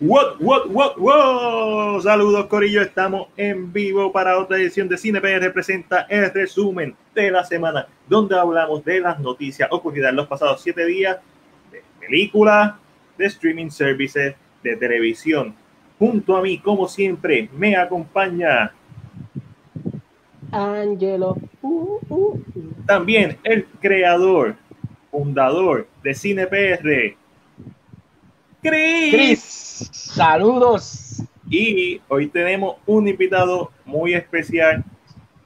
What, 0.00 0.40
what, 0.40 0.70
what, 0.70 0.96
what. 0.96 2.02
Saludos, 2.02 2.46
Corillo. 2.46 2.82
Estamos 2.82 3.28
en 3.36 3.72
vivo 3.72 4.12
para 4.12 4.38
otra 4.38 4.56
edición 4.56 4.88
de 4.88 4.96
Cine 4.96 5.18
representa 5.18 6.02
el 6.08 6.32
resumen 6.32 6.94
de 7.14 7.32
la 7.32 7.42
semana, 7.42 7.88
donde 8.08 8.38
hablamos 8.38 8.84
de 8.84 9.00
las 9.00 9.18
noticias 9.18 9.68
ocurridas 9.72 10.10
en 10.10 10.16
los 10.16 10.28
pasados 10.28 10.60
siete 10.62 10.86
días 10.86 11.18
de 11.72 11.82
películas, 11.98 12.74
de 13.16 13.26
streaming 13.26 13.70
services, 13.70 14.36
de 14.62 14.76
televisión. 14.76 15.56
Junto 15.98 16.36
a 16.36 16.42
mí, 16.42 16.58
como 16.58 16.86
siempre, 16.86 17.48
me 17.52 17.76
acompaña 17.76 18.72
Angelo. 20.52 21.36
Uh, 21.60 21.98
uh. 22.08 22.42
También 22.86 23.36
el 23.42 23.66
creador, 23.80 24.54
fundador 25.10 25.88
de 26.04 26.14
Cine 26.14 26.46
PR, 26.46 27.16
Chris. 28.62 29.88
Saludos. 29.92 31.22
Y 31.48 32.00
hoy 32.08 32.26
tenemos 32.28 32.76
un 32.86 33.08
invitado 33.08 33.70
muy 33.84 34.14
especial 34.14 34.84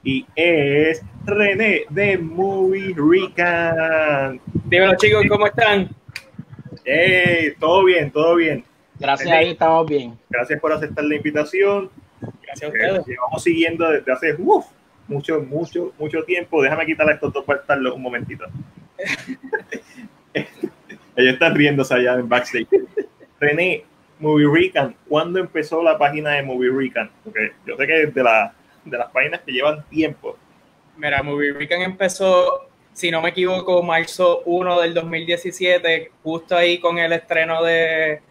y 0.03 0.25
es 0.35 1.01
René 1.25 1.85
de 1.89 2.17
Movie 2.17 2.93
Recon. 2.95 4.41
Dímelo 4.65 4.95
chicos, 4.97 5.23
¿cómo 5.29 5.47
están? 5.47 5.89
Hey, 6.83 7.53
todo 7.59 7.85
bien, 7.85 8.11
todo 8.11 8.35
bien. 8.35 8.65
Gracias, 8.99 9.31
ahí 9.31 9.51
estamos 9.51 9.87
bien. 9.87 10.17
Gracias 10.29 10.59
por 10.59 10.73
aceptar 10.73 11.05
la 11.05 11.15
invitación. 11.15 11.89
Gracias 12.41 12.63
a 12.63 12.67
ustedes. 12.67 13.05
Llevamos 13.05 13.43
siguiendo 13.43 13.89
desde 13.89 14.11
hace 14.11 14.33
mucho, 14.37 15.39
mucho, 15.41 15.93
mucho 15.97 16.23
tiempo. 16.23 16.61
Déjame 16.61 16.85
quitarle 16.85 17.13
estos 17.13 17.31
dos 17.31 17.45
para 17.45 17.61
un 17.93 18.01
momentito. 18.01 18.45
Ellos 21.15 21.33
están 21.33 21.55
riéndose 21.55 21.93
allá 21.93 22.15
en 22.15 22.27
backstage. 22.27 22.67
René, 23.39 23.83
Movie 24.19 24.47
Recon, 24.47 24.95
¿cuándo 25.07 25.39
empezó 25.39 25.83
la 25.83 25.97
página 25.97 26.31
de 26.31 26.43
Movie 26.43 26.71
Recon? 26.71 27.11
Porque 27.23 27.51
yo 27.65 27.75
sé 27.75 27.87
que 27.87 28.03
es 28.03 28.13
de, 28.13 28.23
la, 28.23 28.53
de 28.85 28.97
las 28.97 29.11
páginas 29.11 29.41
que 29.41 29.51
llevan 29.51 29.83
tiempo. 29.89 30.37
Mira, 30.97 31.21
Movie 31.21 31.53
Recon 31.53 31.81
empezó, 31.81 32.67
si 32.93 33.11
no 33.11 33.21
me 33.21 33.29
equivoco, 33.29 33.83
marzo 33.83 34.41
1 34.45 34.81
del 34.81 34.93
2017, 34.93 36.11
justo 36.23 36.55
ahí 36.55 36.79
con 36.79 36.97
el 36.97 37.11
estreno 37.11 37.63
de, 37.63 38.21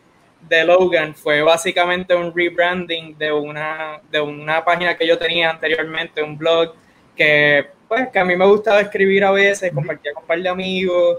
de 0.49 0.65
Logan. 0.65 1.15
Fue 1.15 1.43
básicamente 1.43 2.15
un 2.15 2.33
rebranding 2.35 3.19
de 3.19 3.33
una, 3.33 4.01
de 4.11 4.21
una 4.21 4.65
página 4.65 4.97
que 4.97 5.07
yo 5.07 5.19
tenía 5.19 5.51
anteriormente, 5.51 6.23
un 6.23 6.39
blog 6.39 6.75
que, 7.17 7.67
pues, 7.87 8.09
que 8.09 8.19
a 8.19 8.25
mí 8.25 8.35
me 8.37 8.47
gustaba 8.47 8.81
escribir 8.81 9.25
a 9.25 9.31
veces, 9.31 9.73
compartía 9.73 10.15
con 10.15 10.23
un 10.23 10.27
par 10.27 10.41
de 10.41 10.49
amigos 10.49 11.19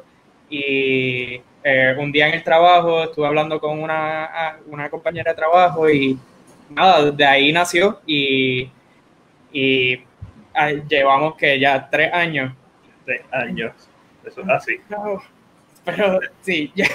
y 0.49 1.41
eh, 1.63 1.95
un 1.97 2.11
día 2.11 2.27
en 2.27 2.35
el 2.35 2.43
trabajo 2.43 3.03
estuve 3.03 3.27
hablando 3.27 3.59
con 3.59 3.79
una, 3.79 4.57
una 4.67 4.89
compañera 4.89 5.31
de 5.31 5.35
trabajo 5.35 5.89
y 5.89 6.19
nada, 6.69 7.11
de 7.11 7.25
ahí 7.25 7.51
nació 7.53 8.01
y, 8.05 8.69
y 9.51 10.03
ah, 10.53 10.71
llevamos 10.71 11.35
que 11.35 11.59
ya 11.59 11.89
tres 11.89 12.13
años. 12.13 12.53
Tres 13.05 13.21
años, 13.31 13.71
eso 14.25 14.41
es 14.41 14.49
así. 14.49 14.77
pero 15.85 16.19
sí, 16.41 16.71
ya, 16.75 16.87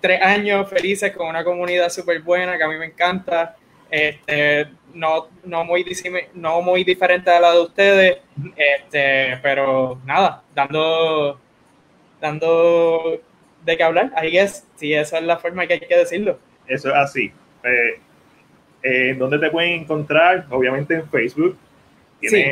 tres 0.00 0.22
años 0.22 0.68
felices 0.68 1.14
con 1.16 1.28
una 1.28 1.44
comunidad 1.44 1.88
súper 1.88 2.20
buena 2.20 2.56
que 2.56 2.64
a 2.64 2.68
mí 2.68 2.76
me 2.76 2.86
encanta. 2.86 3.56
Este, 3.90 4.68
no, 4.94 5.28
no, 5.44 5.64
muy, 5.64 5.84
no 6.34 6.62
muy 6.62 6.84
diferente 6.84 7.30
a 7.30 7.40
la 7.40 7.52
de 7.52 7.60
ustedes, 7.60 8.18
este, 8.56 9.38
pero 9.42 10.00
nada, 10.04 10.42
dando, 10.54 11.40
dando 12.20 13.20
de 13.64 13.76
qué 13.76 13.82
hablar. 13.82 14.12
Ahí 14.14 14.38
es, 14.38 14.64
sí, 14.76 14.92
esa 14.92 15.18
es 15.18 15.24
la 15.24 15.38
forma 15.38 15.66
que 15.66 15.72
hay 15.74 15.80
que 15.80 15.96
decirlo. 15.96 16.38
Eso 16.66 16.88
es 16.88 16.94
así. 16.94 17.30
Eh, 17.64 18.00
eh, 18.82 19.14
¿Dónde 19.18 19.38
te 19.38 19.50
pueden 19.50 19.82
encontrar? 19.82 20.46
Obviamente 20.50 20.94
en 20.94 21.06
Facebook. 21.08 21.56
Sí, 22.20 22.44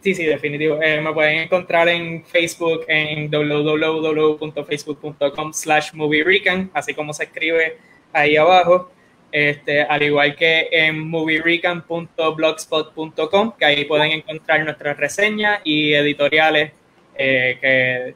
sí, 0.00 0.14
sí, 0.14 0.24
definitivo. 0.24 0.82
Eh, 0.82 1.00
me 1.00 1.12
pueden 1.12 1.40
encontrar 1.40 1.88
en 1.88 2.24
Facebook 2.24 2.84
en 2.88 3.30
www.facebook.com 3.30 5.52
slash 5.52 5.92
movierecon, 5.92 6.70
así 6.72 6.94
como 6.94 7.12
se 7.12 7.24
escribe 7.24 7.76
ahí 8.12 8.36
abajo. 8.36 8.90
Este, 9.32 9.82
al 9.82 10.02
igual 10.02 10.36
que 10.36 10.68
en 10.70 11.00
movierecon.blogspot.com, 11.08 13.52
que 13.58 13.64
ahí 13.64 13.84
pueden 13.84 14.12
encontrar 14.12 14.64
nuestras 14.64 14.96
reseñas 14.96 15.60
y 15.64 15.92
editoriales 15.92 16.70
que 17.16 18.14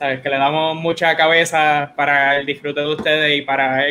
¿sabes? 0.00 0.22
Que 0.22 0.30
le 0.30 0.38
damos 0.38 0.76
mucha 0.76 1.14
cabeza 1.14 1.92
para 1.94 2.38
el 2.38 2.46
disfrute 2.46 2.80
de 2.80 2.86
ustedes 2.86 3.38
y 3.38 3.42
para 3.42 3.84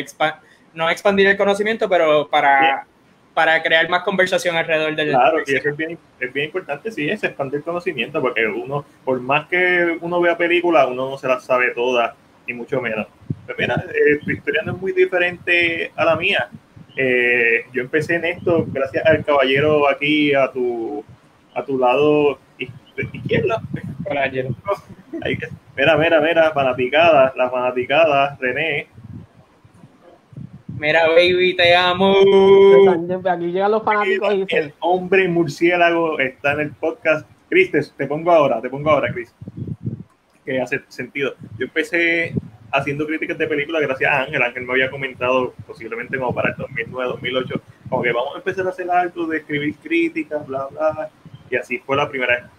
no 0.74 0.90
expandir 0.90 1.28
el 1.28 1.36
conocimiento, 1.36 1.88
pero 1.88 2.28
para, 2.28 2.84
para 3.32 3.62
crear 3.62 3.88
más 3.88 4.02
conversación 4.02 4.56
alrededor 4.56 4.96
del 4.96 5.10
Claro, 5.10 5.38
y 5.46 5.54
eso 5.54 5.68
es 5.68 5.76
bien, 5.76 5.96
es 6.18 6.32
bien 6.32 6.46
importante, 6.46 6.90
sí, 6.90 7.08
es 7.08 7.22
expandir 7.22 7.58
el 7.58 7.62
conocimiento, 7.62 8.20
porque 8.20 8.44
uno, 8.44 8.84
por 9.04 9.20
más 9.20 9.46
que 9.46 9.98
uno 10.00 10.20
vea 10.20 10.36
películas, 10.36 10.88
uno 10.90 11.10
no 11.10 11.16
se 11.16 11.28
las 11.28 11.44
sabe 11.44 11.70
todas, 11.76 12.12
ni 12.44 12.54
mucho 12.54 12.80
menos. 12.80 13.06
Pero 13.46 13.56
mira, 13.56 13.84
eh, 13.94 14.18
tu 14.24 14.32
historia 14.32 14.62
no 14.64 14.72
es 14.72 14.80
muy 14.80 14.90
diferente 14.90 15.92
a 15.94 16.04
la 16.04 16.16
mía. 16.16 16.48
Eh, 16.96 17.66
yo 17.72 17.82
empecé 17.82 18.16
en 18.16 18.24
esto 18.24 18.66
gracias 18.66 19.06
al 19.06 19.24
caballero 19.24 19.88
aquí 19.88 20.34
a 20.34 20.50
tu, 20.50 21.04
a 21.54 21.62
tu 21.62 21.78
lado 21.78 22.40
izquierdo. 23.12 23.56
Hola, 24.06 24.30
Mira, 25.76 25.96
mira, 25.96 26.20
mira, 26.20 26.52
fanaticada, 26.52 27.32
la 27.36 27.48
fanaticada, 27.48 28.36
René. 28.40 28.86
Mira, 30.78 31.08
baby, 31.08 31.54
te 31.54 31.74
amo. 31.76 32.16
Aquí 33.30 33.46
llegan 33.46 33.70
los 33.70 33.82
fanáticos 33.82 34.34
El 34.48 34.72
hombre 34.80 35.28
murciélago 35.28 36.18
está 36.18 36.52
en 36.54 36.60
el 36.60 36.72
podcast. 36.72 37.28
Cris, 37.48 37.70
te, 37.96 38.06
pongo 38.06 38.30
ahora, 38.32 38.60
te 38.60 38.70
pongo 38.70 38.90
ahora, 38.90 39.12
Cris. 39.12 39.34
Que 40.44 40.60
hace 40.60 40.80
sentido. 40.88 41.34
Yo 41.58 41.66
empecé 41.66 42.34
haciendo 42.72 43.06
críticas 43.06 43.36
de 43.36 43.46
películas 43.46 43.82
gracias 43.82 44.10
a 44.10 44.22
Ángel. 44.22 44.42
Ángel 44.42 44.64
me 44.64 44.72
había 44.72 44.90
comentado, 44.90 45.52
posiblemente 45.66 46.18
como 46.18 46.34
para 46.34 46.50
el 46.50 46.56
2009, 46.56 47.10
2008, 47.12 47.62
como 47.88 48.02
que 48.02 48.12
vamos 48.12 48.34
a 48.34 48.38
empezar 48.38 48.66
a 48.66 48.70
hacer 48.70 48.90
algo 48.90 49.26
de 49.26 49.38
escribir 49.38 49.74
críticas, 49.76 50.46
bla, 50.46 50.66
bla. 50.68 51.10
Y 51.50 51.56
así 51.56 51.78
fue 51.78 51.96
la 51.96 52.08
primera, 52.08 52.50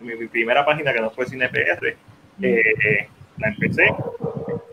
mi, 0.00 0.14
mi 0.14 0.26
primera 0.26 0.64
página 0.64 0.92
que 0.92 1.00
no 1.00 1.10
fue 1.10 1.26
CinePR 1.26 1.96
eh, 2.42 3.08
la 3.38 3.48
empecé. 3.48 3.86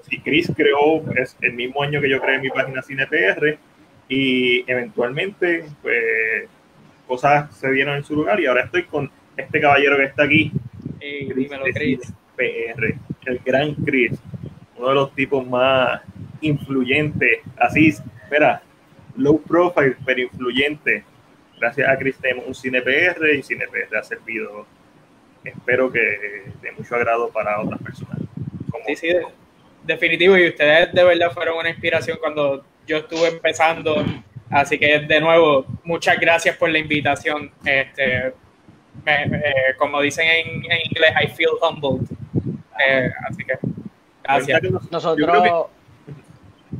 Y 0.09 0.19
Chris 0.19 0.51
creó 0.55 1.03
es 1.15 1.35
el 1.41 1.53
mismo 1.53 1.81
año 1.81 1.99
que 1.99 2.09
yo 2.09 2.21
creé 2.21 2.39
mi 2.39 2.49
página 2.49 2.81
CinePR 2.81 3.57
y 4.07 4.69
eventualmente 4.69 5.65
pues 5.81 6.47
cosas 7.07 7.55
se 7.55 7.71
dieron 7.71 7.97
en 7.97 8.03
su 8.03 8.15
lugar 8.15 8.39
y 8.39 8.45
ahora 8.45 8.63
estoy 8.63 8.83
con 8.83 9.09
este 9.35 9.59
caballero 9.59 9.97
que 9.97 10.05
está 10.05 10.23
aquí, 10.23 10.51
Chris, 10.99 12.13
PR, 12.35 12.95
el 13.25 13.39
gran 13.43 13.73
Chris, 13.75 14.17
uno 14.77 14.89
de 14.89 14.95
los 14.95 15.15
tipos 15.15 15.45
más 15.45 16.01
influyentes, 16.41 17.39
así, 17.57 17.89
espera, 18.23 18.61
low 19.15 19.41
profile 19.41 19.97
pero 20.05 20.21
influyente. 20.21 21.03
Gracias 21.59 21.87
a 21.89 21.97
Chris 21.97 22.17
tenemos 22.17 22.47
un 22.47 22.55
CinePR 22.55 23.35
y 23.35 23.43
CinePR 23.43 23.97
ha 23.97 24.03
servido 24.03 24.67
espero 25.45 25.91
que 25.91 25.99
de 26.61 26.71
mucho 26.71 26.95
agrado 26.95 27.29
para 27.29 27.61
otras 27.61 27.81
personas. 27.81 28.17
sí, 28.87 28.95
sí, 28.95 29.09
definitivo. 29.83 30.37
Y 30.37 30.49
ustedes 30.49 30.91
de 30.93 31.03
verdad 31.03 31.31
fueron 31.31 31.57
una 31.57 31.69
inspiración 31.69 32.17
cuando 32.19 32.63
yo 32.87 32.97
estuve 32.97 33.27
empezando. 33.29 34.03
Así 34.49 34.77
que 34.77 34.99
de 34.99 35.19
nuevo, 35.19 35.65
muchas 35.83 36.19
gracias 36.19 36.55
por 36.57 36.69
la 36.69 36.79
invitación. 36.79 37.51
Este, 37.63 38.33
eh, 39.05 39.75
como 39.77 40.01
dicen 40.01 40.27
en, 40.27 40.47
inglés, 40.63 41.13
I 41.23 41.27
feel 41.27 41.51
humbled. 41.61 42.07
Eh, 42.87 43.09
así 43.29 43.43
que 43.43 43.53
gracias. 44.23 44.61
Nosotros, 44.91 45.67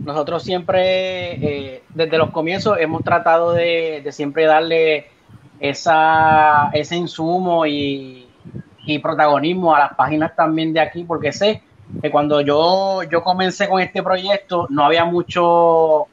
nosotros 0.04 0.44
siempre, 0.44 1.34
eh, 1.34 1.84
desde 1.90 2.18
los 2.18 2.32
comienzos, 2.32 2.78
hemos 2.80 3.04
tratado 3.04 3.54
de, 3.54 4.02
de 4.04 4.12
siempre 4.12 4.46
darle 4.46 5.08
esa, 5.60 6.70
ese 6.74 6.96
insumo 6.96 7.66
y, 7.66 8.25
y 8.86 9.00
protagonismo 9.00 9.76
a 9.76 9.80
las 9.80 9.94
páginas 9.96 10.36
también 10.36 10.74
de 10.74 10.80
aquí, 10.80 11.04
porque 11.04 11.32
sé 11.32 11.62
que 12.02 12.10
cuando 12.10 12.42
yo, 12.42 13.04
yo 13.04 13.24
comencé 13.24 13.68
con 13.68 13.82
este 13.82 14.02
proyecto 14.02 14.68
no 14.70 14.86
había 14.86 15.06
mucho, 15.06 16.08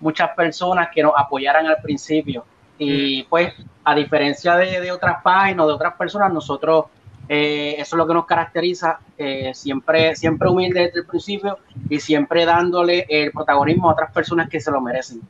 muchas 0.00 0.30
personas 0.30 0.88
que 0.94 1.02
nos 1.02 1.12
apoyaran 1.16 1.66
al 1.66 1.78
principio. 1.82 2.44
Y 2.78 3.22
mm. 3.22 3.28
pues, 3.28 3.54
a 3.84 3.94
diferencia 3.94 4.56
de, 4.56 4.90
otras 4.90 5.22
páginas, 5.22 5.66
de 5.66 5.72
otras 5.72 5.94
personas, 5.94 6.32
nosotros, 6.32 6.86
eh, 7.28 7.76
eso 7.78 7.96
es 7.96 7.98
lo 7.98 8.06
que 8.06 8.14
nos 8.14 8.26
caracteriza, 8.26 9.00
eh, 9.16 9.52
siempre, 9.54 10.16
siempre 10.16 10.48
humilde 10.48 10.86
desde 10.86 11.00
el 11.00 11.06
principio 11.06 11.58
y 11.88 12.00
siempre 12.00 12.44
dándole 12.44 13.06
el 13.08 13.32
protagonismo 13.32 13.88
a 13.88 13.92
otras 13.92 14.12
personas 14.12 14.48
que 14.48 14.60
se 14.60 14.70
lo 14.70 14.80
merecen. 14.80 15.20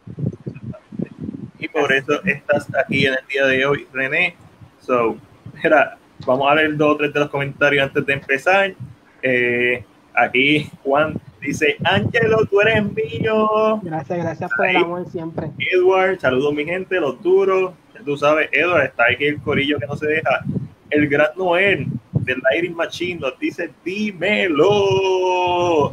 Y 1.58 1.68
por 1.68 1.92
eso 1.92 2.20
estás 2.24 2.66
aquí 2.74 3.06
en 3.06 3.14
el 3.14 3.26
día 3.28 3.46
de 3.46 3.66
hoy, 3.66 3.86
René. 3.92 4.36
So, 4.80 5.16
era 5.62 5.96
Vamos 6.26 6.50
a 6.50 6.54
ver 6.54 6.76
dos 6.76 6.94
o 6.94 6.96
tres 6.96 7.12
de 7.12 7.20
los 7.20 7.30
comentarios 7.30 7.84
antes 7.84 8.06
de 8.06 8.12
empezar. 8.12 8.74
Eh, 9.22 9.84
aquí 10.14 10.68
Juan 10.82 11.20
Dice, 11.42 11.76
Ángelo, 11.82 12.46
tú 12.46 12.60
eres 12.60 12.84
mío. 12.84 13.80
Gracias, 13.82 14.16
gracias 14.16 14.50
por 14.56 14.66
el 14.66 14.76
amor 14.76 15.10
siempre. 15.10 15.50
Edward, 15.58 16.20
saludos 16.20 16.54
mi 16.54 16.64
gente, 16.64 17.00
los 17.00 17.20
duros. 17.20 17.72
Tú 18.04 18.16
sabes, 18.16 18.48
Edward, 18.52 18.84
está 18.84 19.04
aquí 19.12 19.24
el 19.24 19.42
corillo 19.42 19.76
que 19.80 19.86
no 19.86 19.96
se 19.96 20.06
deja. 20.06 20.44
El 20.90 21.08
gran 21.08 21.30
Noel 21.36 21.88
del 22.12 22.40
Lighting 22.48 22.76
Machine 22.76 23.20
nos 23.20 23.36
dice, 23.40 23.72
dímelo. 23.84 25.92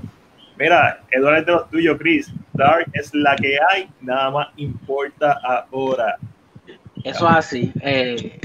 Mira, 0.59 1.01
Edward 1.09 1.39
es 1.39 1.45
de 1.47 1.51
los 1.51 1.69
tuyos, 1.71 1.97
Chris. 1.97 2.31
Dark 2.53 2.85
es 2.93 3.11
la 3.15 3.35
que 3.35 3.57
hay, 3.71 3.89
nada 4.01 4.29
más 4.29 4.49
importa 4.57 5.39
ahora. 5.71 6.17
Eso 7.03 7.27
es 7.27 7.35
así. 7.35 7.71
Eh, 7.81 8.39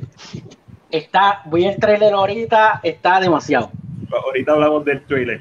está, 0.99 1.43
voy 1.46 1.67
al 1.67 1.76
trailer 1.76 2.12
ahorita, 2.12 2.81
está 2.82 3.20
demasiado. 3.20 3.70
Ahorita 4.12 4.52
hablamos 4.52 4.85
del 4.85 5.05
trailer. 5.05 5.41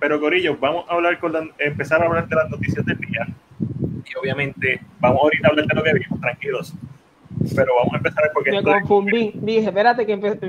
Pero 0.00 0.18
Corillo, 0.18 0.56
vamos 0.58 0.84
a 0.88 0.94
hablar 0.94 1.18
con 1.20 1.32
empezar 1.58 2.02
a 2.02 2.06
hablar 2.06 2.28
de 2.28 2.36
las 2.36 2.50
noticias 2.50 2.84
del 2.84 2.98
día. 2.98 3.26
Y 3.60 4.18
obviamente, 4.18 4.80
vamos 4.98 5.20
ahorita 5.22 5.46
a 5.46 5.50
hablar 5.50 5.66
de 5.66 5.74
lo 5.74 5.82
que 5.82 5.92
vimos, 5.92 6.20
tranquilos. 6.20 6.74
Pero 7.56 7.74
vamos 7.76 7.94
a 7.94 7.96
empezar 7.96 8.30
porque. 8.34 8.52
Me 8.52 8.62
confundí. 8.62 9.32
Dije, 9.34 9.68
espérate 9.68 10.04
que 10.04 10.12
empecé 10.12 10.46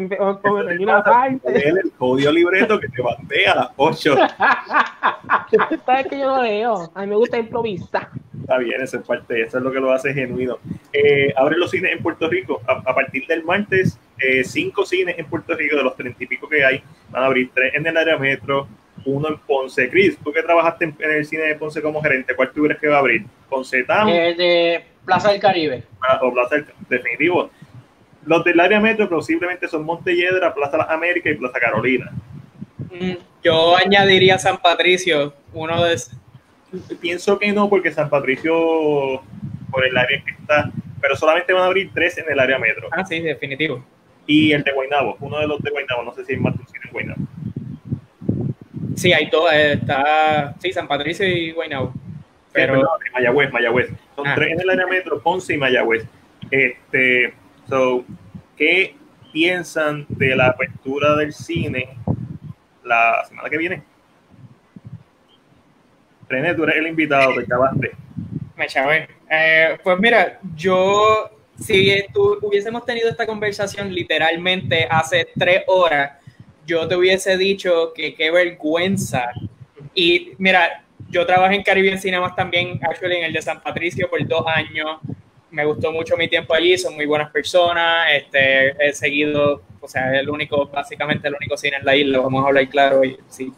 una 0.79 1.03
parte. 1.03 1.69
El 1.69 1.91
código 1.97 2.31
libreto 2.31 2.79
que 2.79 2.89
te 2.89 3.01
mandé 3.01 3.47
a 3.47 3.55
las 3.55 3.69
8. 3.77 4.15
Sabes 5.85 6.07
que 6.07 6.19
yo 6.19 6.25
no 6.25 6.43
leo. 6.43 6.91
A 6.93 7.01
mí 7.01 7.07
me 7.07 7.15
gusta 7.15 7.37
improvisar. 7.37 8.09
Está 8.41 8.57
bien, 8.57 8.81
eso 8.81 8.97
es 8.97 9.05
parte, 9.05 9.41
eso 9.43 9.57
es 9.59 9.63
lo 9.63 9.71
que 9.71 9.79
lo 9.79 9.91
hace 9.91 10.13
genuino. 10.13 10.57
Eh, 10.91 11.33
abren 11.37 11.59
los 11.59 11.71
cines 11.71 11.93
en 11.93 12.03
Puerto 12.03 12.27
Rico. 12.27 12.61
A, 12.67 12.93
partir 12.93 13.25
del 13.27 13.43
martes, 13.43 13.97
eh, 14.19 14.43
cinco 14.43 14.85
cines 14.85 15.17
en 15.17 15.25
Puerto 15.27 15.55
Rico, 15.55 15.77
de 15.77 15.83
los 15.83 15.95
treinta 15.95 16.21
y 16.23 16.27
pico 16.27 16.49
que 16.49 16.65
hay, 16.65 16.83
van 17.09 17.23
a 17.23 17.27
abrir 17.27 17.51
tres 17.53 17.73
en 17.75 17.87
el 17.87 17.95
área 17.95 18.17
metro, 18.17 18.67
uno 19.05 19.29
en 19.29 19.37
Ponce. 19.37 19.89
Chris, 19.89 20.17
tú 20.23 20.33
que 20.33 20.43
trabajaste 20.43 20.85
en, 20.85 20.95
el 20.99 21.25
cine 21.25 21.43
de 21.43 21.55
Ponce 21.55 21.81
como 21.81 22.01
gerente, 22.01 22.35
¿cuál 22.35 22.51
tú 22.51 22.63
crees 22.63 22.79
que 22.79 22.87
va 22.87 22.97
a 22.97 22.99
abrir? 22.99 23.25
¿Ponce 23.49 23.83
Town? 23.83 24.09
El 24.09 24.35
de 24.35 24.83
Plaza 25.05 25.31
del 25.31 25.39
Caribe. 25.39 25.83
Ah, 26.01 26.19
o 26.21 26.33
Plaza 26.33 26.55
del 26.55 26.65
Definitivo. 26.89 27.49
Los 28.25 28.43
del 28.43 28.59
área 28.59 28.79
metro 28.79 29.09
posiblemente 29.09 29.67
son 29.67 29.83
Montelledra, 29.83 30.53
Plaza 30.53 30.77
Las 30.77 30.89
Américas 30.89 31.33
y 31.33 31.35
Plaza 31.35 31.59
Carolina. 31.59 32.11
Mm, 32.91 33.13
yo 33.43 33.75
añadiría 33.77 34.37
San 34.37 34.57
Patricio, 34.57 35.33
uno 35.53 35.83
de 35.83 35.97
Pienso 37.01 37.37
que 37.37 37.51
no, 37.51 37.69
porque 37.69 37.91
San 37.91 38.09
Patricio, 38.09 39.21
por 39.71 39.85
el 39.85 39.97
área 39.97 40.23
que 40.23 40.31
está, 40.31 40.71
pero 41.01 41.15
solamente 41.15 41.51
van 41.51 41.63
a 41.63 41.65
abrir 41.65 41.91
tres 41.93 42.17
en 42.17 42.31
el 42.31 42.39
área 42.39 42.57
metro. 42.59 42.87
Ah, 42.91 43.03
sí, 43.03 43.19
definitivo. 43.19 43.83
Y 44.25 44.53
el 44.53 44.63
de 44.63 44.71
Guaynabo, 44.71 45.17
uno 45.19 45.39
de 45.39 45.47
los 45.47 45.61
de 45.61 45.71
Guaynabo, 45.71 46.03
no 46.03 46.13
sé 46.13 46.23
si 46.23 46.33
hay 46.33 46.39
más 46.39 46.53
en 46.55 46.91
Guaynabo. 46.91 47.21
Sí, 48.95 49.11
hay 49.11 49.29
todo, 49.29 49.51
eh, 49.51 49.73
está, 49.73 50.55
sí, 50.61 50.71
San 50.71 50.87
Patricio 50.87 51.27
y 51.27 51.51
Guaynabo. 51.51 51.93
Pero, 52.53 52.81
Mayagüez, 53.13 53.51
Mayagüez. 53.51 53.89
Son 54.15 54.27
ah. 54.27 54.35
tres 54.35 54.51
en 54.51 54.61
el 54.61 54.69
área 54.69 54.87
metro, 54.87 55.21
Ponce 55.21 55.53
y 55.53 55.57
Mayagüez. 55.57 56.05
Este, 56.49 57.33
so, 57.67 58.03
¿qué 58.57 58.95
piensan 59.31 60.05
de 60.09 60.35
la 60.35 60.47
apertura 60.47 61.15
del 61.15 61.33
cine 61.33 61.97
la 62.83 63.23
semana 63.27 63.49
que 63.49 63.57
viene? 63.57 63.83
René, 66.27 66.53
tú 66.55 66.63
eres 66.63 66.77
el 66.77 66.87
invitado, 66.87 67.33
te 67.35 67.43
acabaste. 67.43 67.91
Me 68.55 68.67
chavé. 68.67 69.07
Eh, 69.29 69.77
pues 69.83 69.99
mira, 69.99 70.39
yo, 70.55 71.29
si 71.59 72.05
tú, 72.13 72.37
hubiésemos 72.41 72.85
tenido 72.85 73.09
esta 73.09 73.25
conversación 73.25 73.93
literalmente 73.93 74.87
hace 74.89 75.27
tres 75.37 75.63
horas, 75.67 76.13
yo 76.65 76.87
te 76.87 76.95
hubiese 76.95 77.37
dicho 77.37 77.91
que 77.93 78.13
qué 78.13 78.31
vergüenza. 78.31 79.31
Y 79.93 80.33
mira, 80.37 80.83
yo 81.11 81.25
trabajé 81.25 81.55
en 81.55 81.63
Caribbean 81.63 81.99
Cinemas 81.99 82.35
también, 82.35 82.79
actually 82.81 83.17
en 83.17 83.25
el 83.25 83.33
de 83.33 83.41
San 83.41 83.61
Patricio 83.61 84.09
por 84.09 84.25
dos 84.25 84.45
años. 84.47 84.99
Me 85.49 85.65
gustó 85.65 85.91
mucho 85.91 86.15
mi 86.15 86.29
tiempo 86.29 86.53
allí, 86.53 86.77
son 86.77 86.95
muy 86.95 87.05
buenas 87.05 87.29
personas. 87.29 88.07
Este, 88.13 88.69
he 88.83 88.93
seguido, 88.93 89.61
o 89.81 89.87
sea, 89.87 90.17
el 90.17 90.29
único, 90.29 90.67
básicamente 90.67 91.27
el 91.27 91.35
único 91.35 91.57
cine 91.57 91.77
en 91.77 91.85
la 91.85 91.95
isla, 91.95 92.19
vamos 92.19 92.43
a 92.43 92.47
hablar 92.47 92.69
claro, 92.69 93.03
y 93.03 93.17
sí, 93.27 93.51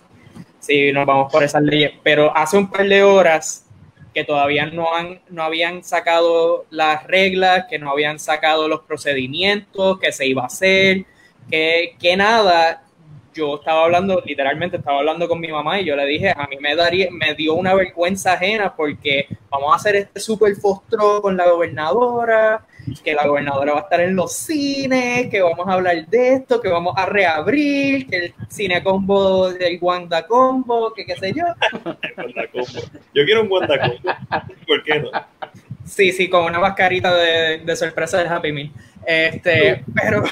sí, 0.59 0.91
nos 0.91 1.05
vamos 1.05 1.31
por 1.31 1.43
esas 1.43 1.61
leyes. 1.61 1.91
Pero 2.01 2.35
hace 2.35 2.57
un 2.57 2.69
par 2.69 2.87
de 2.87 3.03
horas 3.03 3.67
que 4.13 4.23
todavía 4.23 4.65
no, 4.65 4.95
han, 4.95 5.21
no 5.29 5.43
habían 5.43 5.83
sacado 5.83 6.65
las 6.71 7.05
reglas, 7.05 7.65
que 7.69 7.77
no 7.77 7.91
habían 7.91 8.19
sacado 8.19 8.67
los 8.67 8.81
procedimientos, 8.81 9.99
que 9.99 10.11
se 10.11 10.25
iba 10.25 10.43
a 10.43 10.47
hacer, 10.47 11.05
que, 11.49 11.95
que 11.99 12.17
nada, 12.17 12.83
yo 13.33 13.55
estaba 13.55 13.85
hablando, 13.85 14.21
literalmente 14.25 14.77
estaba 14.77 14.99
hablando 14.99 15.27
con 15.27 15.39
mi 15.39 15.47
mamá 15.47 15.79
y 15.79 15.85
yo 15.85 15.95
le 15.95 16.05
dije, 16.05 16.31
a 16.31 16.47
mí 16.47 16.57
me 16.59 16.75
daría, 16.75 17.09
me 17.11 17.33
dio 17.35 17.53
una 17.53 17.73
vergüenza 17.73 18.33
ajena 18.33 18.75
porque 18.75 19.27
vamos 19.49 19.73
a 19.73 19.75
hacer 19.75 19.95
este 19.95 20.19
super 20.19 20.55
fostro 20.55 21.21
con 21.21 21.35
la 21.37 21.49
gobernadora, 21.49 22.65
que 23.03 23.13
la 23.13 23.27
gobernadora 23.27 23.73
va 23.73 23.79
a 23.79 23.83
estar 23.83 24.01
en 24.01 24.15
los 24.15 24.33
cines, 24.33 25.29
que 25.29 25.41
vamos 25.41 25.67
a 25.67 25.73
hablar 25.73 26.05
de 26.07 26.33
esto, 26.33 26.61
que 26.61 26.69
vamos 26.69 26.93
a 26.97 27.05
reabrir, 27.05 28.07
que 28.07 28.17
el 28.17 28.33
cine 28.49 28.83
combo 28.83 29.51
del 29.51 29.77
Wanda 29.81 30.25
Combo, 30.27 30.93
que 30.93 31.05
qué 31.05 31.15
sé 31.15 31.33
yo. 31.33 31.45
yo 33.13 33.25
quiero 33.25 33.41
un 33.41 33.51
Wanda 33.51 33.79
Combo, 33.79 34.15
¿por 34.67 34.83
qué 34.83 34.99
no? 34.99 35.09
Sí, 35.85 36.11
sí, 36.11 36.29
con 36.29 36.45
una 36.45 36.59
mascarita 36.59 37.13
de, 37.13 37.59
de 37.59 37.75
sorpresa 37.75 38.17
del 38.17 38.27
Happy 38.27 38.51
Meal. 38.51 38.71
Este, 39.05 39.83
pero, 39.93 40.23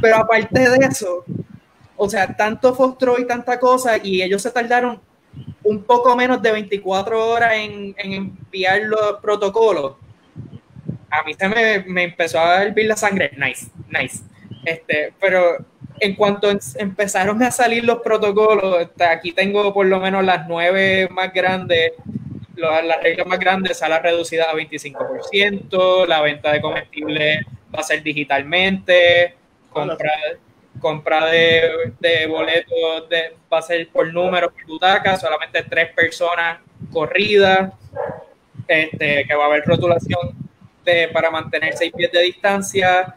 pero 0.00 0.16
aparte 0.16 0.70
de 0.70 0.86
eso, 0.86 1.24
o 1.96 2.08
sea, 2.08 2.34
tanto 2.36 2.74
Fostro 2.74 3.18
y 3.18 3.26
tanta 3.26 3.58
cosa, 3.58 3.98
y 4.02 4.22
ellos 4.22 4.42
se 4.42 4.50
tardaron 4.50 5.00
un 5.62 5.82
poco 5.82 6.14
menos 6.16 6.40
de 6.42 6.52
24 6.52 7.28
horas 7.28 7.52
en, 7.54 7.94
enviar 7.98 8.82
los 8.82 9.18
protocolos. 9.20 9.96
A 11.10 11.22
mí 11.22 11.34
se 11.34 11.48
me, 11.48 12.02
empezó 12.02 12.40
a 12.40 12.62
hervir 12.62 12.86
la 12.86 12.96
sangre. 12.96 13.30
Nice, 13.36 13.68
nice. 13.88 14.22
Este, 14.64 15.12
pero 15.20 15.58
en 16.00 16.14
cuanto 16.14 16.48
empezaron 16.76 17.42
a 17.42 17.50
salir 17.50 17.84
los 17.84 18.00
protocolos, 18.00 18.88
aquí 19.08 19.32
tengo 19.32 19.72
por 19.72 19.86
lo 19.86 20.00
menos 20.00 20.24
las 20.24 20.46
nueve 20.48 21.08
más 21.10 21.32
grandes, 21.32 21.92
las 22.56 23.02
reglas 23.02 23.26
más 23.26 23.38
grandes, 23.38 23.78
sala 23.78 24.00
reducida 24.00 24.44
a 24.44 24.54
25%, 24.54 26.06
la 26.06 26.20
venta 26.20 26.52
de 26.52 26.60
comestibles 26.60 27.46
va 27.74 27.80
a 27.80 27.82
ser 27.82 28.02
digitalmente, 28.02 29.34
comprar 29.70 30.38
compra 30.84 31.24
de, 31.30 31.94
de 31.98 32.26
boletos 32.26 33.08
de, 33.08 33.32
va 33.50 33.58
a 33.60 33.62
ser 33.62 33.88
por 33.88 34.12
número, 34.12 34.52
por 34.52 34.66
butaca, 34.66 35.16
solamente 35.18 35.62
tres 35.62 35.90
personas 35.94 36.58
corridas, 36.92 37.72
este, 38.68 39.24
que 39.26 39.34
va 39.34 39.44
a 39.44 39.46
haber 39.46 39.64
rotulación 39.64 40.36
de, 40.84 41.08
para 41.08 41.30
mantener 41.30 41.74
seis 41.74 41.90
pies 41.90 42.12
de 42.12 42.20
distancia, 42.20 43.14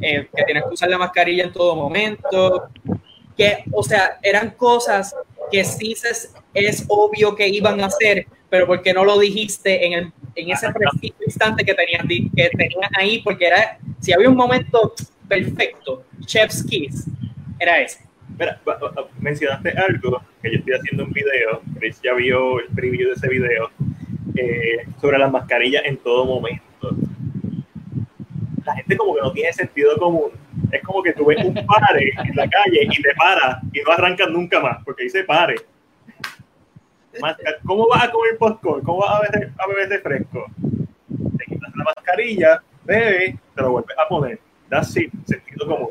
eh, 0.00 0.26
que 0.34 0.42
tienes 0.44 0.64
que 0.64 0.70
usar 0.70 0.88
la 0.88 0.96
mascarilla 0.96 1.44
en 1.44 1.52
todo 1.52 1.76
momento, 1.76 2.70
que, 3.36 3.62
o 3.72 3.82
sea, 3.82 4.18
eran 4.22 4.52
cosas 4.52 5.14
que 5.50 5.62
sí 5.64 5.94
es 6.54 6.86
obvio 6.88 7.36
que 7.36 7.46
iban 7.46 7.78
a 7.82 7.88
hacer, 7.88 8.26
pero 8.48 8.66
porque 8.66 8.94
no 8.94 9.04
lo 9.04 9.18
dijiste 9.18 9.84
en, 9.84 9.92
el, 9.92 10.12
en 10.34 10.50
ese 10.50 10.72
preciso 10.72 11.22
instante 11.26 11.62
que 11.62 11.74
tenían, 11.74 12.08
que 12.08 12.48
tenían 12.56 12.90
ahí, 12.98 13.20
porque 13.20 13.48
era, 13.48 13.78
si 14.00 14.14
había 14.14 14.30
un 14.30 14.36
momento 14.36 14.94
perfecto, 15.32 16.04
Chef's 16.26 16.62
Kiss, 16.62 17.06
era 17.58 17.80
ese. 17.80 18.04
Mira, 18.38 18.60
mencionaste 19.18 19.70
algo 19.70 20.22
que 20.42 20.50
yo 20.50 20.58
estoy 20.58 20.74
haciendo 20.74 21.04
un 21.04 21.12
video, 21.12 21.62
Chris 21.78 22.00
ya 22.02 22.12
vio 22.12 22.60
el 22.60 22.66
preview 22.68 23.08
de 23.08 23.14
ese 23.14 23.28
video, 23.28 23.70
eh, 24.36 24.86
sobre 25.00 25.18
las 25.18 25.32
mascarillas 25.32 25.84
en 25.86 25.96
todo 25.96 26.26
momento. 26.26 26.96
La 28.64 28.74
gente 28.74 28.96
como 28.96 29.14
que 29.14 29.22
no 29.22 29.32
tiene 29.32 29.52
sentido 29.52 29.96
común. 29.96 30.30
Es 30.70 30.82
como 30.82 31.02
que 31.02 31.12
tú 31.12 31.26
ves 31.26 31.42
un 31.44 31.54
pare 31.54 32.12
en 32.24 32.36
la 32.36 32.48
calle 32.48 32.88
y 32.90 33.02
te 33.02 33.14
para 33.14 33.60
y 33.72 33.80
no 33.80 33.92
arrancas 33.92 34.28
nunca 34.28 34.60
más, 34.60 34.84
porque 34.84 35.04
dice 35.04 35.24
pare. 35.24 35.56
¿Cómo 37.64 37.88
vas 37.88 38.04
a 38.04 38.10
comer 38.10 38.38
popcorn? 38.38 38.82
¿Cómo 38.82 38.98
vas 39.00 39.14
a 39.14 39.20
beber, 39.20 39.50
a 39.58 39.66
beber 39.66 39.88
refresco? 39.88 40.46
Te 41.38 41.44
quitas 41.44 41.74
la 41.74 41.84
mascarilla, 41.84 42.62
bebe, 42.84 43.38
te 43.54 43.62
lo 43.62 43.72
vuelves 43.72 43.96
a 43.98 44.08
poner 44.08 44.38
That's 44.72 44.96
it, 44.96 45.12
sentido 45.26 45.66
común. 45.66 45.90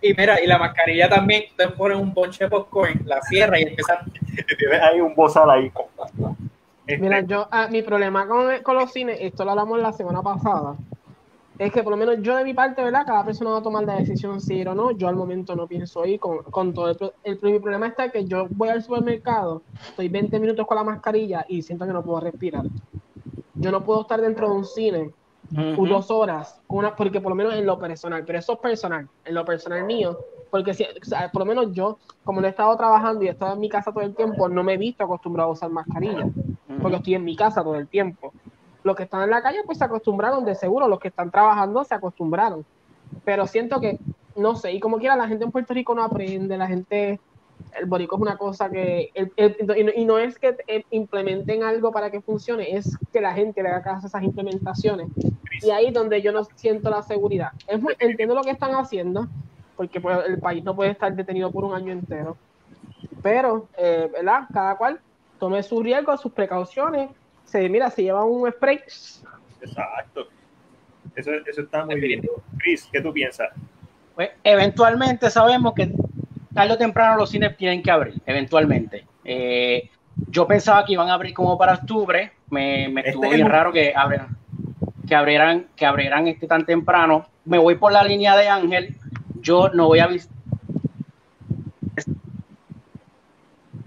Y 0.00 0.14
mira, 0.14 0.42
y 0.42 0.46
la 0.46 0.56
mascarilla 0.56 1.10
también, 1.10 1.44
te 1.54 1.68
pones 1.68 1.98
un 1.98 2.14
bonche 2.14 2.44
de 2.44 2.48
popcorn, 2.48 3.02
la 3.04 3.20
cierra 3.20 3.60
y 3.60 3.64
empieza. 3.64 3.98
tienes 4.58 4.80
ahí 4.80 5.02
un 5.02 5.14
bozal 5.14 5.50
ahí. 5.50 5.70
Este, 6.86 7.02
mira, 7.02 7.20
yo, 7.20 7.46
ah, 7.50 7.68
mi 7.70 7.82
problema 7.82 8.26
con, 8.26 8.62
con, 8.62 8.76
los 8.76 8.90
cines, 8.90 9.18
esto 9.20 9.44
lo 9.44 9.50
hablamos 9.50 9.78
la 9.78 9.92
semana 9.92 10.22
pasada, 10.22 10.76
es 11.58 11.70
que 11.70 11.82
por 11.82 11.90
lo 11.90 11.98
menos 11.98 12.22
yo 12.22 12.34
de 12.34 12.44
mi 12.44 12.54
parte, 12.54 12.82
¿verdad? 12.82 13.04
Cada 13.04 13.26
persona 13.26 13.50
va 13.50 13.58
a 13.58 13.62
tomar 13.62 13.84
la 13.84 13.96
decisión 13.96 14.40
si 14.40 14.54
ir 14.54 14.68
o 14.70 14.74
no. 14.74 14.92
Yo 14.92 15.08
al 15.08 15.16
momento 15.16 15.54
no 15.54 15.66
pienso 15.66 16.06
ir 16.06 16.18
con, 16.18 16.38
con 16.44 16.72
todo. 16.72 16.88
El, 16.88 17.12
el, 17.24 17.38
mi 17.42 17.58
problema 17.58 17.88
está 17.88 18.10
que 18.10 18.24
yo 18.24 18.46
voy 18.48 18.70
al 18.70 18.82
supermercado, 18.82 19.60
estoy 19.90 20.08
20 20.08 20.40
minutos 20.40 20.66
con 20.66 20.78
la 20.78 20.84
mascarilla 20.84 21.44
y 21.46 21.60
siento 21.60 21.86
que 21.86 21.92
no 21.92 22.02
puedo 22.02 22.20
respirar. 22.20 22.64
Yo 23.52 23.70
no 23.70 23.84
puedo 23.84 24.00
estar 24.00 24.18
dentro 24.22 24.48
de 24.48 24.54
un 24.54 24.64
cine 24.64 25.10
dos 25.50 26.10
horas, 26.10 26.60
una, 26.68 26.94
porque 26.94 27.20
por 27.20 27.30
lo 27.30 27.36
menos 27.36 27.54
en 27.54 27.66
lo 27.66 27.78
personal, 27.78 28.24
pero 28.24 28.38
eso 28.38 28.54
es 28.54 28.58
personal, 28.60 29.08
en 29.24 29.34
lo 29.34 29.44
personal 29.44 29.84
mío, 29.84 30.18
porque 30.50 30.74
si, 30.74 30.86
por 31.32 31.40
lo 31.40 31.46
menos 31.46 31.72
yo, 31.72 31.98
como 32.24 32.40
no 32.40 32.46
he 32.46 32.50
estado 32.50 32.76
trabajando 32.76 33.24
y 33.24 33.28
he 33.28 33.30
estado 33.30 33.54
en 33.54 33.60
mi 33.60 33.68
casa 33.68 33.92
todo 33.92 34.04
el 34.04 34.14
tiempo, 34.14 34.48
no 34.48 34.62
me 34.62 34.74
he 34.74 34.76
visto 34.76 35.04
acostumbrado 35.04 35.50
a 35.50 35.52
usar 35.52 35.70
mascarilla, 35.70 36.28
porque 36.80 36.96
estoy 36.96 37.14
en 37.14 37.24
mi 37.24 37.36
casa 37.36 37.62
todo 37.62 37.74
el 37.74 37.88
tiempo. 37.88 38.32
Los 38.82 38.96
que 38.96 39.02
están 39.02 39.22
en 39.22 39.30
la 39.30 39.42
calle 39.42 39.58
pues 39.66 39.78
se 39.78 39.84
acostumbraron, 39.84 40.44
de 40.44 40.54
seguro, 40.54 40.88
los 40.88 41.00
que 41.00 41.08
están 41.08 41.30
trabajando 41.30 41.84
se 41.84 41.94
acostumbraron. 41.94 42.64
Pero 43.24 43.46
siento 43.46 43.80
que, 43.80 43.98
no 44.36 44.56
sé, 44.56 44.72
y 44.72 44.80
como 44.80 44.98
quiera, 44.98 45.16
la 45.16 45.28
gente 45.28 45.44
en 45.44 45.50
Puerto 45.50 45.74
Rico 45.74 45.94
no 45.94 46.02
aprende, 46.02 46.56
la 46.56 46.66
gente 46.66 47.20
el 47.78 47.86
borico 47.86 48.16
es 48.16 48.22
una 48.22 48.36
cosa 48.36 48.70
que, 48.70 49.10
y, 49.14 50.04
no, 50.04 50.18
es 50.18 50.38
que 50.38 50.56
implementen 50.90 51.62
algo 51.62 51.92
para 51.92 52.10
que 52.10 52.20
funcione, 52.20 52.76
es 52.76 52.98
que 53.12 53.20
la 53.20 53.32
gente 53.32 53.62
le 53.62 53.68
haga 53.68 53.82
caso 53.82 54.06
a 54.06 54.08
esas 54.08 54.22
implementaciones. 54.22 55.08
Y 55.62 55.70
ahí 55.70 55.90
donde 55.90 56.22
yo 56.22 56.32
no 56.32 56.44
siento 56.54 56.90
la 56.90 57.02
seguridad. 57.02 57.52
Es 57.66 57.80
entiendo 57.98 58.34
lo 58.34 58.42
que 58.42 58.50
están 58.50 58.72
haciendo, 58.72 59.28
porque 59.76 60.00
pues, 60.00 60.18
el 60.26 60.38
país 60.38 60.64
no 60.64 60.74
puede 60.74 60.90
estar 60.90 61.14
detenido 61.14 61.50
por 61.50 61.64
un 61.64 61.74
año 61.74 61.92
entero. 61.92 62.36
Pero, 63.22 63.68
eh, 63.76 64.08
¿verdad? 64.12 64.44
Cada 64.52 64.76
cual 64.76 65.00
tome 65.38 65.62
sus 65.62 65.82
riesgos, 65.82 66.20
sus 66.20 66.32
precauciones. 66.32 67.10
Se, 67.44 67.68
mira, 67.68 67.90
si 67.90 68.02
lleva 68.02 68.24
un 68.24 68.50
spray. 68.50 68.80
Exacto. 69.60 70.26
Eso, 71.14 71.32
eso 71.46 71.62
está 71.62 71.84
muy 71.84 72.00
bien. 72.00 72.22
Chris, 72.58 72.88
¿qué 72.92 73.00
tú 73.00 73.12
piensas? 73.12 73.48
Pues 74.14 74.30
eventualmente 74.44 75.30
sabemos 75.30 75.74
que 75.74 75.92
tarde 76.52 76.72
o 76.72 76.78
temprano 76.78 77.16
los 77.16 77.30
cines 77.30 77.56
tienen 77.56 77.82
que 77.82 77.90
abrir, 77.90 78.20
eventualmente. 78.26 79.06
Eh, 79.24 79.90
yo 80.28 80.46
pensaba 80.46 80.84
que 80.84 80.92
iban 80.92 81.08
a 81.08 81.14
abrir 81.14 81.32
como 81.34 81.56
para 81.56 81.74
octubre, 81.74 82.32
me, 82.50 82.88
me 82.88 83.02
estuvo 83.02 83.24
este 83.24 83.36
bien 83.36 83.48
raro 83.48 83.72
que 83.72 83.92
abrieran, 83.94 84.36
que 85.06 85.14
abrieran, 85.14 85.66
que 85.76 85.86
abrieran 85.86 86.28
este 86.28 86.46
tan 86.46 86.66
temprano. 86.66 87.26
Me 87.44 87.58
voy 87.58 87.76
por 87.76 87.92
la 87.92 88.04
línea 88.04 88.36
de 88.36 88.48
Ángel, 88.48 88.96
yo 89.40 89.70
no 89.70 89.86
voy 89.86 90.00
a 90.00 90.06
visitar. 90.06 90.36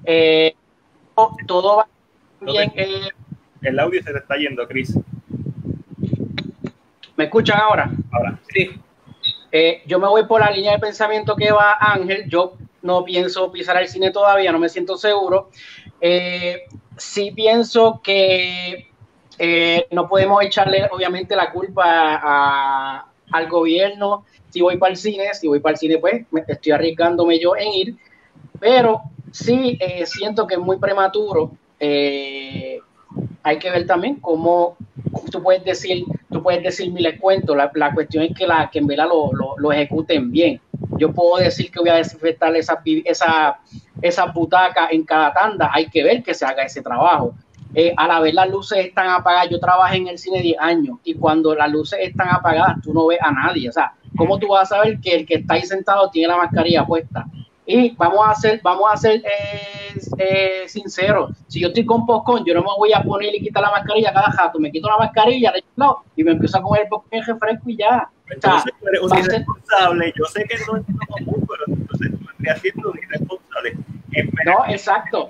Eh, 0.05 0.53
todo 1.47 1.77
va 1.77 1.87
bien. 2.41 2.71
Eh, 2.75 3.09
el 3.61 3.79
audio 3.79 4.01
se 4.03 4.11
te 4.11 4.17
está 4.17 4.35
yendo, 4.35 4.67
Chris. 4.67 4.97
¿Me 7.15 7.25
escuchan 7.25 7.59
ahora? 7.59 7.91
Ahora, 8.11 8.39
sí. 8.49 8.71
Eh, 9.55 9.83
yo 9.85 9.99
me 9.99 10.07
voy 10.07 10.25
por 10.25 10.41
la 10.41 10.49
línea 10.49 10.71
de 10.71 10.79
pensamiento 10.79 11.35
que 11.35 11.51
va 11.51 11.77
Ángel. 11.79 12.27
Yo 12.27 12.53
no 12.81 13.05
pienso 13.05 13.51
pisar 13.51 13.79
el 13.79 13.87
cine 13.87 14.09
todavía, 14.09 14.51
no 14.51 14.57
me 14.57 14.67
siento 14.67 14.97
seguro. 14.97 15.51
Eh, 16.01 16.63
sí 16.97 17.29
pienso 17.29 18.01
que 18.03 18.89
eh, 19.37 19.85
no 19.91 20.09
podemos 20.09 20.43
echarle, 20.43 20.89
obviamente, 20.91 21.35
la 21.35 21.51
culpa 21.51 23.05
al 23.31 23.47
gobierno. 23.47 24.25
Si 24.49 24.59
voy 24.59 24.77
para 24.77 24.93
el 24.93 24.97
cine, 24.97 25.31
si 25.35 25.47
voy 25.47 25.59
para 25.59 25.73
el 25.73 25.77
cine, 25.77 25.99
pues 25.99 26.25
estoy 26.47 26.71
arriesgándome 26.71 27.39
yo 27.39 27.55
en 27.55 27.73
ir. 27.73 27.95
Pero 28.59 29.03
sí 29.31 29.77
siento 30.05 30.47
que 30.47 30.55
es 30.55 30.59
muy 30.59 30.77
prematuro. 30.79 31.51
Hay 33.43 33.59
que 33.59 33.69
ver 33.69 33.85
también 33.85 34.15
cómo 34.15 34.77
tú 35.31 35.41
puedes 35.41 35.63
decir 35.63 36.05
tú 36.33 36.43
puedes 36.43 36.61
decir 36.63 36.91
miles 36.91 37.19
cuentos, 37.19 37.55
la, 37.55 37.71
la, 37.75 37.93
cuestión 37.93 38.25
es 38.25 38.35
que, 38.35 38.45
la, 38.45 38.69
que 38.69 38.79
en 38.79 38.87
verdad 38.87 39.07
lo, 39.07 39.31
lo, 39.57 39.71
ejecuten 39.71 40.31
bien. 40.31 40.59
Yo 40.97 41.13
puedo 41.13 41.37
decir 41.37 41.71
que 41.71 41.79
voy 41.79 41.89
a 41.89 41.95
desinfectar 41.95 42.53
esa, 42.55 42.81
esa, 43.05 43.59
esa 44.01 44.25
butaca 44.25 44.89
en 44.91 45.03
cada 45.03 45.31
tanda, 45.31 45.69
hay 45.71 45.89
que 45.89 46.03
ver 46.03 46.23
que 46.23 46.33
se 46.33 46.43
haga 46.43 46.63
ese 46.63 46.81
trabajo. 46.81 47.35
A 47.97 48.07
la 48.07 48.19
vez 48.19 48.35
las 48.35 48.49
luces 48.49 48.85
están 48.85 49.09
apagadas, 49.09 49.49
yo 49.49 49.59
trabajé 49.59 49.97
en 49.97 50.07
el 50.07 50.19
cine 50.19 50.41
10 50.41 50.59
años 50.59 50.97
y 51.03 51.15
cuando 51.15 51.55
las 51.55 51.71
luces 51.71 51.99
están 52.03 52.29
apagadas 52.29 52.79
tú 52.83 52.93
no 52.93 53.07
ves 53.07 53.17
a 53.19 53.31
nadie, 53.31 53.67
o 53.67 53.71
sea, 53.71 53.93
¿cómo 54.15 54.37
tú 54.37 54.49
vas 54.49 54.71
a 54.71 54.75
saber 54.75 54.99
que 54.99 55.15
el 55.15 55.25
que 55.25 55.35
está 55.35 55.55
ahí 55.55 55.63
sentado 55.63 56.09
tiene 56.11 56.27
la 56.27 56.37
mascarilla 56.37 56.85
puesta? 56.85 57.25
Y 57.65 57.95
vamos 57.95 58.27
a 58.27 58.35
ser, 58.35 58.59
vamos 58.61 58.89
a 58.91 58.97
ser 58.97 59.21
eh, 59.25 59.97
eh, 60.17 60.63
sinceros. 60.67 61.31
Si 61.47 61.61
yo 61.61 61.69
estoy 61.69 61.85
con 61.85 62.05
popcorn, 62.05 62.43
yo 62.45 62.53
no 62.53 62.61
me 62.61 62.67
voy 62.77 62.91
a 62.93 63.01
poner 63.01 63.33
y 63.33 63.39
quitar 63.39 63.63
la 63.63 63.71
mascarilla 63.71 64.13
cada 64.13 64.27
rato. 64.27 64.59
Me 64.59 64.71
quito 64.71 64.89
la 64.89 64.97
mascarilla 64.97 65.53
no, 65.77 66.03
y 66.15 66.23
me 66.23 66.31
empiezo 66.31 66.57
a 66.57 66.61
comer 66.61 66.87
el 67.11 67.25
refresco 67.25 67.69
y 67.69 67.77
ya. 67.77 68.09
Entonces 68.29 68.73
tú 68.79 68.87
eres 68.87 69.01
un 69.01 69.17
irresponsable. 69.17 70.13
Yo 70.15 70.25
sé 70.25 70.43
que 70.43 70.55
no 70.67 70.77
es 70.77 70.83
común, 71.07 71.47
pero 71.47 71.63
entonces 71.67 72.11
tú 72.11 72.27
estás 72.39 72.61
siendo 72.61 72.91
un 72.91 72.99
irresponsable. 72.99 73.77
No, 74.45 74.65
exacto. 74.67 75.29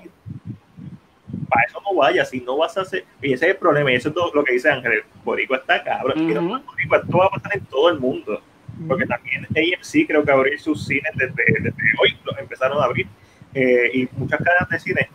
Para 1.48 1.66
eso 1.68 1.80
no 1.82 1.96
vayas, 1.96 2.30
si 2.30 2.40
no 2.40 2.56
vas 2.56 2.76
a 2.76 2.80
hacer. 2.80 3.04
Y 3.22 3.32
ese 3.32 3.46
es 3.46 3.52
el 3.52 3.58
problema, 3.58 3.92
y 3.92 3.94
eso 3.94 4.08
es 4.08 4.14
lo 4.34 4.42
que 4.42 4.54
dice 4.54 4.70
Ángel. 4.70 5.04
Borico 5.24 5.54
está 5.54 5.84
cabrón. 5.84 6.18
Uh 6.18 6.58
-huh. 6.58 7.00
Esto 7.00 7.18
va 7.18 7.26
a 7.26 7.30
pasar 7.30 7.56
en 7.56 7.64
todo 7.66 7.90
el 7.90 8.00
mundo 8.00 8.40
porque 8.86 9.06
también 9.06 9.46
AMC 9.46 10.06
creo 10.06 10.24
que 10.24 10.32
abrir 10.32 10.60
sus 10.60 10.86
cines 10.86 11.12
desde, 11.14 11.44
desde 11.60 11.82
hoy, 12.00 12.16
los 12.24 12.38
empezaron 12.38 12.80
a 12.80 12.84
abrir, 12.84 13.06
eh, 13.54 13.90
y 13.92 14.08
muchas 14.16 14.40
cadenas 14.42 14.68
de 14.70 14.78
cine. 14.80 15.08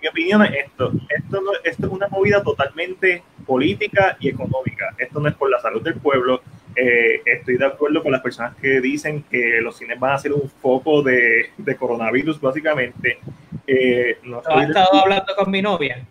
Mi 0.00 0.08
opinión 0.08 0.44
es 0.44 0.66
esto, 0.66 0.92
esto, 1.08 1.40
no, 1.40 1.50
esto 1.64 1.86
es 1.86 1.92
una 1.92 2.08
movida 2.08 2.42
totalmente 2.42 3.22
política 3.46 4.16
y 4.20 4.28
económica, 4.28 4.94
esto 4.98 5.20
no 5.20 5.28
es 5.28 5.34
por 5.34 5.50
la 5.50 5.60
salud 5.60 5.82
del 5.82 5.94
pueblo, 5.94 6.42
eh, 6.76 7.22
estoy 7.24 7.56
de 7.56 7.66
acuerdo 7.66 8.02
con 8.02 8.12
las 8.12 8.20
personas 8.20 8.54
que 8.56 8.80
dicen 8.80 9.24
que 9.24 9.60
los 9.60 9.76
cines 9.76 9.98
van 9.98 10.12
a 10.12 10.18
ser 10.18 10.32
un 10.32 10.48
foco 10.48 11.02
de, 11.02 11.50
de 11.56 11.76
coronavirus, 11.76 12.40
básicamente. 12.40 13.18
Eh, 13.66 14.18
no 14.22 14.38
he 14.38 14.64
estado 14.64 15.02
hablando 15.02 15.34
con 15.36 15.50
mi 15.50 15.60
novia. 15.60 16.06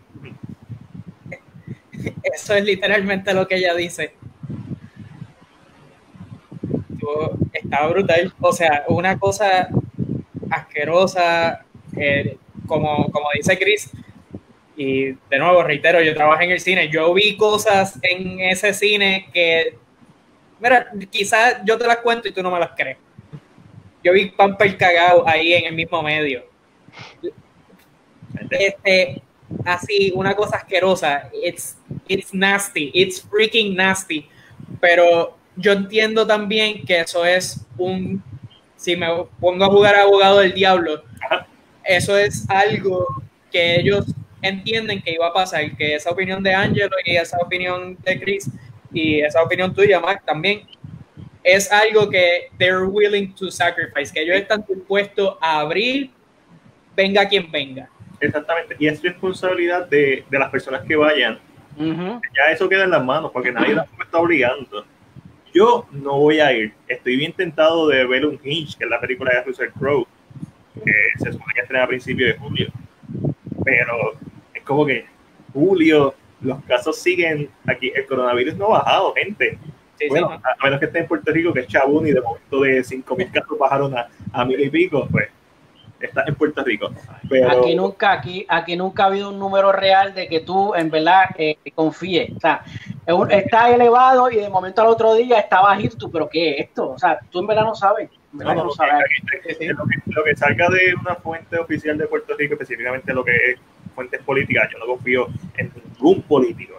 Eso 2.22 2.54
es 2.54 2.64
literalmente 2.64 3.32
lo 3.32 3.48
que 3.48 3.56
ella 3.56 3.74
dice 3.74 4.12
estaba 7.52 7.88
brutal. 7.88 8.32
O 8.40 8.52
sea, 8.52 8.84
una 8.88 9.18
cosa 9.18 9.68
asquerosa, 10.50 11.64
eh, 11.96 12.36
como, 12.66 13.10
como 13.10 13.28
dice 13.34 13.58
Chris, 13.58 13.90
y 14.76 15.06
de 15.06 15.38
nuevo, 15.38 15.62
reitero, 15.62 16.00
yo 16.00 16.14
trabajo 16.14 16.42
en 16.42 16.52
el 16.52 16.60
cine, 16.60 16.88
yo 16.88 17.12
vi 17.12 17.36
cosas 17.36 17.98
en 18.02 18.40
ese 18.40 18.72
cine 18.72 19.28
que, 19.32 19.76
mira, 20.60 20.86
quizás 21.10 21.56
yo 21.64 21.76
te 21.76 21.86
las 21.86 21.98
cuento 21.98 22.28
y 22.28 22.32
tú 22.32 22.42
no 22.42 22.50
me 22.50 22.60
las 22.60 22.70
crees. 22.76 22.96
Yo 24.04 24.12
vi 24.12 24.30
Pamper 24.30 24.76
cagado 24.76 25.26
ahí 25.26 25.52
en 25.54 25.66
el 25.66 25.74
mismo 25.74 26.00
medio. 26.02 26.44
Este, 28.50 29.20
así, 29.64 30.12
una 30.14 30.34
cosa 30.36 30.58
asquerosa. 30.58 31.28
It's, 31.32 31.76
it's 32.06 32.32
nasty. 32.32 32.90
It's 32.94 33.20
freaking 33.20 33.74
nasty. 33.74 34.28
Pero 34.80 35.37
yo 35.58 35.72
entiendo 35.72 36.26
también 36.26 36.84
que 36.84 37.00
eso 37.00 37.24
es 37.24 37.66
un, 37.76 38.22
si 38.76 38.96
me 38.96 39.08
pongo 39.40 39.64
a 39.64 39.68
jugar 39.68 39.96
abogado 39.96 40.38
del 40.38 40.54
diablo, 40.54 41.02
eso 41.84 42.16
es 42.16 42.48
algo 42.48 43.06
que 43.50 43.80
ellos 43.80 44.06
entienden 44.40 45.02
que 45.02 45.12
iba 45.12 45.26
a 45.26 45.32
pasar, 45.32 45.76
que 45.76 45.96
esa 45.96 46.10
opinión 46.10 46.42
de 46.42 46.54
Angelo 46.54 46.94
y 47.04 47.16
esa 47.16 47.38
opinión 47.38 47.96
de 48.04 48.20
Chris 48.20 48.48
y 48.92 49.20
esa 49.20 49.42
opinión 49.42 49.74
tuya, 49.74 49.98
Mark, 50.00 50.22
también 50.24 50.62
es 51.42 51.70
algo 51.72 52.08
que 52.08 52.50
they're 52.56 52.84
willing 52.84 53.34
to 53.34 53.50
sacrifice, 53.50 54.12
que 54.12 54.22
ellos 54.22 54.36
están 54.36 54.64
dispuestos 54.68 55.36
a 55.40 55.60
abrir, 55.60 56.10
venga 56.94 57.28
quien 57.28 57.50
venga. 57.50 57.88
Exactamente, 58.20 58.76
y 58.78 58.86
es 58.86 59.02
responsabilidad 59.02 59.88
de, 59.88 60.24
de 60.28 60.38
las 60.38 60.50
personas 60.50 60.82
que 60.82 60.94
vayan. 60.94 61.40
Ya 61.78 62.52
eso 62.52 62.68
queda 62.68 62.84
en 62.84 62.90
las 62.90 63.04
manos, 63.04 63.30
porque 63.32 63.52
nadie 63.52 63.74
las 63.74 63.86
está 64.00 64.18
obligando. 64.18 64.84
Yo 65.58 65.86
no 65.90 66.20
voy 66.20 66.38
a 66.38 66.52
ir. 66.52 66.72
Estoy 66.86 67.16
bien 67.16 67.32
tentado 67.32 67.88
de 67.88 68.06
ver 68.06 68.24
un 68.24 68.38
Hinge, 68.44 68.78
que 68.78 68.84
es 68.84 68.90
la 68.90 69.00
película 69.00 69.32
de 69.34 69.42
Russell 69.42 69.70
Crowe, 69.76 70.06
que 70.84 70.92
se 71.16 71.32
supone 71.32 71.52
que 71.52 71.62
estrena 71.62 71.82
a 71.82 71.88
principios 71.88 72.32
de 72.32 72.38
julio. 72.38 72.68
Pero 73.64 74.12
es 74.54 74.62
como 74.62 74.86
que 74.86 75.06
julio, 75.52 76.14
los 76.42 76.62
casos 76.62 76.96
siguen 76.98 77.50
aquí. 77.66 77.90
El 77.92 78.06
coronavirus 78.06 78.54
no 78.54 78.66
ha 78.66 78.84
bajado, 78.84 79.12
gente. 79.14 79.58
bueno, 80.08 80.30
a 80.30 80.64
menos 80.64 80.78
que 80.78 80.86
esté 80.86 81.00
en 81.00 81.08
Puerto 81.08 81.32
Rico, 81.32 81.52
que 81.52 81.60
es 81.60 81.66
chabún 81.66 82.06
y 82.06 82.12
de 82.12 82.20
momento 82.20 82.60
de 82.60 82.78
5.000 82.78 83.32
casos 83.32 83.58
bajaron 83.58 83.98
a, 83.98 84.08
a 84.32 84.44
mil 84.44 84.60
y 84.60 84.70
pico, 84.70 85.08
pues 85.10 85.26
está 86.00 86.24
en 86.26 86.34
Puerto 86.34 86.62
Rico. 86.62 86.90
Pero... 87.28 87.50
Aquí 87.50 87.74
nunca, 87.74 88.12
aquí, 88.12 88.46
aquí 88.48 88.76
nunca 88.76 89.04
ha 89.04 89.06
habido 89.06 89.30
un 89.30 89.38
número 89.38 89.72
real 89.72 90.14
de 90.14 90.28
que 90.28 90.40
tú 90.40 90.74
en 90.74 90.90
verdad 90.90 91.30
eh, 91.36 91.56
confíes. 91.74 92.32
O 92.36 92.40
sea, 92.40 92.62
está 93.30 93.70
elevado 93.70 94.30
y 94.30 94.36
de 94.36 94.48
momento 94.48 94.82
al 94.82 94.88
otro 94.88 95.14
día 95.14 95.38
está 95.38 95.60
bajito, 95.60 96.10
pero 96.10 96.28
¿qué 96.28 96.50
es 96.50 96.60
esto? 96.66 96.90
O 96.90 96.98
sea, 96.98 97.18
tú 97.30 97.40
en 97.40 97.46
verdad 97.46 97.64
no 97.64 97.74
sabes. 97.74 98.10
No, 98.32 98.54
no, 98.54 98.70
sabes. 98.70 99.04
Lo, 99.60 99.86
que, 99.86 99.96
lo 100.06 100.24
que 100.24 100.36
salga 100.36 100.68
de 100.68 100.94
una 101.00 101.14
fuente 101.16 101.58
oficial 101.58 101.96
de 101.96 102.06
Puerto 102.06 102.36
Rico, 102.36 102.54
específicamente 102.54 103.14
lo 103.14 103.24
que 103.24 103.32
es 103.34 103.58
fuentes 103.94 104.22
políticas, 104.22 104.68
yo 104.70 104.78
no 104.78 104.86
confío 104.86 105.28
en 105.56 105.72
ningún 105.74 106.22
político. 106.22 106.76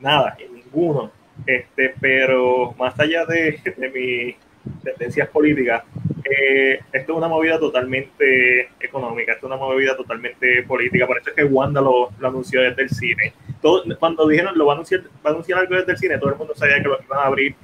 Nada, 0.00 0.36
en 0.38 0.54
ninguno. 0.54 1.10
Este, 1.46 1.94
pero 2.00 2.74
más 2.78 2.98
allá 3.00 3.26
de, 3.26 3.60
de 3.76 3.88
mis 3.90 4.36
tendencias 4.82 5.28
políticas, 5.28 5.82
eh, 6.24 6.80
esto 6.92 7.12
es 7.12 7.18
una 7.18 7.28
movida 7.28 7.58
totalmente 7.58 8.68
económica, 8.80 9.32
esto 9.32 9.46
es 9.46 9.52
una 9.52 9.56
movida 9.56 9.96
totalmente 9.96 10.62
política, 10.62 11.06
por 11.06 11.18
eso 11.18 11.30
es 11.30 11.36
que 11.36 11.44
Wanda 11.44 11.80
lo, 11.80 12.10
lo 12.18 12.28
anunció 12.28 12.60
desde 12.62 12.82
el 12.82 12.90
cine. 12.90 13.32
Todo, 13.60 13.82
cuando 13.98 14.26
dijeron 14.28 14.56
lo 14.56 14.66
va 14.66 14.72
a, 14.72 14.76
anunciar, 14.76 15.02
va 15.24 15.30
a 15.30 15.32
anunciar 15.32 15.58
algo 15.58 15.76
desde 15.76 15.92
el 15.92 15.98
cine, 15.98 16.18
todo 16.18 16.30
el 16.30 16.36
mundo 16.36 16.54
sabía 16.54 16.76
que 16.76 16.88
lo 16.88 16.98
iban 17.02 17.18
a 17.18 17.26
abrir, 17.26 17.54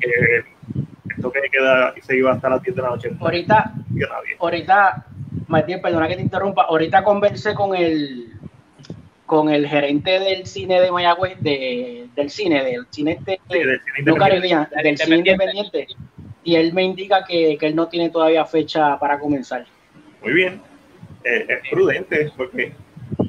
que 0.00 0.44
el 1.16 1.22
toque 1.22 1.40
de 1.40 1.50
queda 1.50 1.94
se 2.00 2.16
iba 2.16 2.32
hasta 2.32 2.48
las 2.48 2.62
10 2.62 2.76
de 2.76 2.82
la 2.82 2.88
noche. 2.88 3.10
Ahorita, 3.20 3.72
ahorita, 4.38 5.06
Martín, 5.48 5.80
perdona 5.82 6.08
que 6.08 6.16
te 6.16 6.22
interrumpa, 6.22 6.62
ahorita 6.62 7.02
conversé 7.02 7.54
con 7.54 7.74
el 7.74 8.32
con 9.26 9.50
el 9.50 9.68
gerente 9.68 10.18
del 10.18 10.46
cine 10.46 10.80
de 10.80 10.90
Mayagüez, 10.90 11.38
de, 11.40 12.08
del 12.16 12.30
cine, 12.30 12.64
del 12.64 12.86
cine, 12.88 13.12
este, 13.12 13.38
del 13.46 14.96
cine 14.96 15.16
independiente, 15.16 15.86
y 16.48 16.56
él 16.56 16.72
me 16.72 16.82
indica 16.82 17.26
que, 17.26 17.58
que, 17.58 17.66
él 17.66 17.76
no 17.76 17.88
tiene 17.88 18.08
todavía 18.08 18.42
fecha 18.46 18.98
para 18.98 19.18
comenzar. 19.18 19.66
Muy 20.22 20.32
bien, 20.32 20.62
eh, 21.22 21.44
es 21.46 21.70
prudente 21.70 22.32
porque 22.38 22.72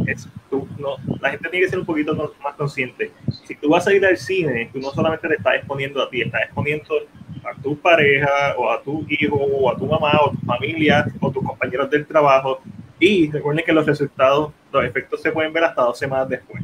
es, 0.08 0.26
tú, 0.50 0.66
no, 0.78 0.96
la 1.20 1.32
gente 1.32 1.50
tiene 1.50 1.66
que 1.66 1.70
ser 1.70 1.80
un 1.80 1.86
poquito 1.86 2.16
más 2.42 2.56
consciente. 2.56 3.12
Si 3.44 3.56
tú 3.56 3.68
vas 3.68 3.86
a 3.88 3.94
ir 3.94 4.06
al 4.06 4.16
cine, 4.16 4.70
tú 4.72 4.80
no 4.80 4.92
solamente 4.92 5.28
te 5.28 5.34
estás 5.34 5.56
exponiendo 5.56 6.02
a 6.02 6.10
ti, 6.10 6.22
estás 6.22 6.44
exponiendo 6.44 6.96
a 7.44 7.62
tu 7.62 7.78
pareja 7.78 8.56
o 8.58 8.72
a 8.72 8.82
tu 8.82 9.06
hijo 9.10 9.36
o 9.36 9.70
a 9.70 9.76
tu 9.76 9.86
mamá 9.86 10.14
o 10.22 10.30
a 10.30 10.32
tu 10.32 10.46
familia 10.46 11.06
o 11.20 11.30
tus 11.30 11.44
compañeros 11.44 11.90
del 11.90 12.08
trabajo 12.08 12.62
y 13.02 13.30
recuerden 13.30 13.66
que 13.66 13.74
los 13.74 13.86
resultados, 13.86 14.54
los 14.72 14.86
efectos 14.86 15.22
se 15.22 15.34
pueden 15.34 15.52
ver 15.52 15.66
hasta 15.66 15.82
dos 15.82 16.00
semanas 16.00 16.30
después. 16.30 16.64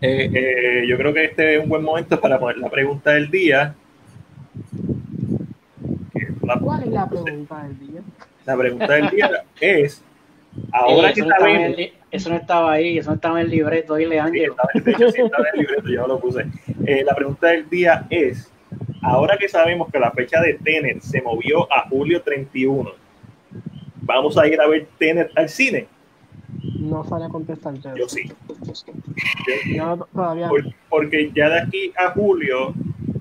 Eh, 0.00 0.30
eh, 0.32 0.86
yo 0.88 0.96
creo 0.96 1.14
que 1.14 1.24
este 1.24 1.56
es 1.56 1.62
un 1.62 1.68
buen 1.68 1.84
momento 1.84 2.20
para 2.20 2.40
poner 2.40 2.58
la 2.58 2.68
pregunta 2.68 3.12
del 3.12 3.30
día. 3.30 3.76
¿Cuál 6.56 6.82
es 6.82 6.88
la 6.88 7.08
pregunta 7.08 7.62
del 7.62 7.78
día? 7.78 8.00
La 8.46 8.56
pregunta 8.56 8.92
del 8.92 9.10
día 9.10 9.44
es, 9.60 10.02
ahora 10.72 11.12
que 11.12 11.22
sabemos... 11.22 11.76
eso 12.10 12.30
no 12.30 12.36
estaba 12.36 12.72
ahí, 12.72 12.98
eso 12.98 13.10
no 13.10 13.16
estaba 13.16 13.40
en 13.40 13.46
el 13.46 13.50
libreto, 13.50 13.94
dile 13.96 14.20
Ángel. 14.20 14.52
Sí, 14.72 14.82
estaba 14.86 15.44
en 15.52 15.54
el 15.54 15.60
libreto, 15.60 15.88
yo 15.88 16.06
lo 16.06 16.20
puse. 16.20 16.46
Eh, 16.86 17.04
la 17.04 17.14
pregunta 17.14 17.48
del 17.48 17.68
día 17.68 18.06
es, 18.10 18.50
ahora 19.02 19.36
que 19.36 19.48
sabemos 19.48 19.90
que 19.92 19.98
la 19.98 20.10
fecha 20.12 20.40
de 20.40 20.54
Tenet 20.54 21.00
se 21.00 21.20
movió 21.20 21.70
a 21.72 21.88
julio 21.88 22.22
31, 22.22 22.90
vamos 24.02 24.38
a 24.38 24.46
ir 24.46 24.60
a 24.60 24.66
ver 24.66 24.88
Tenet 24.98 25.30
al 25.36 25.48
cine. 25.48 25.88
No 26.80 27.04
sale 27.04 27.26
a 27.26 27.28
contestar. 27.28 27.74
Yo 27.94 28.08
sí. 28.08 28.32
todavía. 30.12 30.48
porque 30.88 31.30
ya 31.34 31.50
de 31.50 31.60
aquí 31.60 31.92
a 31.96 32.10
julio, 32.12 32.74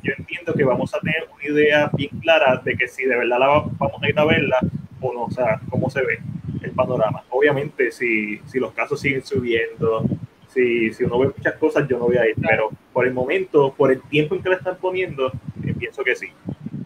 yo 0.07 0.13
entiendo 0.17 0.53
que 0.53 0.63
vamos 0.63 0.93
a 0.95 0.99
tener 0.99 1.27
una 1.33 1.43
idea 1.43 1.91
bien 1.93 2.17
clara 2.21 2.61
de 2.63 2.77
que 2.77 2.87
si 2.87 3.05
de 3.05 3.17
verdad 3.17 3.39
la 3.39 3.47
vamos 3.77 4.01
a 4.01 4.07
ir 4.07 4.17
a 4.17 4.23
verla 4.23 4.59
o 5.01 5.13
no, 5.13 5.23
o 5.23 5.31
sea, 5.31 5.59
cómo 5.69 5.89
se 5.89 6.01
ve 6.01 6.19
el 6.63 6.71
panorama. 6.71 7.23
Obviamente, 7.29 7.91
si, 7.91 8.39
si 8.45 8.59
los 8.59 8.71
casos 8.71 9.01
siguen 9.01 9.23
subiendo, 9.23 10.05
si, 10.47 10.93
si 10.93 11.03
uno 11.03 11.19
ve 11.19 11.31
muchas 11.35 11.55
cosas, 11.55 11.87
yo 11.89 11.99
no 11.99 12.05
voy 12.05 12.17
a 12.17 12.25
ir, 12.25 12.35
pero 12.41 12.69
por 12.93 13.05
el 13.05 13.13
momento, 13.13 13.73
por 13.73 13.91
el 13.91 14.01
tiempo 14.03 14.35
en 14.35 14.41
que 14.41 14.49
la 14.49 14.55
están 14.55 14.77
poniendo, 14.77 15.27
eh, 15.65 15.73
pienso 15.77 16.03
que 16.03 16.15
sí. 16.15 16.27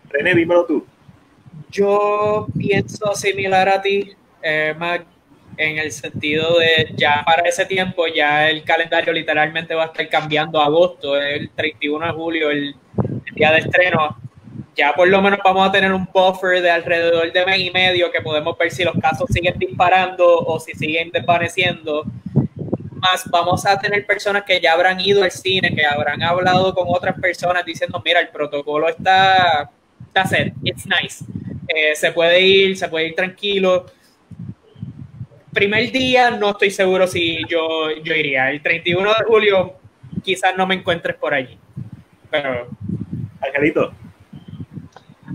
René, 0.10 0.34
dímelo 0.34 0.66
tú. 0.66 0.86
Yo 1.70 2.48
pienso 2.58 3.14
similar 3.14 3.70
a 3.70 3.82
ti, 3.82 4.12
eh, 4.42 4.74
en 5.58 5.78
el 5.78 5.92
sentido 5.92 6.58
de 6.58 6.92
ya 6.96 7.24
para 7.26 7.48
ese 7.48 7.66
tiempo 7.66 8.08
ya 8.08 8.50
el 8.50 8.64
calendario 8.64 9.14
literalmente 9.14 9.76
va 9.76 9.84
a 9.84 9.88
estar 9.88 10.08
cambiando 10.10 10.60
a 10.60 10.66
agosto, 10.66 11.18
el 11.18 11.50
31 11.52 12.06
de 12.08 12.12
julio, 12.14 12.50
el, 12.50 12.76
día 13.34 13.52
de 13.52 13.60
estreno. 13.60 14.18
Ya 14.76 14.94
por 14.94 15.08
lo 15.08 15.22
menos 15.22 15.40
vamos 15.44 15.68
a 15.68 15.72
tener 15.72 15.92
un 15.92 16.08
buffer 16.14 16.62
de 16.62 16.72
alrededor 16.72 17.32
de 17.32 17.46
mes 17.46 17.60
y 17.60 17.72
medio 17.72 18.12
que 18.12 18.22
podemos 18.22 18.58
ver 18.58 18.72
si 18.72 18.84
los 18.84 18.96
casos 18.96 19.28
siguen 19.30 19.58
disparando 19.60 20.26
o 20.26 20.60
si 20.60 20.74
siguen 20.74 21.12
desvaneciendo. 21.12 22.06
Más 22.92 23.30
vamos 23.30 23.66
a 23.66 23.80
tener 23.80 24.06
personas 24.06 24.44
que 24.44 24.60
ya 24.62 24.74
habrán 24.74 25.00
ido 25.00 25.24
al 25.24 25.32
cine, 25.32 25.74
que 25.76 25.86
habrán 25.86 26.22
hablado 26.24 26.74
con 26.74 26.86
otras 26.88 27.20
personas 27.20 27.66
diciendo, 27.66 28.02
mira, 28.06 28.20
el 28.20 28.30
protocolo 28.30 28.88
está, 28.88 29.72
está 30.08 30.26
set, 30.26 30.54
it's 30.64 30.86
nice 30.86 31.26
eh, 31.74 31.96
se 31.96 32.12
puede 32.12 32.42
ir, 32.42 32.78
se 32.78 32.88
puede 32.88 33.08
ir 33.08 33.16
tranquilo. 33.16 33.86
Primer 35.54 35.92
día 35.92 36.32
no 36.32 36.52
estoy 36.52 36.72
seguro 36.72 37.08
si 37.08 37.40
yo, 37.48 37.92
yo 38.04 38.16
iría. 38.16 38.52
El 38.52 38.62
31 38.62 39.10
de 39.10 39.26
julio 39.26 39.74
quizás 40.24 40.56
no 40.56 40.68
me 40.68 40.76
encuentres 40.76 41.16
por 41.16 41.34
allí. 41.34 41.58
Pero... 42.30 42.70
Angelito. 43.42 43.92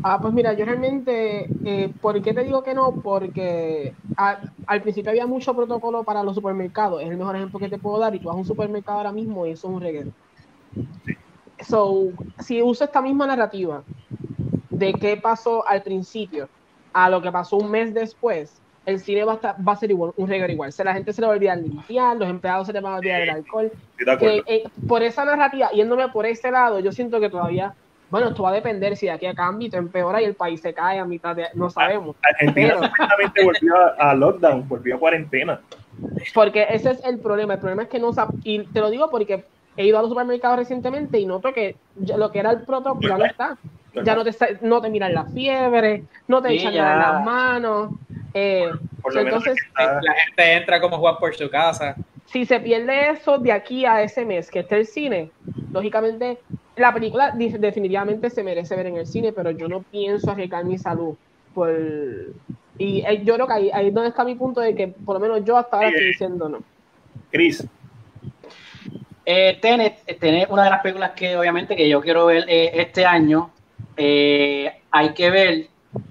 Ah, 0.02 0.18
pues 0.20 0.32
mira, 0.34 0.52
yo 0.52 0.64
realmente, 0.64 1.48
eh, 1.64 1.92
¿por 2.00 2.20
qué 2.22 2.32
te 2.32 2.44
digo 2.44 2.62
que 2.62 2.74
no? 2.74 3.00
Porque 3.02 3.94
al 4.16 4.82
principio 4.82 5.10
había 5.10 5.26
mucho 5.26 5.54
protocolo 5.54 6.04
para 6.04 6.22
los 6.22 6.34
supermercados, 6.34 7.02
es 7.02 7.08
el 7.08 7.16
mejor 7.16 7.36
ejemplo 7.36 7.58
que 7.58 7.68
te 7.68 7.78
puedo 7.78 7.98
dar, 7.98 8.14
y 8.14 8.20
tú 8.20 8.28
vas 8.28 8.36
a 8.36 8.38
un 8.38 8.44
supermercado 8.44 8.98
ahora 8.98 9.12
mismo 9.12 9.46
y 9.46 9.52
eso 9.52 9.68
es 9.68 9.74
un 9.74 9.80
reguero. 9.80 10.10
So, 11.60 12.10
si 12.38 12.60
uso 12.62 12.84
esta 12.84 13.00
misma 13.00 13.26
narrativa 13.26 13.82
de 14.70 14.92
qué 14.92 15.16
pasó 15.16 15.66
al 15.66 15.82
principio 15.82 16.48
a 16.92 17.08
lo 17.08 17.22
que 17.22 17.32
pasó 17.32 17.56
un 17.56 17.70
mes 17.70 17.94
después, 17.94 18.60
el 18.84 19.00
cine 19.00 19.24
va 19.24 19.40
a, 19.42 19.56
va 19.60 19.72
a 19.72 19.76
ser 19.76 19.90
igual, 19.90 20.12
un 20.16 20.28
regalo 20.28 20.52
igual. 20.52 20.70
O 20.78 20.84
la 20.84 20.94
gente 20.94 21.12
se 21.12 21.20
le 21.20 21.26
va 21.26 21.32
a 21.32 21.36
olvidar 21.36 21.58
limpiar, 21.58 22.16
los 22.16 22.28
empleados 22.28 22.68
se 22.68 22.72
le 22.72 22.80
van 22.80 22.94
a 22.94 22.96
olvidar 22.98 23.22
el 23.22 23.30
alcohol. 23.30 23.72
Eh, 24.20 24.64
por 24.86 25.02
esa 25.02 25.24
narrativa, 25.24 25.70
yéndome 25.72 26.08
por 26.08 26.24
ese 26.26 26.50
lado, 26.50 26.78
yo 26.78 26.92
siento 26.92 27.18
que 27.18 27.28
todavía, 27.28 27.74
bueno, 28.10 28.28
esto 28.28 28.42
va 28.42 28.50
a 28.50 28.54
depender 28.54 28.96
si 28.96 29.06
de 29.06 29.12
aquí 29.12 29.26
a 29.26 29.34
cambio 29.34 29.70
te 29.70 29.76
empeora 29.76 30.22
y 30.22 30.24
el 30.24 30.34
país 30.34 30.60
se 30.60 30.72
cae 30.72 30.98
a 30.98 31.04
mitad 31.04 31.34
de, 31.34 31.46
no 31.54 31.70
sabemos. 31.70 32.16
Argentina 32.22 32.76
pero, 33.34 33.46
volvió 33.46 33.74
a, 33.98 34.14
lockdown, 34.14 34.68
volvió 34.68 34.96
a 34.96 34.98
cuarentena. 34.98 35.60
Porque 36.34 36.66
ese 36.70 36.90
es 36.90 37.04
el 37.04 37.18
problema. 37.18 37.54
El 37.54 37.60
problema 37.60 37.82
es 37.82 37.88
que 37.88 37.98
no 37.98 38.10
y 38.44 38.64
te 38.66 38.80
lo 38.80 38.90
digo 38.90 39.10
porque 39.10 39.44
he 39.76 39.86
ido 39.86 39.98
a 39.98 40.02
los 40.02 40.10
supermercados 40.10 40.58
recientemente 40.58 41.18
y 41.18 41.26
noto 41.26 41.52
que 41.52 41.76
lo 41.96 42.30
que 42.30 42.38
era 42.38 42.52
el 42.52 42.62
protocolo 42.62 43.08
ya 43.08 43.18
no 43.18 43.24
está 43.24 43.58
ya 44.04 44.14
no 44.14 44.24
te, 44.24 44.34
no 44.60 44.80
te 44.80 44.90
miran 44.90 45.14
la 45.14 45.24
fiebre, 45.24 46.04
no 46.28 46.42
te 46.42 46.54
echan 46.54 46.74
nada 46.74 46.92
en 46.92 46.98
las 46.98 47.24
manos. 47.24 47.90
Eh, 48.34 48.70
entonces, 49.14 49.56
la 49.76 50.14
gente 50.26 50.52
entra 50.52 50.80
como 50.80 50.98
Juan 50.98 51.16
por 51.18 51.34
su 51.34 51.48
casa. 51.48 51.96
Si 52.26 52.44
se 52.44 52.60
pierde 52.60 53.10
eso 53.10 53.38
de 53.38 53.52
aquí 53.52 53.86
a 53.86 54.02
ese 54.02 54.24
mes 54.24 54.50
que 54.50 54.60
esté 54.60 54.76
el 54.76 54.86
cine, 54.86 55.30
lógicamente 55.72 56.38
la 56.76 56.92
película 56.92 57.32
definitivamente 57.32 58.30
se 58.30 58.42
merece 58.42 58.76
ver 58.76 58.86
en 58.86 58.96
el 58.96 59.06
cine, 59.06 59.32
pero 59.32 59.50
yo 59.50 59.68
no 59.68 59.82
pienso 59.82 60.30
arriesgar 60.30 60.64
mi 60.64 60.78
salud. 60.78 61.14
Por... 61.54 61.70
Y 62.78 63.00
eh, 63.00 63.22
yo 63.24 63.34
creo 63.34 63.46
que 63.46 63.52
ahí, 63.52 63.70
ahí 63.72 63.88
es 63.88 63.94
donde 63.94 64.10
está 64.10 64.24
mi 64.24 64.34
punto 64.34 64.60
de 64.60 64.74
que 64.74 64.88
por 64.88 65.14
lo 65.14 65.20
menos 65.20 65.44
yo 65.44 65.56
hasta 65.56 65.76
ahora 65.76 65.88
estoy 65.88 66.06
diciendo 66.06 66.48
no. 66.48 66.58
Cris. 67.30 67.66
Eh, 69.24 69.58
Tenet, 69.60 70.04
Tenet, 70.20 70.48
una 70.50 70.64
de 70.64 70.70
las 70.70 70.82
películas 70.82 71.10
que 71.12 71.36
obviamente 71.36 71.74
que 71.74 71.88
yo 71.88 72.00
quiero 72.00 72.26
ver 72.26 72.44
eh, 72.46 72.70
este 72.74 73.04
año, 73.04 73.50
eh, 73.96 74.70
hay 74.90 75.14
que 75.14 75.30
ver, 75.30 75.66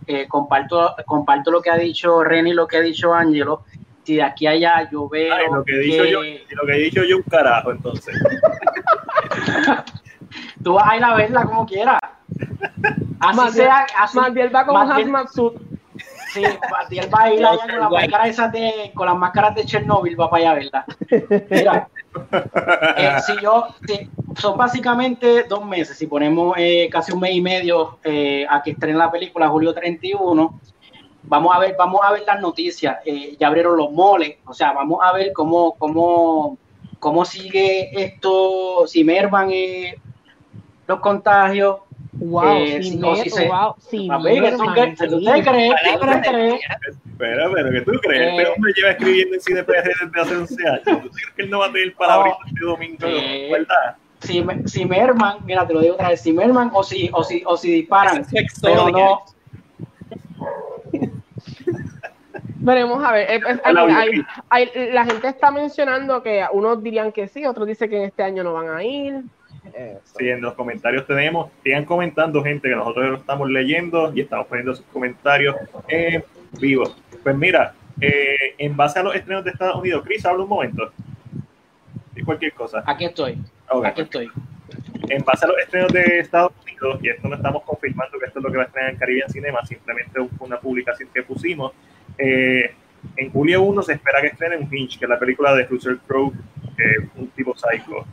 eh, 0.07 0.27
comparto, 0.27 0.95
comparto 1.05 1.51
lo 1.51 1.61
que 1.61 1.69
ha 1.69 1.77
dicho 1.77 2.23
René 2.23 2.49
y 2.49 2.53
lo 2.53 2.67
que 2.67 2.77
ha 2.77 2.81
dicho 2.81 3.13
Ángelo. 3.13 3.63
Si 4.03 4.15
de 4.15 4.23
aquí 4.23 4.45
a 4.45 4.51
allá 4.51 4.89
yo 4.91 5.07
veo. 5.09 5.33
lo, 5.55 5.63
que 5.63 5.73
he 5.73 5.79
dicho 5.79 6.05
yo, 6.05 6.21
lo 6.21 6.65
que 6.67 6.73
he 6.73 6.79
dicho 6.79 7.03
yo, 7.03 7.17
un 7.17 7.23
carajo, 7.23 7.71
entonces. 7.71 8.15
Tú 10.65 10.73
vas 10.73 10.87
a 10.87 10.97
ir 10.97 11.03
a 11.03 11.13
verla 11.13 11.45
como 11.45 11.63
quieras. 11.67 11.99
Así 13.19 13.51
sea. 13.51 13.85
Así, 13.99 14.17
va 14.17 14.65
con 14.65 14.75
hazmat 14.75 15.27
suit. 15.27 15.53
Sí, 16.33 16.41
Matiel 16.71 17.07
va 17.13 17.21
a 17.21 17.33
ir 17.33 17.45
allá 17.45 17.59
con, 17.59 17.79
la 17.79 17.89
máscara 17.89 18.49
de, 18.49 18.91
con 18.95 19.05
las 19.05 19.15
máscaras 19.15 19.55
de 19.55 19.63
Chernobyl, 19.63 20.19
va 20.19 20.27
para 20.27 20.41
allá 20.41 20.51
a 20.51 20.55
verla. 20.55 20.85
Mira, 21.51 21.87
eh, 22.97 23.15
si 23.27 23.33
yo, 23.43 23.67
son 24.37 24.57
básicamente 24.57 25.43
dos 25.43 25.63
meses, 25.63 25.99
si 25.99 26.07
ponemos 26.07 26.55
eh, 26.57 26.89
casi 26.91 27.11
un 27.11 27.19
mes 27.19 27.35
y 27.35 27.41
medio 27.41 27.99
eh, 28.03 28.47
a 28.49 28.63
que 28.63 28.71
estrene 28.71 28.97
la 28.97 29.11
película, 29.11 29.47
julio 29.47 29.71
31, 29.71 30.59
vamos 31.23 31.55
a 31.55 31.59
ver, 31.59 31.75
vamos 31.77 32.01
a 32.03 32.11
ver 32.11 32.23
las 32.25 32.41
noticias, 32.41 32.97
ya 33.39 33.47
abrieron 33.47 33.77
los 33.77 33.91
moles, 33.91 34.37
o 34.45 34.53
sea, 34.53 34.73
vamos 34.73 34.99
a 35.03 35.13
ver 35.13 35.31
cómo, 35.31 35.75
cómo, 35.77 36.57
cómo 36.97 37.23
sigue 37.23 38.03
esto, 38.03 38.87
si 38.87 39.03
merman 39.03 39.51
los 40.87 40.99
contagios, 40.99 41.77
Wow, 42.17 42.57
eh, 42.59 42.81
si 42.81 42.95
no, 42.95 43.15
si 43.15 43.29
se... 43.29 43.47
wow, 43.47 43.75
si 43.77 44.07
¿tú 44.07 44.23
crees? 44.23 44.59
Pero, 47.17 47.51
pero, 47.53 47.71
¿qué 47.71 47.81
tú 47.81 47.91
crees? 48.01 48.21
Eh, 48.21 48.37
este 48.37 48.51
hombre 48.51 48.73
lleva 48.75 48.91
escribiendo 48.91 49.35
en 49.35 49.41
CDPG 49.41 49.83
desde 49.83 50.21
hace 50.21 50.35
11 50.35 50.67
años. 50.67 50.83
¿Tú 50.85 51.09
crees 51.09 51.29
que 51.35 51.41
él 51.43 51.49
no 51.49 51.59
va 51.59 51.67
a 51.67 51.71
tener 51.71 51.93
palabras 51.95 52.37
este 52.47 52.65
domingo? 52.65 52.97
Eh, 53.01 53.49
¿Verdad? 53.51 53.97
Si, 54.21 54.45
si 54.65 54.85
merman, 54.85 55.39
mira, 55.45 55.67
te 55.67 55.73
lo 55.73 55.81
digo 55.81 55.95
otra 55.95 56.09
vez, 56.09 56.21
si 56.21 56.31
merman 56.31 56.71
o 56.73 56.83
si, 56.83 57.09
o 57.13 57.23
si, 57.23 57.43
o 57.45 57.57
si 57.57 57.71
disparan, 57.71 58.25
pero 58.61 58.89
no... 58.89 59.23
Veremos 62.57 63.03
a 63.03 63.11
ver. 63.11 63.43
hay, 63.63 64.25
hay, 64.49 64.71
la 64.91 65.05
gente 65.05 65.27
está 65.27 65.51
mencionando 65.51 66.23
que 66.23 66.43
unos 66.51 66.81
dirían 66.81 67.11
que 67.11 67.27
sí, 67.27 67.45
otros 67.45 67.67
dicen 67.67 67.89
que 67.89 67.97
en 67.97 68.03
este 68.05 68.23
año 68.23 68.43
no 68.43 68.53
van 68.53 68.69
a 68.69 68.83
ir. 68.83 69.23
Sí, 70.17 70.29
en 70.29 70.41
los 70.41 70.53
comentarios 70.53 71.05
tenemos, 71.05 71.51
sigan 71.63 71.83
comentando 71.83 72.41
gente 72.41 72.69
que 72.69 72.75
nosotros 72.75 73.09
lo 73.09 73.17
estamos 73.17 73.49
leyendo 73.49 74.13
y 74.15 74.21
estamos 74.21 74.47
poniendo 74.47 74.73
sus 74.73 74.85
comentarios 74.85 75.55
en 75.89 76.23
vivo. 76.59 76.95
Pues 77.23 77.35
mira, 77.35 77.73
eh, 77.99 78.55
en 78.57 78.75
base 78.77 78.99
a 78.99 79.03
los 79.03 79.15
estrenos 79.15 79.43
de 79.43 79.51
Estados 79.51 79.75
Unidos, 79.75 80.03
Chris, 80.05 80.25
habla 80.25 80.43
un 80.43 80.49
momento. 80.49 80.91
Y 82.15 82.23
cualquier 82.23 82.53
cosa. 82.53 82.83
Aquí 82.85 83.05
estoy. 83.05 83.37
Aquí 83.83 84.01
estoy. 84.01 84.31
En 85.09 85.23
base 85.23 85.45
a 85.45 85.49
los 85.49 85.57
estrenos 85.59 85.91
de 85.91 86.19
Estados 86.19 86.53
Unidos, 86.63 86.99
y 87.03 87.09
esto 87.09 87.27
no 87.27 87.35
estamos 87.35 87.63
confirmando 87.63 88.17
que 88.17 88.27
esto 88.27 88.39
es 88.39 88.45
lo 88.45 88.51
que 88.51 88.57
va 88.57 88.63
a 88.63 88.67
estrenar 88.67 88.91
en 88.91 88.97
Caribbean 88.97 89.29
Cinema, 89.29 89.65
simplemente 89.65 90.13
fue 90.37 90.47
una 90.47 90.59
publicación 90.59 91.09
que 91.13 91.21
pusimos. 91.23 91.73
Eh, 92.17 92.73
en 93.17 93.31
julio 93.31 93.61
1 93.61 93.81
se 93.83 93.93
espera 93.93 94.21
que 94.21 94.27
estrene 94.27 94.57
un 94.57 94.73
Hinch, 94.73 94.97
que 94.97 95.05
es 95.05 95.09
la 95.09 95.19
película 95.19 95.53
de 95.53 95.65
Russell 95.65 95.97
Crowe, 96.07 96.31
un 97.17 97.27
tipo 97.29 97.53
psycho. 97.55 98.05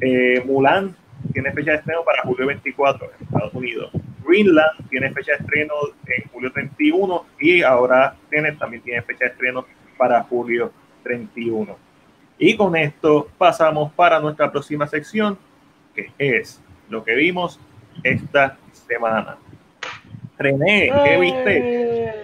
Eh, 0.00 0.42
Mulan 0.46 0.96
tiene 1.32 1.52
fecha 1.52 1.72
de 1.72 1.76
estreno 1.78 2.04
para 2.04 2.22
julio 2.22 2.46
24 2.46 3.06
en 3.06 3.24
Estados 3.24 3.54
Unidos. 3.54 3.90
Greenland 4.24 4.88
tiene 4.88 5.10
fecha 5.12 5.32
de 5.32 5.38
estreno 5.38 5.74
en 6.06 6.30
julio 6.30 6.52
31 6.52 7.26
y 7.40 7.62
ahora 7.62 8.14
tiene, 8.28 8.52
también 8.52 8.82
tiene 8.82 9.02
fecha 9.02 9.24
de 9.24 9.30
estreno 9.32 9.66
para 9.96 10.22
julio 10.22 10.72
31. 11.02 11.76
Y 12.38 12.56
con 12.56 12.74
esto 12.76 13.28
pasamos 13.36 13.92
para 13.92 14.18
nuestra 14.20 14.50
próxima 14.50 14.86
sección, 14.86 15.38
que 15.94 16.10
es 16.18 16.60
lo 16.88 17.04
que 17.04 17.14
vimos 17.14 17.60
esta 18.02 18.56
semana. 18.72 19.36
René, 20.38 20.90
¿qué 21.04 21.18
viste? 21.20 22.14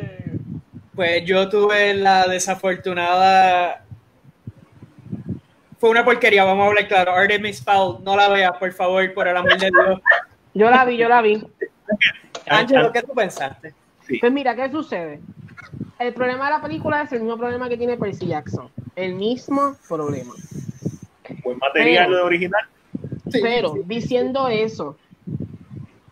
Pues 0.95 1.25
yo 1.27 1.49
tuve 1.51 1.93
la 1.93 2.27
desafortunada. 2.27 3.86
Fue 5.87 5.93
una 5.93 6.05
porquería, 6.05 6.43
vamos 6.43 6.65
a 6.65 6.67
hablar 6.67 6.89
claro. 6.89 7.13
Artemis 7.13 7.63
Fowl, 7.63 8.03
no 8.03 8.17
la 8.17 8.29
veas, 8.29 8.59
por 8.59 8.73
favor, 8.73 9.15
por 9.15 9.29
el 9.29 9.37
amor 9.37 9.57
de 9.57 9.71
Dios. 9.71 10.01
Yo 10.55 10.69
la 10.69 10.85
vi, 10.85 10.97
yo 10.97 11.09
la 11.09 11.23
vi. 11.23 11.41
Ángelo, 12.49 12.91
¿qué 12.91 13.03
tú 13.03 13.15
pensaste? 13.15 13.73
Pues 14.21 14.33
mira, 14.33 14.57
¿qué 14.57 14.69
sucede? 14.69 15.21
El 16.01 16.13
problema 16.13 16.47
de 16.47 16.51
la 16.51 16.61
película 16.61 17.03
es 17.03 17.13
el 17.13 17.21
mismo 17.21 17.39
problema 17.39 17.69
que 17.69 17.77
tiene 17.77 17.97
Percy 17.97 18.27
Jackson. 18.27 18.69
El 18.97 19.15
mismo 19.15 19.77
problema. 19.87 20.35
Buen 21.45 21.59
material 21.59 22.11
de 22.11 22.17
original. 22.17 22.63
Pero, 23.31 23.75
diciendo 23.85 24.49
eso, 24.49 24.97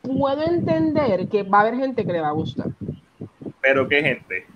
puedo 0.03 0.41
entender 0.45 1.29
que 1.29 1.43
va 1.43 1.59
a 1.59 1.61
haber 1.63 1.75
gente 1.75 2.07
que 2.07 2.13
le 2.13 2.21
va 2.21 2.29
a 2.29 2.33
gustar. 2.33 2.69
¿Pero 3.61 3.89
qué 3.89 4.03
gente? 4.03 4.47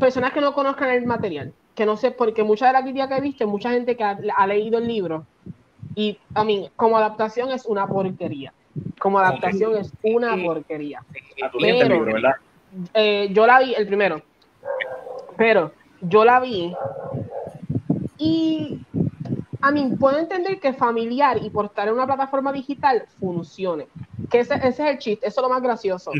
personas 0.00 0.32
que 0.32 0.40
no 0.40 0.54
conozcan 0.54 0.88
el 0.88 1.04
material, 1.04 1.52
que 1.78 1.86
no 1.86 1.96
sé, 1.96 2.10
porque 2.10 2.42
mucha 2.42 2.66
de 2.66 2.72
la 2.72 2.82
crítica 2.82 3.06
que 3.06 3.14
he 3.14 3.20
visto, 3.20 3.46
mucha 3.46 3.70
gente 3.70 3.96
que 3.96 4.02
ha, 4.02 4.46
leído 4.48 4.78
el 4.78 4.88
libro, 4.88 5.24
y 5.94 6.18
a 6.34 6.42
mí, 6.42 6.68
como 6.74 6.96
adaptación 6.96 7.52
es 7.52 7.66
una 7.66 7.86
porquería. 7.86 8.52
Como 8.98 9.20
adaptación 9.20 9.76
es 9.76 9.92
una 10.02 10.36
porquería. 10.36 11.04
Pero, 11.60 12.04
eh, 12.94 13.28
yo 13.30 13.46
la 13.46 13.60
vi, 13.60 13.74
el 13.74 13.86
primero, 13.86 14.20
pero 15.36 15.70
yo 16.00 16.24
la 16.24 16.40
vi 16.40 16.74
y 18.18 18.80
a 19.60 19.70
mí 19.70 19.92
puedo 20.00 20.18
entender 20.18 20.58
que 20.58 20.72
familiar 20.72 21.38
y 21.40 21.48
portar 21.48 21.86
en 21.86 21.94
una 21.94 22.06
plataforma 22.06 22.52
digital 22.52 23.04
funcione. 23.20 23.86
Que 24.28 24.40
ese, 24.40 24.54
ese 24.54 24.68
es 24.68 24.80
el 24.80 24.98
chiste, 24.98 25.28
eso 25.28 25.40
es 25.40 25.42
lo 25.44 25.48
más 25.48 25.62
gracioso. 25.62 26.10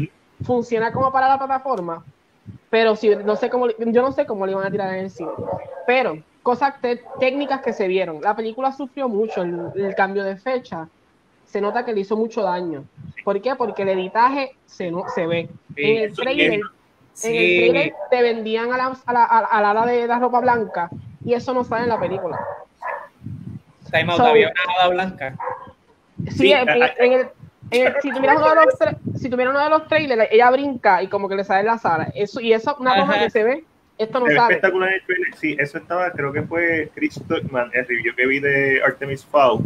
Funciona 0.44 0.92
como 0.92 1.10
para 1.10 1.26
la 1.26 1.36
plataforma, 1.36 2.04
pero 2.70 2.96
si 2.96 3.14
no 3.16 3.36
sé 3.36 3.48
cómo, 3.50 3.68
yo 3.68 4.02
no 4.02 4.12
sé 4.12 4.26
cómo 4.26 4.46
le 4.46 4.52
iban 4.52 4.66
a 4.66 4.70
tirar 4.70 4.94
en 4.94 5.04
el 5.04 5.10
cine. 5.10 5.30
Pero 5.86 6.18
cosas 6.42 6.74
técnicas 7.18 7.62
que 7.62 7.72
se 7.72 7.88
vieron. 7.88 8.20
La 8.20 8.36
película 8.36 8.72
sufrió 8.72 9.08
mucho 9.08 9.42
el, 9.42 9.94
cambio 9.96 10.24
de 10.24 10.36
fecha. 10.36 10.88
Se 11.46 11.60
nota 11.60 11.84
que 11.84 11.92
le 11.92 12.00
hizo 12.00 12.16
mucho 12.16 12.42
daño. 12.42 12.84
¿Por 13.24 13.40
qué? 13.40 13.54
Porque 13.54 13.82
el 13.82 13.90
editaje 13.90 14.54
se, 14.66 14.90
no, 14.90 15.04
se 15.14 15.26
ve. 15.26 15.48
en 15.76 16.02
el 16.04 16.14
trailer, 16.14 16.52
en 16.52 16.60
el 16.60 17.72
trailer 17.72 17.94
te 18.10 18.22
vendían 18.22 18.72
a 18.72 18.76
la, 18.76 18.98
a 19.06 19.12
la, 19.12 19.24
a 19.24 19.74
la, 19.74 19.86
de 19.86 20.06
la 20.06 20.18
ropa 20.18 20.40
blanca 20.40 20.90
y 21.24 21.34
eso 21.34 21.54
no 21.54 21.64
sale 21.64 21.84
en 21.84 21.88
la 21.88 22.00
película. 22.00 22.38
Time 23.90 24.12
out, 24.12 24.20
había 24.20 24.48
una 24.48 24.74
hada 24.74 24.88
blanca. 24.88 25.36
Sí, 26.30 26.52
en, 26.52 26.68
el, 27.12 27.28
si 27.70 28.10
tuvieras 28.10 28.36
uno 28.38 28.48
de 28.48 28.54
los 28.56 29.20
si 29.20 29.28
tuviera 29.28 29.50
uno 29.50 29.62
de 29.62 29.70
los 29.70 29.88
trailers, 29.88 30.28
ella 30.30 30.50
brinca 30.50 31.02
y 31.02 31.08
como 31.08 31.28
que 31.28 31.36
le 31.36 31.44
sale 31.44 31.64
la 31.64 31.78
sala. 31.78 32.10
Eso, 32.14 32.40
y 32.40 32.52
eso 32.52 32.76
una 32.78 32.96
cosa 32.96 33.18
que 33.18 33.30
se 33.30 33.44
ve, 33.44 33.64
esto 33.98 34.20
no 34.20 34.26
se 34.26 34.36
sale. 34.36 34.54
espectacular 34.54 34.92
el 34.92 35.02
trailer. 35.04 35.34
Sí, 35.36 35.56
eso 35.58 35.78
estaba, 35.78 36.10
creo 36.12 36.32
que 36.32 36.42
fue 36.42 36.90
Chris 36.94 37.20
Tuckman, 37.28 37.70
el 37.72 37.86
review 37.86 38.14
que 38.14 38.26
vi 38.26 38.40
de 38.40 38.82
Artemis 38.82 39.24
Fowl. 39.24 39.64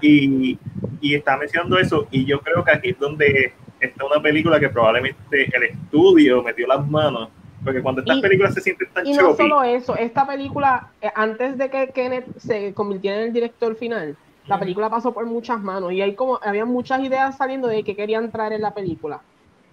Y, 0.00 0.58
y 1.00 1.14
estaba 1.14 1.38
mencionando 1.38 1.78
eso, 1.78 2.06
y 2.10 2.24
yo 2.24 2.40
creo 2.40 2.64
que 2.64 2.72
aquí 2.72 2.90
es 2.90 2.98
donde 2.98 3.52
está 3.80 4.04
una 4.04 4.20
película 4.20 4.60
que 4.60 4.68
probablemente 4.68 5.50
el 5.54 5.62
estudio 5.64 6.42
metió 6.42 6.66
las 6.66 6.86
manos. 6.88 7.28
Porque 7.62 7.82
cuando 7.82 8.00
estas 8.00 8.20
películas 8.20 8.54
se 8.54 8.62
sienten 8.62 8.88
tan 8.88 9.06
Y 9.06 9.12
no 9.12 9.36
solo 9.36 9.62
eso, 9.62 9.94
esta 9.94 10.26
película, 10.26 10.88
eh, 11.02 11.10
antes 11.14 11.58
de 11.58 11.68
que 11.68 11.90
Kenneth 11.90 12.38
se 12.38 12.72
convirtiera 12.72 13.18
en 13.18 13.24
el 13.24 13.32
director 13.34 13.76
final, 13.76 14.16
la 14.46 14.58
película 14.58 14.90
pasó 14.90 15.12
por 15.12 15.26
muchas 15.26 15.60
manos 15.60 15.92
y 15.92 16.02
hay 16.02 16.14
como 16.14 16.38
había 16.42 16.64
muchas 16.64 17.00
ideas 17.00 17.36
saliendo 17.36 17.68
de 17.68 17.82
que 17.84 17.96
querían 17.96 18.30
traer 18.30 18.54
en 18.54 18.62
la 18.62 18.74
película. 18.74 19.20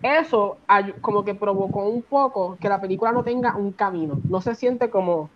Eso 0.02 0.58
como 1.02 1.26
que 1.26 1.34
provocó 1.34 1.88
un 1.88 2.04
poco 2.04 2.58
que 2.62 2.70
la 2.70 2.80
película 2.80 3.12
no 3.12 3.24
tenga 3.24 3.56
un 3.56 3.72
camino, 3.72 4.20
no 4.30 4.42
se 4.42 4.54
siente 4.54 4.90
como 4.90 5.30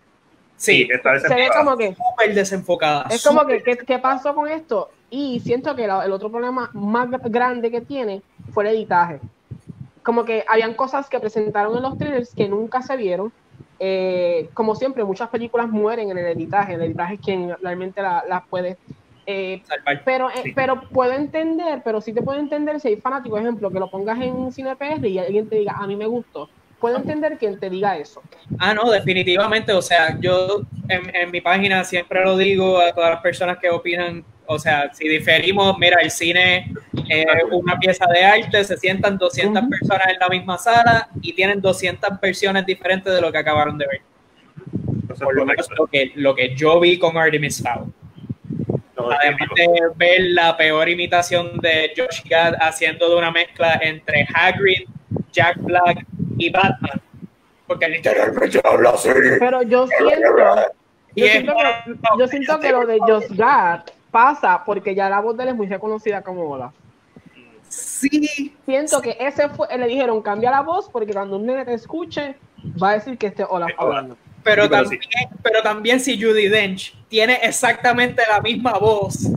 Sí, 0.61 0.87
está 0.91 1.19
se 1.19 1.33
ve 1.33 1.49
como 1.57 1.75
que 1.75 1.95
súper 1.95 2.35
desenfocada. 2.35 3.07
Es 3.09 3.25
como 3.25 3.47
que 3.47 3.63
¿qué, 3.63 3.97
pasó 3.97 4.35
con 4.35 4.47
esto? 4.47 4.91
Y 5.09 5.39
siento 5.39 5.75
que 5.75 5.85
el 5.85 6.11
otro 6.11 6.29
problema 6.29 6.69
más 6.73 7.09
grande 7.09 7.71
que 7.71 7.81
tiene 7.81 8.21
fue 8.53 8.69
el 8.69 8.75
editaje. 8.75 9.19
Como 10.03 10.23
que 10.23 10.45
habían 10.47 10.75
cosas 10.75 11.09
que 11.09 11.19
presentaron 11.19 11.75
en 11.75 11.81
los 11.81 11.97
trailers 11.97 12.35
que 12.35 12.47
nunca 12.47 12.83
se 12.83 12.95
vieron. 12.95 13.33
Eh, 13.79 14.51
como 14.53 14.75
siempre, 14.75 15.03
muchas 15.03 15.29
películas 15.29 15.67
mueren 15.67 16.11
en 16.11 16.19
el 16.19 16.27
editaje. 16.27 16.75
El 16.75 16.83
editaje 16.83 17.15
es 17.15 17.21
quien 17.21 17.55
realmente 17.59 18.03
las 18.03 18.43
puede 18.47 18.77
eh, 19.25 19.61
pero, 20.03 20.29
eh, 20.29 20.53
pero 20.55 20.81
puedo 20.89 21.13
entender, 21.13 21.81
pero 21.83 22.01
sí 22.01 22.13
te 22.13 22.21
puedo 22.21 22.39
entender 22.39 22.79
si 22.79 22.89
hay 22.89 22.95
fanático, 22.97 23.37
ejemplo, 23.37 23.69
que 23.69 23.79
lo 23.79 23.89
pongas 23.89 24.19
en 24.19 24.51
Cine 24.51 24.75
PR 24.75 25.05
y 25.05 25.19
alguien 25.19 25.47
te 25.47 25.57
diga, 25.57 25.73
a 25.73 25.87
mí 25.87 25.95
me 25.95 26.07
gustó. 26.07 26.49
Puedo 26.79 26.97
entender 26.97 27.37
quien 27.37 27.59
te 27.59 27.69
diga 27.69 27.95
eso. 27.97 28.23
Ah, 28.57 28.73
no, 28.73 28.89
definitivamente. 28.89 29.71
O 29.71 29.83
sea, 29.83 30.19
yo 30.19 30.63
en, 30.89 31.29
mi 31.29 31.39
página 31.39 31.83
siempre 31.83 32.23
lo 32.23 32.35
digo 32.35 32.79
a 32.79 32.91
todas 32.91 33.11
las 33.11 33.21
personas 33.21 33.59
que 33.59 33.69
opinan. 33.69 34.25
O 34.47 34.57
sea, 34.57 34.91
si 34.91 35.07
diferimos, 35.07 35.77
mira, 35.77 36.01
el 36.01 36.09
cine 36.09 36.73
es 37.07 37.25
una 37.51 37.77
pieza 37.77 38.07
de 38.07 38.23
arte, 38.23 38.63
se 38.63 38.75
sientan 38.77 39.17
200 39.19 39.63
personas 39.69 40.07
en 40.11 40.19
la 40.19 40.27
misma 40.27 40.57
sala 40.57 41.07
y 41.21 41.33
tienen 41.33 41.61
200 41.61 42.19
versiones 42.19 42.65
diferentes 42.65 43.13
de 43.13 43.21
lo 43.21 43.31
que 43.31 43.37
acabaron 43.37 43.77
de 43.77 43.85
ver. 43.85 44.01
Por 45.19 45.35
lo 45.35 45.45
menos 45.45 45.69
lo 45.77 45.85
que, 45.85 46.11
lo 46.15 46.33
que 46.33 46.55
yo 46.55 46.79
vi 46.79 46.97
con 46.97 47.15
Artemis 47.15 47.61
Fowl. 47.61 47.93
Además 49.09 49.49
de 49.55 49.67
ver 49.95 50.21
la 50.31 50.55
peor 50.57 50.89
imitación 50.89 51.57
de 51.59 51.91
Josh 51.95 52.21
Gad 52.29 52.55
haciendo 52.59 53.09
de 53.09 53.15
una 53.15 53.31
mezcla 53.31 53.79
entre 53.81 54.27
Hagrid, 54.33 54.87
Jack 55.31 55.57
Black 55.59 56.05
y 56.37 56.49
Batman. 56.49 57.01
Porque 57.67 57.87
literalmente 57.87 58.61
habla 58.63 58.91
así. 58.91 59.09
Pero 59.39 59.61
yo 59.63 59.87
siento, 59.87 60.35
yo 61.15 61.25
siento, 61.25 61.53
que, 61.53 62.19
yo 62.19 62.27
siento 62.27 62.59
que 62.59 62.71
lo 62.71 62.85
de 62.85 62.99
Josh 62.99 63.35
Gad 63.35 63.81
pasa 64.11 64.63
porque 64.65 64.93
ya 64.93 65.09
la 65.09 65.21
voz 65.21 65.37
de 65.37 65.43
él 65.43 65.49
es 65.49 65.55
muy 65.55 65.67
reconocida 65.67 66.21
como 66.21 66.49
Olaf. 66.49 66.73
Sí. 67.69 68.53
Siento 68.65 69.01
que 69.01 69.15
ese 69.19 69.47
fue, 69.49 69.67
le 69.77 69.87
dijeron 69.87 70.21
cambia 70.21 70.51
la 70.51 70.61
voz 70.61 70.89
porque 70.89 71.13
cuando 71.13 71.37
un 71.37 71.45
nene 71.45 71.63
te 71.63 71.73
escuche 71.73 72.35
va 72.81 72.91
a 72.91 72.93
decir 72.93 73.17
que 73.17 73.27
este 73.27 73.45
Olaf 73.45 73.71
hablando. 73.77 74.17
Pero, 74.43 74.69
también, 74.69 75.01
pero 75.41 75.61
también 75.61 75.99
si 75.99 76.21
Judy 76.21 76.47
Dench 76.49 76.95
tiene 77.11 77.39
exactamente 77.43 78.23
la 78.27 78.39
misma 78.39 78.71
voz, 78.79 79.27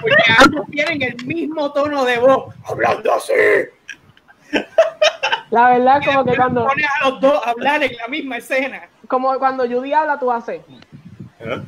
porque 0.00 0.24
ambos 0.38 0.66
tienen 0.70 1.02
el 1.02 1.26
mismo 1.26 1.70
tono 1.70 2.06
de 2.06 2.18
voz, 2.18 2.54
hablando 2.64 3.12
así. 3.12 3.32
La 5.50 5.68
verdad, 5.68 6.00
como 6.02 6.24
que 6.24 6.34
cuando. 6.34 6.66
Pones 6.66 6.86
a 6.86 7.10
los 7.10 7.20
dos 7.20 7.46
a 7.46 7.50
hablar 7.50 7.82
en 7.82 7.94
la 7.96 8.08
misma 8.08 8.38
escena. 8.38 8.88
Como 9.06 9.38
cuando 9.38 9.68
Judy 9.68 9.92
habla, 9.92 10.18
tú 10.18 10.32
haces. 10.32 10.62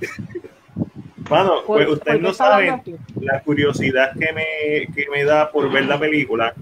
Bueno, 1.27 1.63
pues 1.67 1.89
ustedes 1.89 2.21
no 2.21 2.35
saben 2.35 2.83
la 3.19 3.41
curiosidad 3.41 4.13
que 4.13 4.31
me, 4.35 4.95
que 4.95 5.09
me 5.09 5.25
da 5.25 5.51
por 5.51 5.71
ver 5.73 5.87
la 5.87 5.99
película. 5.99 6.53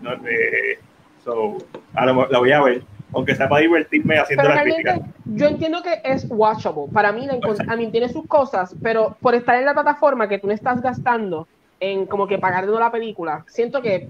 No, 0.00 0.14
eh, 0.26 0.78
so, 1.22 1.58
la 1.92 2.38
voy 2.38 2.50
a 2.50 2.62
ver 2.62 2.82
aunque 3.16 3.34
sea 3.34 3.48
para 3.48 3.62
divertirme 3.62 4.18
haciendo 4.18 4.46
la 4.46 4.62
crítica. 4.62 5.00
Yo 5.24 5.46
entiendo 5.46 5.82
que 5.82 6.02
es 6.04 6.26
watchable. 6.28 6.84
Para 6.92 7.12
mí, 7.12 7.26
a 7.66 7.76
mí 7.76 7.90
tiene 7.90 8.10
sus 8.10 8.26
cosas, 8.26 8.76
pero 8.82 9.16
por 9.22 9.34
estar 9.34 9.56
en 9.56 9.64
la 9.64 9.72
plataforma 9.72 10.28
que 10.28 10.38
tú 10.38 10.48
no 10.48 10.52
estás 10.52 10.82
gastando 10.82 11.48
en 11.80 12.04
como 12.04 12.26
que 12.26 12.36
pagar 12.36 12.66
de 12.66 12.72
la 12.72 12.92
película, 12.92 13.42
siento 13.48 13.80
que 13.80 14.06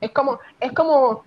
es 0.00 0.10
como, 0.12 0.38
es 0.60 0.70
como, 0.70 1.24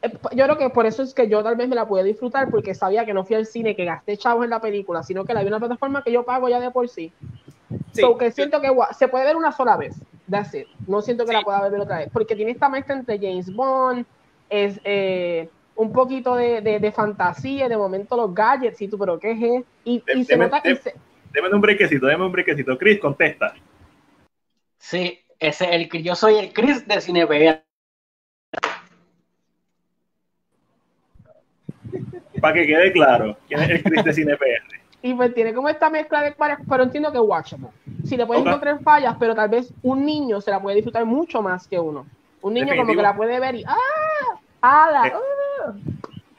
eh, 0.00 0.10
yo 0.34 0.44
creo 0.44 0.56
que 0.56 0.70
por 0.70 0.86
eso 0.86 1.02
es 1.02 1.12
que 1.12 1.28
yo 1.28 1.42
tal 1.42 1.56
vez 1.56 1.68
me 1.68 1.76
la 1.76 1.86
pude 1.86 2.04
disfrutar 2.04 2.50
porque 2.50 2.74
sabía 2.74 3.04
que 3.04 3.12
no 3.12 3.26
fui 3.26 3.36
al 3.36 3.44
cine, 3.44 3.76
que 3.76 3.84
gasté 3.84 4.16
chavos 4.16 4.44
en 4.44 4.50
la 4.50 4.62
película, 4.62 5.02
sino 5.02 5.26
que 5.26 5.34
la 5.34 5.40
vi 5.40 5.48
en 5.48 5.52
una 5.52 5.60
plataforma 5.60 6.02
que 6.02 6.10
yo 6.10 6.24
pago 6.24 6.48
ya 6.48 6.58
de 6.58 6.70
por 6.70 6.88
sí. 6.88 7.12
sí 7.92 8.02
que 8.18 8.30
siento 8.30 8.62
que 8.62 8.70
se 8.96 9.08
puede 9.08 9.26
ver 9.26 9.36
una 9.36 9.52
sola 9.52 9.76
vez. 9.76 9.94
That's 10.30 10.54
it. 10.54 10.68
No 10.86 11.02
siento 11.02 11.26
que 11.26 11.34
la 11.34 11.42
pueda 11.42 11.68
ver 11.68 11.80
otra 11.80 11.98
vez. 11.98 12.08
Porque 12.10 12.34
tiene 12.34 12.52
esta 12.52 12.70
mezcla 12.70 12.94
entre 12.94 13.18
James 13.18 13.54
Bond, 13.54 14.06
es 14.48 14.80
eh, 14.84 15.50
un 15.74 15.92
poquito 15.92 16.34
de, 16.36 16.60
de, 16.60 16.92
fantasía, 16.92 17.68
de 17.68 17.76
momento 17.76 18.16
los 18.16 18.34
gadgets 18.34 18.80
y 18.82 18.88
tú, 18.88 18.98
pero 18.98 19.18
¿qué 19.18 19.32
es? 19.32 19.64
Y, 19.84 20.24
se 20.24 20.36
nota... 20.36 20.62
Deme 20.62 21.48
un 21.48 21.60
brequecito, 21.60 22.06
déme 22.06 22.26
un 22.26 22.32
brequecito. 22.32 22.76
Chris, 22.76 23.00
contesta. 23.00 23.54
Sí, 24.78 25.20
Ese 25.38 25.74
el 25.74 25.88
que 25.88 26.02
yo 26.02 26.14
soy 26.14 26.36
el 26.36 26.52
Chris 26.52 26.86
de 26.86 27.00
CinePR. 27.00 27.62
Para 32.40 32.54
que 32.54 32.66
quede 32.66 32.92
claro, 32.92 33.36
quién 33.48 33.60
es 33.60 33.70
el 33.70 33.82
Chris 33.82 34.04
de 34.04 34.12
CinePR. 34.12 34.82
Y 35.04 35.14
pues 35.14 35.34
tiene 35.34 35.52
como 35.52 35.68
esta 35.68 35.90
mezcla 35.90 36.22
de 36.22 36.30
varias, 36.38 36.60
pero 36.68 36.84
entiendo 36.84 37.10
que 37.10 37.18
es 37.18 37.24
watchable. 37.24 37.70
Si 38.04 38.16
le 38.16 38.24
pueden 38.24 38.46
encontrar 38.46 38.80
fallas, 38.84 39.16
pero 39.18 39.34
tal 39.34 39.48
vez 39.48 39.74
un 39.82 40.06
niño 40.06 40.40
se 40.40 40.52
la 40.52 40.62
puede 40.62 40.76
disfrutar 40.76 41.04
mucho 41.04 41.42
más 41.42 41.66
que 41.66 41.76
uno. 41.76 42.06
Un 42.40 42.54
niño 42.54 42.76
como 42.76 42.94
que 42.94 43.02
la 43.02 43.16
puede 43.16 43.40
ver 43.40 43.56
y 43.56 43.64
¡ah! 43.66 43.76
¡Hala! 44.60 45.08
Eh, 45.08 45.12
¡ah! 45.12 45.41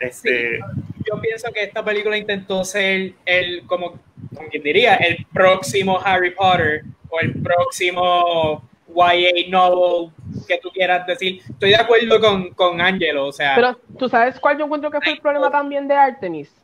Este... 0.03 0.59
yo 1.07 1.19
pienso 1.21 1.51
que 1.51 1.63
esta 1.63 1.83
película 1.83 2.17
intentó 2.17 2.63
ser 2.63 3.13
el, 3.25 3.65
como, 3.65 3.99
como 4.35 4.49
quien 4.49 4.63
diría, 4.63 4.95
el 4.95 5.25
próximo 5.33 5.99
Harry 6.03 6.31
Potter 6.31 6.83
o 7.09 7.19
el 7.19 7.33
próximo 7.41 8.67
YA 8.87 9.49
novel 9.49 10.11
que 10.47 10.57
tú 10.59 10.69
quieras 10.69 11.05
decir. 11.07 11.41
Estoy 11.49 11.69
de 11.69 11.77
acuerdo 11.77 12.19
con, 12.19 12.49
con 12.51 12.81
Angelo, 12.81 13.27
o 13.27 13.31
sea. 13.31 13.55
Pero 13.55 13.79
tú 13.97 14.09
sabes 14.09 14.39
cuál 14.39 14.57
yo 14.57 14.65
encuentro 14.65 14.91
que 14.91 15.01
fue 15.01 15.13
el 15.13 15.19
problema 15.19 15.49
también 15.49 15.87
de 15.87 15.95
Artemis 15.95 16.63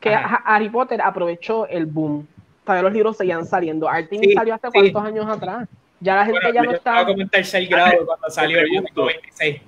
que 0.00 0.14
Harry 0.44 0.68
Potter 0.68 1.00
aprovechó 1.00 1.66
el 1.66 1.86
boom. 1.86 2.26
Todavía 2.64 2.82
los 2.82 2.92
libros 2.92 3.16
seguían 3.16 3.44
saliendo. 3.44 3.88
Artemis 3.88 4.34
salió 4.34 4.54
hace 4.54 4.68
cuántos 4.70 5.04
años 5.04 5.26
atrás. 5.28 5.68
Ya 6.00 6.16
la 6.16 6.26
gente 6.26 6.52
ya 6.52 6.62
no 6.62 6.72
está. 6.72 7.06
como 7.06 7.22
en 7.22 7.28
tercer 7.28 7.66
grado 7.66 8.04
cuando 8.06 8.28
salió 8.28 8.58
el 8.58 8.68
26. 8.94 9.60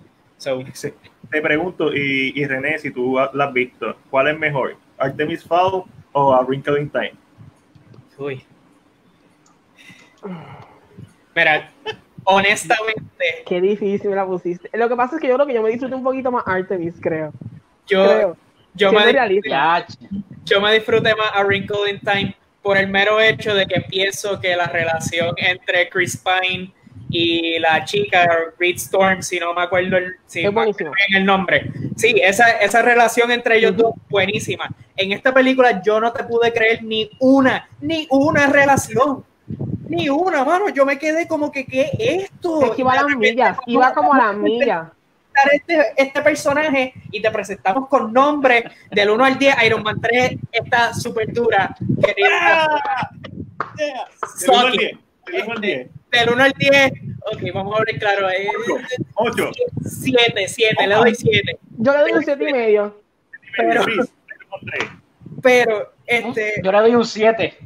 Te 1.30 1.42
pregunto, 1.42 1.94
y, 1.94 2.32
y, 2.34 2.46
René, 2.46 2.78
si 2.78 2.90
tú 2.90 3.18
la 3.32 3.44
has 3.44 3.52
visto, 3.52 3.94
¿cuál 4.10 4.28
es 4.28 4.38
mejor? 4.38 4.76
¿Artemis 4.96 5.44
Fowl 5.44 5.84
o 6.12 6.34
A 6.34 6.42
Wrinkle 6.42 6.80
in 6.80 6.88
Time? 6.88 7.12
Uy. 8.16 8.44
Mira, 11.34 11.70
honestamente. 12.24 13.02
Qué 13.46 13.60
difícil 13.60 14.10
me 14.10 14.16
la 14.16 14.26
pusiste. 14.26 14.68
Lo 14.76 14.88
que 14.88 14.96
pasa 14.96 15.16
es 15.16 15.22
que 15.22 15.28
yo 15.28 15.34
creo 15.34 15.46
que 15.46 15.54
yo 15.54 15.62
me 15.62 15.70
disfruté 15.70 15.94
un 15.94 16.02
poquito 16.02 16.32
más 16.32 16.44
Artemis, 16.46 16.94
creo. 17.00 17.32
Yo, 17.86 18.04
creo. 18.04 18.36
Yo 18.74 18.92
me, 18.92 19.12
yo 20.44 20.60
me 20.60 20.72
disfruté 20.72 21.14
más 21.14 21.30
a 21.34 21.44
Wrinkle 21.44 21.90
in 21.90 22.00
Time 22.00 22.36
por 22.62 22.76
el 22.76 22.88
mero 22.88 23.20
hecho 23.20 23.54
de 23.54 23.66
que 23.66 23.80
pienso 23.82 24.40
que 24.40 24.56
la 24.56 24.66
relación 24.66 25.34
entre 25.36 25.88
Chris 25.88 26.16
Pine 26.16 26.72
y 27.08 27.58
la 27.58 27.84
chica 27.84 28.28
Reed 28.58 28.76
Storm, 28.76 29.22
si 29.22 29.38
no 29.38 29.54
me 29.54 29.62
acuerdo 29.62 29.96
el, 29.96 30.16
si 30.26 30.42
el 30.42 31.24
nombre. 31.24 31.70
Sí, 31.96 32.20
esa, 32.22 32.50
esa 32.50 32.82
relación 32.82 33.30
entre 33.30 33.58
ellos 33.58 33.76
dos, 33.76 33.94
buenísima. 34.08 34.68
En 34.96 35.12
esta 35.12 35.32
película 35.32 35.82
yo 35.82 36.00
no 36.00 36.12
te 36.12 36.24
pude 36.24 36.52
creer 36.52 36.82
ni 36.82 37.10
una, 37.18 37.68
ni 37.80 38.06
una 38.10 38.46
relación. 38.46 39.24
Ni 39.88 40.08
una, 40.10 40.44
mano. 40.44 40.68
Yo 40.68 40.84
me 40.84 40.98
quedé 40.98 41.26
como 41.26 41.50
que, 41.50 41.64
¿qué 41.64 41.90
es 41.98 42.24
esto? 42.24 42.62
Es 42.62 42.70
que 42.72 42.82
iba 42.82 42.92
a 42.92 43.02
las 43.02 43.16
millas, 43.16 43.56
iba 43.66 43.94
como 43.94 44.12
a 44.12 44.18
las 44.18 44.36
millas 44.36 44.88
este, 45.52 45.92
este 45.96 46.22
personaje 46.22 46.94
y 47.10 47.20
te 47.20 47.30
presentamos 47.30 47.88
con 47.88 48.12
nombre 48.12 48.70
del 48.90 49.10
1 49.10 49.24
al 49.24 49.38
10. 49.38 49.56
Iron 49.64 49.82
Man 49.82 50.00
3 50.00 50.36
está 50.52 50.94
súper 50.94 51.32
dura. 51.32 51.74
Del 51.78 52.14
1 54.48 55.52
al 55.52 55.60
10. 55.60 55.88
Ok, 57.32 57.42
vamos 57.52 57.78
a 57.78 57.84
ver 57.84 57.98
claro. 57.98 58.28
8. 59.14 59.50
7, 59.84 60.48
7, 60.48 60.86
le 60.86 60.94
doy 60.94 61.14
7. 61.14 61.58
Yo 61.78 61.92
le 61.92 61.98
doy 61.98 62.12
un 62.12 62.24
7 62.24 62.48
y 62.48 62.52
medio. 62.52 63.00
Pero, 63.56 63.84
pero 65.42 65.92
este. 66.06 66.54
Yo 66.62 66.72
le 66.72 66.78
doy 66.78 66.94
un 66.94 67.04
7. 67.04 67.58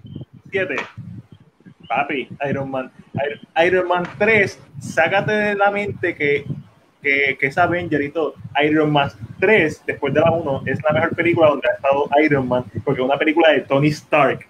7. 0.50 0.76
Papi, 1.88 2.28
Iron 2.48 2.70
Man. 2.70 2.90
Iron 3.64 3.88
Man 3.88 4.08
3, 4.18 4.58
sácate 4.80 5.32
de 5.32 5.54
la 5.54 5.70
mente 5.70 6.14
que 6.14 6.44
que, 7.02 7.36
que 7.38 7.46
es 7.46 7.58
Avenger 7.58 8.00
y 8.00 8.10
todo. 8.10 8.34
Iron 8.62 8.92
Man 8.92 9.10
3, 9.40 9.82
después 9.86 10.14
de 10.14 10.20
la 10.20 10.30
1, 10.30 10.62
es 10.66 10.80
la 10.82 10.92
mejor 10.92 11.14
película 11.14 11.48
donde 11.48 11.68
ha 11.68 11.74
estado 11.74 12.08
Iron 12.24 12.48
Man, 12.48 12.64
porque 12.84 13.00
es 13.00 13.04
una 13.04 13.18
película 13.18 13.50
de 13.50 13.60
Tony 13.62 13.88
Stark, 13.88 14.46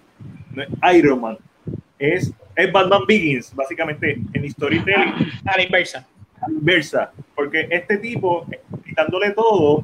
Iron 0.93 1.21
Man. 1.21 1.37
Es, 1.97 2.31
es 2.55 2.71
Batman 2.71 3.01
Begins, 3.07 3.53
básicamente, 3.55 4.17
en 4.33 4.49
storytelling. 4.51 5.13
A 5.45 5.57
la 5.57 5.63
inversa. 5.63 6.05
A 6.41 6.47
la 6.47 6.53
inversa, 6.53 7.11
porque 7.35 7.67
este 7.69 7.97
tipo, 7.97 8.45
quitándole 8.85 9.31
todo, 9.31 9.83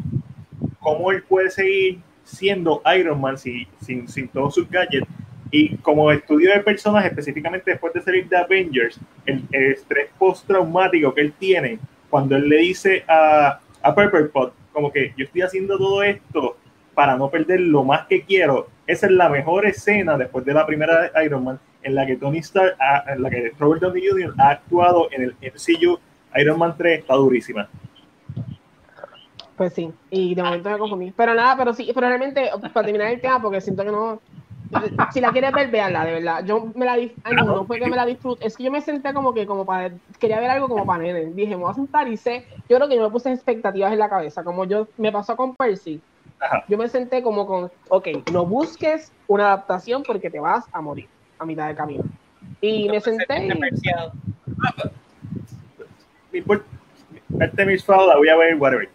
¿cómo 0.79 1.11
él 1.11 1.23
puede 1.23 1.49
seguir 1.49 1.99
siendo 2.23 2.81
Iron 2.97 3.19
Man 3.21 3.37
sin, 3.37 3.67
sin, 3.81 4.07
sin 4.07 4.27
todos 4.27 4.55
sus 4.55 4.69
gadgets? 4.69 5.07
Y 5.51 5.77
como 5.77 6.11
estudio 6.11 6.53
de 6.53 6.59
personas, 6.59 7.05
específicamente 7.05 7.71
después 7.71 7.91
de 7.93 8.01
salir 8.01 8.29
de 8.29 8.37
Avengers, 8.37 8.99
el, 9.25 9.43
el 9.51 9.71
estrés 9.71 10.09
postraumático 10.19 11.13
que 11.13 11.21
él 11.21 11.33
tiene 11.39 11.79
cuando 12.09 12.35
él 12.35 12.47
le 12.47 12.57
dice 12.57 13.03
a, 13.07 13.59
a 13.81 13.95
Pepper 13.95 14.29
Pot, 14.29 14.53
como 14.71 14.91
que 14.91 15.13
yo 15.17 15.25
estoy 15.25 15.41
haciendo 15.41 15.77
todo 15.77 16.03
esto 16.03 16.57
para 16.93 17.15
no 17.15 17.29
perder 17.29 17.61
lo 17.61 17.83
más 17.83 18.05
que 18.07 18.21
quiero. 18.21 18.67
Esa 18.85 19.07
es 19.07 19.11
la 19.11 19.29
mejor 19.29 19.65
escena 19.65 20.17
después 20.17 20.45
de 20.45 20.53
la 20.53 20.65
primera 20.65 21.09
de 21.09 21.25
Iron 21.25 21.43
Man 21.43 21.59
en 21.83 21.95
la 21.95 22.05
que 22.05 22.15
Tony 22.17 22.39
Stark, 22.39 22.75
en 23.07 23.21
la 23.21 23.29
que 23.29 23.53
Robert 23.57 23.81
Downey 23.81 24.03
Jr. 24.07 24.33
ha 24.37 24.49
actuado 24.51 25.09
en 25.11 25.23
el 25.23 25.35
MCU. 25.41 25.99
Iron 26.35 26.59
Man 26.59 26.75
3 26.77 26.99
está 26.99 27.15
durísima. 27.15 27.67
Pues 29.55 29.73
sí, 29.73 29.91
y 30.09 30.35
de 30.35 30.43
momento 30.43 30.69
me 30.69 30.77
confundí. 30.77 31.11
Pero 31.11 31.33
nada, 31.33 31.57
pero 31.57 31.73
sí, 31.73 31.91
pero 31.93 32.07
realmente, 32.07 32.49
para 32.73 32.85
terminar 32.85 33.11
el 33.11 33.19
tema, 33.19 33.41
porque 33.41 33.59
siento 33.59 33.83
que 33.83 33.91
no, 33.91 34.21
si 35.11 35.19
la 35.19 35.31
quieres 35.31 35.51
ver, 35.51 35.69
véanla, 35.69 36.05
de 36.05 36.13
verdad. 36.13 36.45
Yo 36.45 36.71
me 36.75 36.85
la 36.85 36.97
no, 37.33 37.43
no 37.43 37.65
fue 37.65 37.79
que 37.79 37.89
me 37.89 37.95
la 37.95 38.05
disfrute, 38.05 38.45
es 38.45 38.55
que 38.55 38.63
yo 38.63 38.71
me 38.71 38.81
senté 38.81 39.13
como 39.13 39.33
que 39.33 39.45
como 39.45 39.65
para 39.65 39.91
quería 40.19 40.39
ver 40.39 40.51
algo 40.51 40.69
como 40.69 40.85
para 40.85 41.03
nene. 41.03 41.25
Dije, 41.33 41.57
me 41.57 41.63
voy 41.63 41.71
a 41.71 41.73
sentar 41.73 42.07
y 42.07 42.15
sé, 42.15 42.45
yo 42.69 42.77
creo 42.77 42.87
que 42.87 42.95
yo 42.95 43.01
me 43.01 43.09
puse 43.09 43.31
expectativas 43.33 43.91
en 43.91 43.99
la 43.99 44.09
cabeza, 44.09 44.43
como 44.43 44.65
yo 44.65 44.87
me 44.97 45.11
pasó 45.11 45.35
con 45.35 45.55
Percy. 45.55 45.99
Yo 46.69 46.77
me 46.77 46.87
senté 46.87 47.21
como 47.21 47.45
con, 47.45 47.69
ok, 47.89 48.07
no 48.31 48.45
busques 48.45 49.11
una 49.27 49.47
adaptación 49.47 50.03
porque 50.03 50.29
te 50.29 50.39
vas 50.39 50.65
a 50.71 50.79
morir 50.79 51.09
a 51.39 51.45
mitad 51.45 51.67
de 51.67 51.75
camino. 51.75 52.03
Y 52.61 52.89
me 52.89 52.99
senté 52.99 53.47
y... 56.31 56.43
Este 57.39 57.65
mis 57.65 57.87
la 57.87 58.17
voy 58.17 58.29
a 58.29 58.35
ver, 58.35 58.55
whatever. 58.55 58.89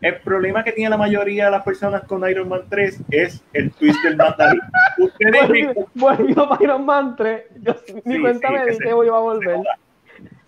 El 0.00 0.20
problema 0.20 0.64
que 0.64 0.72
tiene 0.72 0.90
la 0.90 0.96
mayoría 0.96 1.46
de 1.46 1.50
las 1.50 1.62
personas 1.62 2.04
con 2.04 2.28
Iron 2.28 2.48
Man 2.48 2.62
3 2.68 3.02
es 3.10 3.42
el 3.52 3.70
twist 3.72 4.02
del 4.02 4.16
mandarín. 4.16 4.60
Ustedes 4.98 5.76
bueno, 5.94 6.28
yo 6.28 6.48
para 6.48 6.62
Iron 6.62 6.84
Man 6.84 7.14
3, 7.16 7.42
yo, 7.62 7.74
mi 8.04 8.20
cuenta 8.20 8.50
me 8.50 8.66
dice 8.66 8.78
que 8.84 8.92
voy 8.92 9.08
a 9.08 9.12
volver. 9.12 9.60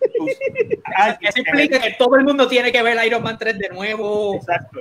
Eso 0.01 1.41
explica 1.41 1.81
que 1.81 1.95
todo 1.99 2.17
el 2.17 2.25
mundo 2.25 2.49
tiene 2.49 2.71
que 2.73 2.83
ver 2.83 2.99
Iron 3.07 3.23
Man 3.23 3.39
3 3.39 3.59
de 3.59 3.69
nuevo. 3.71 4.37
Exacto. 4.37 4.81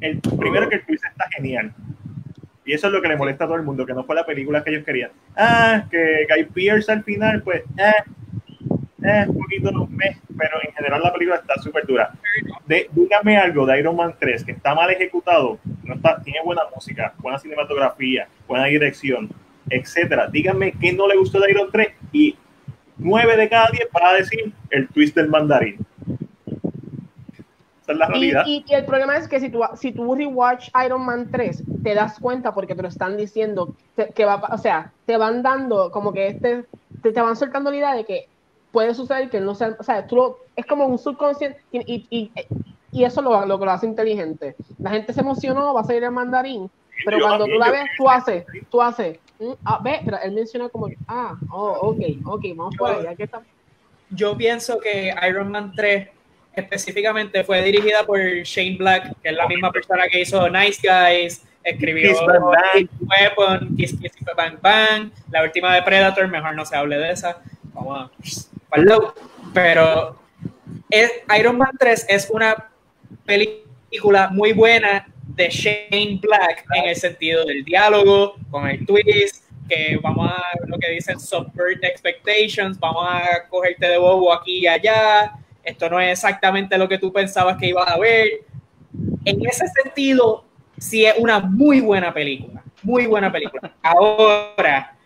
El, 0.00 0.20
primero 0.20 0.68
que 0.68 0.76
el 0.76 0.86
twist 0.86 1.04
está 1.04 1.28
genial. 1.30 1.72
Y 2.70 2.74
eso 2.74 2.86
es 2.86 2.92
lo 2.92 3.02
que 3.02 3.08
le 3.08 3.16
molesta 3.16 3.42
a 3.42 3.46
todo 3.48 3.56
el 3.56 3.64
mundo, 3.64 3.84
que 3.84 3.92
no 3.92 4.04
fue 4.04 4.14
la 4.14 4.24
película 4.24 4.62
que 4.62 4.70
ellos 4.70 4.84
querían. 4.84 5.10
Ah, 5.36 5.86
que 5.90 6.24
Guy 6.30 6.44
Pearce 6.54 6.92
al 6.92 7.02
final, 7.02 7.42
pues, 7.42 7.64
eh, 7.76 7.92
eh, 9.02 9.24
un 9.26 9.38
poquito 9.38 9.72
no 9.72 9.88
me, 9.88 10.20
pero 10.38 10.52
en 10.64 10.72
general 10.74 11.02
la 11.02 11.12
película 11.12 11.38
está 11.38 11.60
súper 11.60 11.84
dura. 11.84 12.12
De, 12.66 12.88
dígame 12.92 13.36
algo 13.38 13.66
de 13.66 13.76
Iron 13.80 13.96
Man 13.96 14.14
3 14.16 14.44
que 14.44 14.52
está 14.52 14.72
mal 14.72 14.88
ejecutado, 14.88 15.58
no 15.82 15.94
está, 15.96 16.22
tiene 16.22 16.38
buena 16.44 16.62
música, 16.72 17.12
buena 17.18 17.40
cinematografía, 17.40 18.28
buena 18.46 18.66
dirección, 18.66 19.28
etcétera. 19.68 20.28
Díganme 20.28 20.72
qué 20.80 20.92
no 20.92 21.08
le 21.08 21.16
gustó 21.16 21.40
de 21.40 21.50
Iron 21.50 21.70
3 21.72 21.88
y 22.12 22.36
9 22.98 23.36
de 23.36 23.48
cada 23.48 23.68
10 23.72 23.88
para 23.90 24.12
decir 24.12 24.52
el 24.70 24.86
twist 24.86 25.16
del 25.16 25.26
mandarín. 25.26 25.84
Esa 27.90 27.92
es 27.92 27.98
la 27.98 28.06
realidad. 28.06 28.44
Y, 28.46 28.64
y, 28.66 28.74
el 28.74 28.84
problema 28.84 29.16
es 29.16 29.26
que 29.26 29.40
si 29.40 29.50
tú, 29.50 29.60
si 29.74 29.92
tú 29.92 30.14
rewatch 30.14 30.68
Iron 30.84 31.04
Man 31.04 31.28
3, 31.30 31.62
te 31.82 31.94
das 31.94 32.18
cuenta 32.20 32.54
porque 32.54 32.74
te 32.74 32.82
lo 32.82 32.88
están 32.88 33.16
diciendo 33.16 33.74
que 34.14 34.24
va, 34.24 34.36
o 34.52 34.58
sea, 34.58 34.92
te 35.06 35.16
van 35.16 35.42
dando 35.42 35.90
como 35.90 36.12
que 36.12 36.28
este, 36.28 36.64
te, 37.02 37.12
te 37.12 37.20
van 37.20 37.36
soltando 37.36 37.70
la 37.70 37.76
idea 37.76 37.94
de 37.94 38.04
que 38.04 38.28
puede 38.70 38.94
suceder 38.94 39.30
que 39.30 39.40
no 39.40 39.54
sea, 39.54 39.76
o 39.78 39.82
sea, 39.82 40.06
tú 40.06 40.16
lo, 40.16 40.38
es 40.54 40.64
como 40.66 40.86
un 40.86 40.98
subconsciente 40.98 41.60
y, 41.72 42.06
y, 42.08 42.30
y 42.92 43.04
eso 43.04 43.22
lo, 43.22 43.44
lo 43.46 43.58
que 43.58 43.64
lo 43.64 43.70
hace 43.72 43.86
inteligente. 43.86 44.54
La 44.78 44.90
gente 44.90 45.12
se 45.12 45.20
emocionó, 45.20 45.74
va 45.74 45.80
a 45.80 45.84
salir 45.84 46.04
el 46.04 46.12
mandarín, 46.12 46.70
pero 47.04 47.18
cuando 47.20 47.46
tú 47.46 47.58
la 47.58 47.70
ves, 47.70 47.88
tú 47.96 48.08
haces, 48.08 48.44
tú 48.70 48.80
haces, 48.80 49.18
mm, 49.40 49.52
ah, 49.64 49.80
ve, 49.82 50.00
pero 50.04 50.18
él 50.22 50.32
menciona 50.32 50.68
como, 50.68 50.88
ah, 51.08 51.36
oh, 51.50 51.78
ok, 51.80 52.00
ok, 52.24 52.44
vamos 52.54 52.76
por 52.76 52.90
ahí, 52.90 53.06
aquí 53.06 53.24
está. 53.24 53.42
Yo 54.10 54.36
pienso 54.36 54.78
que 54.80 55.14
Iron 55.28 55.50
Man 55.50 55.72
3 55.74 56.08
específicamente 56.60 57.44
fue 57.44 57.62
dirigida 57.62 58.04
por 58.04 58.18
Shane 58.20 58.76
Black, 58.76 59.14
que 59.22 59.30
es 59.30 59.34
la 59.34 59.46
misma 59.46 59.70
persona 59.70 60.08
que 60.08 60.20
hizo 60.20 60.48
Nice 60.48 60.80
Guys, 60.82 61.44
escribió 61.64 62.12
Weapon, 63.00 63.76
Kiss 63.76 63.96
Kiss 64.00 64.12
Bang 64.36 64.58
Bang, 64.60 65.10
la 65.30 65.42
última 65.42 65.74
de 65.74 65.82
Predator, 65.82 66.28
mejor 66.28 66.54
no 66.54 66.64
se 66.64 66.76
hable 66.76 66.96
de 66.96 67.12
esa. 67.12 67.42
Vamos 67.74 68.10
a 68.10 68.10
pero 69.52 70.20
Iron 71.38 71.58
Man 71.58 71.72
3 71.78 72.06
es 72.08 72.30
una 72.30 72.68
película 73.24 74.28
muy 74.28 74.52
buena 74.52 75.06
de 75.34 75.48
Shane 75.48 76.18
Black 76.20 76.64
en 76.74 76.88
el 76.88 76.96
sentido 76.96 77.44
del 77.44 77.64
diálogo, 77.64 78.36
con 78.50 78.68
el 78.68 78.84
twist, 78.86 79.44
que 79.68 79.98
vamos 80.02 80.30
a 80.30 80.66
lo 80.66 80.78
que 80.78 80.90
dicen 80.90 81.18
subvert 81.18 81.82
expectations, 81.84 82.78
vamos 82.78 83.06
a 83.08 83.46
cogerte 83.48 83.88
de 83.88 83.98
bobo 83.98 84.32
aquí 84.32 84.60
y 84.60 84.66
allá, 84.66 85.32
esto 85.64 85.90
no 85.90 86.00
es 86.00 86.12
exactamente 86.12 86.78
lo 86.78 86.88
que 86.88 86.98
tú 86.98 87.12
pensabas 87.12 87.56
que 87.56 87.68
ibas 87.68 87.88
a 87.88 87.98
ver. 87.98 88.28
En 89.24 89.46
ese 89.46 89.66
sentido, 89.68 90.44
sí 90.78 91.04
es 91.04 91.14
una 91.18 91.40
muy 91.40 91.80
buena 91.80 92.12
película, 92.12 92.62
muy 92.82 93.06
buena 93.06 93.30
película. 93.30 93.72
Ahora, 93.82 94.96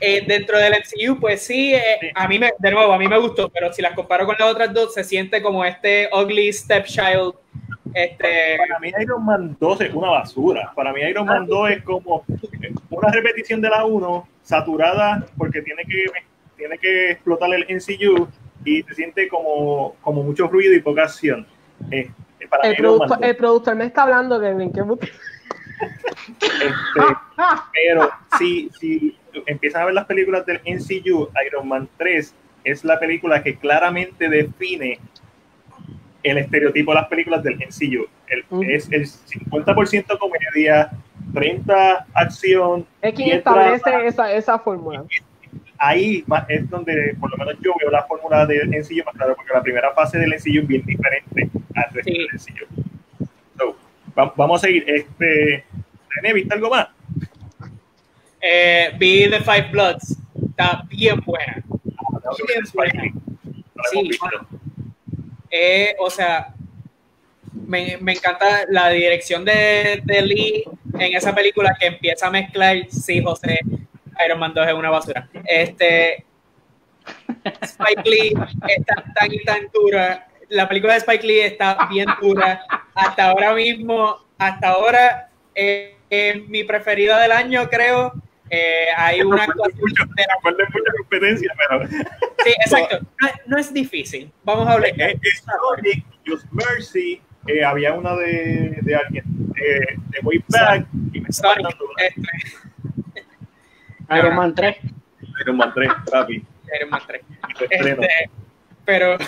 eh, 0.00 0.24
dentro 0.26 0.58
del 0.58 0.72
MCU, 0.72 1.20
pues 1.20 1.42
sí, 1.42 1.74
eh, 1.74 2.12
a 2.14 2.26
mí 2.26 2.38
me, 2.38 2.52
de 2.58 2.70
nuevo, 2.70 2.92
a 2.92 2.98
mí 2.98 3.06
me 3.06 3.18
gustó, 3.18 3.48
pero 3.50 3.72
si 3.72 3.82
las 3.82 3.92
comparo 3.92 4.26
con 4.26 4.36
las 4.38 4.50
otras 4.50 4.72
dos, 4.72 4.94
se 4.94 5.04
siente 5.04 5.42
como 5.42 5.64
este 5.64 6.08
ugly 6.12 6.52
stepchild. 6.52 7.34
Este... 7.92 8.56
Para 8.56 8.78
mí 8.78 8.92
Iron 9.00 9.24
Man 9.24 9.56
2 9.58 9.80
es 9.82 9.94
una 9.94 10.10
basura. 10.10 10.72
Para 10.74 10.92
mí 10.92 11.00
Iron 11.02 11.26
Man 11.26 11.46
2 11.46 11.70
es 11.70 11.82
como 11.82 12.24
una 12.88 13.10
repetición 13.10 13.60
de 13.60 13.68
la 13.68 13.84
1, 13.84 14.28
saturada 14.42 15.26
porque 15.36 15.60
tiene 15.60 15.82
que, 15.84 16.04
tiene 16.56 16.78
que 16.78 17.10
explotar 17.12 17.50
el 17.52 17.66
MCU 17.68 18.28
y 18.64 18.82
se 18.82 18.94
siente 18.94 19.28
como, 19.28 19.96
como 20.00 20.22
mucho 20.22 20.46
ruido 20.48 20.74
y 20.74 20.80
poca 20.80 21.04
acción. 21.04 21.46
Eh, 21.90 22.10
el, 22.62 22.76
productor, 22.76 23.18
el, 23.24 23.36
productor, 23.36 23.74
me 23.74 23.86
está 23.86 24.02
hablando 24.02 24.38
de 24.38 24.64
Este, 24.64 24.82
pero 27.72 28.10
si, 28.38 28.70
si 28.78 29.16
empiezan 29.46 29.82
a 29.82 29.84
ver 29.86 29.94
las 29.94 30.06
películas 30.06 30.44
del 30.46 30.60
NCU, 30.64 31.28
Iron 31.46 31.68
Man 31.68 31.88
3 31.96 32.34
es 32.64 32.84
la 32.84 32.98
película 32.98 33.42
que 33.42 33.56
claramente 33.56 34.28
define 34.28 34.98
el 36.22 36.38
estereotipo 36.38 36.92
de 36.92 37.00
las 37.00 37.08
películas 37.08 37.42
del 37.42 37.56
NCU. 37.56 38.06
Es 38.62 38.90
el 38.92 39.06
50% 39.06 40.18
comedia, 40.18 40.90
30 41.32 42.06
acción. 42.14 42.86
Es 43.00 43.14
quien 43.14 43.38
establece 43.38 44.06
esa, 44.06 44.32
esa 44.32 44.58
fórmula. 44.58 45.04
Ahí 45.82 46.22
es 46.48 46.68
donde, 46.68 47.16
por 47.18 47.30
lo 47.30 47.38
menos 47.38 47.54
yo 47.62 47.72
veo 47.80 47.90
la 47.90 48.04
fórmula 48.04 48.44
del 48.44 48.68
NCU 48.68 49.02
más 49.02 49.14
claro, 49.14 49.34
porque 49.34 49.54
la 49.54 49.62
primera 49.62 49.94
fase 49.94 50.18
del 50.18 50.28
NCU 50.34 50.60
es 50.60 50.66
bien 50.66 50.84
diferente 50.84 51.48
al 51.74 51.94
resto 51.94 52.12
del 52.12 52.28
NCU. 52.34 53.76
vamos 54.36 54.62
a 54.62 54.66
seguir. 54.66 54.84
Este, 54.86 55.64
¿viste 56.34 56.54
algo 56.54 56.68
más? 56.68 56.88
Eh, 58.42 58.92
vi 58.98 59.30
The 59.30 59.40
Five 59.40 59.70
Bloods. 59.72 60.18
Está 60.50 60.82
bien 60.86 61.18
buena. 61.24 61.62
Bien 62.46 62.62
buena. 62.74 63.10
Sí, 63.90 64.10
eh, 65.50 65.96
o 65.98 66.10
sea, 66.10 66.52
me, 67.66 67.96
me, 68.02 68.12
encanta 68.12 68.66
la 68.68 68.90
dirección 68.90 69.46
de, 69.46 70.02
de, 70.04 70.22
Lee 70.22 70.64
en 70.98 71.16
esa 71.16 71.34
película 71.34 71.74
que 71.80 71.86
empieza 71.86 72.26
a 72.26 72.30
mezclar, 72.30 72.76
sí, 72.90 73.22
José, 73.22 73.60
Iron 74.26 74.38
Man 74.38 74.54
2 74.54 74.68
es 74.68 74.74
una 74.74 74.90
basura. 74.90 75.28
Este, 75.44 76.24
Spike 77.62 78.08
Lee 78.08 78.34
está 78.68 79.04
tan 79.14 79.32
y 79.32 79.42
tan 79.44 79.68
dura. 79.72 80.26
La 80.48 80.68
película 80.68 80.94
de 80.94 81.00
Spike 81.00 81.26
Lee 81.26 81.40
está 81.40 81.86
bien 81.90 82.06
dura. 82.20 82.64
Hasta 82.94 83.30
ahora 83.30 83.54
mismo, 83.54 84.18
hasta 84.38 84.68
ahora, 84.68 85.30
eh, 85.54 85.96
es 86.08 86.48
mi 86.48 86.64
preferida 86.64 87.20
del 87.20 87.32
año, 87.32 87.68
creo. 87.68 88.12
Eh, 88.50 88.86
hay 88.96 89.22
una 89.22 89.44
actuación 89.44 89.78
mucha 89.80 90.04
competencia, 90.98 91.54
pero. 91.56 91.86
Sí, 91.88 92.50
exacto. 92.64 92.98
No, 93.46 93.58
es 93.58 93.72
difícil. 93.72 94.32
Vamos 94.42 94.66
a 94.66 94.72
hablar. 94.72 94.90
Sonic, 94.96 96.04
Just 96.26 96.46
Mercy, 96.50 97.22
eh, 97.46 97.64
había 97.64 97.92
una 97.92 98.16
de, 98.16 98.76
de 98.82 98.94
alguien, 98.96 99.24
de, 99.26 99.96
de 100.08 100.18
Way 100.22 100.44
Back, 100.48 100.86
y 101.12 101.20
me 101.20 101.32
Sonic. 101.32 101.76
Iron 104.18 104.36
Man 104.36 104.54
3. 104.54 104.76
Iron 105.42 105.56
Man 105.56 105.72
3, 105.74 105.90
papi. 106.10 106.44
Iron 106.76 106.90
Man 106.90 107.02
3. 107.06 107.22
Este, 107.70 108.30
pero, 108.84 109.18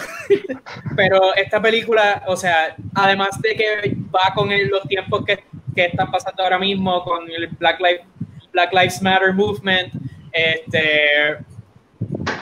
pero 0.97 1.35
esta 1.35 1.61
película, 1.61 2.23
o 2.27 2.37
sea, 2.37 2.75
además 2.95 3.41
de 3.41 3.55
que 3.55 3.97
va 4.15 4.33
con 4.35 4.51
el, 4.51 4.69
los 4.69 4.83
tiempos 4.85 5.25
que, 5.25 5.45
que 5.75 5.87
están 5.87 6.11
pasando 6.11 6.43
ahora 6.43 6.59
mismo, 6.59 7.05
con 7.05 7.31
el 7.31 7.49
Black 7.49 7.79
Lives 7.81 8.07
Black 8.53 8.73
Lives 8.73 9.03
Matter 9.03 9.33
Movement. 9.33 9.93
Este, 10.33 11.39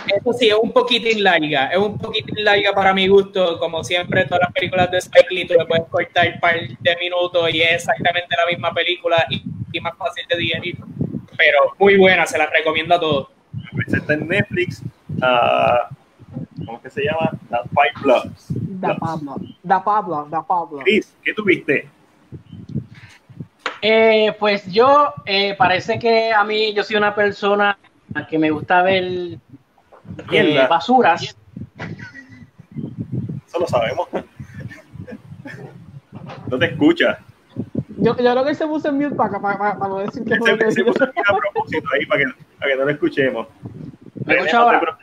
eso 0.07 0.33
sí, 0.33 0.49
es 0.49 0.57
un 0.61 0.73
poquitín 0.73 1.23
larga, 1.23 1.67
es 1.67 1.79
un 1.79 1.99
poquitín 1.99 2.45
larga 2.45 2.73
para 2.73 2.93
mi 2.93 3.09
gusto, 3.09 3.59
como 3.59 3.83
siempre 3.85 4.25
todas 4.25 4.43
las 4.43 4.53
películas 4.53 4.91
de 4.91 4.99
Spike 4.99 5.29
Lee, 5.31 5.47
tú 5.47 5.55
le 5.55 5.67
puedes 5.67 5.87
cortar 5.89 6.33
un 6.35 6.41
par 6.41 6.57
de 6.57 6.97
minutos 6.97 7.53
y 7.53 7.63
es 7.63 7.75
exactamente 7.75 8.37
la 8.37 8.47
misma 8.47 8.73
película 8.73 9.25
y, 9.31 9.43
más 9.81 9.97
fácil 9.97 10.25
de 10.29 10.37
digerir, 10.37 10.77
pero 11.41 11.75
muy 11.79 11.97
buena, 11.97 12.27
se 12.27 12.37
la 12.37 12.47
recomiendo 12.47 12.95
a 12.95 13.01
todos. 13.01 13.29
Está 13.87 14.13
en 14.13 14.29
Netflix, 14.29 14.83
uh, 15.23 15.95
¿cómo 16.67 16.83
que 16.83 16.91
se 16.91 17.03
llama? 17.03 17.31
The 17.49 17.57
Five 17.71 18.03
Bloods. 18.03 18.47
The 18.81 18.95
Pablo, 19.01 19.37
The 19.67 19.75
Pablo, 19.83 20.29
The 20.31 20.37
Pablo. 20.47 20.79
Chris, 20.85 21.17
¿qué 21.25 21.33
tuviste? 21.33 21.89
Eh, 23.81 24.37
pues 24.39 24.71
yo, 24.71 25.15
eh, 25.25 25.55
parece 25.57 25.99
que 25.99 26.31
a 26.31 26.45
mí, 26.45 26.75
yo 26.75 26.85
soy 26.85 26.97
una 26.97 27.15
persona 27.15 27.79
que 28.29 28.39
me 28.39 28.51
gusta 28.51 28.83
ver 28.83 29.39
eh, 30.31 30.67
basuras. 30.69 31.23
Eso 33.47 33.59
lo 33.59 33.67
sabemos. 33.67 34.09
No 36.49 36.59
te 36.59 36.67
escucha. 36.67 37.21
Yo, 38.01 38.17
yo 38.17 38.33
creo 38.33 38.45
que 38.45 38.55
se 38.55 38.67
puso 38.67 38.89
en 38.89 38.97
mute 38.97 39.15
para, 39.15 39.39
para, 39.39 39.59
para, 39.59 39.89
no 39.89 39.99
decir 39.99 40.25
que 40.25 40.35
se, 40.35 40.57
se, 40.57 40.73
se 40.73 40.85
puso 40.85 41.05
a 41.05 41.37
propósito 41.37 41.87
ahí 41.95 42.07
para 42.07 42.25
que, 42.25 42.33
para 42.59 42.71
que 42.71 42.77
no 42.79 42.85
lo 42.85 42.91
escuchemos. 42.91 43.47
¿Me 44.25 44.37
escucha 44.37 44.59
ahora? 44.59 44.99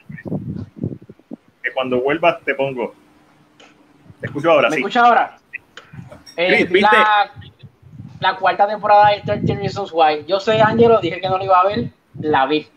Que 1.61 1.71
cuando 1.73 2.01
vuelvas 2.01 2.41
te 2.41 2.55
pongo. 2.55 2.95
Te 4.19 4.25
escucho 4.25 4.51
ahora, 4.51 4.69
¿Me 4.69 4.75
sí. 4.75 4.81
escucha 4.81 5.01
ahora? 5.05 5.37
Eh. 6.37 6.67
La, 6.71 7.31
la 8.19 8.35
cuarta 8.37 8.67
temporada 8.67 9.09
de 9.09 9.21
13 9.21 9.55
Reasons 9.55 9.91
Why. 9.93 10.25
Yo 10.27 10.39
sé, 10.39 10.59
Ángelo, 10.59 10.99
dije 10.99 11.21
que 11.21 11.29
no 11.29 11.37
la 11.37 11.43
iba 11.43 11.59
a 11.59 11.67
ver, 11.67 11.89
la 12.19 12.47
vi. 12.47 12.67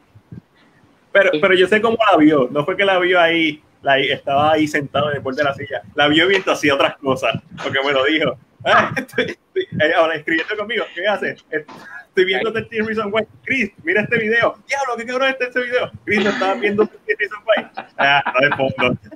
Pero, 1.13 1.31
pero 1.41 1.55
yo 1.55 1.67
sé 1.67 1.81
cómo 1.81 1.97
la 2.11 2.19
vio. 2.19 2.49
No 2.51 2.65
fue 2.65 2.77
que 2.77 2.85
la 2.85 2.99
vio 2.99 3.19
ahí, 3.19 3.63
la, 3.83 3.99
estaba 3.99 4.53
ahí 4.53 4.69
sentado 4.69 5.11
en 5.11 5.17
el 5.17 5.23
borde 5.23 5.39
de 5.39 5.45
la 5.45 5.55
silla. 5.55 5.83
La 5.95 6.09
vio 6.09 6.27
mientras 6.29 6.59
hacía 6.59 6.75
otras 6.75 6.97
cosas, 6.99 7.35
porque 7.63 7.79
me 7.85 7.93
lo 7.93 8.05
dijo. 8.05 8.37
Ah, 8.65 8.93
estoy, 8.97 9.25
estoy, 9.25 9.63
eh, 9.81 9.93
ahora 9.97 10.15
escribiendo 10.17 10.57
conmigo, 10.57 10.85
¿qué 10.95 11.07
haces? 11.07 11.45
Estoy 11.51 12.25
viendo 12.25 12.53
13 12.53 12.83
Reasons 12.83 13.13
Why. 13.13 13.27
Chris, 13.45 13.73
mira 13.83 14.03
este 14.03 14.19
video. 14.19 14.57
Diablo, 14.67 14.97
¿qué 14.97 15.07
cabrón 15.07 15.31
está 15.31 15.45
este 15.47 15.63
video? 15.63 15.91
Chris, 16.05 16.25
no 16.25 16.31
estaba 16.31 16.55
viendo 16.55 16.87
13 16.87 17.17
Reasons 17.19 17.45
Why. 17.47 17.85
Ah, 17.99 18.23
no 18.35 18.49
de 18.49 18.57
fondo. 18.57 19.01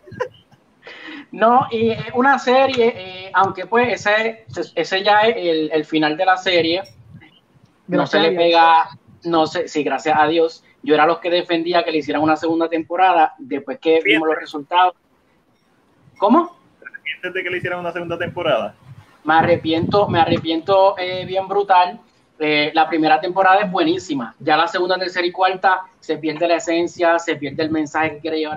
No, 1.33 1.67
y 1.73 1.93
una 2.15 2.39
serie, 2.39 2.95
eh, 2.97 3.31
aunque 3.35 3.67
pues 3.67 4.07
ese, 4.07 4.45
ese 4.77 5.03
ya 5.03 5.23
es 5.23 5.35
el, 5.37 5.71
el 5.73 5.85
final 5.85 6.17
de 6.17 6.25
la 6.25 6.37
serie, 6.37 6.83
no 7.89 8.07
se 8.07 8.21
le 8.21 8.31
pega, 8.31 8.89
no 9.25 9.49
sé, 9.49 9.67
sí, 9.67 9.83
gracias 9.83 10.17
a 10.17 10.29
Dios. 10.29 10.63
Yo 10.85 10.95
era 10.95 11.07
los 11.07 11.19
que 11.19 11.31
defendía 11.31 11.83
que 11.83 11.91
le 11.91 11.99
hicieran 11.99 12.23
una 12.23 12.37
segunda 12.37 12.69
temporada 12.69 13.35
después 13.39 13.81
que 13.81 14.01
vimos 14.05 14.29
los 14.29 14.37
resultados. 14.39 14.95
¿Cómo? 16.19 16.57
¿Arrepientes 16.87 17.35
de 17.35 17.43
que 17.43 17.51
le 17.51 17.57
hicieran 17.57 17.81
una 17.81 17.91
segunda 17.91 18.17
temporada? 18.17 18.77
Me 19.25 19.35
arrepiento, 19.35 20.07
me 20.09 20.21
arrepiento 20.21 20.97
eh, 20.99 21.25
bien 21.25 21.49
brutal. 21.49 21.99
Eh, 22.39 22.71
la 22.75 22.89
primera 22.89 23.21
temporada 23.21 23.61
es 23.61 23.71
buenísima. 23.71 24.35
Ya 24.39 24.57
la 24.57 24.69
segunda, 24.69 24.99
tercera 24.99 25.27
y 25.27 25.33
cuarta 25.33 25.83
se 25.99 26.19
pierde 26.19 26.47
la 26.47 26.57
esencia, 26.57 27.19
se 27.19 27.37
pierde 27.37 27.63
el 27.63 27.71
mensaje 27.71 28.13
que 28.13 28.21
quiere 28.21 28.49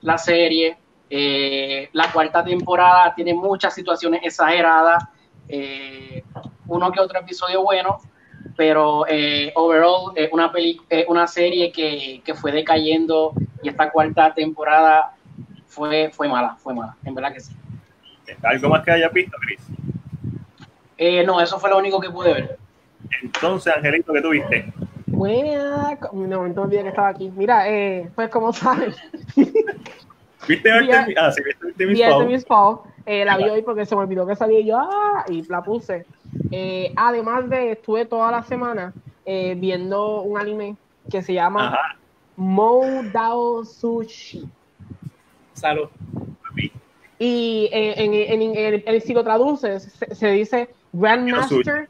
la 0.00 0.18
serie. 0.18 0.76
Eh, 1.08 1.88
la 1.92 2.10
cuarta 2.12 2.42
temporada 2.42 3.14
tiene 3.14 3.34
muchas 3.34 3.72
situaciones 3.74 4.22
exageradas, 4.24 5.04
uno 6.66 6.90
que 6.90 6.98
otro 6.98 7.20
episodio 7.20 7.62
bueno, 7.62 8.00
pero 8.56 9.04
overall 9.54 10.12
es 10.16 10.28
una, 11.08 11.28
serie 11.28 11.70
que, 11.70 12.34
fue 12.34 12.50
decayendo 12.50 13.32
y 13.62 13.68
esta 13.68 13.92
cuarta 13.92 14.34
temporada 14.34 15.14
fue, 15.68 16.10
fue 16.12 16.26
mala, 16.28 16.56
fue 16.56 16.74
mala, 16.74 16.96
en 17.04 17.14
verdad 17.14 17.32
que 17.32 17.38
sí. 17.40 17.54
¿Algo 18.42 18.68
más 18.68 18.82
que 18.84 18.90
hayas 18.90 19.12
visto, 19.12 19.36
Chris? 19.40 19.60
Eh, 20.98 21.24
no, 21.24 21.40
eso 21.40 21.58
fue 21.58 21.70
lo 21.70 21.78
único 21.78 22.00
que 22.00 22.10
pude 22.10 22.32
ver. 22.32 22.58
Entonces, 23.22 23.74
Angelito, 23.76 24.12
¿qué 24.12 24.22
tuviste? 24.22 24.72
Buena. 25.06 25.98
Momento 26.12 26.60
me 26.62 26.66
olvidé 26.66 26.82
que 26.82 26.88
estaba 26.88 27.08
aquí. 27.08 27.30
Mira, 27.34 27.68
eh, 27.68 28.10
pues 28.14 28.28
como 28.30 28.52
saben, 28.52 28.92
¿Viste 30.48 30.70
Artemis? 30.70 31.16
Ah, 31.18 31.30
sí, 31.32 31.42
viste 31.42 31.66
Artemis 31.66 31.98
vi 31.98 32.04
Fowl? 32.04 32.12
Artemis 32.22 32.46
Fowl, 32.46 32.78
eh, 33.04 33.24
la 33.24 33.36
vi 33.36 33.44
hoy 33.48 33.62
porque 33.62 33.84
se 33.84 33.96
me 33.96 34.02
olvidó 34.02 34.26
que 34.26 34.36
salía 34.36 34.60
y 34.60 34.66
yo, 34.66 34.78
ah, 34.78 35.24
y 35.28 35.42
la 35.48 35.62
puse. 35.62 36.06
Eh, 36.52 36.92
además 36.96 37.48
de, 37.50 37.72
estuve 37.72 38.04
toda 38.06 38.30
la 38.30 38.42
semana 38.42 38.92
eh, 39.24 39.54
viendo 39.56 40.22
un 40.22 40.38
anime 40.38 40.76
que 41.10 41.22
se 41.22 41.32
llama 41.34 41.68
Ajá, 41.68 41.96
Moudao 42.36 43.64
Sushi. 43.64 44.48
Salud. 45.54 45.88
Y 47.18 47.68
eh, 47.72 47.94
en, 47.96 48.12
en, 48.14 48.42
en, 48.42 48.56
en- 48.74 48.82
en- 48.86 49.00
si 49.00 49.14
lo 49.14 49.24
traduces, 49.24 49.84
se, 49.84 50.14
se 50.14 50.30
dice 50.32 50.68
Grandmaster, 50.96 51.88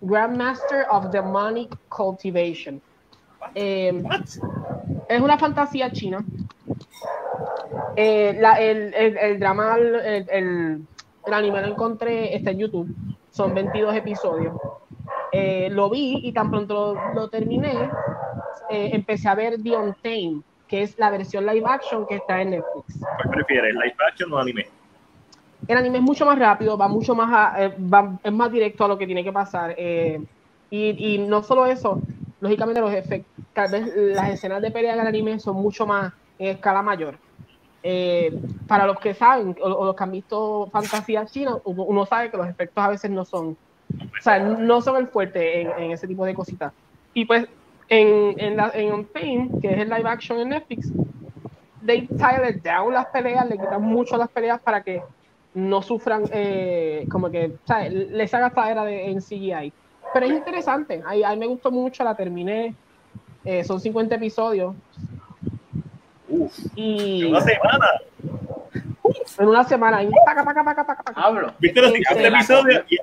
Grandmaster 0.00 0.86
of 0.90 1.10
Demonic 1.10 1.76
Cultivation. 1.88 2.80
Eh, 3.54 4.02
es 5.08 5.20
una 5.20 5.36
fantasía 5.36 5.90
china. 5.90 6.24
Eh, 7.96 8.40
el, 9.20 9.40
drama, 9.40 9.76
el, 9.76 10.26
el, 10.30 10.86
anime 11.32 11.62
lo 11.62 11.66
encontré, 11.68 12.34
está 12.34 12.52
en 12.52 12.58
YouTube. 12.58 12.94
Son 13.30 13.52
22 13.54 13.96
episodios. 13.96 14.54
Eh, 15.32 15.68
lo 15.70 15.90
vi 15.90 16.20
y 16.22 16.32
tan 16.32 16.48
pronto 16.50 16.96
lo, 17.14 17.28
terminé, 17.28 17.90
empecé 18.70 19.28
a 19.28 19.34
ver 19.34 19.60
The 19.60 19.76
Untamed, 19.76 20.42
que 20.68 20.82
es 20.82 20.96
la 20.96 21.10
versión 21.10 21.44
live 21.44 21.66
action 21.66 22.06
que 22.06 22.16
está 22.16 22.40
en 22.40 22.50
Netflix. 22.50 23.00
¿Cuál 23.00 23.30
prefieres, 23.30 23.74
live 23.74 23.96
action 24.08 24.32
o 24.32 24.38
anime? 24.38 24.68
El 25.66 25.76
anime 25.76 25.98
es 25.98 26.04
mucho 26.04 26.26
más 26.26 26.38
rápido, 26.38 26.76
va 26.76 26.88
mucho 26.88 27.14
más, 27.14 27.58
es 28.22 28.32
más 28.32 28.52
directo 28.52 28.84
a 28.84 28.88
lo 28.88 28.98
que 28.98 29.06
tiene 29.06 29.24
que 29.24 29.32
pasar. 29.32 29.76
y, 29.78 30.26
y 30.70 31.18
no 31.18 31.42
solo 31.42 31.66
eso, 31.66 32.00
lógicamente 32.40 32.80
los 32.80 32.92
efectos, 32.92 33.44
tal 33.54 33.70
vez 33.70 33.90
las 33.96 34.30
escenas 34.30 34.60
de 34.60 34.70
pelea 34.70 34.96
del 34.96 35.06
anime 35.06 35.38
son 35.38 35.56
mucho 35.56 35.86
más 35.86 36.12
en 36.38 36.48
escala 36.48 36.82
mayor. 36.82 37.16
Eh, 37.82 38.38
para 38.66 38.86
los 38.86 38.98
que 38.98 39.12
saben 39.12 39.54
o, 39.60 39.84
los 39.84 39.94
que 39.94 40.04
han 40.04 40.10
visto 40.10 40.68
fantasía 40.72 41.26
china, 41.26 41.56
uno, 41.64 42.06
sabe 42.06 42.30
que 42.30 42.36
los 42.36 42.48
efectos 42.48 42.82
a 42.82 42.88
veces 42.88 43.10
no 43.10 43.24
son, 43.24 43.56
o 43.98 44.22
sea, 44.22 44.38
no 44.38 44.80
son 44.80 44.96
el 44.96 45.08
fuerte 45.08 45.62
en, 45.62 45.90
ese 45.90 46.06
tipo 46.06 46.24
de 46.24 46.34
cositas. 46.34 46.72
Y 47.12 47.26
pues 47.26 47.46
en, 47.88 48.40
en, 48.40 48.56
la, 48.56 48.70
en 48.74 49.06
que 49.60 49.70
es 49.70 49.78
el 49.78 49.90
live 49.90 50.08
action 50.08 50.40
en 50.40 50.48
Netflix, 50.50 50.92
they 51.84 52.06
tile 52.06 52.60
down 52.62 52.92
las 52.92 53.06
peleas, 53.06 53.48
le 53.48 53.58
quitan 53.58 53.82
mucho 53.82 54.16
las 54.16 54.30
peleas 54.30 54.60
para 54.60 54.82
que 54.82 55.02
no 55.54 55.82
sufran, 55.82 56.24
eh, 56.32 57.06
como 57.10 57.30
que, 57.30 57.52
¿sabes? 57.64 57.92
Les 57.92 58.34
haga 58.34 58.48
esta 58.48 58.70
era 58.70 58.84
de, 58.84 59.10
en 59.10 59.20
CGI 59.20 59.72
pero 60.14 60.26
es 60.26 60.32
interesante. 60.32 61.02
A, 61.04 61.30
mí 61.32 61.36
me 61.36 61.46
gustó 61.46 61.72
mucho, 61.72 62.04
la 62.04 62.14
terminé. 62.14 62.72
Eh, 63.44 63.64
son 63.64 63.80
50 63.80 64.14
episodios. 64.14 64.74
Uf, 66.28 66.56
y... 66.76 67.24
una 67.24 67.40
semana. 67.40 67.86
En 69.38 69.48
una 69.48 69.64
semana. 69.64 70.02
Y 70.04 70.10
paca, 70.24 70.44
paca, 70.44 70.62
paca, 70.62 70.86
paca, 70.86 71.12
Hablo. 71.16 71.52
¿Viste 71.58 71.82
los 71.82 71.92
50 71.92 72.28
episodios? 72.28 72.84
Y, 72.88 72.98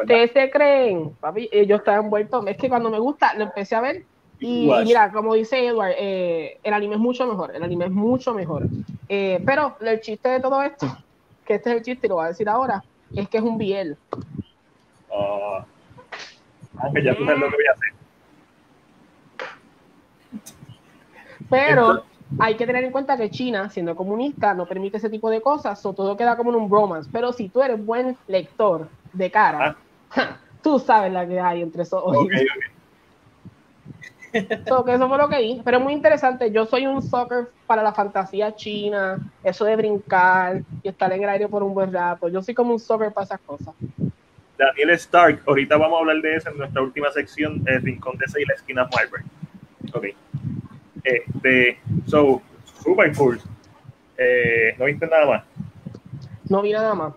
ustedes 0.00 0.32
se 0.32 0.50
creen, 0.50 1.10
papi, 1.20 1.48
eh, 1.52 1.66
yo 1.66 1.76
estaba 1.76 1.98
envuelto. 1.98 2.44
Es 2.46 2.56
que 2.56 2.68
cuando 2.68 2.88
me 2.88 2.98
gusta, 2.98 3.34
lo 3.34 3.44
empecé 3.44 3.74
a 3.74 3.80
ver. 3.80 4.04
Y, 4.42 4.70
mira, 4.84 5.12
como 5.12 5.34
dice 5.34 5.66
Edward, 5.66 5.94
eh, 5.96 6.58
el 6.62 6.74
anime 6.74 6.96
es 6.96 7.00
mucho 7.00 7.26
mejor. 7.26 7.54
El 7.54 7.62
anime 7.62 7.86
es 7.86 7.92
mucho 7.92 8.34
mejor. 8.34 8.66
pero 9.08 9.76
el 9.80 10.00
chiste 10.00 10.28
de 10.28 10.40
todo 10.40 10.62
esto, 10.62 10.86
que 11.44 11.54
este 11.54 11.70
es 11.70 11.76
el 11.76 11.82
chiste 11.82 12.06
y 12.06 12.08
lo 12.08 12.16
voy 12.16 12.24
a 12.24 12.28
decir 12.28 12.48
ahora, 12.48 12.82
es 13.14 13.28
que 13.28 13.38
es 13.38 13.44
un 13.44 13.56
biel. 13.56 13.96
Ah, 16.78 16.90
ya 17.02 17.14
tú 17.14 17.24
sabes 17.24 17.40
lo 17.40 17.48
que 17.48 17.56
voy 17.56 17.66
a 17.66 17.72
hacer. 17.72 17.92
Pero 21.50 22.04
hay 22.38 22.56
que 22.56 22.66
tener 22.66 22.84
en 22.84 22.92
cuenta 22.92 23.16
que 23.16 23.30
China, 23.30 23.68
siendo 23.68 23.94
comunista, 23.94 24.54
no 24.54 24.66
permite 24.66 24.96
ese 24.96 25.10
tipo 25.10 25.28
de 25.30 25.40
cosas, 25.40 25.84
o 25.84 25.92
todo 25.92 26.16
queda 26.16 26.36
como 26.36 26.50
en 26.50 26.56
un 26.56 26.68
bromance. 26.68 27.10
Pero 27.12 27.32
si 27.32 27.48
tú 27.48 27.62
eres 27.62 27.84
buen 27.84 28.16
lector 28.26 28.88
de 29.12 29.30
cara, 29.30 29.76
ah. 30.16 30.38
tú 30.62 30.78
sabes 30.78 31.12
la 31.12 31.26
que 31.26 31.38
hay 31.38 31.62
entre 31.62 31.82
esos 31.82 32.02
okay, 32.04 32.46
eso 34.32 35.08
fue 35.08 35.18
lo 35.18 35.28
que 35.28 35.38
vi, 35.38 35.60
pero 35.64 35.78
es 35.78 35.82
muy 35.82 35.92
interesante. 35.92 36.50
Yo 36.50 36.66
soy 36.66 36.86
un 36.86 37.02
soccer 37.02 37.48
para 37.66 37.82
la 37.82 37.92
fantasía 37.92 38.54
china, 38.54 39.18
eso 39.44 39.64
de 39.64 39.76
brincar 39.76 40.62
y 40.82 40.88
estar 40.88 41.12
en 41.12 41.22
el 41.22 41.28
aire 41.28 41.48
por 41.48 41.62
un 41.62 41.74
buen 41.74 41.92
rato. 41.92 42.28
Yo 42.28 42.42
soy 42.42 42.54
como 42.54 42.72
un 42.72 42.80
soccer 42.80 43.12
para 43.12 43.24
esas 43.24 43.40
cosas. 43.40 43.74
Daniel 44.56 44.90
Stark, 44.90 45.42
ahorita 45.46 45.76
vamos 45.76 45.96
a 45.96 46.00
hablar 46.00 46.16
de 46.22 46.36
eso 46.36 46.50
en 46.50 46.58
nuestra 46.58 46.82
última 46.82 47.10
sección, 47.10 47.62
el 47.66 47.82
Rincón 47.82 48.16
de 48.16 48.40
y 48.40 48.44
la 48.44 48.54
esquina 48.54 48.88
Marvel. 48.94 49.24
Ok. 49.92 50.06
Este, 51.02 51.78
so, 52.06 52.40
super 52.82 53.14
cool. 53.16 53.40
Eh, 54.16 54.74
¿No 54.78 54.84
viste 54.84 55.06
nada 55.06 55.26
más? 55.26 55.44
No 56.48 56.62
vi 56.62 56.72
nada 56.72 56.94
más. 56.94 57.14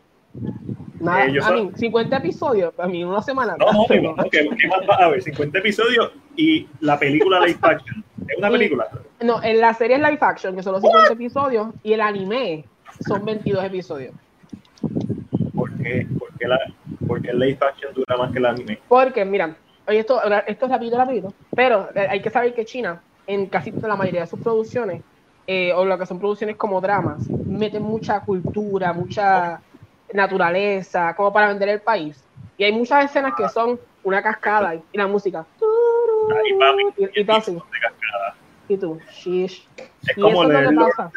Nada, 1.00 1.26
eh, 1.26 1.39
a 1.41 1.52
mí, 1.52 1.72
50 1.76 2.18
episodios, 2.18 2.74
a 2.80 2.88
mí 2.88 3.04
una 3.04 3.22
semana. 3.22 3.56
No, 3.60 3.72
no, 3.72 3.86
no, 4.02 4.16
no 4.16 4.30
¿qué, 4.30 4.48
más 4.68 4.82
va 4.89 4.96
a 4.96 5.10
ver? 5.10 5.22
50 5.22 5.60
episodios 5.60 6.12
y 6.36 6.68
la 6.80 6.98
película 6.98 7.39
live 7.46 7.60
action. 7.62 8.04
¿Es 8.28 8.38
una 8.38 8.50
película? 8.50 8.88
No, 9.22 9.43
en 9.43 9.60
la 9.60 9.74
serie 9.74 9.98
es 9.98 10.02
live 10.02 10.20
action, 10.22 10.56
que 10.56 10.64
son 10.64 10.74
los 10.74 10.82
50 10.82 11.14
episodios, 11.14 11.68
y 11.84 11.93
el 11.93 12.02
anime 12.02 12.66
son 13.06 13.26
22 13.26 13.64
episodios. 13.66 14.14
¿Por 15.54 15.72
qué? 15.78 16.08
¿Por 16.18 16.30
qué 16.38 16.48
la, 16.48 16.60
porque 17.08 17.30
el 17.32 17.39
live 17.39 17.58
action 17.62 17.93
dura 17.93 18.18
más 18.18 18.32
que 18.32 18.39
el 18.39 18.46
anime. 18.46 18.80
Porque, 18.88 19.26
mira, 19.26 19.56
esto, 19.88 20.22
esto 20.48 20.66
es 20.66 20.72
rápido, 20.72 20.98
rápido, 20.98 21.34
pero 21.56 21.89
eh, 21.96 22.08
hay 22.10 22.22
que 22.22 22.30
saber 22.30 22.54
que 22.54 22.66
China, 22.66 23.02
en 23.28 23.48
casi 23.48 23.72
toda 23.72 23.89
la 23.89 23.96
mayoría 23.96 24.22
de 24.22 24.28
sus 24.28 24.39
producciones, 24.39 25.02
eh, 25.48 25.74
o 25.74 25.86
lo 25.86 25.98
que 25.98 26.06
son 26.06 26.20
producciones 26.20 26.56
como 26.56 26.82
dramas, 26.82 27.30
meten 27.30 27.84
mucha 27.84 28.22
cultura, 28.22 28.93
mucha 28.93 29.62
naturaleza, 30.14 31.16
como 31.16 31.32
para 31.34 31.47
vender 31.47 31.70
el 31.70 31.82
país. 31.82 32.24
Y 32.58 32.64
hay 32.64 32.72
muchas 32.72 33.06
escenas 33.06 33.34
que 33.36 33.49
son 33.49 33.80
una 34.03 34.22
cascada 34.22 34.76
y, 34.76 34.97
la 34.97 35.08
música. 35.08 35.45
y, 36.45 37.03
y, 37.03 37.22
y, 37.22 37.32
así. 37.32 37.58
y 38.70 38.78
tú, 38.78 38.99
shish. 39.12 39.68
Es 40.08 40.16
como 40.16 40.43
lo 40.43 40.70
que 40.70 40.76
pasa. 40.76 41.12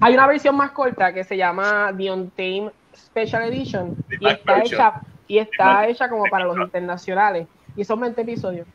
Hay 0.00 0.14
una 0.14 0.26
versión 0.26 0.56
más 0.56 0.72
corta 0.72 1.12
que 1.12 1.24
se 1.24 1.36
llama 1.36 1.92
The 1.96 2.10
Untamed 2.10 2.72
Special 2.94 3.42
Edition 3.44 3.96
y 4.18 4.28
está, 4.28 4.60
hecha, 4.60 5.00
y 5.28 5.38
está 5.38 5.86
hecha 5.86 6.08
como 6.08 6.24
para 6.24 6.44
los 6.46 6.56
internacionales. 6.56 7.46
Y 7.76 7.84
son 7.84 8.00
20 8.00 8.20
episodios. 8.20 8.66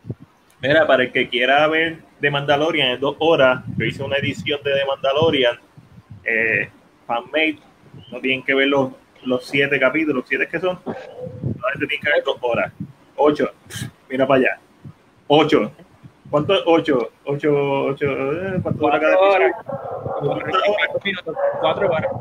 Mira, 0.61 0.87
para 0.87 1.03
el 1.03 1.11
que 1.11 1.27
quiera 1.27 1.67
ver 1.67 1.99
The 2.21 2.31
Mandalorian 2.31 2.91
en 2.91 2.99
dos 2.99 3.15
horas, 3.19 3.63
yo 3.77 3.85
hice 3.85 4.03
una 4.03 4.17
edición 4.17 4.61
de 4.63 4.71
The 4.71 4.85
Mandalorian, 4.85 5.59
eh, 6.23 6.69
fanmade, 7.05 7.59
no 8.11 8.19
tienen 8.19 8.43
que 8.43 8.53
ver 8.53 8.67
los, 8.67 8.91
los 9.23 9.45
siete 9.45 9.79
capítulos, 9.79 10.25
siete 10.27 10.47
que 10.47 10.59
son, 10.59 10.79
solamente 10.83 11.87
tienen 11.87 12.01
que 12.01 12.11
ver 12.11 12.23
dos 12.23 12.37
horas. 12.41 12.71
Ocho, 13.15 13.51
mira 14.09 14.27
para 14.27 14.39
allá. 14.39 14.59
Ocho. 15.27 15.71
¿Cuánto? 16.29 16.53
Ocho. 16.65 17.09
Ocho, 17.25 17.85
ocho, 17.85 18.05
eh, 18.05 18.59
¿cuánto 18.61 18.85
hora 18.85 18.99
cada 18.99 19.13
episodio? 19.15 19.53
Cuatro 21.61 21.89
horas. 21.89 22.11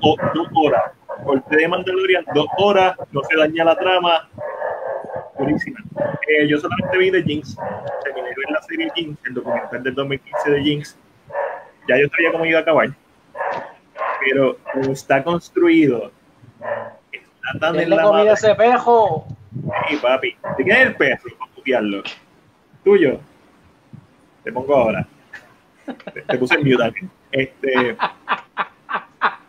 Dos 0.00 0.48
horas 0.54 0.92
corte 1.22 1.56
de 1.56 1.68
Mandalorian, 1.68 2.24
dos 2.34 2.46
horas, 2.58 2.96
no 3.10 3.22
se 3.22 3.36
daña 3.36 3.64
la 3.64 3.76
trama. 3.76 4.28
Buenísima. 5.38 5.78
Eh, 6.28 6.46
yo 6.48 6.58
solamente 6.58 6.98
vi 6.98 7.10
de 7.10 7.22
Jinx, 7.22 7.56
terminé 8.04 8.28
de 8.28 8.34
ver 8.36 8.50
la 8.50 8.62
serie 8.62 8.90
Jinx, 8.94 9.18
el 9.26 9.34
documental 9.34 9.82
del 9.82 9.94
2015 9.94 10.50
de 10.50 10.62
Jinx. 10.62 10.98
Ya 11.88 11.98
yo 11.98 12.08
sabía 12.08 12.32
cómo 12.32 12.44
iba 12.44 12.58
a 12.58 12.62
acabar. 12.62 12.90
Pero 14.24 14.58
como 14.72 14.92
está 14.92 15.22
construido, 15.22 16.12
está 17.10 17.58
tan 17.58 17.80
en 17.80 17.90
la 17.90 18.02
comida 18.02 18.32
ese 18.34 18.54
pejo? 18.54 19.26
Sí, 19.88 19.96
papi. 19.96 20.36
¿De 20.58 20.64
quién 20.64 20.76
es 20.76 20.86
el 20.86 20.96
pejo? 20.96 21.28
Para 21.38 21.52
copiarlo. 21.52 22.02
¿Tuyo? 22.84 23.20
Te 24.44 24.52
pongo 24.52 24.74
ahora. 24.74 25.06
Te, 26.28 26.38
puse 26.38 26.54
en 26.54 26.64
mute 26.64 27.08
Este. 27.32 27.96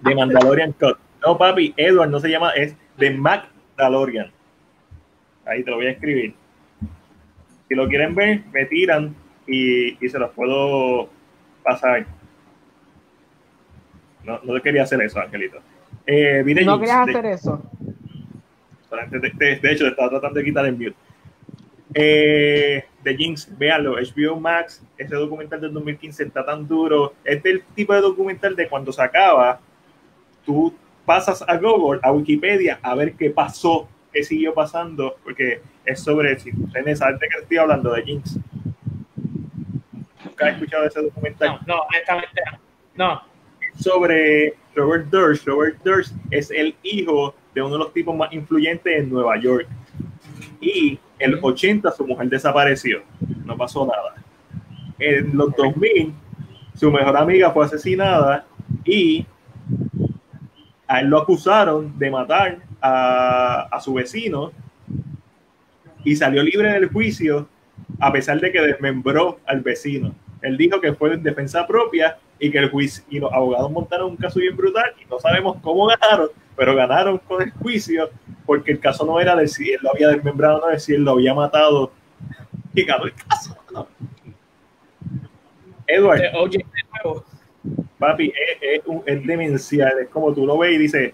De 0.01 0.15
Mandalorian 0.15 0.74
Cut. 0.74 0.97
No, 1.26 1.38
papi, 1.38 1.74
Edward 1.78 2.09
no 2.09 2.19
se 2.19 2.30
llama, 2.30 2.51
es 2.51 2.76
de 2.97 3.11
Magdalorian. 3.11 4.32
Ahí 5.45 5.63
te 5.63 5.71
lo 5.71 5.78
voy 5.78 5.88
a 5.88 5.91
escribir. 5.91 6.36
Si 7.67 7.76
lo 7.76 7.88
quieren 7.88 8.13
ver, 8.13 8.41
me 8.51 8.65
tiran 8.65 9.15
y, 9.47 9.95
se 10.07 10.19
los 10.19 10.32
puedo 10.32 11.09
pasar. 11.63 12.05
No, 14.24 14.39
no 14.43 14.61
quería 14.61 14.84
hacer 14.84 15.01
eso, 15.01 15.19
Angelito. 15.19 15.59
Eh, 16.05 16.43
no 16.65 16.80
querías 16.80 17.07
hacer 17.07 17.26
eso. 17.26 17.61
De, 19.09 19.71
hecho, 19.71 19.86
te 19.86 19.89
estaba 19.89 20.09
tratando 20.09 20.39
de 20.39 20.45
quitar 20.45 20.65
el 20.65 20.74
mute. 20.74 20.95
Eh, 21.95 22.84
de 23.03 23.15
Jinx, 23.15 23.55
véanlo, 23.57 23.95
HBO 23.95 24.39
Max, 24.39 24.84
ese 24.97 25.15
documental 25.15 25.61
del 25.61 25.74
2015 25.74 26.24
está 26.24 26.45
tan 26.45 26.67
duro. 26.67 27.13
Es 27.24 27.41
del 27.43 27.63
tipo 27.76 27.93
de 27.93 28.01
documental 28.01 28.55
de 28.55 28.67
cuando 28.67 28.91
se 28.91 29.01
acaba, 29.01 29.59
tú 30.45 30.74
pasas 31.05 31.43
a 31.47 31.57
Google, 31.57 31.99
a 32.03 32.11
Wikipedia, 32.11 32.80
a 32.82 32.95
ver 32.95 33.13
qué 33.13 33.30
pasó, 33.30 33.88
qué 34.11 34.24
siguió 34.24 34.53
pasando, 34.53 35.15
porque 35.24 35.61
es 35.86 35.99
sobre, 35.99 36.39
si 36.39 36.51
tienes 36.71 36.99
de 36.99 37.28
que 37.30 37.39
estoy 37.41 37.57
hablando 37.57 37.91
de 37.91 38.03
Jinx. 38.03 38.39
¿Nunca 40.24 40.47
has 40.47 40.53
escuchado 40.53 40.86
ese 40.86 41.01
documental? 41.01 41.59
No, 41.67 41.76
no, 41.76 41.82
honestamente 41.84 42.41
no. 42.95 43.33
Sobre 43.80 44.53
Robert 44.76 45.07
Durst. 45.09 45.47
Robert 45.47 45.78
Durst 45.84 46.13
es 46.32 46.51
el 46.51 46.76
hijo 46.84 47.36
de 47.53 47.61
uno 47.61 47.74
de 47.74 47.80
los 47.80 47.93
tipos 47.93 48.15
más 48.15 48.32
influyentes 48.34 48.99
en 48.99 49.09
Nueva 49.09 49.39
York. 49.39 49.67
Y 50.61 50.99
en 51.19 51.32
los 51.32 51.43
80 51.43 51.91
su 51.91 52.05
mujer 52.05 52.30
desapareció. 52.30 53.01
No 53.45 53.57
pasó 53.57 53.86
nada. 53.86 54.15
En 54.99 55.36
los 55.36 55.55
2000 55.55 56.13
su 56.76 56.91
mejor 56.91 57.15
amiga 57.15 57.51
fue 57.51 57.65
asesinada 57.65 58.45
y 58.84 59.26
a 60.88 60.99
él 61.01 61.07
lo 61.07 61.19
acusaron 61.19 61.97
de 61.97 62.09
matar 62.09 62.59
a, 62.82 63.67
a 63.71 63.80
su 63.80 63.93
vecino 63.93 64.51
y 66.03 66.15
salió 66.15 66.43
libre 66.43 66.71
del 66.74 66.89
juicio 66.89 67.47
a 67.99 68.11
pesar 68.11 68.39
de 68.39 68.51
que 68.51 68.61
desmembró 68.61 69.39
al 69.45 69.61
vecino. 69.61 70.13
Él 70.41 70.57
dijo 70.57 70.82
que 70.82 70.93
fue 70.93 71.13
en 71.13 71.24
defensa 71.24 71.65
propia 71.65 72.17
y 72.44 72.52
que 72.52 72.58
el 72.58 72.70
juicio 72.70 73.06
y 73.10 73.20
los 73.20 73.32
abogados 73.32 73.72
montaron 73.72 74.12
un 74.12 74.18
caso 74.18 74.38
bien 74.38 74.58
brutal 74.58 74.94
y 75.02 75.06
no 75.10 75.18
sabemos 75.18 75.56
cómo 75.62 75.86
ganaron, 75.86 76.28
pero 76.58 76.76
ganaron 76.76 77.18
con 77.20 77.41
el 77.41 77.52
juicio 77.52 78.10
porque 78.46 78.74
el 78.74 78.82
caso 78.82 79.06
no 79.06 79.18
era 79.18 79.34
de 79.34 79.48
si 79.48 79.72
él 79.72 79.80
lo 79.82 79.91
había 79.91 80.10
desmembrado 80.10 80.58
o 80.58 80.66
no, 80.66 80.68
de 80.68 80.78
si 80.78 80.94
él 80.94 81.06
lo 81.06 81.12
había 81.12 81.34
matado 81.34 81.94
y 82.74 82.84
ganó 82.84 83.06
el 83.06 83.14
caso. 83.14 83.58
Edward, 85.88 86.22
papi, 87.98 88.34
es, 88.62 88.82
es, 89.06 89.26
demencial, 89.26 90.00
es 90.02 90.10
como 90.10 90.34
tú 90.34 90.46
lo 90.46 90.58
ves 90.58 90.74
y 90.74 90.78
dices, 90.80 91.14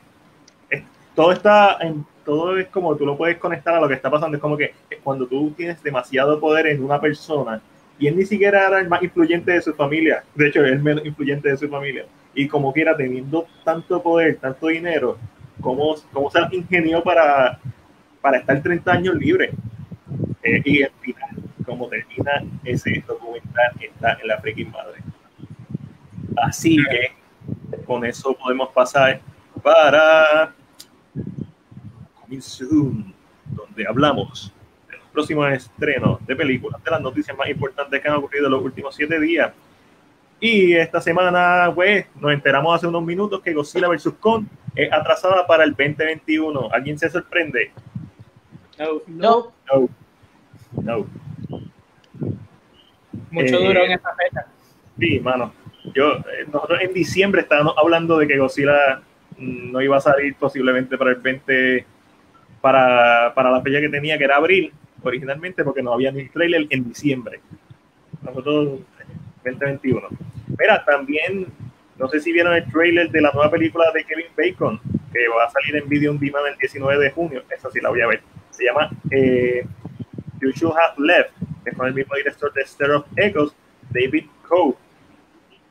todo 1.13 1.31
está 1.31 1.77
en 1.81 2.03
todo 2.25 2.57
es 2.57 2.67
como 2.69 2.95
tú 2.95 3.05
lo 3.05 3.15
puedes 3.15 3.37
conectar 3.37 3.75
a 3.75 3.79
lo 3.79 3.87
que 3.87 3.93
está 3.93 4.09
pasando. 4.09 4.35
Es 4.35 4.41
como 4.41 4.57
que 4.57 4.73
cuando 5.03 5.27
tú 5.27 5.51
tienes 5.51 5.81
demasiado 5.83 6.39
poder 6.39 6.65
en 6.67 6.83
una 6.83 6.99
persona 6.99 7.61
y 7.99 8.07
él 8.07 8.17
ni 8.17 8.25
siquiera 8.25 8.67
era 8.67 8.79
el 8.79 8.87
más 8.87 9.03
influyente 9.03 9.51
de 9.51 9.61
su 9.61 9.73
familia, 9.73 10.23
de 10.33 10.47
hecho, 10.47 10.63
es 10.63 10.71
el 10.71 10.79
menos 10.79 11.05
influyente 11.05 11.49
de 11.49 11.57
su 11.57 11.67
familia, 11.67 12.05
y 12.33 12.47
como 12.47 12.71
quiera, 12.71 12.95
teniendo 12.95 13.45
tanto 13.63 14.01
poder, 14.01 14.37
tanto 14.37 14.67
dinero, 14.67 15.17
¿cómo, 15.61 15.95
cómo 16.13 16.31
se 16.31 16.39
ingenió 16.51 17.03
para, 17.03 17.59
para 18.21 18.37
estar 18.37 18.61
30 18.61 18.91
años 18.91 19.15
libre? 19.15 19.51
Eh, 20.43 20.61
y 20.63 20.83
al 20.83 20.91
final, 21.01 21.29
como 21.65 21.87
termina 21.89 22.43
ese 22.63 23.03
documental, 23.05 23.71
está 23.79 24.13
en 24.21 24.27
la 24.27 24.39
freaking 24.39 24.71
madre. 24.71 25.01
Así 26.37 26.77
que 26.77 27.79
con 27.85 28.05
eso 28.05 28.33
podemos 28.33 28.69
pasar 28.69 29.19
para 29.61 30.53
Zoom, 32.39 33.11
donde 33.47 33.85
hablamos 33.87 34.53
próximos 35.09 35.51
estrenos 35.51 36.25
de 36.25 36.35
películas, 36.35 36.83
de 36.83 36.91
las 36.91 37.01
noticias 37.01 37.37
más 37.37 37.49
importantes 37.49 38.01
que 38.01 38.07
han 38.07 38.15
ocurrido 38.15 38.45
en 38.45 38.51
los 38.51 38.63
últimos 38.63 38.95
siete 38.95 39.19
días. 39.19 39.51
Y 40.39 40.73
esta 40.73 41.01
semana, 41.01 41.71
pues, 41.75 42.05
nos 42.19 42.31
enteramos 42.31 42.75
hace 42.75 42.87
unos 42.87 43.03
minutos 43.03 43.41
que 43.41 43.53
Godzilla 43.53 43.89
vs. 43.89 44.13
Kong 44.19 44.45
es 44.75 44.91
atrasada 44.91 45.45
para 45.45 45.65
el 45.65 45.71
2021. 45.71 46.69
¿Alguien 46.71 46.97
se 46.97 47.09
sorprende? 47.09 47.71
No. 48.77 49.01
No. 49.07 49.51
No. 49.71 49.89
no. 50.81 51.05
Mucho 53.31 53.55
eh, 53.57 53.67
duro 53.67 53.83
en 53.83 53.91
esta 53.91 54.15
fecha. 54.15 54.45
Sí, 54.97 55.19
mano. 55.19 55.53
Yo, 55.93 56.13
eh, 56.13 56.45
nosotros 56.51 56.79
en 56.81 56.93
diciembre 56.93 57.41
estábamos 57.41 57.73
hablando 57.77 58.17
de 58.17 58.27
que 58.27 58.37
Godzilla 58.37 59.01
mm, 59.37 59.71
no 59.71 59.81
iba 59.81 59.97
a 59.97 60.01
salir 60.01 60.35
posiblemente 60.35 60.97
para 60.97 61.11
el 61.11 61.17
20 61.17 61.85
para, 62.61 63.33
para 63.33 63.51
la 63.51 63.61
fecha 63.61 63.79
que 63.79 63.89
tenía, 63.89 64.17
que 64.17 64.23
era 64.23 64.37
abril, 64.37 64.73
originalmente, 65.03 65.63
porque 65.63 65.83
no 65.83 65.93
había 65.93 66.11
ni 66.11 66.27
trailer 66.29 66.67
en 66.69 66.89
diciembre. 66.89 67.39
Nosotros, 68.21 68.79
2021. 69.43 70.07
Mira, 70.57 70.83
también, 70.85 71.47
no 71.97 72.07
sé 72.07 72.19
si 72.19 72.31
vieron 72.31 72.53
el 72.53 72.69
trailer 72.71 73.09
de 73.09 73.21
la 73.21 73.31
nueva 73.31 73.51
película 73.51 73.85
de 73.93 74.03
Kevin 74.03 74.27
Bacon, 74.37 74.79
que 75.11 75.27
va 75.27 75.45
a 75.45 75.49
salir 75.49 75.75
en 75.77 75.89
video 75.89 76.11
on 76.11 76.19
demand 76.19 76.47
el 76.47 76.57
19 76.57 77.03
de 77.03 77.11
junio. 77.11 77.43
Esa 77.49 77.69
sí 77.71 77.79
la 77.79 77.89
voy 77.89 78.01
a 78.01 78.07
ver. 78.07 78.21
Se 78.51 78.65
llama 78.65 78.89
eh, 79.11 79.65
You 80.41 80.51
Should 80.51 80.75
Have 80.75 80.95
Left, 80.97 81.31
que 81.63 81.69
es 81.69 81.77
con 81.77 81.87
el 81.87 81.93
mismo 81.93 82.15
director 82.15 82.53
de 82.53 82.61
Star 82.61 82.91
of 82.91 83.05
Echoes, 83.15 83.53
David 83.89 84.25
Coe. 84.47 84.75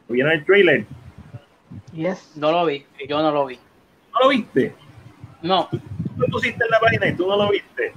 ¿Vieron 0.08 0.32
el 0.32 0.44
trailer? 0.44 0.86
Yes. 1.92 2.32
No 2.36 2.50
lo 2.52 2.66
vi, 2.66 2.84
yo 3.08 3.20
no 3.20 3.30
lo 3.30 3.46
vi. 3.46 3.58
¿No 4.14 4.20
lo 4.22 4.28
viste? 4.28 4.74
No 5.42 5.68
lo 6.16 6.26
pusiste 6.26 6.64
en 6.64 6.70
la 6.70 6.80
página 6.80 7.08
y 7.08 7.14
tú 7.14 7.28
no 7.28 7.36
lo 7.36 7.50
viste. 7.50 7.92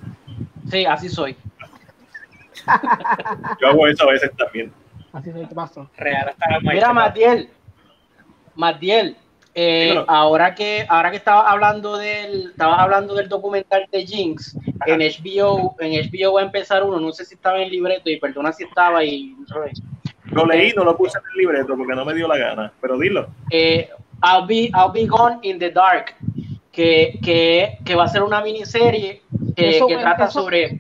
Sí, 0.72 0.86
así 0.86 1.10
soy. 1.10 1.36
Yo 3.62 3.68
hago 3.68 3.88
eso 3.88 4.08
a 4.08 4.14
veces 4.14 4.32
también. 4.38 4.72
Así 5.12 5.32
soy, 5.32 5.46
te 5.46 5.54
paso. 5.54 5.90
Real 5.98 6.30
hasta 6.30 6.60
Mira, 6.62 6.94
Matiel. 6.94 7.50
Matiel, 8.56 9.18
eh, 9.54 9.94
ahora 10.08 10.56
que 10.56 10.86
ahora 10.88 11.12
que 11.12 11.18
estaba 11.18 11.50
hablando 11.50 11.98
del 11.98 12.52
estabas 12.52 12.80
hablando 12.80 13.16
del 13.16 13.28
documental 13.28 13.86
de 13.92 14.06
Jinx 14.06 14.56
en 14.86 15.00
HBO 15.00 15.76
en 15.80 16.10
HBO 16.10 16.34
va 16.34 16.42
a 16.42 16.46
empezar 16.46 16.84
uno 16.84 17.00
no 17.02 17.12
sé 17.12 17.26
si 17.26 17.36
estaba 17.36 17.58
en 17.58 17.64
el 17.64 17.72
libreto 17.72 18.10
y 18.10 18.18
perdona 18.18 18.54
si 18.54 18.64
estaba 18.64 19.04
y 19.04 19.36
lo 20.32 20.46
leí 20.46 20.72
no 20.74 20.86
lo 20.86 20.96
puse 20.96 21.18
en 21.18 21.24
el 21.32 21.38
libreto 21.38 21.76
porque 21.78 21.94
no 21.94 22.06
me 22.06 22.14
dio 22.14 22.30
la 22.30 22.38
gana 22.38 22.72
pero 22.80 22.98
dilo 22.98 23.28
eh, 23.52 23.90
I'll 24.24 24.46
be 24.48 24.70
I'll 24.74 24.92
be 24.94 25.06
gone 25.06 25.40
in 25.42 25.60
the 25.60 25.70
dark 25.70 26.16
que, 26.72 27.20
que, 27.24 27.78
que 27.84 27.96
va 27.96 28.06
a 28.06 28.08
ser 28.08 28.24
una 28.24 28.42
miniserie 28.42 29.22
que, 29.56 29.82
que 29.88 29.98
trata 29.98 30.30
sobre. 30.30 30.80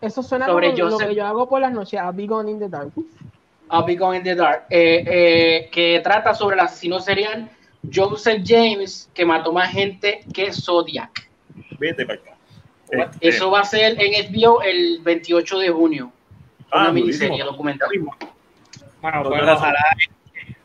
Eso 0.00 0.22
suena 0.22 0.46
sobre 0.46 0.72
como 0.72 0.90
lo 0.90 0.98
que 0.98 1.14
yo 1.14 1.26
hago 1.26 1.48
por 1.48 1.60
las 1.60 1.72
noches, 1.72 2.00
I'll 2.00 2.12
be 2.12 2.26
gone 2.26 2.50
in 2.50 2.58
the 2.58 2.68
dark. 2.68 2.90
I'll 3.70 3.84
be 3.84 3.94
gone 3.94 4.16
in 4.16 4.24
the 4.24 4.34
dark. 4.34 4.64
Eh, 4.68 5.04
eh, 5.06 5.70
que 5.70 6.00
trata 6.00 6.34
sobre 6.34 6.54
el 6.54 6.60
asesino 6.60 7.00
serial 7.00 7.48
Joseph 7.92 8.42
James, 8.44 9.08
que 9.14 9.24
mató 9.24 9.52
más 9.52 9.70
gente 9.70 10.24
que 10.34 10.52
Zodiac. 10.52 11.28
Vete 11.78 12.04
para 12.04 12.20
acá. 12.20 12.36
Este, 12.90 13.28
Eso 13.28 13.50
va 13.50 13.60
a 13.60 13.64
ser 13.64 13.96
en 13.98 14.32
HBO 14.32 14.60
el 14.62 15.00
28 15.02 15.58
de 15.58 15.70
junio. 15.70 16.12
Ah, 16.70 16.82
una 16.82 16.92
miniserie 16.92 17.42
documental. 17.42 17.88
Bueno, 19.00 19.22
pues 19.24 19.42
ojalá, 19.42 19.78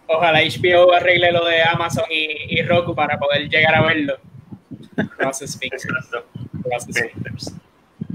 ojalá 0.07 0.39
HBO 0.41 0.93
arregle 0.93 1.31
lo 1.31 1.45
de 1.45 1.63
Amazon 1.63 2.05
y, 2.09 2.59
y 2.59 2.61
Roku 2.63 2.93
para 2.93 3.17
poder 3.17 3.49
llegar 3.49 3.75
a 3.75 3.81
verlo. 3.81 4.17
Process 5.17 5.59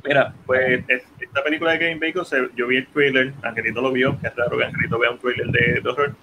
Mira, 0.04 0.34
pues 0.46 0.84
esta 0.88 1.44
película 1.44 1.72
de 1.72 1.78
Kevin 1.78 2.00
Bacon, 2.00 2.24
yo 2.56 2.66
vi 2.66 2.78
el 2.78 2.86
trailer, 2.88 3.32
Angelito 3.42 3.80
lo 3.80 3.92
vio, 3.92 4.18
que 4.20 4.26
es 4.26 4.36
raro 4.36 4.58
que 4.58 4.64
Angelito 4.64 4.98
vea 4.98 5.10
un 5.12 5.18
trailer 5.18 5.46
de, 5.46 5.88
horror, 5.88 6.14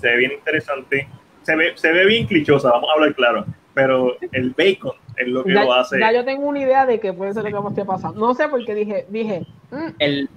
se 0.00 0.08
ve 0.08 0.16
bien 0.16 0.32
interesante, 0.32 1.08
se 1.42 1.54
ve, 1.54 1.72
se 1.76 1.92
ve 1.92 2.06
bien 2.06 2.26
clichosa, 2.26 2.70
vamos 2.70 2.88
a 2.90 2.94
hablar 2.94 3.14
claro, 3.14 3.44
pero 3.74 4.16
el 4.32 4.50
bacon 4.50 4.94
es 5.16 5.28
lo 5.28 5.44
que 5.44 5.52
lo 5.52 5.72
hace. 5.72 6.00
Ya 6.00 6.12
yo 6.12 6.24
tengo 6.24 6.46
una 6.46 6.60
idea 6.60 6.86
de 6.86 6.98
que 7.00 7.12
puede 7.12 7.34
ser 7.34 7.44
lo 7.44 7.50
que 7.50 7.62
me 7.62 7.68
esté 7.68 7.84
pasando. 7.84 8.18
No 8.18 8.34
sé 8.34 8.48
porque 8.48 8.74
dije, 8.74 9.06
dije. 9.08 9.46
Mm". 9.70 9.88
El, 9.98 10.28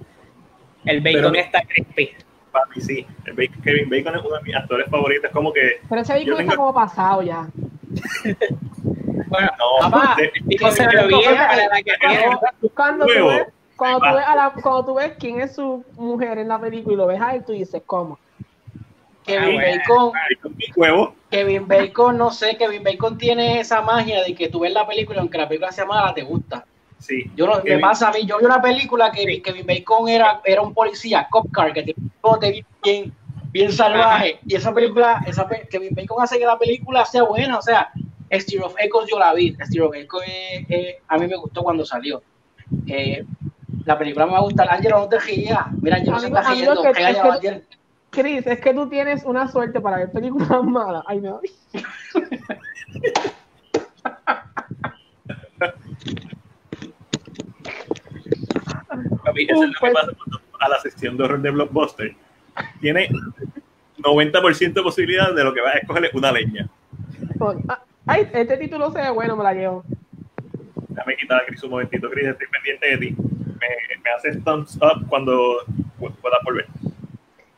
el 0.84 1.00
bacon 1.00 1.36
está 1.36 1.62
crispy. 1.62 2.10
Papi, 2.52 2.80
sí. 2.80 3.06
El 3.24 3.34
Kevin 3.62 3.88
Bacon 3.88 4.14
es 4.14 4.24
uno 4.24 4.36
de 4.36 4.42
mis 4.42 4.54
actores 4.54 4.88
favoritos. 4.90 5.30
Como 5.30 5.52
que. 5.52 5.80
Pero 5.88 6.02
ese 6.02 6.12
bacon 6.12 6.40
está 6.42 6.56
como 6.56 6.74
pasado 6.74 7.22
ya. 7.22 7.48
Bueno, 9.32 9.50
no, 9.58 9.90
papá, 9.90 10.16
se 10.16 10.86
ve 10.86 11.06
bien 11.08 11.34
para 11.34 11.68
la 11.68 11.82
que 11.82 12.70
cuando, 12.74 13.06
tú 13.06 13.28
ves, 13.28 13.46
cuando, 13.76 13.98
tú 13.98 14.14
ves 14.14 14.24
a 14.26 14.36
la, 14.36 14.52
cuando 14.62 14.84
tú 14.84 14.94
ves 14.94 15.12
quién 15.18 15.40
es 15.40 15.54
su 15.54 15.84
mujer 15.96 16.38
en 16.38 16.48
la 16.48 16.60
película 16.60 16.94
y 16.94 16.96
lo 16.96 17.06
ves 17.06 17.20
a 17.20 17.34
él, 17.34 17.44
tú 17.44 17.52
dices, 17.52 17.82
¿cómo? 17.86 18.18
Kevin 19.24 19.60
ah, 19.60 19.64
Bacon, 19.64 20.12
huevo. 20.76 21.14
Kevin 21.30 21.66
Bacon, 21.66 22.18
no 22.18 22.30
sé, 22.30 22.56
Kevin 22.56 22.82
Bacon 22.82 23.16
tiene 23.16 23.60
esa 23.60 23.80
magia 23.80 24.22
de 24.22 24.34
que 24.34 24.48
tú 24.48 24.60
ves 24.60 24.72
la 24.72 24.86
película, 24.86 25.20
aunque 25.20 25.38
la 25.38 25.48
película 25.48 25.72
sea 25.72 25.86
mala, 25.86 26.12
te 26.12 26.22
gusta. 26.22 26.66
Sí. 26.98 27.30
Yo 27.34 27.46
no, 27.46 27.62
me 27.64 27.78
pasa 27.78 28.08
a 28.08 28.12
mí, 28.12 28.26
yo 28.26 28.38
vi 28.38 28.44
una 28.44 28.60
película 28.60 29.10
que 29.10 29.40
Kevin 29.42 29.66
Bacon 29.66 30.08
era, 30.08 30.40
era 30.44 30.60
un 30.60 30.74
policía, 30.74 31.26
cop 31.30 31.46
car, 31.52 31.72
que 31.72 31.82
te 31.82 31.94
bien, 32.82 33.12
bien 33.50 33.72
salvaje. 33.72 34.38
Y 34.46 34.54
esa 34.54 34.72
película, 34.72 35.22
esa, 35.26 35.48
Kevin 35.70 35.94
Bacon 35.94 36.22
hace 36.22 36.38
que 36.38 36.46
la 36.46 36.58
película 36.58 37.04
sea 37.04 37.22
buena, 37.22 37.58
o 37.58 37.62
sea, 37.62 37.90
Steel 38.40 38.62
of 38.62 38.74
Echoes 38.78 39.08
yo 39.10 39.18
la 39.18 39.34
vi. 39.34 39.56
Steel 39.66 39.82
of 39.82 39.94
Echoes 39.94 40.24
a 41.08 41.18
mí 41.18 41.26
me 41.26 41.36
gustó 41.36 41.62
cuando 41.62 41.84
salió. 41.84 42.22
Eh, 42.86 43.24
la 43.84 43.98
película 43.98 44.26
me 44.26 44.32
va 44.32 44.38
a 44.38 44.42
gustar. 44.42 44.68
Ángelo, 44.70 45.00
no 45.00 45.08
te 45.08 45.18
rías. 45.18 45.66
Mira, 45.80 45.96
Ángelo 45.96 46.18
se 46.18 46.26
está 46.26 46.42
riendo. 46.50 46.84
Es 46.84 47.62
Chris, 48.10 48.46
es 48.46 48.60
que 48.60 48.74
tú 48.74 48.88
tienes 48.88 49.24
una 49.24 49.48
suerte 49.48 49.80
para 49.80 49.96
ver 49.96 50.12
películas 50.12 50.62
malas. 50.64 51.02
Ay, 51.06 51.20
me 51.20 51.30
voy. 51.30 51.50
A 59.24 59.32
mí, 59.32 59.42
eso 59.48 59.62
es 59.62 59.68
lo 59.68 59.72
que 59.72 59.78
pues. 59.80 59.94
pasa 59.94 60.12
a 60.60 60.68
la 60.68 60.80
sección 60.80 61.16
de 61.16 61.24
horror 61.24 61.40
de 61.40 61.50
Blockbuster. 61.50 62.14
Tiene 62.80 63.08
90% 63.98 64.72
de 64.74 64.82
posibilidad 64.82 65.34
de 65.34 65.44
lo 65.44 65.54
que 65.54 65.60
va 65.60 65.70
a 65.70 65.78
escoger 65.78 66.04
es 66.04 66.14
una 66.14 66.32
leña. 66.32 66.68
Ay, 68.14 68.28
este 68.30 68.58
título 68.58 68.92
se 68.92 69.00
ve 69.00 69.08
bueno, 69.08 69.34
me 69.34 69.42
la 69.42 69.54
llevo. 69.54 69.82
Déjame 70.88 71.16
quitar 71.16 71.40
a 71.40 71.46
Cris 71.46 71.62
un 71.62 71.70
momentito, 71.70 72.10
Cris, 72.10 72.26
estoy 72.26 72.46
pendiente 72.46 72.86
de 72.86 72.98
ti. 72.98 73.16
Me, 73.18 73.68
me 74.04 74.10
haces 74.14 74.44
thumbs 74.44 74.76
up 74.82 75.08
cuando 75.08 75.60
puedas 75.98 76.42
volver. 76.44 76.66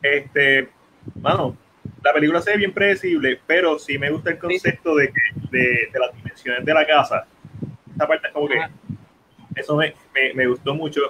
Este, 0.00 0.68
mano, 1.20 1.56
la 2.04 2.12
película 2.12 2.40
se 2.40 2.52
ve 2.52 2.58
bien 2.58 2.72
predecible, 2.72 3.40
pero 3.48 3.80
sí 3.80 3.98
me 3.98 4.10
gusta 4.10 4.30
el 4.30 4.38
concepto 4.38 4.94
de, 4.94 5.12
de, 5.50 5.88
de 5.92 5.98
las 5.98 6.14
dimensiones 6.14 6.64
de 6.64 6.72
la 6.72 6.86
casa. 6.86 7.26
Esta 7.90 8.06
parte 8.06 8.28
es 8.28 8.32
como 8.32 8.46
que 8.46 8.60
eso 9.56 9.74
me, 9.74 9.92
me, 10.14 10.34
me 10.34 10.46
gustó 10.46 10.72
mucho. 10.72 11.00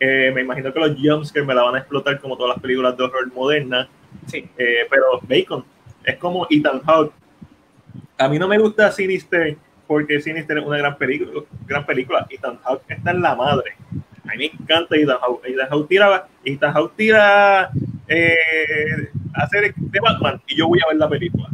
Eh, 0.00 0.32
me 0.34 0.40
imagino 0.40 0.72
que 0.72 0.80
los 0.80 0.96
jumpscares 0.98 1.46
me 1.46 1.54
la 1.54 1.64
van 1.64 1.74
a 1.74 1.78
explotar 1.80 2.18
como 2.18 2.34
todas 2.34 2.56
las 2.56 2.62
películas 2.62 2.96
de 2.96 3.04
horror 3.04 3.30
modernas. 3.34 3.88
Sí. 4.26 4.48
Eh, 4.56 4.86
pero 4.88 5.20
Bacon 5.20 5.66
es 6.02 6.16
como 6.16 6.46
Ethan 6.48 6.80
Hawke 6.80 7.12
a 8.18 8.28
mí 8.28 8.38
no 8.38 8.48
me 8.48 8.58
gusta 8.58 8.90
Sinister 8.90 9.56
porque 9.86 10.20
Sinister 10.20 10.58
es 10.58 10.64
una 10.64 10.78
gran 10.78 10.98
película, 10.98 11.42
gran 11.66 11.86
película. 11.86 12.26
Ethan 12.28 12.58
Hawke 12.64 12.90
está 12.90 13.10
en 13.12 13.22
la 13.22 13.34
madre. 13.34 13.74
A 14.24 14.34
mí 14.34 14.38
me 14.38 14.46
encanta 14.46 14.96
Ethan 14.96 15.18
Hawke. 15.18 15.46
Ethan 15.46 15.68
Hawke 15.68 15.88
tira, 15.88 16.28
Ethan 16.44 16.90
tira 16.96 17.70
eh, 18.08 19.10
hacer 19.34 19.74
de 19.74 20.00
Batman 20.00 20.42
y 20.46 20.56
yo 20.56 20.68
voy 20.68 20.80
a 20.84 20.88
ver 20.88 20.96
la 20.96 21.08
película. 21.08 21.48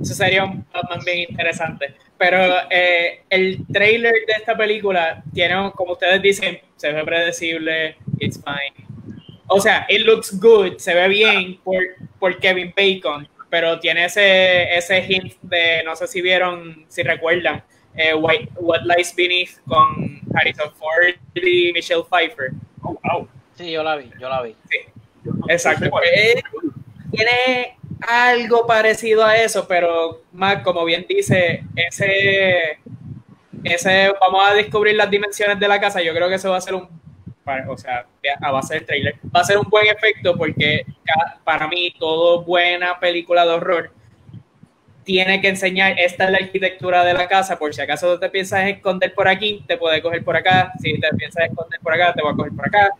Eso 0.00 0.14
sería 0.14 0.44
un 0.44 0.64
Batman 0.72 1.00
bien 1.04 1.30
interesante. 1.30 1.94
Pero 2.18 2.38
eh, 2.70 3.22
el 3.28 3.66
trailer 3.72 4.12
de 4.26 4.32
esta 4.38 4.56
película 4.56 5.22
tiene, 5.32 5.70
como 5.74 5.92
ustedes 5.92 6.22
dicen, 6.22 6.58
se 6.76 6.92
ve 6.92 7.04
predecible, 7.04 7.96
it's 8.18 8.42
fine. 8.42 8.86
O 9.48 9.60
sea, 9.60 9.86
it 9.88 10.04
looks 10.04 10.38
good, 10.40 10.78
se 10.78 10.94
ve 10.94 11.08
bien 11.08 11.58
por, 11.62 11.76
por 12.18 12.38
Kevin 12.38 12.72
Bacon, 12.76 13.28
pero 13.48 13.78
tiene 13.78 14.04
ese, 14.06 14.76
ese 14.76 15.04
hint 15.04 15.34
de, 15.42 15.82
no 15.84 15.94
sé 15.96 16.06
si 16.06 16.20
vieron, 16.20 16.84
si 16.88 17.02
recuerdan, 17.02 17.62
eh, 17.94 18.14
What 18.14 18.82
Lies 18.84 19.14
Beneath 19.14 19.60
con 19.66 20.20
Harrison 20.34 20.72
Ford 20.74 21.14
y 21.34 21.72
Michelle 21.72 22.04
Pfeiffer. 22.10 22.50
Oh, 22.82 22.98
wow. 23.02 23.28
Sí, 23.56 23.70
yo 23.70 23.82
la 23.82 23.96
vi, 23.96 24.10
yo 24.20 24.28
la 24.28 24.42
vi. 24.42 24.54
Sí, 24.68 24.78
exacto. 25.48 25.88
Pues, 25.90 26.42
tiene 27.10 27.76
algo 28.06 28.66
parecido 28.66 29.24
a 29.24 29.36
eso, 29.36 29.66
pero 29.66 30.22
más, 30.32 30.62
como 30.62 30.84
bien 30.84 31.06
dice, 31.08 31.64
ese, 31.74 32.78
ese, 33.64 34.12
vamos 34.20 34.48
a 34.48 34.54
descubrir 34.54 34.94
las 34.94 35.10
dimensiones 35.10 35.58
de 35.58 35.68
la 35.68 35.80
casa, 35.80 36.02
yo 36.02 36.12
creo 36.12 36.28
que 36.28 36.34
eso 36.34 36.50
va 36.50 36.58
a 36.58 36.60
ser 36.60 36.74
un, 36.74 36.88
o 37.68 37.76
sea, 37.76 38.06
a 38.40 38.50
base 38.50 38.74
del 38.74 38.86
trailer, 38.86 39.14
va 39.34 39.40
a 39.40 39.44
ser 39.44 39.58
un 39.58 39.68
buen 39.68 39.86
efecto 39.86 40.36
porque 40.36 40.84
para 41.44 41.68
mí 41.68 41.94
todo 41.98 42.42
buena 42.42 42.98
película 42.98 43.44
de 43.44 43.52
horror 43.52 43.90
tiene 45.04 45.40
que 45.40 45.48
enseñar, 45.48 45.94
esta 46.00 46.24
es 46.24 46.30
la 46.32 46.38
arquitectura 46.38 47.04
de 47.04 47.14
la 47.14 47.28
casa, 47.28 47.56
por 47.58 47.72
si 47.72 47.80
acaso 47.80 48.18
te 48.18 48.28
piensas 48.28 48.68
esconder 48.68 49.14
por 49.14 49.28
aquí, 49.28 49.64
te 49.68 49.78
puede 49.78 50.02
coger 50.02 50.24
por 50.24 50.36
acá, 50.36 50.72
si 50.80 50.98
te 50.98 51.08
piensas 51.16 51.44
esconder 51.48 51.78
por 51.80 51.94
acá, 51.94 52.12
te 52.12 52.22
va 52.22 52.32
a 52.32 52.34
coger 52.34 52.52
por 52.52 52.66
acá. 52.66 52.90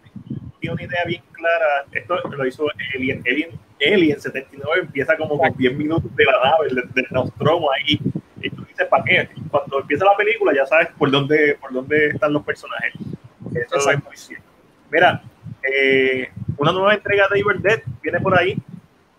Tiene 0.61 0.75
una 0.75 0.85
idea 0.85 1.05
bien 1.05 1.23
clara, 1.33 1.85
esto 1.91 2.17
lo 2.29 2.47
hizo 2.47 2.65
Alien, 2.95 3.25
Alien, 3.85 4.21
79 4.21 4.83
empieza 4.83 5.17
como 5.17 5.37
con 5.37 5.57
10 5.57 5.77
minutos 5.77 6.15
de 6.15 6.25
la 6.25 6.51
nave, 6.51 6.69
del, 6.95 7.07
Nostromo 7.11 7.73
ahí, 7.73 7.99
y 8.41 8.51
tú 8.51 8.65
dices, 8.65 8.87
¿para 8.87 9.03
qué? 9.03 9.29
Cuando 9.51 9.81
empieza 9.81 10.05
la 10.05 10.17
película 10.17 10.55
ya 10.55 10.65
sabes 10.65 10.89
por 10.97 11.11
dónde, 11.11 11.59
por 11.61 11.73
dónde 11.73 12.11
están 12.11 12.33
los 12.33 12.45
personajes. 12.45 12.93
Eso 13.65 13.91
es 13.91 14.05
muy 14.05 14.17
cierto. 14.17 14.47
Mira, 14.91 15.23
eh, 15.71 16.31
una 16.57 16.73
nueva 16.73 16.95
entrega 16.95 17.27
de 17.31 17.41
Evil 17.41 17.63
Dead 17.63 17.81
viene 18.03 18.21
por 18.21 18.39
ahí, 18.39 18.57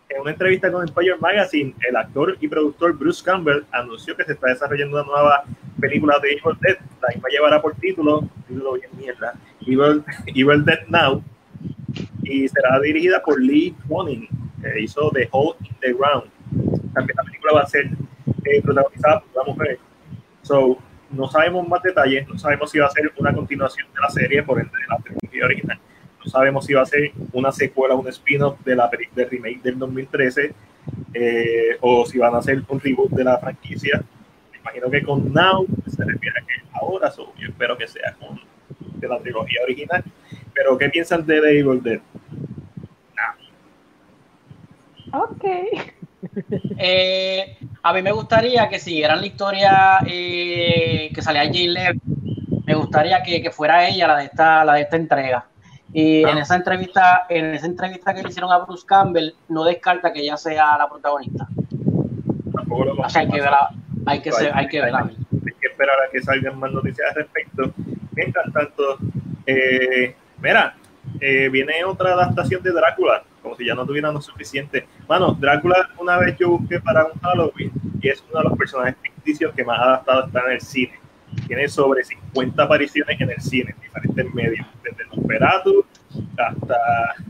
en 0.10 0.22
una 0.22 0.32
entrevista 0.32 0.72
con 0.72 0.88
Empire 0.88 1.18
Magazine, 1.20 1.76
el 1.88 1.96
actor 1.96 2.38
y 2.40 2.48
productor 2.48 2.98
Bruce 2.98 3.24
Campbell 3.24 3.66
anunció 3.72 4.16
que 4.16 4.24
se 4.24 4.34
está 4.34 4.48
desarrollando 4.48 4.98
una 4.98 5.06
nueva 5.06 5.44
película 5.80 6.18
de 6.20 6.30
Evil 6.30 6.58
Dead. 6.62 6.78
La 7.02 7.10
misma 7.14 7.30
llevará 7.30 7.62
por 7.62 7.76
título, 7.76 8.30
título 8.48 8.74
bien 8.74 8.90
mierda, 8.98 9.34
Evil, 9.62 10.04
Evil 10.28 10.64
Dead 10.64 10.88
Now, 10.88 11.22
y 12.24 12.48
será 12.48 12.80
dirigida 12.80 13.22
por 13.22 13.42
Lee 13.42 13.76
Cronin, 13.88 14.28
que 14.62 14.82
hizo 14.82 15.12
The 15.14 15.28
Hole 15.32 15.58
in 15.62 15.76
the 15.82 15.94
Ground. 15.94 16.32
También 16.94 17.16
la 17.18 17.24
película 17.24 17.54
va 17.54 17.62
a 17.62 17.68
ser 17.68 17.90
eh, 18.46 18.62
protagonizada 18.62 19.20
por 19.22 19.44
una 19.44 19.54
mujer. 19.54 19.80
So, 20.42 20.78
no 21.12 21.28
sabemos 21.28 21.68
más 21.68 21.82
detalles, 21.82 22.28
no 22.28 22.38
sabemos 22.38 22.72
si 22.72 22.80
va 22.80 22.88
a 22.88 22.92
ser 22.92 23.12
una 23.18 23.34
continuación 23.34 23.88
de 23.94 24.02
la 24.02 24.10
serie 24.10 24.44
por 24.44 24.60
entre 24.60 24.82
la 24.88 24.98
trilogía 24.98 25.46
original 25.46 25.80
sabemos 26.30 26.66
si 26.66 26.74
va 26.74 26.82
a 26.82 26.86
ser 26.86 27.12
una 27.34 27.52
secuela, 27.52 27.96
un 27.96 28.08
spin-off 28.08 28.60
de 28.64 28.76
la 28.76 28.90
de 29.16 29.26
remake 29.26 29.62
del 29.62 29.80
2013 29.80 30.54
eh, 31.14 31.78
o 31.82 32.06
si 32.06 32.18
van 32.18 32.36
a 32.36 32.40
hacer 32.40 32.62
un 32.68 32.80
reboot 32.80 33.12
de 33.12 33.24
la 33.24 33.38
franquicia. 33.38 34.04
Me 34.52 34.60
imagino 34.60 34.90
que 34.90 35.04
con 35.04 35.34
Now 35.34 35.66
se 35.88 36.04
refiere 36.04 36.40
a 36.40 36.46
que 36.46 36.54
ahora, 36.74 37.12
so, 37.12 37.34
yo 37.38 37.50
espero 37.50 37.78
que 37.78 37.88
sea 37.88 38.16
con 38.20 38.40
de 39.00 39.08
la 39.08 39.20
trilogía 39.20 39.62
original. 39.64 40.04
Pero, 40.54 40.78
¿qué 40.78 40.90
piensan 40.90 41.26
de 41.26 41.40
The 41.40 41.60
Evil 41.60 41.84
Dead? 41.84 42.02
Ok. 45.14 45.46
Eh, 46.80 47.58
a 47.84 47.94
mí 47.94 48.02
me 48.02 48.12
gustaría 48.12 48.68
que 48.70 48.80
siguieran 48.80 49.20
la 49.20 49.28
historia 49.28 50.00
eh, 50.06 51.10
que 51.14 51.22
salía 51.22 51.44
Jane 51.44 51.70
Lev. 51.70 51.98
Me 52.66 52.76
gustaría 52.76 53.24
que, 53.24 53.42
que, 53.42 53.52
fuera 53.52 53.88
ella 53.88 54.08
la 54.08 54.18
de 54.18 54.26
esta, 54.26 54.66
la 54.66 54.74
de 54.74 54.82
esta 54.82 54.96
entrega. 54.98 55.46
Y 55.94 56.24
en 56.24 56.38
esa 56.38 56.56
entrevista, 56.56 57.26
en 57.30 57.54
esa 57.56 57.66
entrevista 57.66 58.14
que 58.14 58.22
le 58.22 58.30
hicieron 58.30 58.52
a 58.52 58.60
Bruce 58.60 58.86
Campbell, 58.86 59.32
no 59.50 59.64
descarta 59.64 60.12
que 60.12 60.22
ella 60.22 60.38
sea 60.38 60.78
la 60.78 60.90
protagonista. 60.90 61.48
o 62.70 63.10
sea, 63.10 63.22
hay 63.22 63.30
que 63.30 63.42
verla, 63.42 63.70
hay 64.06 64.22
que, 64.22 64.32
ser, 64.32 64.52
hay 64.54 64.68
que 64.68 64.82
verla. 64.82 65.10
Hay 65.10 65.54
que 65.60 65.68
esperar 65.68 65.96
a 65.96 66.12
que 66.12 66.22
salgan 66.22 66.60
más 66.60 66.72
noticias 66.72 67.10
al 67.10 67.16
respecto. 67.16 67.74
Mientras 68.12 68.52
tanto, 68.52 68.98
eh, 69.46 70.16
mira, 70.42 70.76
eh, 71.22 71.50
viene 71.50 71.84
otra 71.86 72.14
adaptación 72.14 72.62
de 72.64 72.72
Drácula, 72.72 73.24
como 73.48 73.56
si 73.56 73.66
ya 73.66 73.76
no 73.76 73.86
tuviéramos 73.86 74.26
suficiente. 74.26 74.88
Bueno, 75.08 75.32
Drácula 75.40 75.90
una 75.98 76.18
vez 76.18 76.38
yo 76.38 76.50
busqué 76.50 76.80
para 76.80 77.06
un 77.06 77.20
Halloween 77.22 77.72
y 78.02 78.10
es 78.10 78.24
uno 78.30 78.40
de 78.42 78.50
los 78.50 78.58
personajes 78.58 78.96
ficticios 79.02 79.54
que 79.56 79.64
más 79.64 79.80
adaptado 79.80 80.26
está 80.26 80.42
en 80.46 80.52
el 80.52 80.62
cine 80.62 81.00
tiene 81.48 81.68
sobre 81.68 82.04
50 82.04 82.62
apariciones 82.64 83.20
en 83.20 83.30
el 83.30 83.42
cine, 83.42 83.74
en 83.76 83.82
diferentes 83.82 84.34
medios, 84.34 84.66
desde 84.84 85.06
Nosferatu 85.16 85.86
hasta, 86.38 86.76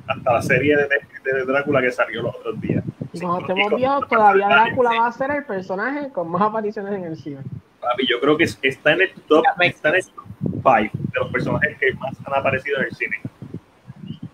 hasta 0.08 0.34
la 0.34 0.42
serie 0.42 0.78
de, 0.78 0.88
de, 0.88 1.46
Drácula 1.46 1.82
que 1.82 1.92
salió 1.92 2.22
los 2.22 2.36
otros 2.36 2.60
días. 2.62 2.84
Te 3.12 3.20
hemos 3.24 3.46
visto, 3.76 4.08
todavía 4.10 4.48
Drácula 4.48 4.92
va 5.02 5.08
a 5.08 5.12
ser 5.12 5.32
el 5.32 5.46
personaje 5.46 6.10
con 6.12 6.30
más 6.30 6.42
apariciones 6.42 6.94
en 6.94 7.04
el 7.04 7.18
cine. 7.18 7.42
Papi, 7.82 8.08
yo 8.08 8.20
creo 8.20 8.38
que 8.38 8.44
está 8.44 8.94
en 8.94 9.02
el 9.02 9.14
top, 9.28 9.44
está 9.62 9.90
en 9.90 9.96
el 9.96 10.06
top 10.06 10.26
5 10.42 10.92
de 10.94 11.20
los 11.20 11.32
personajes 11.32 11.78
que 11.80 11.94
más 11.94 12.16
han 12.26 12.34
aparecido 12.34 12.80
en 12.80 12.86
el 12.86 12.96
cine. 12.96 13.22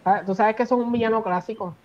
Ah, 0.06 0.22
Tú 0.26 0.36
sabes 0.36 0.56
que 0.56 0.66
son 0.66 0.82
un 0.82 0.92
villano 0.92 1.24
clásico. 1.24 1.76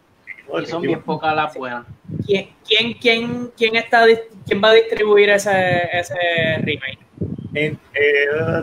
y 0.63 0.67
son 0.67 0.83
bien 0.83 1.03
pocas 1.03 1.35
las 1.35 1.55
buenas. 1.55 1.87
¿Quién, 2.27 2.51
quién, 2.67 2.95
quién, 2.95 3.51
quién, 3.57 3.77
está, 3.77 4.05
¿Quién 4.47 4.63
va 4.63 4.71
a 4.71 4.75
distribuir 4.75 5.31
ese, 5.31 5.89
ese 5.93 6.15
remake? 6.59 6.99
Eh, 7.55 7.77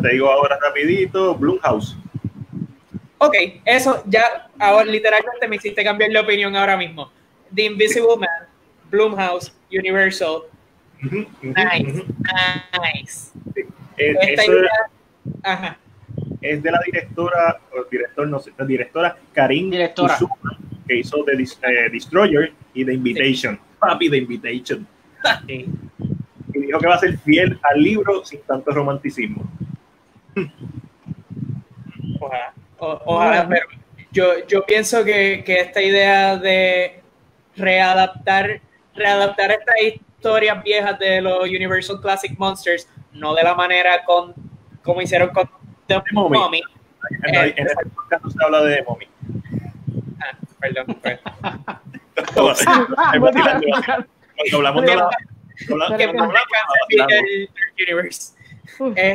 te 0.02 0.10
digo 0.10 0.30
ahora 0.30 0.58
rapidito, 0.62 1.36
Blumhouse. 1.36 1.98
Ok, 3.18 3.36
eso 3.66 4.04
ya, 4.06 4.50
ahora 4.60 4.86
literalmente 4.86 5.48
me 5.48 5.56
hiciste 5.56 5.84
cambiar 5.84 6.12
de 6.12 6.20
opinión 6.20 6.56
ahora 6.56 6.76
mismo. 6.78 7.12
The 7.54 7.64
Invisible 7.64 8.18
Man, 8.18 8.48
Blumhouse, 8.90 9.54
Universal. 9.72 10.44
nice, 11.42 12.04
nice. 12.82 13.32
Es, 13.98 14.40
ajá. 15.44 15.78
Es 16.52 16.64
de 16.64 16.72
la 16.72 16.80
directora, 16.86 17.60
o 17.72 17.84
director, 17.90 18.28
no 18.28 18.40
sé, 18.40 18.52
la 18.58 18.66
directora 18.66 19.18
Karin 19.34 19.70
directora. 19.70 20.18
que 20.88 20.98
hizo 20.98 21.24
The 21.24 21.34
eh, 21.34 21.90
Destroyer 21.92 22.54
y 22.74 22.86
The 22.86 22.94
Invitation. 22.94 23.60
Papi, 23.80 24.10
The 24.10 24.18
Invitation. 24.18 24.88
Sí 25.48 25.66
y 26.56 26.60
dijo 26.60 26.80
que 26.80 26.88
va 26.88 26.96
a 26.96 27.00
ser 27.00 27.18
fiel 27.20 27.60
al 27.62 27.82
libro 27.82 28.26
sin 28.26 28.42
tanto 28.42 28.72
romanticismo. 28.72 29.44
Ojalá, 32.78 33.48
pero 33.48 33.68
yo, 34.12 34.48
yo 34.48 34.66
pienso 34.66 35.04
que, 35.04 35.44
que, 35.46 35.60
esta 35.60 35.82
idea 35.82 36.38
de 36.38 37.02
readaptar, 37.56 38.62
readaptar 38.94 39.52
estas 39.52 39.76
historias 39.82 40.64
viejas 40.64 40.98
de 41.00 41.22
los 41.22 41.44
Universal 41.44 42.00
Classic 42.02 42.38
Monsters, 42.38 42.88
no 43.12 43.34
de 43.34 43.44
la 43.44 43.56
manera 43.56 44.04
con 44.06 44.34
como 44.82 45.02
hicieron 45.02 45.30
con 45.30 45.50
The 45.88 46.02
Mommy. 46.14 46.62
En, 47.24 47.36
eh, 47.36 47.54
en, 47.56 47.68
este 47.68 47.86
podcast 47.86 48.24
no 48.24 48.32
se 48.32 48.44
habla 48.44 48.64
de 48.64 48.84
Mommy. 48.84 49.08
Ah, 50.20 50.36
perdón. 50.60 50.86
Cuando 52.34 52.52
hablamos 54.58 54.86
de 54.86 54.96
la, 54.96 55.10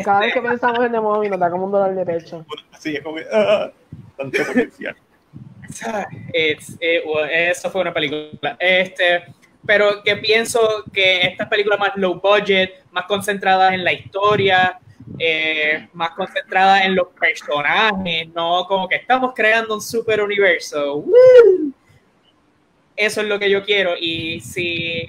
cada 0.05 0.21
vez 0.21 0.33
que 0.33 0.43
pensamos 0.43 0.85
en 0.85 0.93
The 0.93 1.01
Mommy 1.01 1.29
nos 1.29 1.41
da 1.41 1.51
como 1.51 1.67
un 1.67 1.73
dolor 1.73 1.95
de 1.95 2.07
pecho. 2.07 2.47
Sí, 2.79 2.97
es 2.97 3.03
como 3.03 3.17
que, 3.17 3.27
ah, 3.33 3.71
tanto 4.17 4.45
potencial. 4.45 4.97
Eh, 6.33 6.57
eso 7.51 7.71
fue 7.71 7.83
una 7.83 7.93
película. 7.93 8.57
Este, 8.59 9.25
pero 9.67 10.03
que 10.03 10.17
pienso 10.17 10.85
que 10.93 11.27
estas 11.27 11.49
películas 11.49 11.79
más 11.79 11.91
low 11.97 12.21
budget, 12.21 12.85
más 12.91 13.05
concentradas 13.07 13.73
en 13.73 13.85
la 13.85 13.93
historia, 13.93 14.81
eh, 15.19 15.89
más 15.93 16.11
concentradas 16.11 16.85
en 16.85 16.95
los 16.95 17.09
personajes, 17.09 18.29
no 18.35 18.65
como 18.67 18.89
que 18.89 18.97
estamos 18.97 19.33
creando 19.35 19.75
un 19.75 19.81
super 19.81 20.23
universo. 20.23 21.05
Eso 22.97 23.21
es 23.23 23.27
lo 23.29 23.39
que 23.39 23.51
yo 23.51 23.65
quiero. 23.65 23.95
Y 23.99 24.41
si 24.41 25.07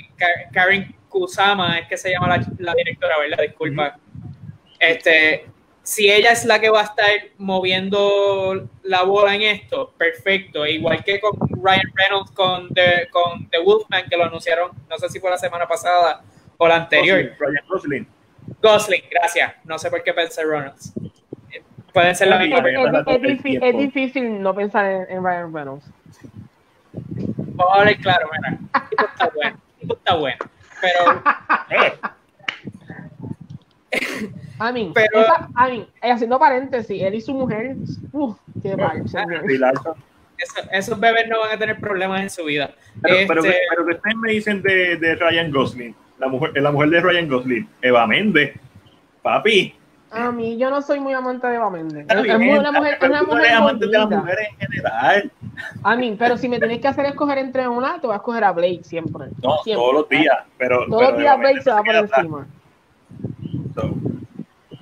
Karen 0.54 0.95
Kusama 1.10 1.80
es 1.80 1.88
que 1.88 1.97
se 1.97 2.12
llama 2.12 2.38
la, 2.58 2.74
directora, 2.74 3.20
¿verdad? 3.20 3.43
Disculpa. 3.43 3.99
Este, 4.80 5.45
si 5.84 6.10
ella 6.10 6.32
es 6.32 6.45
la 6.45 6.60
que 6.60 6.70
va 6.70 6.82
a 6.82 6.86
estar 6.86 7.10
moviendo 7.38 8.70
la 8.84 9.04
bola 9.04 9.36
en 9.36 9.41
esto, 9.41 9.93
perfecto. 9.97 10.66
Igual 10.66 11.04
que 11.04 11.20
con 11.20 11.34
Ryan 11.62 11.91
Reynolds 11.95 12.32
con 12.32 12.70
The, 12.70 13.10
con 13.12 13.49
The 13.49 13.60
Wolfman, 13.60 14.10
que 14.10 14.18
lo 14.18 14.24
anunciaron, 14.24 14.72
no 14.89 14.97
sé 14.97 15.10
si 15.10 15.20
fue 15.20 15.30
la 15.30 15.38
semana 15.38 15.68
pasada 15.68 16.24
o 16.58 16.68
la 16.68 16.78
anterior. 16.78 17.36
Ryan 17.38 17.66
Gosling. 17.68 18.20
Gosling, 18.62 19.03
gracias. 19.09 19.53
No 19.64 19.78
sé 19.78 19.89
por 19.89 20.03
qué 20.03 20.14
pensé 20.14 20.45
Reynolds. 20.45 20.93
Pueden 21.93 22.16
ser 22.16 22.30
la 22.30 22.39
misma. 22.39 22.64
Es, 23.07 23.78
difícil, 23.78 24.41
no 24.41 24.55
pensar 24.55 25.07
en, 25.09 25.24
Ryan 25.24 25.53
Reynolds. 25.53 25.86
Vamos 26.93 27.74
a 27.76 27.80
hablar 27.80 27.97
claro, 27.97 28.30
mira. 28.32 28.57
Esto 28.91 29.05
está 29.05 29.30
bueno. 29.34 29.57
Esto 29.82 29.93
está 29.95 30.16
bueno. 30.16 30.38
Pero. 30.82 31.24
I 34.62 34.72
mean, 34.72 34.93
pero, 34.93 35.22
esa, 35.22 35.49
I 35.55 35.72
mean, 35.72 35.88
haciendo 36.01 36.39
paréntesis, 36.39 37.01
él 37.01 37.16
y 37.16 37.22
su 37.22 37.34
mujer, 37.34 37.76
uff, 38.12 38.38
qué 38.62 38.78
mal. 38.78 39.03
esos 40.72 40.99
bebés 40.99 41.28
no 41.28 41.39
van 41.39 41.51
a 41.51 41.57
tener 41.57 41.80
problemas 41.80 42.22
en 42.22 42.30
su 42.30 42.45
vida. 42.45 42.72
Pero, 43.01 43.16
pero, 43.28 43.43
este 43.43 43.59
pero, 43.70 43.86
que 43.86 43.93
ustedes 43.95 44.16
me 44.16 44.32
dicen 44.32 44.62
de, 44.62 44.97
de, 44.97 45.16
Ryan 45.16 45.51
Gosling, 45.51 45.95
la 46.22 46.28
mujer, 46.28 46.51
la 46.55 46.72
mujer 46.72 46.89
de 46.91 47.01
Ryan 47.01 47.28
Gosling, 47.28 47.69
Eva 47.82 48.05
Méndez, 48.05 48.53
papi. 49.24 49.74
A 50.11 50.32
mí, 50.32 50.57
yo 50.57 50.69
no 50.69 50.82
soy 50.82 50.99
muy 50.99 51.13
amante 51.13 51.47
de 51.47 51.55
Eva 51.55 51.69
Méndez. 51.69 52.05
Es, 52.07 52.15
una 52.15 52.72
mujer, 52.72 52.97
es 53.01 53.09
una 53.09 53.24
mujer 53.24 53.53
amante 53.53 53.86
de 53.88 53.91
las 53.91 54.09
mujeres 54.09 54.47
en 54.51 54.57
general. 54.57 55.32
A 55.84 55.95
mí, 55.95 56.15
pero 56.19 56.38
si 56.38 56.47
me 56.47 56.59
tienes 56.59 56.80
que 56.80 56.88
hacer 56.88 57.05
escoger 57.05 57.39
entre 57.39 57.67
una, 57.67 57.99
te 57.99 58.07
voy 58.07 58.13
a 58.13 58.17
escoger 58.17 58.43
a 58.43 58.51
Blake 58.51 58.82
siempre. 58.84 59.28
No, 59.41 59.55
todos 59.63 59.93
los 59.93 60.09
días. 60.09 60.38
Pero, 60.57 60.86
todos 60.88 61.11
los 61.11 61.17
días 61.17 61.39
Blake 61.39 61.61
se 61.61 61.72
va 61.72 61.82
por 61.82 61.95
encima. 61.95 62.47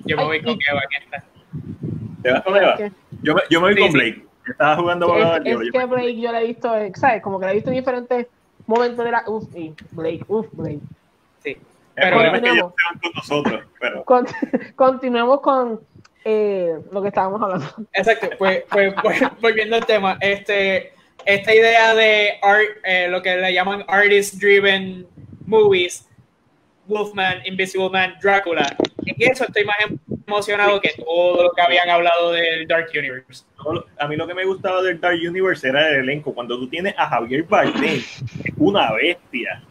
Yo 0.04 0.16
me 0.16 0.24
voy 0.24 0.42
con 0.42 0.58
Eva 0.68 0.80
en 0.90 1.02
esta. 1.02 1.24
¿Te 2.22 2.32
vas 2.32 2.42
con 2.42 2.56
Eva? 2.56 2.76
Yo 3.22 3.34
me, 3.34 3.40
yo 3.48 3.60
me 3.60 3.72
voy 3.72 3.80
con 3.80 3.92
Blake. 3.92 4.26
Estaba 4.46 4.76
jugando 4.76 5.16
Es, 5.16 5.46
es 5.46 5.70
que 5.72 5.84
Blake 5.86 6.20
yo 6.20 6.32
la 6.32 6.42
he 6.42 6.46
visto, 6.48 6.72
¿sabes? 6.96 7.22
Como 7.22 7.38
que 7.38 7.46
la 7.46 7.52
he 7.52 7.54
visto 7.54 7.70
en 7.70 7.76
diferentes 7.76 8.26
momentos 8.66 9.04
de 9.04 9.10
la. 9.12 9.22
Uf, 9.28 9.44
y 9.54 9.72
Blake, 9.92 10.24
uf, 10.26 10.48
Blake. 10.52 10.80
Sí. 12.00 12.06
El 12.06 12.12
problema 12.12 12.36
es 12.36 12.42
que 12.42 12.50
ellos 12.50 12.72
con 13.02 13.12
nosotros. 13.14 13.64
Pero... 13.78 14.04
continuemos 14.76 15.40
con 15.40 15.80
eh, 16.24 16.78
lo 16.92 17.02
que 17.02 17.08
estábamos 17.08 17.42
hablando. 17.42 17.66
Exacto, 17.92 18.28
pues, 18.38 18.64
pues, 18.70 18.94
pues 19.02 19.22
volviendo 19.40 19.76
al 19.76 19.86
tema, 19.86 20.18
este, 20.20 20.92
esta 21.24 21.54
idea 21.54 21.94
de 21.94 22.38
art, 22.42 22.68
eh, 22.84 23.08
lo 23.08 23.22
que 23.22 23.36
le 23.36 23.52
llaman 23.52 23.84
artist 23.88 24.34
driven 24.34 25.06
movies 25.46 26.06
Wolfman, 26.90 27.40
Invisible 27.46 27.88
Man, 27.88 28.14
Drácula. 28.20 28.76
En 29.06 29.14
eso 29.18 29.44
estoy 29.44 29.64
más 29.64 29.76
emocionado 30.26 30.80
que 30.80 30.92
todo 30.96 31.44
lo 31.44 31.52
que 31.52 31.62
habían 31.62 31.88
hablado 31.88 32.32
del 32.32 32.66
Dark 32.66 32.88
Universe. 32.92 33.44
A 33.98 34.08
mí 34.08 34.16
lo 34.16 34.26
que 34.26 34.34
me 34.34 34.44
gustaba 34.44 34.82
del 34.82 35.00
Dark 35.00 35.18
Universe 35.24 35.68
era 35.68 35.88
el 35.88 35.96
elenco. 36.00 36.34
Cuando 36.34 36.58
tú 36.58 36.68
tienes 36.68 36.94
a 36.98 37.06
Javier 37.06 37.44
Bardem, 37.44 38.02
una 38.56 38.92
bestia. 38.92 39.62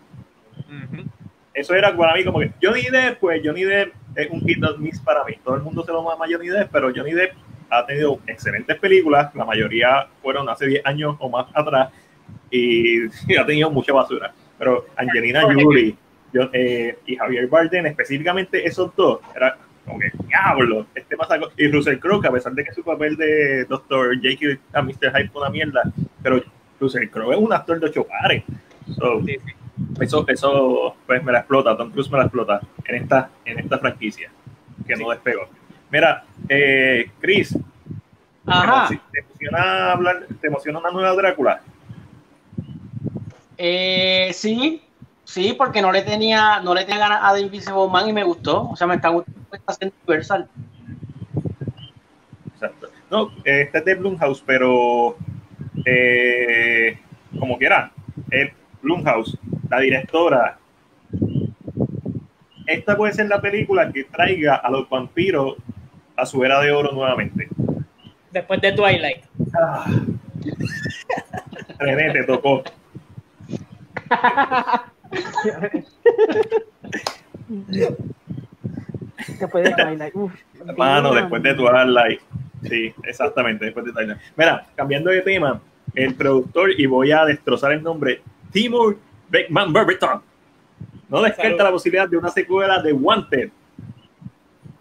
Eso 1.60 1.76
era 1.76 1.94
para 1.94 2.14
mí 2.14 2.24
como 2.24 2.40
que 2.40 2.52
Johnny 2.64 2.84
Depp, 2.84 3.20
pues 3.20 3.42
Johnny 3.44 3.66
Depp 3.66 3.94
es 4.16 4.30
un 4.32 4.40
hit 4.48 4.64
of 4.64 4.80
miss 4.80 4.98
para 5.02 5.26
mí. 5.26 5.34
Todo 5.44 5.56
el 5.56 5.62
mundo 5.62 5.84
se 5.84 5.92
lo 5.92 6.02
mama 6.02 6.24
a 6.24 6.28
Johnny 6.32 6.48
Depp, 6.48 6.70
pero 6.72 6.90
Johnny 6.96 7.12
Depp 7.12 7.34
ha 7.70 7.86
tenido 7.86 8.18
excelentes 8.28 8.80
películas. 8.80 9.36
La 9.36 9.44
mayoría 9.44 10.08
fueron 10.22 10.48
hace 10.48 10.68
10 10.68 10.86
años 10.86 11.18
o 11.20 11.30
más 11.30 11.48
atrás 11.54 11.90
y, 12.50 13.08
ha 13.38 13.46
tenido 13.46 13.70
mucha 13.70 13.92
basura. 13.92 14.34
Pero 14.58 14.86
Angelina 14.96 15.42
Jolie 15.42 15.98
eh, 16.54 16.98
y 17.06 17.16
Javier 17.18 17.48
Bardem, 17.48 17.88
específicamente 17.88 18.66
esos 18.66 18.96
dos, 18.96 19.20
era 19.36 19.58
como 19.86 20.00
que, 20.00 20.12
diablo, 20.30 20.86
este 20.96 21.18
pasa 21.18 21.40
Y 21.58 21.68
Russell 21.68 22.00
Crowe, 22.00 22.26
a 22.26 22.32
pesar 22.32 22.54
de 22.54 22.64
que 22.64 22.74
su 22.74 22.84
papel 22.84 23.18
de 23.18 23.66
Dr. 23.66 24.22
Jekyll 24.22 24.62
a 24.72 24.82
Mr. 24.82 25.12
Hyde 25.14 25.30
fue 25.30 25.42
una 25.42 25.50
mierda, 25.50 25.82
pero 26.24 26.42
Russell 26.80 27.10
Crowe 27.10 27.34
es 27.34 27.38
un 27.38 27.52
actor 27.52 27.82
de 27.82 27.88
ocho 27.88 28.06
pares. 28.08 28.44
Eso, 30.00 30.26
eso 30.28 30.96
pues 31.06 31.24
me 31.24 31.32
la 31.32 31.40
explota, 31.40 31.76
Tom 31.76 31.92
Cruise 31.92 32.10
me 32.12 32.18
la 32.18 32.24
explota 32.26 32.62
en 32.86 32.96
esta, 32.96 33.30
en 33.46 33.60
esta 33.60 33.78
franquicia, 33.80 34.32
que 34.88 34.96
no 34.96 35.10
despegó. 35.10 35.48
Mira, 35.92 36.24
eh, 36.48 37.12
Chris, 37.20 37.58
Ajá. 38.46 38.88
¿te 39.12 39.20
emociona 39.20 39.92
hablar, 39.92 40.28
te 40.40 40.48
emociona 40.48 40.80
una 40.80 40.92
nueva 40.92 41.14
Drácula? 41.14 41.62
Eh, 43.58 44.32
sí, 44.34 44.82
Sí, 45.30 45.54
porque 45.56 45.80
no 45.80 45.92
le 45.92 46.02
tenía, 46.02 46.60
no 46.62 46.74
le 46.74 46.86
tenía 46.86 47.02
ganas 47.02 47.20
a 47.22 47.36
The 47.36 47.42
Invisible 47.42 47.88
Man 47.88 48.10
y 48.10 48.14
me 48.14 48.24
gustó. 48.24 48.68
O 48.68 48.76
sea, 48.76 48.88
me 48.88 48.96
está 48.96 49.10
gustando 49.10 49.40
esta 49.52 49.86
Universal. 49.86 50.50
Exacto. 52.52 52.88
No, 53.12 53.32
este 53.44 53.78
es 53.78 53.86
de 53.86 53.94
Blumhouse, 53.94 54.44
pero 54.44 55.18
eh, 55.86 56.98
como 57.40 57.60
quiera, 57.60 57.92
el 58.32 58.52
Blumhouse, 58.82 59.38
la 59.70 59.80
directora. 59.80 60.58
Esta 62.66 62.96
puede 62.96 63.14
ser 63.14 63.28
la 63.28 63.42
película 63.42 63.92
que 63.92 64.04
traiga 64.04 64.56
a 64.56 64.70
los 64.70 64.90
vampiros 64.90 65.56
a 66.16 66.26
su 66.26 66.44
era 66.44 66.60
de 66.62 66.72
oro 66.72 66.92
nuevamente. 66.92 67.48
Después 68.32 68.62
de 68.62 68.72
Twilight. 68.74 69.24
Ah. 69.60 69.86
René, 71.80 72.12
te 72.12 72.24
tocó. 72.26 72.64
después 79.40 79.64
de 79.64 79.72
Twilight. 79.72 80.14
Mano, 80.78 81.14
después 81.14 81.42
de 81.42 81.54
Twilight. 81.56 82.22
Sí, 82.64 82.94
exactamente, 83.04 83.66
después 83.66 83.86
de 83.86 83.94
Twilight. 83.94 84.20
Mira, 84.36 84.68
cambiando 84.76 85.10
de 85.10 85.22
tema, 85.22 85.62
el 85.96 86.14
productor, 86.14 86.72
y 86.78 86.86
voy 86.86 87.12
a 87.12 87.26
destrozar 87.26 87.72
el 87.72 87.82
nombre, 87.82 88.22
Timur 88.52 88.98
Beckman 89.30 89.72
Burberton, 89.74 90.22
no 91.10 91.22
descarta 91.22 91.64
la 91.64 91.72
posibilidad 91.72 92.08
de 92.08 92.18
una 92.18 92.30
secuela 92.30 92.82
de 92.82 92.94
Wanted. 92.94 93.50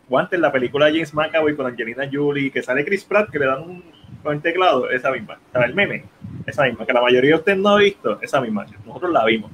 Wanted, 0.09 0.39
la 0.39 0.53
película 0.53 0.87
de 0.87 0.93
James 0.93 1.15
McAvoy 1.15 1.55
con 1.55 1.67
Angelina 1.67 2.09
Jolie, 2.11 2.51
que 2.51 2.63
sale 2.63 2.85
Chris 2.85 3.05
Pratt, 3.05 3.31
que 3.31 3.39
le 3.39 3.47
dan 3.47 3.63
un 3.63 3.83
con 4.23 4.35
el 4.35 4.43
teclado, 4.43 4.91
esa 4.91 5.11
misma. 5.11 5.39
El 5.55 5.75
meme, 5.75 6.05
esa 6.47 6.65
misma, 6.65 6.85
que 6.87 6.93
la 6.93 7.01
mayoría 7.01 7.31
de 7.31 7.37
ustedes 7.37 7.59
no 7.59 7.71
ha 7.71 7.79
visto, 7.79 8.19
esa 8.21 8.41
misma. 8.41 8.67
Nosotros 8.85 9.13
la 9.13 9.25
vimos. 9.25 9.51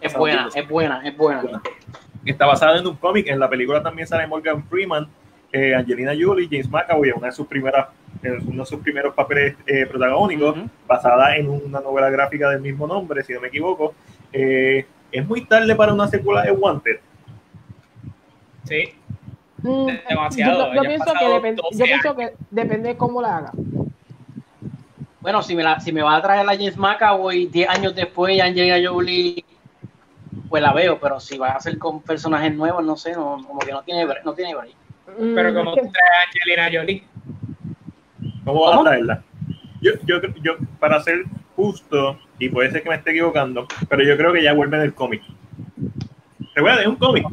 Es 0.00 0.14
buena, 0.14 0.48
es 0.54 0.68
buena, 0.68 1.06
es 1.06 1.16
buena, 1.16 1.62
Está 2.24 2.46
basada 2.46 2.78
en 2.78 2.86
un 2.86 2.96
cómic. 2.96 3.26
En 3.28 3.38
la 3.38 3.48
película 3.48 3.82
también 3.82 4.06
sale 4.06 4.26
Morgan 4.26 4.64
Freeman, 4.68 5.08
eh, 5.52 5.74
Angelina 5.74 6.12
Jolie, 6.18 6.48
James 6.50 6.68
McAvoy, 6.70 7.10
una 7.10 7.26
de 7.26 7.32
sus 7.32 7.46
primeras, 7.46 7.88
uno 8.22 8.62
de 8.62 8.66
sus 8.66 8.80
primeros 8.80 9.14
papeles 9.14 9.56
eh, 9.66 9.86
protagónicos, 9.86 10.56
basada 10.86 11.36
en 11.36 11.48
una 11.48 11.80
novela 11.80 12.10
gráfica 12.10 12.50
del 12.50 12.60
mismo 12.60 12.86
nombre, 12.86 13.22
si 13.22 13.32
no 13.32 13.40
me 13.40 13.48
equivoco. 13.48 13.94
Eh, 14.32 14.86
es 15.10 15.26
muy 15.26 15.44
tarde 15.44 15.74
para 15.74 15.92
una 15.92 16.06
secuela 16.08 16.42
de 16.42 16.52
Wanted. 16.52 17.00
Sí. 18.64 18.94
Mm, 19.62 19.88
demasiado. 20.08 20.74
Yo, 20.74 20.82
pienso 20.82 21.12
que, 21.18 21.28
depende, 21.28 21.62
yo 21.72 21.84
pienso 21.84 22.16
que 22.16 22.32
depende 22.50 22.88
de 22.90 22.96
cómo 22.96 23.20
la 23.20 23.36
haga. 23.36 23.52
Bueno, 25.20 25.42
si 25.42 25.54
me, 25.54 25.62
la, 25.62 25.78
si 25.80 25.92
me 25.92 26.02
va 26.02 26.16
a 26.16 26.22
traer 26.22 26.46
la 26.46 26.52
James 26.52 26.78
McAvoy 26.78 27.46
10 27.46 27.68
años 27.68 27.94
después, 27.94 28.40
Angelina 28.40 28.78
Jolie, 28.82 29.44
pues 30.48 30.62
la 30.62 30.72
veo, 30.72 30.98
pero 30.98 31.20
si 31.20 31.36
va 31.36 31.50
a 31.50 31.60
ser 31.60 31.78
con 31.78 32.00
personajes 32.00 32.54
nuevos, 32.54 32.82
no 32.84 32.96
sé, 32.96 33.12
no, 33.12 33.42
como 33.46 33.58
que 33.60 33.70
no 33.70 33.82
tiene 33.82 34.06
no 34.24 34.32
tiene 34.32 34.54
break. 34.54 34.74
Pero 35.18 35.54
como 35.54 35.74
trae 35.74 35.86
a 35.86 36.26
Angelina 36.26 36.80
Jolie. 36.80 37.04
¿Cómo 38.44 38.62
vas 38.62 38.78
a 38.78 38.82
traerla? 38.82 39.22
Yo, 39.80 39.92
yo, 40.04 40.20
yo, 40.42 40.56
para 40.78 41.00
ser 41.00 41.24
justo, 41.56 42.18
y 42.38 42.48
puede 42.48 42.70
ser 42.70 42.82
que 42.82 42.88
me 42.88 42.96
esté 42.96 43.10
equivocando, 43.10 43.66
pero 43.88 44.02
yo 44.02 44.16
creo 44.16 44.32
que 44.32 44.42
ya 44.42 44.52
vuelve 44.52 44.78
del 44.78 44.94
cómic. 44.94 45.22
Recuerda, 46.54 46.82
es 46.82 46.86
un 46.86 46.96
cómic. 46.96 47.24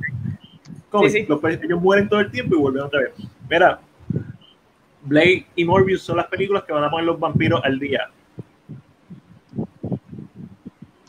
cómic. 0.90 1.12
Sí, 1.12 1.22
sí. 1.22 1.26
Los, 1.28 1.44
ellos 1.44 1.82
mueren 1.82 2.08
todo 2.08 2.20
el 2.20 2.32
tiempo 2.32 2.56
y 2.56 2.60
vuelven 2.60 2.84
otra 2.84 3.02
vez. 3.02 3.14
Mira, 3.50 3.80
Blade 5.04 5.46
y 5.56 5.66
Morbius 5.66 6.02
son 6.02 6.18
las 6.18 6.28
películas 6.28 6.64
que 6.64 6.74
van 6.74 6.84
a 6.84 6.90
poner 6.90 7.06
los 7.06 7.20
vampiros 7.20 7.62
al 7.64 7.80
día. 7.80 8.10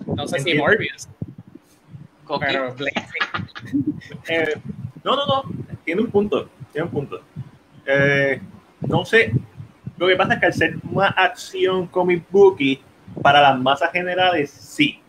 No 0.07 0.27
sé 0.27 0.41
si 0.41 0.55
Morbius. 0.55 1.09
Pero 2.41 2.75
Blade 2.75 2.93
eh, 4.29 4.55
no, 5.05 5.17
no, 5.17 5.27
no. 5.27 5.43
Tiene 5.85 6.03
un 6.03 6.11
punto. 6.11 6.49
Tiene 6.73 6.87
un 6.87 6.93
punto. 6.93 7.21
Eh, 7.87 8.41
no 8.81 9.05
sé. 9.05 9.33
Lo 9.99 10.07
que 10.07 10.17
pasa 10.17 10.35
es 10.35 10.41
que 10.41 10.47
al 10.47 10.55
ser 10.55 10.77
una 10.91 11.09
acción 11.09 11.87
comic 11.89 12.25
booky, 12.31 12.81
para 13.23 13.41
las 13.41 13.59
masas 13.59 13.91
generales, 13.93 14.51
sí. 14.51 15.01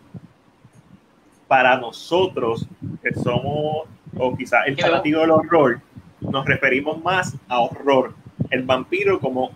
Para 1.46 1.76
nosotros, 1.76 2.66
que 3.02 3.14
somos, 3.14 3.88
o 4.16 4.36
quizás 4.36 4.66
el 4.66 4.78
fanático 4.78 5.20
del 5.20 5.30
horror, 5.30 5.80
nos 6.20 6.44
referimos 6.44 7.02
más 7.02 7.36
a 7.48 7.60
horror 7.60 8.14
el 8.50 8.62
vampiro 8.62 9.20
como 9.20 9.50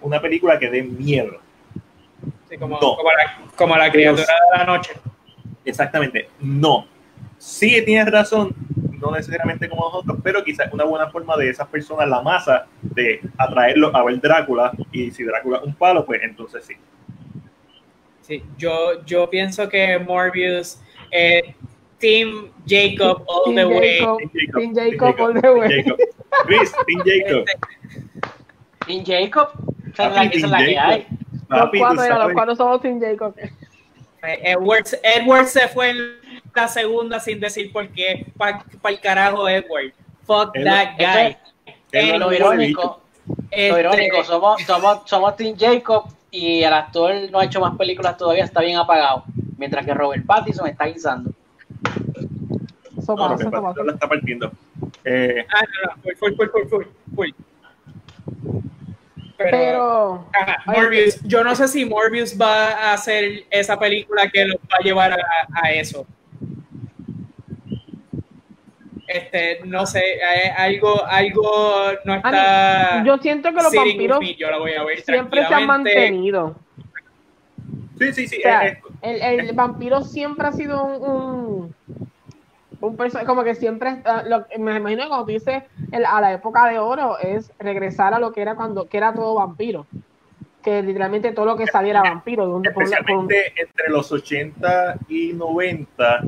una 0.00 0.20
película 0.20 0.58
que 0.58 0.70
dé 0.70 0.82
miedo. 0.82 1.38
como, 2.58 2.78
como, 3.56 3.76
la, 3.76 3.90
criatura 3.90 4.26
de 4.52 4.58
la 4.58 4.64
noche. 4.64 4.92
Exactamente, 5.64 6.28
no. 6.40 6.86
Sí 7.38 7.82
tienes 7.84 8.10
razón, 8.10 8.54
no 9.00 9.10
necesariamente 9.10 9.68
como 9.68 9.84
nosotros, 9.86 10.18
pero 10.22 10.42
quizás 10.42 10.72
una 10.72 10.84
buena 10.84 11.10
forma 11.10 11.36
de 11.36 11.50
esas 11.50 11.66
personas, 11.68 12.08
la 12.08 12.22
masa, 12.22 12.66
de 12.96 13.20
atraerlos 13.38 13.94
a 13.94 14.02
ver 14.02 14.20
Drácula, 14.20 14.72
y 14.90 15.10
si 15.12 15.22
Drácula 15.22 15.58
es 15.58 15.64
un 15.64 15.74
palo, 15.74 16.04
pues 16.04 16.20
entonces 16.24 16.64
sí. 16.64 16.74
Sí, 18.22 18.42
yo, 18.58 19.04
yo 19.04 19.30
pienso 19.30 19.68
que 19.68 19.98
Morbius, 20.00 20.80
eh, 21.12 21.54
Team 21.98 22.50
Jacob 22.66 23.22
all 23.28 23.54
the 23.54 23.64
way. 23.64 23.98
Team 24.54 24.74
Jacob, 24.74 25.20
all 25.20 25.40
the 25.40 25.52
way. 25.52 25.84
Chris, 26.44 26.72
Team 26.86 27.02
Jacob. 27.04 27.44
Team 28.86 29.04
Jacob. 29.04 29.48
Esa 29.92 30.24
es 30.24 30.42
la, 30.42 30.58
que 30.58 30.78
hay. 30.78 31.06
los 31.48 31.70
cuatro, 31.78 32.18
los 32.18 32.32
cuatro 32.32 32.56
somos 32.56 32.80
Team 32.82 33.00
Jacob. 33.00 33.34
Eh, 33.38 33.50
Edward, 34.42 34.86
Edward 35.02 35.46
se 35.46 35.68
fue 35.68 35.90
en 35.90 35.98
la 36.54 36.66
segunda 36.68 37.20
sin 37.20 37.38
decir 37.38 37.72
por 37.72 37.88
qué. 37.90 38.26
Para 38.36 38.64
el 38.88 39.00
carajo, 39.00 39.48
Edward. 39.48 39.92
Fuck 40.26 40.52
that 40.64 40.96
guy. 40.98 41.36
Es 41.96 42.18
lo 42.18 42.32
irónico. 42.32 43.00
Lo 43.50 43.78
irónico, 43.78 44.24
somos, 44.24 44.62
somos, 44.62 45.02
somos 45.06 45.36
Team 45.36 45.56
Jacob 45.58 46.04
y 46.30 46.62
el 46.62 46.72
actor 46.72 47.12
no 47.30 47.40
ha 47.40 47.44
hecho 47.44 47.60
más 47.60 47.76
películas 47.76 48.16
todavía, 48.16 48.44
está 48.44 48.60
bien 48.60 48.76
apagado. 48.76 49.24
Mientras 49.56 49.84
que 49.84 49.94
Robert 49.94 50.24
Pattinson 50.26 50.68
está 50.68 50.84
guisando. 50.86 51.30
Pasa, 52.94 53.14
no, 53.14 53.34
eso 53.34 53.84
la 53.84 53.92
está 53.92 54.08
partiendo. 54.08 54.50
Eh, 55.04 55.46
ah, 55.48 55.60
no, 55.62 55.94
no, 55.94 56.02
fue, 56.18 56.34
fue, 56.34 56.48
fue, 56.48 56.88
fue. 57.14 57.34
Pero, 59.38 60.26
Morbius, 60.66 61.20
yo 61.22 61.44
no 61.44 61.54
sé 61.54 61.68
si 61.68 61.84
Morbius 61.84 62.36
va 62.40 62.72
a 62.72 62.92
hacer 62.94 63.44
esa 63.50 63.78
película 63.78 64.28
que 64.30 64.46
los 64.46 64.56
va 64.56 64.78
a 64.80 64.82
llevar 64.82 65.12
a, 65.12 65.16
a 65.62 65.72
eso. 65.72 66.06
Este, 69.06 69.60
no 69.64 69.86
sé, 69.86 70.02
algo, 70.56 71.04
algo 71.06 71.92
no 72.04 72.14
está. 72.14 73.04
yo 73.04 73.18
siento 73.18 73.50
que 73.50 73.62
los 73.62 73.72
vampiros 73.72 74.20
siempre 75.04 75.46
se 75.46 75.54
han 75.54 75.66
mantenido. 75.66 76.56
Sí, 77.98 78.12
sí, 78.12 78.28
sí. 78.28 78.42
el, 79.02 79.22
el, 79.22 79.52
vampiro 79.54 80.02
siempre 80.02 80.46
ha 80.46 80.52
sido 80.52 80.84
un, 80.84 81.74
un, 82.80 82.96
personaje, 82.96 83.26
como 83.26 83.42
que 83.42 83.54
siempre, 83.54 84.02
lo, 84.26 84.44
me 84.58 84.76
imagino 84.76 85.04
que 85.04 85.08
cuando 85.08 85.26
tú 85.26 85.32
dices 85.32 85.62
a 86.06 86.20
la 86.20 86.32
época 86.34 86.66
de 86.66 86.78
oro 86.78 87.18
es 87.18 87.50
regresar 87.58 88.12
a 88.12 88.18
lo 88.18 88.32
que 88.32 88.42
era 88.42 88.54
cuando 88.54 88.86
que 88.86 88.98
era 88.98 89.14
todo 89.14 89.34
vampiro. 89.34 89.86
Que 90.62 90.82
literalmente 90.82 91.32
todo 91.32 91.46
lo 91.46 91.56
que 91.56 91.66
saliera 91.68 92.02
vampiro. 92.02 92.60
Especialmente 92.62 93.52
entre 93.56 93.88
los 93.88 94.10
80 94.10 94.98
y 95.08 95.32
90 95.32 96.22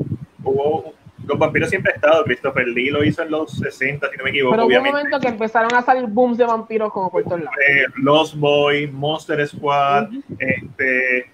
hubo 0.44 0.94
los 1.28 1.38
vampiros 1.38 1.68
siempre 1.68 1.92
han 1.92 1.96
estado. 1.96 2.24
Christopher 2.24 2.66
Lee 2.66 2.90
lo 2.90 3.04
hizo 3.04 3.22
en 3.22 3.30
los 3.30 3.52
60, 3.52 4.10
si 4.10 4.16
no 4.16 4.24
me 4.24 4.30
equivoco. 4.30 4.56
Pero 4.56 4.66
hubo 4.66 4.76
un 4.78 4.84
momento 4.84 5.20
que 5.20 5.28
empezaron 5.28 5.72
a 5.74 5.82
salir 5.82 6.06
booms 6.06 6.38
de 6.38 6.46
vampiros 6.46 6.90
como 6.92 7.10
por 7.10 7.22
todos 7.22 7.40
lados. 7.40 7.54
Eh, 7.68 7.84
Lost 7.96 8.34
Boy, 8.36 8.88
Monster 8.88 9.46
Squad, 9.46 10.08
este. 10.38 11.30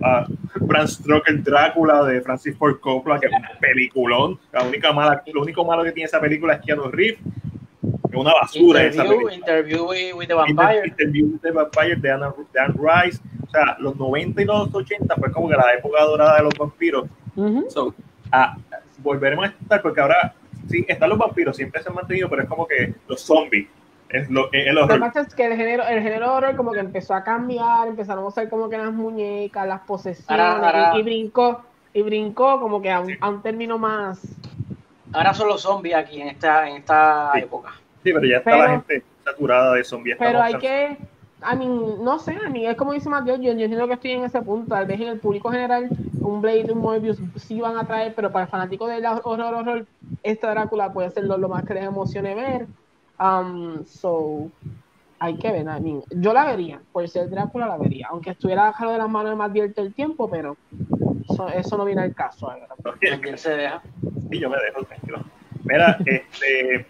Uh, 0.00 0.26
Bram 0.66 0.86
Stoker 0.86 1.42
Drácula 1.42 2.04
de 2.04 2.20
Francis 2.20 2.56
Ford 2.58 2.78
Coppola, 2.80 3.18
que 3.18 3.26
es 3.26 3.32
un 3.32 3.42
peliculón. 3.58 4.38
La 4.52 4.64
única 4.64 4.92
mala, 4.92 5.22
lo 5.32 5.40
único 5.40 5.64
malo 5.64 5.82
que 5.82 5.92
tiene 5.92 6.06
esa 6.06 6.20
película 6.20 6.54
es 6.54 6.60
Keanu 6.60 6.90
Reeves. 6.90 7.20
Es 8.10 8.14
una 8.18 8.34
basura 8.34 8.84
interview, 8.84 8.90
esa 8.90 9.02
película. 9.04 9.34
Interview 9.34 10.18
with, 10.18 10.26
the 10.26 10.34
Vampire. 10.34 10.86
Interview 10.86 11.26
with 11.28 11.40
the 11.40 11.50
Vampire 11.52 11.96
de 11.96 12.10
Anne, 12.10 12.74
Rice. 12.74 13.22
O 13.46 13.50
sea, 13.50 13.76
los 13.78 13.96
90 13.96 14.42
y 14.42 14.44
los 14.44 14.74
80 14.74 15.14
fue 15.14 15.32
como 15.32 15.48
que 15.48 15.56
la 15.56 15.72
época 15.72 16.04
dorada 16.04 16.36
de 16.36 16.42
los 16.42 16.54
vampiros. 16.58 17.06
so, 17.68 17.94
ah, 18.30 18.56
volveremos 19.02 19.46
a 19.46 19.48
estar, 19.48 19.82
porque 19.82 20.00
ahora 20.00 20.34
sí, 20.68 20.84
están 20.88 21.10
los 21.10 21.18
vampiros, 21.18 21.56
siempre 21.56 21.82
se 21.82 21.88
han 21.88 21.94
mantenido, 21.94 22.28
pero 22.28 22.42
es 22.42 22.48
como 22.48 22.66
que 22.66 22.94
los 23.08 23.20
zombies. 23.20 23.68
Es 24.08 24.28
lo, 24.28 24.52
el 24.52 24.76
horror. 24.76 24.98
Lo 24.98 25.10
que 25.10 25.20
es 25.20 25.34
que 25.34 25.46
el 25.46 25.56
género, 25.56 25.84
el 25.84 26.02
género 26.02 26.34
horror 26.34 26.54
como 26.54 26.72
que 26.72 26.80
empezó 26.80 27.14
a 27.14 27.24
cambiar, 27.24 27.88
empezaron 27.88 28.24
a 28.24 28.26
usar 28.26 28.50
como 28.50 28.68
que 28.68 28.76
las 28.76 28.92
muñecas, 28.92 29.66
las 29.66 29.80
posesiones, 29.80 30.96
Y, 30.96 31.02
brincó, 31.02 31.64
y 31.94 32.02
brincó 32.02 32.60
como 32.60 32.82
que 32.82 32.90
a 32.90 33.00
un, 33.00 33.16
a 33.18 33.30
un, 33.30 33.40
término 33.40 33.78
más. 33.78 34.20
Ahora 35.14 35.32
son 35.32 35.48
los 35.48 35.62
zombies 35.62 35.96
aquí 35.96 36.20
en 36.20 36.28
esta, 36.28 36.68
en 36.68 36.76
esta 36.76 37.32
época. 37.36 37.70
Sí, 38.04 38.12
pero 38.12 38.26
ya 38.26 38.38
está 38.38 38.56
la 38.56 38.70
gente 38.70 39.02
saturada 39.24 39.74
de 39.74 39.84
zombies. 39.84 40.16
Pero 40.18 40.42
hay 40.42 40.58
que, 40.58 40.98
a 41.42 41.54
mí, 41.54 41.66
no 41.66 42.18
sé, 42.18 42.36
a 42.44 42.48
mí 42.48 42.66
es 42.66 42.76
como 42.76 42.92
dice 42.92 43.08
Mateo, 43.08 43.36
yo, 43.36 43.52
yo 43.52 43.64
entiendo 43.64 43.86
que 43.86 43.94
estoy 43.94 44.12
en 44.12 44.24
ese 44.24 44.42
punto, 44.42 44.74
tal 44.74 44.86
vez 44.86 45.00
en 45.00 45.08
el 45.08 45.18
público 45.18 45.50
general, 45.50 45.88
un 46.20 46.40
Blade, 46.40 46.72
un 46.72 46.78
Morbius 46.78 47.18
sí 47.36 47.60
van 47.60 47.76
a 47.76 47.86
traer, 47.86 48.14
pero 48.14 48.30
para 48.30 48.44
el 48.44 48.50
fanático 48.50 48.86
del 48.86 49.04
horror, 49.06 49.54
horror, 49.54 49.86
esta 50.22 50.50
Drácula 50.50 50.92
puede 50.92 51.10
ser 51.10 51.24
lo, 51.24 51.36
más 51.48 51.64
que 51.64 51.74
les 51.74 51.84
emocione 51.84 52.34
ver. 52.34 52.66
Um, 53.18 53.84
so, 53.84 54.50
hay 55.18 55.36
que 55.36 55.52
ver, 55.52 55.68
a 55.68 55.78
mí, 55.78 56.02
yo 56.10 56.32
la 56.32 56.44
vería, 56.44 56.80
por 56.92 57.08
ser 57.08 57.30
Drácula 57.30 57.66
la 57.66 57.76
vería, 57.76 58.08
aunque 58.10 58.30
estuviera 58.30 58.64
bajado 58.64 58.92
de 58.92 58.98
las 58.98 59.08
manos 59.08 59.30
de 59.30 59.36
más 59.36 59.50
abierto 59.50 59.82
el 59.82 59.94
tiempo, 59.94 60.28
pero 60.28 60.56
eso, 61.54 61.76
no 61.76 61.84
viene 61.84 62.02
al 62.02 62.14
caso. 62.14 62.52
¿Quién 63.00 63.38
se 63.38 63.50
deja? 63.50 63.82
Sí, 64.30 64.38
yo 64.38 64.50
me 64.50 64.56
dejo, 64.58 64.84
tranquilo. 64.84 65.22
Mira, 65.64 65.96
este... 66.06 66.86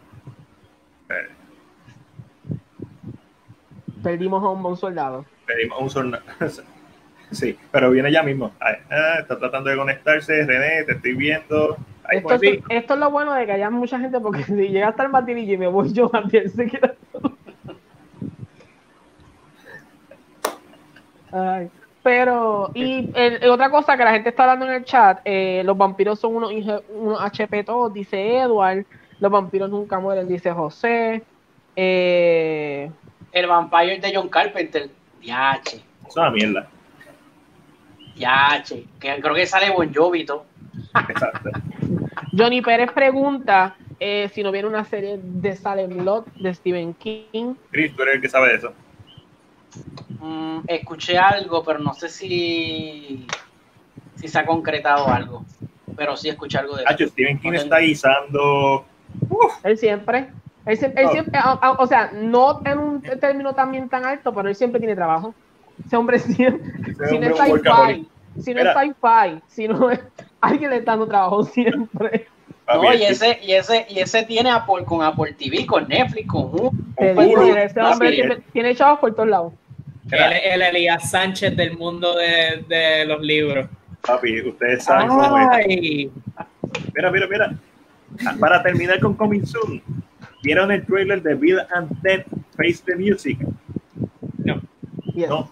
Perdimos 4.03 4.43
a 4.43 4.49
un 4.49 4.63
buen 4.63 4.77
soldado. 4.77 5.25
Perdimos 5.47 5.79
a 5.79 5.83
un 5.83 5.91
soldado. 5.91 6.25
sí, 7.31 7.57
pero 7.71 7.91
viene 7.91 8.11
ya 8.11 8.23
mismo. 8.23 8.53
Ah, 8.61 9.19
está 9.21 9.39
tratando 9.39 9.71
de 9.71 9.77
conectarse. 9.77 10.45
René, 10.45 10.85
te 10.85 10.93
estoy 10.93 11.15
viendo. 11.15 11.77
esto, 12.11 12.35
es, 12.69 12.99
lo 12.99 13.11
bueno 13.11 13.35
de 13.35 13.47
que 13.47 13.53
haya 13.53 13.71
mucha 13.71 13.99
gente, 13.99 14.21
porque 14.21 14.43
si 14.45 14.55
llega 14.55 14.89
hasta 14.89 15.05
el 15.05 15.11
Martinillo 15.11 15.55
y 15.55 15.59
me 15.59 15.69
voy 15.69 15.93
yo, 15.93 16.11
Martín 16.13 16.49
se 16.49 16.67
queda 16.67 16.95
Ay, 21.35 21.71
pero, 22.03 22.71
y 22.75 23.11
otra 23.49 23.71
cosa 23.71 23.97
que 23.97 24.05
la 24.05 24.13
gente 24.13 24.29
está 24.29 24.43
hablando 24.43 24.67
en 24.67 24.73
el 24.73 24.85
chat, 24.85 25.21
eh, 25.25 25.63
los 25.65 25.79
vampiros 25.79 26.21
son 26.21 26.37
unos, 26.37 26.53
unos 26.91 27.21
HP 27.23 27.65
todos, 27.65 27.95
dice 27.95 28.37
Edward, 28.37 28.85
los 29.19 29.31
vampiros 29.33 29.71
nunca 29.71 29.99
mueren, 29.99 30.29
dice 30.29 30.51
José. 30.51 31.23
Eh, 31.77 32.91
el 33.33 33.47
Vampire 33.47 33.99
de 33.99 34.13
John 34.15 34.29
Carpenter. 34.29 34.91
Yache. 35.23 35.83
Es 36.09 36.17
una 36.17 36.31
mierda. 36.31 36.69
Yache. 38.17 38.85
Que 39.01 39.21
creo 39.21 39.35
que 39.35 39.47
sale 39.47 39.71
Bon 39.71 39.93
Jovi 39.93 40.21
Exacto. 40.23 41.51
Johnny 42.37 42.63
Pérez 42.63 42.91
pregunta 42.93 43.77
eh, 44.01 44.31
si 44.33 44.43
no 44.43 44.51
viene 44.51 44.69
una 44.69 44.85
serie 44.85 45.21
de 45.23 45.55
Salem 45.55 46.05
Lot 46.05 46.27
de 46.35 46.55
Stephen 46.55 46.95
King. 46.95 47.55
Chris, 47.71 47.95
tú 47.95 48.03
eres 48.03 48.17
el 48.17 48.21
que 48.21 48.29
sabe 48.29 48.49
de 48.49 48.55
eso. 48.57 48.73
Mm, 50.21 50.61
escuché 50.67 51.19
algo, 51.19 51.63
pero 51.63 51.79
no 51.79 51.95
sé 51.95 52.09
si, 52.09 53.27
si 54.17 54.29
se 54.29 54.39
ha 54.39 54.47
concretado 54.47 55.09
algo. 55.09 55.45
Pero 55.97 56.17
sí 56.17 56.29
escuché 56.29 56.59
algo 56.59 56.77
de 56.77 56.85
eso. 56.85 57.09
Stephen 57.09 57.39
King 57.39 57.53
está 57.53 57.79
guisando. 57.79 58.85
Él 59.63 59.79
siempre. 59.79 60.31
Él, 60.67 60.79
siempre, 60.79 61.03
o 61.79 61.87
sea, 61.87 62.13
no 62.15 62.61
en 62.65 62.79
un 62.79 63.03
término 63.03 63.55
también 63.55 63.89
tan 63.89 64.05
alto, 64.05 64.33
pero 64.33 64.49
él 64.49 64.55
siempre 64.55 64.79
tiene 64.79 64.95
trabajo. 64.95 65.35
Ese 65.85 65.97
hombre 65.97 66.19
siempre, 66.21 66.95
si 67.09 67.19
no 67.19 67.27
es 67.27 67.37
sci-fi, 67.37 68.09
si 68.41 68.55
no 68.55 68.61
es 68.61 68.69
sci-fi, 68.69 69.43
si 69.49 69.69
no 69.69 69.91
es, 69.91 70.01
alguien 70.41 70.71
le 70.71 70.77
está 70.77 70.93
dando 70.93 71.07
trabajo 71.07 71.43
siempre. 71.45 72.27
No, 72.69 72.95
y 72.95 73.03
ese, 73.03 73.39
y 73.43 73.53
ese, 73.53 73.87
y 73.89 73.99
ese 73.99 74.23
tiene 74.23 74.51
Apple, 74.51 74.85
con 74.85 75.03
Apple 75.03 75.35
TV, 75.35 75.67
con 75.67 75.89
Netflix, 75.89 76.29
con 76.29 76.45
Hulu. 76.45 76.71
ese 77.57 77.81
hombre 77.81 78.43
tiene 78.53 78.75
chavos 78.75 79.01
por 79.01 79.15
todos 79.15 79.29
lados. 79.29 79.53
El, 80.11 80.33
el 80.33 80.63
Elías 80.63 81.11
Sánchez 81.11 81.57
del 81.57 81.77
mundo 81.77 82.15
de, 82.15 82.65
de 82.69 83.05
los 83.05 83.21
libros. 83.21 83.69
Papi, 84.07 84.41
ustedes 84.49 84.85
saben 84.85 85.09
cómo 85.09 85.39
es. 85.39 85.67
Mira, 86.95 87.11
mira, 87.11 87.27
mira. 87.29 87.55
Para 88.39 88.63
terminar 88.63 89.01
con 89.01 89.15
Coming 89.15 89.47
Soon, 89.47 89.83
¿Vieron 90.43 90.73
el 90.73 90.85
trailer 90.85 91.23
de 91.23 91.35
Bill 91.35 91.61
and 91.75 92.03
Ted 92.03 92.25
Face 92.57 92.83
the 92.85 92.97
Music? 92.97 93.39
No. 94.39 94.61
No. 95.15 95.51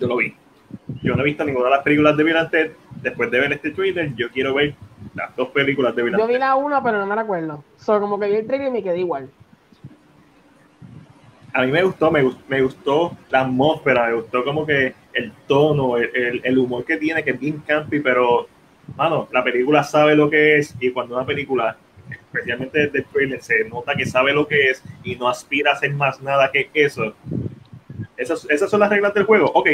Yo 0.00 0.06
lo 0.08 0.16
vi. 0.16 0.34
Yo 1.02 1.14
no 1.14 1.22
he 1.22 1.24
visto 1.24 1.44
ninguna 1.44 1.66
de 1.66 1.70
las 1.76 1.82
películas 1.84 2.16
de 2.16 2.24
Bill 2.24 2.36
and 2.36 2.50
Ted. 2.50 2.72
Después 3.00 3.30
de 3.30 3.40
ver 3.40 3.52
este 3.52 3.70
trailer, 3.70 4.14
yo 4.14 4.28
quiero 4.30 4.54
ver 4.54 4.74
las 5.14 5.34
dos 5.36 5.48
películas 5.48 5.94
de 5.94 6.02
Bill 6.02 6.14
and 6.14 6.22
Yo 6.22 6.28
vi 6.28 6.38
la 6.38 6.56
una, 6.56 6.82
pero 6.82 6.98
no 6.98 7.06
me 7.06 7.14
la 7.14 7.22
acuerdo. 7.22 7.64
Solo 7.76 8.00
como 8.00 8.18
que 8.18 8.28
vi 8.28 8.36
el 8.36 8.46
trailer 8.46 8.68
y 8.68 8.70
me 8.72 8.82
quedé 8.82 8.98
igual. 8.98 9.30
A 11.54 11.62
mí 11.62 11.70
me 11.70 11.82
gustó, 11.82 12.10
me, 12.10 12.24
me 12.48 12.62
gustó 12.62 13.16
la 13.30 13.42
atmósfera, 13.42 14.08
me 14.08 14.14
gustó 14.14 14.42
como 14.42 14.66
que 14.66 14.94
el 15.12 15.32
tono, 15.46 15.98
el, 15.98 16.40
el 16.42 16.58
humor 16.58 16.84
que 16.84 16.96
tiene, 16.96 17.22
que 17.22 17.30
es 17.30 17.38
bien 17.38 17.62
campy, 17.66 18.00
pero, 18.00 18.48
mano, 18.96 19.28
la 19.30 19.44
película 19.44 19.84
sabe 19.84 20.16
lo 20.16 20.30
que 20.30 20.58
es 20.58 20.74
y 20.80 20.90
cuando 20.90 21.14
una 21.14 21.26
película 21.26 21.76
especialmente 22.10 22.78
desde 22.78 22.98
el 22.98 23.04
trailer, 23.06 23.42
se 23.42 23.64
nota 23.64 23.94
que 23.94 24.06
sabe 24.06 24.32
lo 24.32 24.46
que 24.46 24.70
es 24.70 24.82
y 25.04 25.16
no 25.16 25.28
aspira 25.28 25.72
a 25.72 25.74
hacer 25.74 25.92
más 25.94 26.20
nada 26.22 26.50
que 26.50 26.70
eso. 26.74 27.14
Esas, 28.16 28.48
esas 28.50 28.70
son 28.70 28.80
las 28.80 28.90
reglas 28.90 29.14
del 29.14 29.24
juego. 29.24 29.50
Ok. 29.54 29.68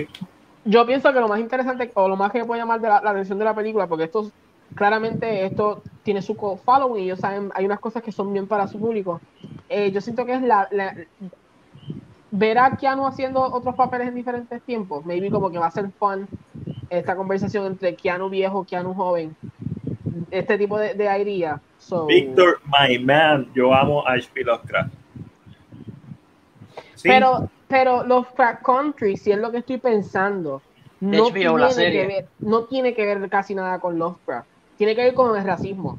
Yo 0.64 0.84
pienso 0.86 1.12
que 1.12 1.20
lo 1.20 1.28
más 1.28 1.40
interesante 1.40 1.90
o 1.94 2.08
lo 2.08 2.16
más 2.16 2.32
que 2.32 2.44
puede 2.44 2.60
llamar 2.60 2.80
de 2.80 2.88
la, 2.88 2.96
atención 2.96 3.38
de 3.38 3.44
la 3.44 3.54
película, 3.54 3.86
porque 3.86 4.04
esto 4.04 4.30
claramente 4.74 5.46
esto 5.46 5.82
tiene 6.02 6.20
su 6.20 6.34
following 6.34 7.02
y 7.02 7.04
ellos 7.06 7.20
saben, 7.20 7.50
hay 7.54 7.64
unas 7.64 7.80
cosas 7.80 8.02
que 8.02 8.12
son 8.12 8.32
bien 8.32 8.46
para 8.46 8.66
su 8.68 8.78
público. 8.78 9.20
Eh, 9.68 9.90
yo 9.92 10.00
siento 10.00 10.26
que 10.26 10.34
es 10.34 10.42
la, 10.42 10.68
la 10.70 10.94
ver 12.30 12.58
a 12.58 12.76
Keanu 12.76 13.06
haciendo 13.06 13.40
otros 13.40 13.74
papeles 13.74 14.08
en 14.08 14.14
diferentes 14.14 14.60
tiempos. 14.62 15.06
Maybe 15.06 15.30
como 15.30 15.50
que 15.50 15.58
va 15.58 15.66
a 15.66 15.70
ser 15.70 15.90
fun 15.98 16.28
esta 16.90 17.16
conversación 17.16 17.66
entre 17.66 17.94
Keanu 17.94 18.28
viejo, 18.28 18.64
Keanu 18.64 18.94
joven 18.94 19.36
este 20.30 20.58
tipo 20.58 20.78
de, 20.78 20.94
de 20.94 21.04
idea. 21.20 21.60
So, 21.78 22.06
Victor, 22.06 22.60
my 22.66 22.98
man, 22.98 23.50
yo 23.54 23.72
amo 23.74 24.06
a 24.06 24.12
H.P. 24.14 24.44
Lovecraft. 24.44 24.92
Sí. 26.94 27.08
Pero, 27.08 27.48
pero 27.68 28.04
los 28.04 28.26
Crack 28.28 28.62
Country, 28.62 29.16
si 29.16 29.30
es 29.30 29.38
lo 29.38 29.50
que 29.52 29.58
estoy 29.58 29.78
pensando, 29.78 30.60
no 31.00 31.24
HBO, 31.28 31.32
tiene, 31.32 31.58
la 31.58 31.68
que 31.68 31.74
serie. 31.74 32.06
ver, 32.06 32.28
no 32.40 32.64
tiene 32.64 32.94
que 32.94 33.06
ver 33.06 33.28
casi 33.30 33.54
nada 33.54 33.78
con 33.78 33.98
Lovecraft. 33.98 34.48
Tiene 34.76 34.96
que 34.96 35.04
ver 35.04 35.14
con 35.14 35.36
el 35.36 35.44
racismo. 35.44 35.98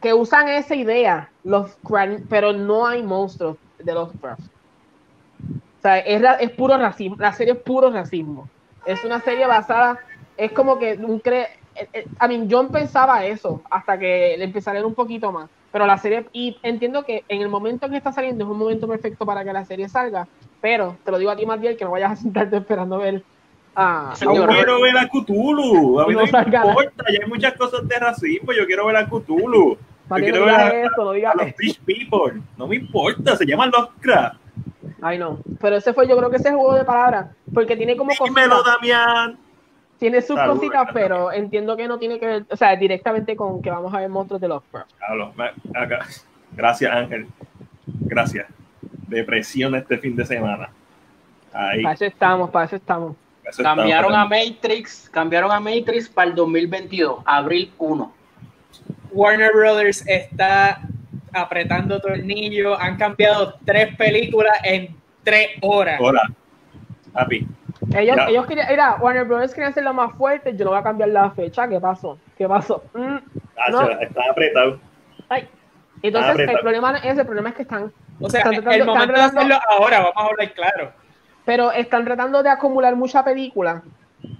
Que 0.00 0.14
usan 0.14 0.48
esa 0.48 0.74
idea, 0.74 1.30
los 1.44 1.78
cra- 1.82 2.22
pero 2.28 2.52
no 2.52 2.86
hay 2.86 3.02
monstruos 3.02 3.56
de 3.78 3.92
Lovecraft. 3.94 4.40
O 4.40 5.82
sea, 5.82 5.98
es, 5.98 6.22
es 6.40 6.50
puro 6.50 6.76
racismo. 6.78 7.16
La 7.18 7.32
serie 7.32 7.54
es 7.54 7.60
puro 7.60 7.90
racismo. 7.90 8.48
Es 8.86 9.04
una 9.04 9.20
serie 9.20 9.46
basada, 9.46 9.98
es 10.36 10.52
como 10.52 10.78
que 10.78 10.94
un 10.94 11.18
cre 11.20 11.48
eh, 11.74 11.88
eh, 11.92 12.06
I 12.20 12.28
mean, 12.28 12.48
yo 12.48 12.66
pensaba 12.68 13.24
eso 13.24 13.62
hasta 13.70 13.98
que 13.98 14.34
le 14.38 14.44
empecé 14.44 14.70
a 14.70 14.72
leer 14.74 14.86
un 14.86 14.94
poquito 14.94 15.32
más. 15.32 15.48
Pero 15.70 15.86
la 15.86 15.96
serie, 15.96 16.26
y 16.32 16.58
entiendo 16.62 17.04
que 17.04 17.24
en 17.28 17.40
el 17.40 17.48
momento 17.48 17.88
que 17.88 17.96
está 17.96 18.12
saliendo 18.12 18.44
es 18.44 18.50
un 18.50 18.58
momento 18.58 18.86
perfecto 18.86 19.24
para 19.24 19.42
que 19.42 19.52
la 19.52 19.64
serie 19.64 19.88
salga. 19.88 20.28
Pero 20.60 20.96
te 21.04 21.10
lo 21.10 21.18
digo 21.18 21.30
a 21.30 21.36
ti, 21.36 21.46
Matiel, 21.46 21.76
que 21.76 21.84
no 21.84 21.90
vayas 21.92 22.12
a 22.12 22.16
sentarte 22.16 22.56
esperando 22.58 22.98
ver 22.98 23.22
a. 23.74 24.12
Sí, 24.14 24.26
Yo 24.26 24.46
quiero 24.46 24.80
ver 24.82 24.98
a 24.98 25.08
Cthulhu. 25.08 26.00
A 26.00 26.06
mí 26.06 26.14
no, 26.14 26.20
No 26.20 26.26
me 26.26 26.26
importa. 26.26 27.04
Ya 27.10 27.24
hay 27.24 27.28
muchas 27.28 27.54
cosas 27.54 27.88
de 27.88 27.98
racismo. 27.98 28.52
Yo 28.52 28.66
quiero 28.66 28.86
ver 28.86 28.96
a 28.96 29.06
Cthulhu. 29.06 29.78
Yo 30.10 30.16
quiero 30.16 30.40
no 30.40 30.46
ver 30.46 31.26
a, 31.26 31.30
a 31.30 31.34
los. 31.34 31.54
Fish 31.56 31.80
People. 31.80 32.42
No 32.58 32.66
me 32.66 32.76
importa. 32.76 33.34
Se 33.36 33.46
llama 33.46 33.66
Lovecraft. 33.66 34.36
Ay, 35.00 35.18
no. 35.18 35.38
Pero 35.60 35.76
ese 35.76 35.94
fue, 35.94 36.06
yo 36.06 36.16
creo 36.16 36.30
que 36.30 36.36
ese 36.36 36.52
juego 36.52 36.74
de 36.74 36.84
palabras. 36.84 37.30
Porque 37.52 37.76
tiene 37.76 37.96
como 37.96 38.12
Dímelo. 38.24 38.62
Damián. 38.62 39.38
Tiene 40.02 40.20
sus 40.20 40.36
cositas, 40.36 40.88
pero 40.92 41.30
entiendo 41.30 41.76
que 41.76 41.86
no 41.86 41.96
tiene 41.96 42.18
que 42.18 42.26
ver, 42.26 42.44
o 42.50 42.56
sea, 42.56 42.74
directamente 42.74 43.36
con 43.36 43.62
que 43.62 43.70
vamos 43.70 43.94
a 43.94 44.00
ver 44.00 44.08
monstruos 44.08 44.40
de 44.40 44.48
me- 44.48 45.80
acá. 45.80 46.00
Gracias, 46.50 46.92
Ángel. 46.92 47.28
Gracias. 48.00 48.48
Depresión 49.06 49.76
este 49.76 49.98
fin 49.98 50.16
de 50.16 50.26
semana. 50.26 50.70
Ahí. 51.52 51.84
Para 51.84 51.94
eso 51.94 52.04
estamos, 52.04 52.50
para 52.50 52.64
eso 52.64 52.74
estamos. 52.74 53.14
eso 53.44 53.62
Cambiaron 53.62 54.12
a 54.12 54.24
Matrix, 54.24 55.08
cambiaron 55.08 55.52
a 55.52 55.60
Matrix 55.60 56.08
para 56.08 56.30
el 56.30 56.34
2022, 56.34 57.22
abril 57.24 57.72
1. 57.78 58.12
Warner 59.12 59.52
Brothers 59.52 60.04
está 60.08 60.80
apretando 61.32 62.00
tornillos. 62.00 62.76
Han 62.80 62.96
cambiado 62.96 63.54
tres 63.64 63.94
películas 63.96 64.58
en 64.64 64.96
tres 65.22 65.50
horas. 65.60 66.00
Hola. 66.02 66.22
Happy. 67.14 67.46
Ellos, 67.94 68.16
Ya. 68.16 68.26
ellos 68.28 68.46
querían, 68.46 68.68
mira, 68.70 68.96
Warner 69.00 69.24
Brothers 69.24 69.52
quería 69.54 69.68
hacerlo 69.68 69.92
más 69.92 70.12
fuerte, 70.16 70.54
yo 70.56 70.64
no 70.64 70.70
voy 70.70 70.80
a 70.80 70.82
cambiar 70.82 71.10
la 71.10 71.30
fecha, 71.30 71.68
¿qué 71.68 71.78
pasó? 71.80 72.18
¿Qué 72.38 72.48
pasó? 72.48 72.82
Mm, 72.94 73.16
Ah, 73.56 73.70
No. 73.70 73.88
Está 73.90 74.22
apretado. 74.30 74.78
ay. 75.28 75.48
Entonces, 76.02 76.30
apretado. 76.32 76.56
el 76.58 76.62
problema 76.62 76.92
no 76.92 76.98
es 76.98 77.18
el 77.18 77.26
problema 77.26 77.48
es 77.50 77.54
que 77.54 77.62
están, 77.62 77.92
O 78.20 78.28
sea, 78.30 78.40
Están 78.40 78.54
el 78.54 78.62
tratando- 78.62 78.86
momento 78.86 79.12
de 79.12 79.18
están 79.18 79.30
tratando- 79.34 79.54
hacerlo 79.56 79.70
ahora, 79.84 79.98
vamos 80.00 80.12
a 80.16 80.26
hablar 80.26 80.52
claro. 80.54 80.92
pero 81.44 81.72
están 81.72 82.04
tratando 82.04 82.42
de 82.42 82.48
acumular 82.50 82.94
mucha 82.96 83.24
película 83.24 83.82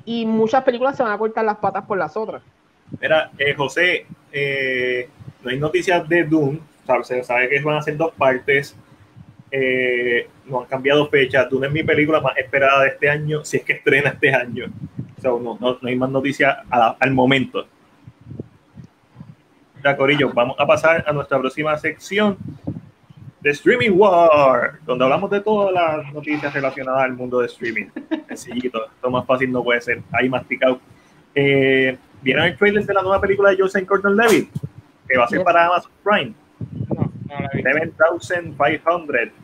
y 0.05 0.24
muchas 0.26 0.62
películas 0.64 0.96
se 0.96 1.03
van 1.03 1.12
a 1.12 1.18
cortar 1.18 1.44
las 1.44 1.57
patas 1.57 1.84
por 1.84 1.98
las 1.98 2.16
otras. 2.16 2.42
Mira, 3.00 3.30
eh, 3.38 3.55
José, 3.55 4.07
eh, 4.32 5.09
no 5.42 5.50
hay 5.50 5.59
noticias 5.59 6.09
de 6.09 6.24
Doom. 6.24 6.59
sabe- 6.86 7.05
Se 7.05 7.22
sabe 7.24 7.48
que 7.48 7.61
van 7.61 7.76
a 7.76 7.82
ser 7.82 7.96
dos 7.96 8.12
partes. 8.12 8.76
Eh, 9.50 10.28
no 10.47 10.61
han 10.61 10.66
cambiado 10.66 11.09
fecha. 11.09 11.45
Doom 11.45 11.64
es 11.64 11.72
mi 11.72 11.82
película 11.82 12.20
más 12.20 12.36
esperada 12.36 12.82
de 12.82 12.88
este 12.88 13.09
año, 13.09 13.45
si 13.45 13.59
es 13.59 13.64
que 13.64 13.74
estrena 13.74 14.11
este 14.11 14.34
año. 14.34 14.66
So, 15.20 15.38
no, 15.40 15.57
no, 15.61 15.78
no 15.80 15.88
hay 15.88 15.97
más 15.97 16.11
noticias 16.11 16.59
al 16.70 17.12
momento. 17.12 17.66
Ya, 19.84 19.97
Corillo, 19.97 20.32
vamos 20.32 20.57
a 20.59 20.66
pasar 20.66 21.05
a 21.07 21.12
nuestra 21.12 21.38
próxima 21.38 21.76
sección 21.76 22.36
de 23.40 23.51
Streaming 23.51 23.90
War, 23.90 24.78
donde 24.86 25.05
hablamos 25.05 25.28
de 25.30 25.40
todas 25.40 25.74
las 25.74 26.12
noticias 26.12 26.55
relacionadas 26.55 27.03
al 27.03 27.14
mundo 27.14 27.40
de 27.40 27.47
streaming. 27.47 27.86
Sencillito, 28.28 28.86
esto 28.86 29.11
más 29.11 29.26
fácil 29.26 29.51
no 29.51 29.64
puede 29.64 29.80
ser. 29.80 30.01
Ahí 30.12 30.28
masticado. 30.28 30.78
Eh, 31.34 31.99
¿Vieron 32.22 32.45
el 32.45 32.57
trailer 32.57 32.86
de 32.86 32.95
la 32.95 33.03
nueva 33.03 33.20
película 33.20 33.51
de 33.51 33.57
Joseph 33.59 33.88
Gordon-Levitt? 33.88 34.51
Que 35.09 35.18
va 35.18 35.24
a 35.24 35.28
ser 35.28 35.43
para 35.43 35.66
Amazon 35.66 35.90
Prime. 36.05 36.32
No, 36.88 37.12
no 37.28 37.40
la 37.40 37.51
vi. 37.53 37.62
7500. 37.62 39.41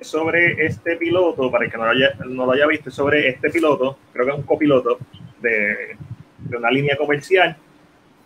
Sobre 0.00 0.64
este 0.64 0.96
piloto, 0.96 1.50
para 1.50 1.64
el 1.64 1.70
que 1.70 1.76
no 1.76 1.84
lo 1.84 1.90
haya, 1.90 2.14
no 2.26 2.46
lo 2.46 2.52
haya 2.52 2.66
visto, 2.66 2.90
sobre 2.90 3.28
este 3.28 3.50
piloto, 3.50 3.98
creo 4.12 4.26
que 4.26 4.32
es 4.32 4.38
un 4.38 4.44
copiloto 4.44 4.98
de, 5.40 5.96
de 6.38 6.56
una 6.56 6.70
línea 6.70 6.96
comercial, 6.96 7.56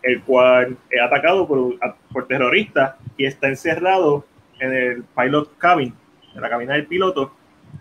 el 0.03 0.23
cual 0.23 0.77
es 0.91 1.01
atacado 1.01 1.49
por, 1.49 1.75
por 2.13 2.27
terroristas 2.27 2.95
y 3.17 3.27
está 3.27 3.49
encerrado 3.49 4.25
en 4.61 4.73
el 4.73 5.05
pilot 5.17 5.57
cabin, 5.59 5.95
en 6.35 6.41
la 6.41 6.49
cabina 6.49 6.75
del 6.75 6.87
piloto, 6.87 7.33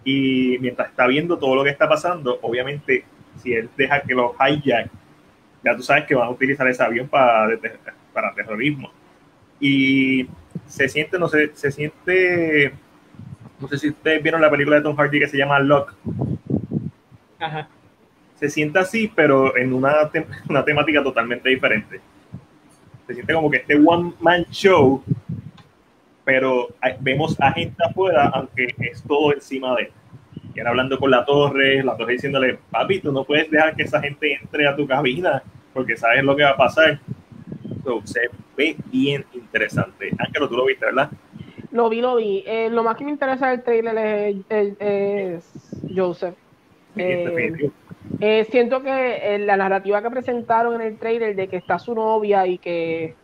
y 0.03 0.57
mientras 0.59 0.89
está 0.89 1.07
viendo 1.07 1.37
todo 1.37 1.55
lo 1.55 1.63
que 1.63 1.69
está 1.69 1.87
pasando, 1.87 2.39
obviamente, 2.41 3.05
si 3.37 3.53
él 3.53 3.69
deja 3.77 4.01
que 4.01 4.13
los 4.13 4.31
hijack, 4.33 4.89
ya 5.63 5.75
tú 5.75 5.83
sabes 5.83 6.05
que 6.05 6.15
van 6.15 6.27
a 6.27 6.31
utilizar 6.31 6.67
ese 6.67 6.83
avión 6.83 7.07
para, 7.07 7.57
para 8.11 8.33
terrorismo. 8.33 8.91
Y 9.59 10.27
se 10.67 10.89
siente, 10.89 11.17
no 11.17 11.27
sé, 11.29 11.51
se 11.53 11.71
siente, 11.71 12.73
no 13.63 13.69
sé 13.69 13.77
si 13.77 13.89
ustedes 13.89 14.21
vieron 14.21 14.41
la 14.41 14.49
película 14.51 14.75
de 14.75 14.81
Tom 14.81 14.95
Hardy 14.97 15.19
que 15.19 15.27
se 15.29 15.37
llama 15.37 15.57
Lock, 15.59 15.93
Ajá. 17.39 17.67
se 18.35 18.49
siente 18.49 18.77
así, 18.79 19.09
pero 19.15 19.55
en 19.57 19.73
una, 19.73 19.93
una 20.49 20.63
temática 20.65 21.01
totalmente 21.01 21.49
diferente. 21.49 22.01
Se 23.07 23.13
siente 23.13 23.33
como 23.33 23.49
que 23.49 23.57
este 23.57 23.75
one 23.79 24.13
man 24.19 24.43
show, 24.51 25.01
pero 26.25 26.67
hay- 26.81 26.95
vemos 26.99 27.39
a 27.39 27.51
gente 27.53 27.75
afuera, 27.83 28.29
aunque 28.33 28.73
es 28.79 29.01
todo 29.03 29.33
encima 29.33 29.75
de 29.75 29.83
él. 29.83 29.91
Y 30.55 30.59
él 30.59 30.67
hablando 30.67 30.99
con 30.99 31.09
la 31.09 31.25
torre, 31.25 31.83
la 31.83 31.95
torre 31.97 32.13
diciéndole, 32.13 32.59
papi, 32.69 32.99
tú 32.99 33.11
no 33.11 33.23
puedes 33.23 33.49
dejar 33.49 33.75
que 33.75 33.83
esa 33.83 33.99
gente 34.01 34.35
entre 34.41 34.67
a 34.67 34.75
tu 34.75 34.85
cabina, 34.85 35.41
porque 35.73 35.97
sabes 35.97 36.23
lo 36.23 36.35
que 36.35 36.43
va 36.43 36.49
a 36.51 36.57
pasar. 36.57 36.99
So, 37.83 38.01
se 38.05 38.21
ve 38.55 38.75
bien 38.91 39.25
interesante. 39.33 40.11
Ángelo, 40.17 40.47
tú 40.49 40.55
lo 40.57 40.65
viste, 40.65 40.85
¿verdad? 40.85 41.09
Lo 41.73 41.89
vi, 41.89 42.01
lo 42.01 42.15
vi. 42.15 42.43
Eh, 42.45 42.69
lo 42.69 42.83
más 42.83 42.95
que 42.95 43.03
me 43.03 43.11
interesa 43.11 43.49
del 43.49 43.63
trailer 43.63 43.97
es, 43.97 44.45
es- 44.49 44.77
es 44.79 45.83
Joseph. 45.93 46.35
Eh. 46.95 47.51
Eh, 48.19 48.45
siento 48.45 48.81
que 48.83 49.35
eh, 49.35 49.39
la 49.39 49.57
narrativa 49.57 50.01
que 50.01 50.09
presentaron 50.11 50.75
en 50.75 50.81
el 50.81 50.99
trailer 50.99 51.35
de 51.35 51.47
que 51.49 51.57
está 51.57 51.79
su 51.79 51.95
novia 51.95 52.45
y 52.45 52.57
que 52.59 53.15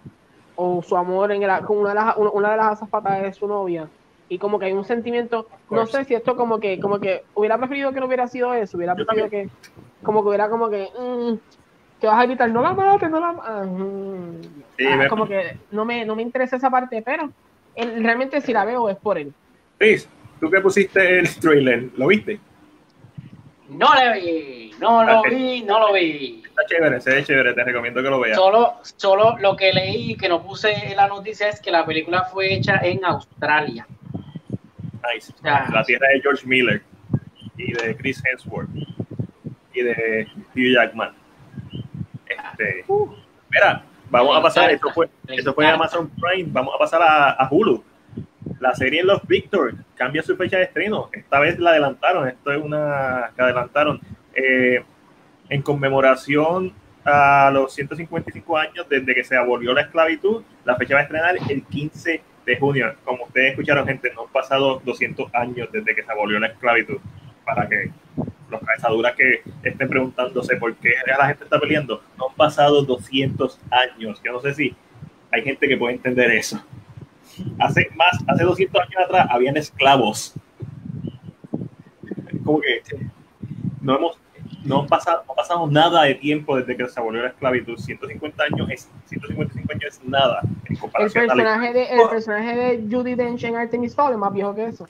o 0.55 0.81
su 0.81 0.97
amor 0.97 1.31
en 1.31 1.43
el- 1.43 1.51
una 1.69 1.89
de 1.89 1.95
las 1.95 2.17
una, 2.17 2.51
de 2.51 2.57
las 2.57 2.67
azafatas 2.73 3.23
es 3.23 3.37
su 3.37 3.47
novia 3.47 3.87
y 4.27 4.37
como 4.39 4.57
que 4.59 4.65
hay 4.65 4.73
un 4.73 4.83
sentimiento 4.83 5.47
no 5.69 5.85
sé 5.85 6.03
si 6.03 6.15
esto 6.15 6.35
como 6.35 6.59
que 6.59 6.79
como 6.79 6.99
que 6.99 7.21
hubiera 7.35 7.57
preferido 7.57 7.93
que 7.93 7.99
no 8.01 8.07
hubiera 8.07 8.27
sido 8.27 8.53
eso 8.53 8.75
hubiera 8.77 8.93
preferido 8.95 9.29
que 9.29 9.47
como 10.03 10.21
que 10.21 10.27
hubiera 10.29 10.49
como 10.49 10.69
que 10.69 10.89
mm, 10.99 11.33
que 12.01 12.07
vas 12.07 12.19
a 12.19 12.25
gritar 12.25 12.49
no 12.49 12.61
la 12.61 12.73
mates 12.73 13.09
no 13.09 13.19
la 13.21 13.31
mates 13.31 14.65
Sí, 14.77 14.85
Ah, 14.85 15.07
como 15.07 15.27
que 15.27 15.61
no 15.71 15.85
me 15.85 16.03
no 16.05 16.15
me 16.15 16.23
interesa 16.23 16.57
esa 16.57 16.69
parte 16.69 17.01
pero 17.05 17.31
él- 17.75 18.03
realmente 18.03 18.41
si 18.41 18.53
la 18.53 18.65
veo 18.65 18.89
es 18.89 18.97
por 18.97 19.17
él 19.17 19.33
Chris, 19.77 20.07
tú 20.39 20.49
que 20.49 20.59
pusiste 20.61 21.19
el 21.19 21.35
trailer, 21.39 21.89
¿lo 21.97 22.07
viste? 22.07 22.39
No 23.69 23.87
le 23.95 24.19
vi, 24.19 24.71
no 24.79 25.03
lo 25.05 25.21
vi, 25.23 25.61
no 25.61 25.79
lo 25.79 25.93
vi. 25.93 26.41
Está 26.45 26.65
chévere, 26.67 26.99
se 26.99 27.11
ve 27.13 27.23
chévere, 27.23 27.53
te 27.53 27.63
recomiendo 27.63 28.01
que 28.01 28.09
lo 28.09 28.19
veas. 28.19 28.35
Solo, 28.35 28.77
solo 28.81 29.37
lo 29.37 29.55
que 29.55 29.71
leí 29.71 30.11
y 30.11 30.15
que 30.17 30.27
no 30.27 30.41
puse 30.43 30.73
en 30.73 30.95
la 30.97 31.07
noticia 31.07 31.47
es 31.49 31.61
que 31.61 31.69
la 31.71 31.85
película 31.85 32.23
fue 32.25 32.51
hecha 32.53 32.79
en 32.83 33.05
Australia. 33.05 33.87
Nice. 35.13 35.31
La 35.43 35.83
tierra 35.85 36.07
de 36.13 36.21
George 36.21 36.45
Miller 36.47 36.81
y 37.57 37.71
de 37.73 37.95
Chris 37.95 38.21
Hemsworth 38.25 38.69
y 39.73 39.81
de 39.81 40.27
Hugh 40.55 40.73
Jackman. 40.73 41.13
Este, 42.27 42.85
mira, 43.49 43.83
vamos 44.09 44.37
a 44.37 44.41
pasar, 44.41 44.71
esto 44.71 44.89
fue, 44.91 45.09
esto 45.27 45.53
fue 45.53 45.67
Amazon 45.67 46.09
Prime, 46.09 46.49
vamos 46.51 46.73
a 46.75 46.77
pasar 46.77 47.01
a, 47.01 47.31
a 47.31 47.47
Hulu. 47.49 47.83
La 48.59 48.73
serie 48.75 49.03
Los 49.03 49.25
Victor 49.27 49.73
cambia 49.95 50.23
su 50.23 50.35
fecha 50.35 50.57
de 50.57 50.63
estreno. 50.63 51.09
Esta 51.13 51.39
vez 51.39 51.59
la 51.59 51.71
adelantaron, 51.71 52.27
esto 52.27 52.51
es 52.51 52.61
una 52.61 53.31
que 53.35 53.41
adelantaron. 53.41 54.01
Eh, 54.33 54.83
en 55.49 55.61
conmemoración 55.61 56.73
a 57.03 57.49
los 57.51 57.73
155 57.73 58.57
años 58.57 58.85
desde 58.89 59.15
que 59.15 59.23
se 59.23 59.35
abolió 59.35 59.73
la 59.73 59.81
esclavitud, 59.81 60.43
la 60.63 60.75
fecha 60.75 60.93
va 60.93 61.01
a 61.01 61.03
estrenar 61.03 61.35
el 61.49 61.63
15 61.63 62.21
de 62.45 62.57
junio. 62.57 62.93
Como 63.03 63.25
ustedes 63.25 63.51
escucharon, 63.51 63.87
gente, 63.87 64.11
no 64.13 64.23
han 64.23 64.31
pasado 64.31 64.81
200 64.83 65.33
años 65.33 65.69
desde 65.71 65.95
que 65.95 66.03
se 66.03 66.11
abolió 66.11 66.39
la 66.39 66.47
esclavitud. 66.47 66.97
Para 67.45 67.67
que 67.67 67.91
los 68.49 68.61
cabezaduras 68.61 69.15
que 69.15 69.41
estén 69.63 69.89
preguntándose 69.89 70.55
por 70.57 70.75
qué 70.75 70.93
la 71.05 71.27
gente 71.27 71.43
está 71.43 71.59
peleando, 71.59 72.01
no 72.17 72.29
han 72.29 72.35
pasado 72.35 72.83
200 72.83 73.59
años. 73.71 74.21
Yo 74.23 74.31
no 74.31 74.41
sé 74.41 74.53
si 74.53 74.75
hay 75.31 75.43
gente 75.43 75.67
que 75.67 75.77
puede 75.77 75.95
entender 75.95 76.31
eso. 76.31 76.63
Hace 77.59 77.89
más, 77.95 78.17
hace 78.27 78.43
200 78.43 78.81
años 78.81 79.03
atrás 79.05 79.27
habían 79.29 79.57
esclavos. 79.57 80.33
Como 82.43 82.61
que 82.61 82.81
no 83.81 83.95
hemos, 83.95 84.17
no, 84.63 84.87
pasa, 84.87 85.21
no 85.25 85.33
ha 85.33 85.35
pasado 85.35 85.67
nada 85.67 86.03
de 86.03 86.15
tiempo 86.15 86.57
desde 86.57 86.75
que 86.75 86.87
se 86.87 86.99
abolió 86.99 87.21
la 87.21 87.29
esclavitud. 87.29 87.77
150 87.77 88.43
años 88.43 88.69
es 88.71 88.89
155 89.05 89.71
años 89.71 89.83
es 89.85 90.03
nada 90.03 90.41
en 90.65 90.75
comparación 90.75 91.23
el 91.23 91.29
personaje 91.29 91.73
de 91.73 91.83
el 91.83 92.09
personaje 92.09 92.55
de 92.55 92.95
Judy 92.95 93.15
Dench 93.15 93.43
en 93.43 93.55
Artemis 93.55 93.95
Fowl 93.95 94.13
es 94.13 94.17
más 94.17 94.33
viejo 94.33 94.55
que 94.55 94.65
eso. 94.65 94.87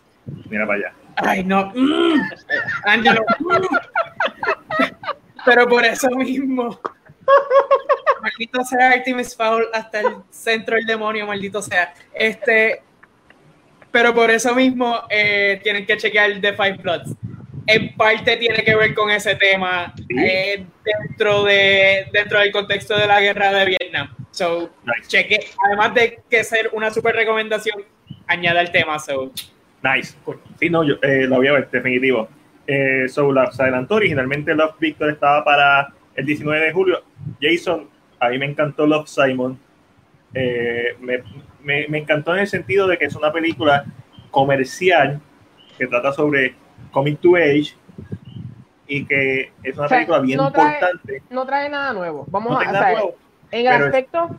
Mira 0.50 0.66
para 0.66 0.80
allá. 0.80 0.94
Ay, 1.20 1.44
no. 1.44 1.72
Mm. 1.76 2.22
Ángelo. 2.86 3.26
Pero 5.46 5.68
por 5.68 5.86
eso 5.86 6.10
mismo. 6.12 6.80
Maldito 8.22 8.64
sea 8.64 8.92
Artemis 8.92 9.36
Fowl 9.36 9.68
hasta 9.74 10.02
el 10.02 10.08
centro 10.30 10.76
del 10.76 10.86
demonio, 10.86 11.26
maldito 11.26 11.62
sea. 11.62 11.94
Este. 12.14 12.82
Pero 13.92 14.14
por 14.14 14.30
eso 14.30 14.54
mismo 14.54 15.04
eh, 15.10 15.60
tienen 15.64 15.86
que 15.86 15.98
chequear 15.98 16.40
The 16.42 16.54
Five 16.54 16.78
Bloods 16.84 17.16
en 17.70 17.96
parte 17.96 18.38
tiene 18.38 18.64
que 18.64 18.76
ver 18.76 18.96
con 18.96 19.12
ese 19.12 19.36
tema 19.36 19.94
eh, 20.18 20.66
dentro, 20.84 21.44
de, 21.44 22.08
dentro 22.12 22.40
del 22.40 22.52
contexto 22.52 22.98
de 22.98 23.06
la 23.06 23.22
guerra 23.22 23.52
de 23.54 23.66
Vietnam. 23.66 24.16
So, 24.32 24.72
cheque, 25.08 25.40
además 25.68 25.94
de 25.94 26.20
que 26.28 26.44
ser 26.44 26.72
una 26.74 26.92
super 26.92 27.16
recomendación, 27.16 27.86
añade 28.26 28.60
el 28.62 28.72
tema. 28.72 28.98
So. 28.98 29.32
Nice. 29.84 30.16
Sí, 30.60 30.70
no, 30.70 30.84
yo 30.84 30.96
eh, 31.02 31.26
lo 31.28 31.38
voy 31.38 31.48
a 31.48 31.54
ver, 31.54 31.70
definitivo. 31.70 32.28
Eh, 32.68 33.08
so, 33.08 33.34
se 33.52 33.64
adelantó 33.64 33.96
originalmente 33.96 34.54
Love 34.54 34.76
Victor 34.80 35.10
estaba 35.10 35.44
para 35.44 35.94
el 36.16 36.26
19 36.26 36.66
de 36.66 36.72
julio. 36.72 37.04
Jason, 37.42 37.90
a 38.20 38.30
mí 38.30 38.38
me 38.38 38.46
encantó 38.46 38.86
Love 38.86 39.08
Simon. 39.08 39.58
Eh, 40.34 40.96
me, 41.00 41.24
me, 41.64 41.88
me 41.88 41.98
encantó 42.00 42.34
en 42.34 42.42
el 42.42 42.48
sentido 42.48 42.88
de 42.88 42.98
que 42.98 43.06
es 43.06 43.16
una 43.16 43.32
película 43.32 43.86
comercial 44.30 45.20
que 45.78 45.88
trata 45.88 46.12
sobre 46.12 46.54
coming 46.92 47.16
to 47.16 47.36
age 47.36 47.74
y 48.88 49.06
que 49.06 49.52
es 49.64 49.78
una 49.78 49.88
película 49.88 50.20
bien 50.20 50.40
importante. 50.40 51.24
No 51.30 51.46
trae 51.46 51.70
nada 51.70 51.94
nuevo. 51.94 52.26
Vamos 52.30 52.64
a 52.64 52.72
ver. 52.72 52.98
En 53.52 53.62
el 53.62 53.68
aspecto 53.68 54.30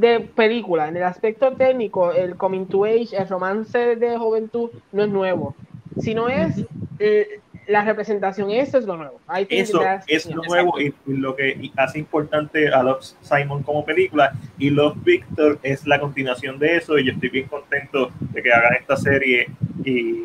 de 0.00 0.20
película, 0.20 0.88
en 0.88 0.96
el 0.96 1.02
aspecto 1.02 1.52
técnico, 1.52 2.12
el 2.12 2.36
coming 2.36 2.66
to 2.66 2.84
age, 2.84 3.08
el 3.12 3.28
romance 3.28 3.96
de 3.96 4.16
juventud 4.16 4.70
no 4.92 5.02
es 5.04 5.08
nuevo, 5.08 5.54
sino 6.00 6.28
es 6.28 6.64
eh, 6.98 7.40
la 7.66 7.84
representación, 7.84 8.50
eso 8.50 8.78
es 8.78 8.86
lo 8.86 8.96
nuevo. 8.96 9.20
eso 9.48 9.82
es 10.06 10.26
lo 10.26 10.42
nuevo 10.42 10.80
y, 10.80 10.94
lo 11.06 11.36
que 11.36 11.70
hace 11.76 11.98
importante 11.98 12.68
a 12.68 12.82
Love 12.82 13.04
Simon 13.20 13.62
como 13.62 13.84
película 13.84 14.32
y 14.58 14.70
Love 14.70 14.96
Victor 15.04 15.58
es 15.62 15.86
la 15.86 16.00
continuación 16.00 16.58
de 16.58 16.76
eso 16.76 16.98
y 16.98 17.04
yo 17.04 17.12
estoy 17.12 17.28
bien 17.28 17.48
contento 17.48 18.10
de 18.20 18.42
que 18.42 18.52
hagan 18.52 18.74
esta 18.74 18.96
serie 18.96 19.48
y 19.84 20.24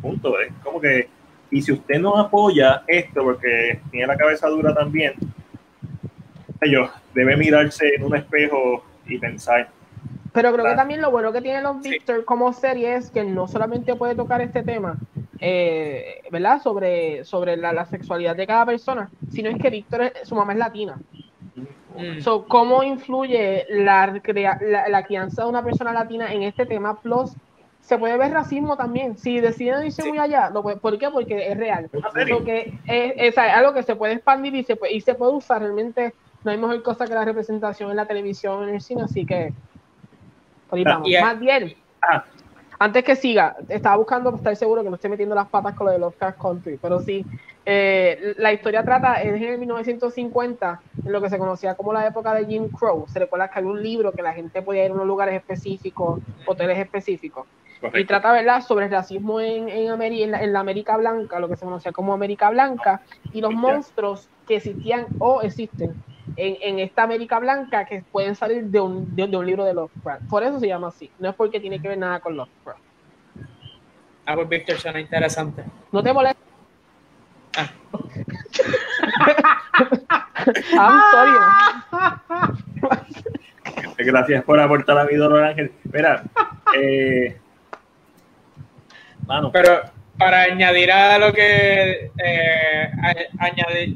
punto, 0.00 0.40
es 0.40 0.52
como 0.62 0.80
que 0.80 1.08
y 1.50 1.62
si 1.62 1.72
usted 1.72 1.98
no 1.98 2.16
apoya 2.16 2.82
esto, 2.86 3.22
porque 3.22 3.80
tiene 3.90 4.06
la 4.06 4.16
cabeza 4.16 4.48
dura 4.48 4.74
también, 4.74 5.14
ellos 6.60 6.90
debe 7.14 7.36
mirarse 7.36 7.94
en 7.94 8.04
un 8.04 8.16
espejo 8.16 8.84
y 9.08 9.18
pensar. 9.18 9.68
Pero 10.32 10.52
creo 10.52 10.64
que 10.66 10.74
también 10.74 11.00
lo 11.00 11.10
bueno 11.10 11.32
que 11.32 11.40
tiene 11.40 11.62
los 11.62 11.80
Victor 11.80 12.24
como 12.24 12.52
serie 12.52 12.94
es 12.94 13.10
que 13.10 13.24
no 13.24 13.48
solamente 13.48 13.94
puede 13.96 14.14
tocar 14.14 14.40
este 14.40 14.62
tema, 14.62 14.96
eh, 15.40 16.22
¿verdad? 16.30 16.62
Sobre, 16.62 17.24
sobre 17.24 17.56
la, 17.56 17.84
sexualidad 17.86 18.36
de 18.36 18.46
cada 18.46 18.66
persona, 18.66 19.10
sino 19.30 19.50
es 19.50 19.58
que 19.58 19.70
Víctor, 19.70 20.12
su 20.22 20.34
mamá 20.34 20.52
es 20.52 20.58
latina. 20.58 20.98
Mm. 21.96 22.20
So, 22.20 22.44
¿Cómo 22.44 22.82
influye 22.82 23.66
la, 23.70 24.06
la, 24.06 24.88
la, 24.88 25.02
crianza 25.04 25.42
de 25.42 25.48
una 25.48 25.64
persona 25.64 25.92
latina 25.92 26.32
en 26.32 26.44
este 26.44 26.66
tema? 26.66 27.00
Plus, 27.00 27.32
se 27.80 27.96
puede 27.96 28.18
ver 28.18 28.32
racismo 28.32 28.76
también. 28.76 29.16
Si 29.16 29.40
deciden 29.40 29.86
irse 29.86 30.04
muy 30.06 30.18
allá, 30.18 30.50
lo 30.50 30.62
¿por 30.62 30.98
qué? 30.98 31.10
Porque 31.10 31.50
es 31.50 31.56
real. 31.56 31.88
Porque 31.90 32.78
es, 32.86 33.38
algo 33.38 33.72
que 33.72 33.82
se 33.82 33.96
puede 33.96 34.12
expandir 34.12 34.54
y 34.54 34.62
se 34.62 34.76
puede, 34.76 34.92
y 34.92 35.00
se 35.00 35.14
puede 35.14 35.32
usar. 35.32 35.62
Realmente 35.62 36.12
no 36.44 36.50
hay 36.50 36.58
mejor 36.58 36.82
cosa 36.82 37.06
que 37.06 37.14
la 37.14 37.24
representación 37.24 37.90
en 37.90 37.96
la 37.96 38.06
televisión, 38.06 38.68
en 38.68 38.74
el 38.74 38.80
cine, 38.80 39.02
así 39.02 39.24
que. 39.24 39.52
Pues, 40.70 40.84
Más 40.84 41.40
bien, 41.40 41.74
ah. 42.02 42.24
antes 42.78 43.02
que 43.02 43.16
siga, 43.16 43.56
estaba 43.68 43.96
buscando 43.96 44.34
estar 44.34 44.54
seguro 44.54 44.82
que 44.82 44.90
no 44.90 44.96
esté 44.96 45.08
metiendo 45.08 45.34
las 45.34 45.48
patas 45.48 45.74
con 45.74 45.86
lo 45.86 45.92
de 45.92 45.98
los 45.98 46.14
Country, 46.14 46.78
pero 46.80 47.00
sí, 47.00 47.24
eh, 47.64 48.34
la 48.36 48.52
historia 48.52 48.82
trata, 48.82 49.22
es 49.22 49.34
en 49.34 49.44
el 49.44 49.58
1950, 49.58 50.80
en 51.04 51.12
lo 51.12 51.22
que 51.22 51.30
se 51.30 51.38
conocía 51.38 51.74
como 51.74 51.92
la 51.92 52.06
época 52.06 52.34
de 52.34 52.44
Jim 52.44 52.68
Crow. 52.68 53.06
Se 53.08 53.18
recuerda 53.18 53.48
que 53.48 53.58
había 53.58 53.70
un 53.70 53.82
libro 53.82 54.12
que 54.12 54.22
la 54.22 54.34
gente 54.34 54.60
podía 54.60 54.84
ir 54.84 54.90
a 54.90 54.94
unos 54.94 55.06
lugares 55.06 55.34
específicos, 55.34 56.20
hoteles 56.46 56.78
específicos. 56.78 57.46
Y 57.94 58.04
trata, 58.04 58.32
¿verdad?, 58.32 58.62
sobre 58.62 58.86
el 58.86 58.90
racismo 58.90 59.40
en, 59.40 59.68
en, 59.68 59.90
América, 59.90 60.42
en, 60.42 60.52
la, 60.52 60.60
América 60.60 60.96
Blanca, 60.96 61.38
lo 61.38 61.48
que 61.48 61.56
se 61.56 61.64
conocía 61.64 61.92
como 61.92 62.12
América 62.12 62.50
Blanca, 62.50 63.00
y 63.32 63.40
los 63.40 63.52
monstruos 63.52 64.28
que 64.46 64.56
existían 64.56 65.06
o 65.18 65.42
existen 65.42 65.94
en, 66.36 66.56
en, 66.60 66.78
esta 66.78 67.02
América 67.02 67.38
Blanca 67.38 67.84
que 67.84 68.02
pueden 68.10 68.34
salir 68.34 68.64
de 68.64 68.80
un, 68.80 69.14
de, 69.14 69.24
un 69.24 69.46
libro 69.46 69.64
de 69.64 69.74
Lovecraft. 69.74 70.28
Por 70.28 70.42
eso 70.42 70.60
se 70.60 70.68
llama 70.68 70.88
así, 70.88 71.10
no 71.18 71.30
es 71.30 71.34
porque 71.34 71.60
tiene 71.60 71.80
que 71.80 71.88
ver 71.88 71.98
nada 71.98 72.20
con 72.20 72.36
Lovecraft. 72.36 72.80
Ah, 74.26 74.34
pues 74.34 74.48
Víctor, 74.48 74.78
suena 74.78 75.00
interesante. 75.00 75.64
¿No 75.90 76.02
te 76.02 76.12
molesta? 76.12 76.42
Ah. 77.56 77.70
Gracias 83.98 84.44
por 84.44 84.60
aportar 84.60 84.98
a 84.98 85.04
mi 85.04 85.16
dolor, 85.16 85.42
Ángel. 85.42 85.72
Mira, 85.92 86.22
eh, 86.76 87.36
pero 89.52 89.82
para 90.18 90.42
añadir 90.42 90.90
a 90.90 91.18
lo 91.18 91.32
que 91.32 92.10
eh, 92.18 92.90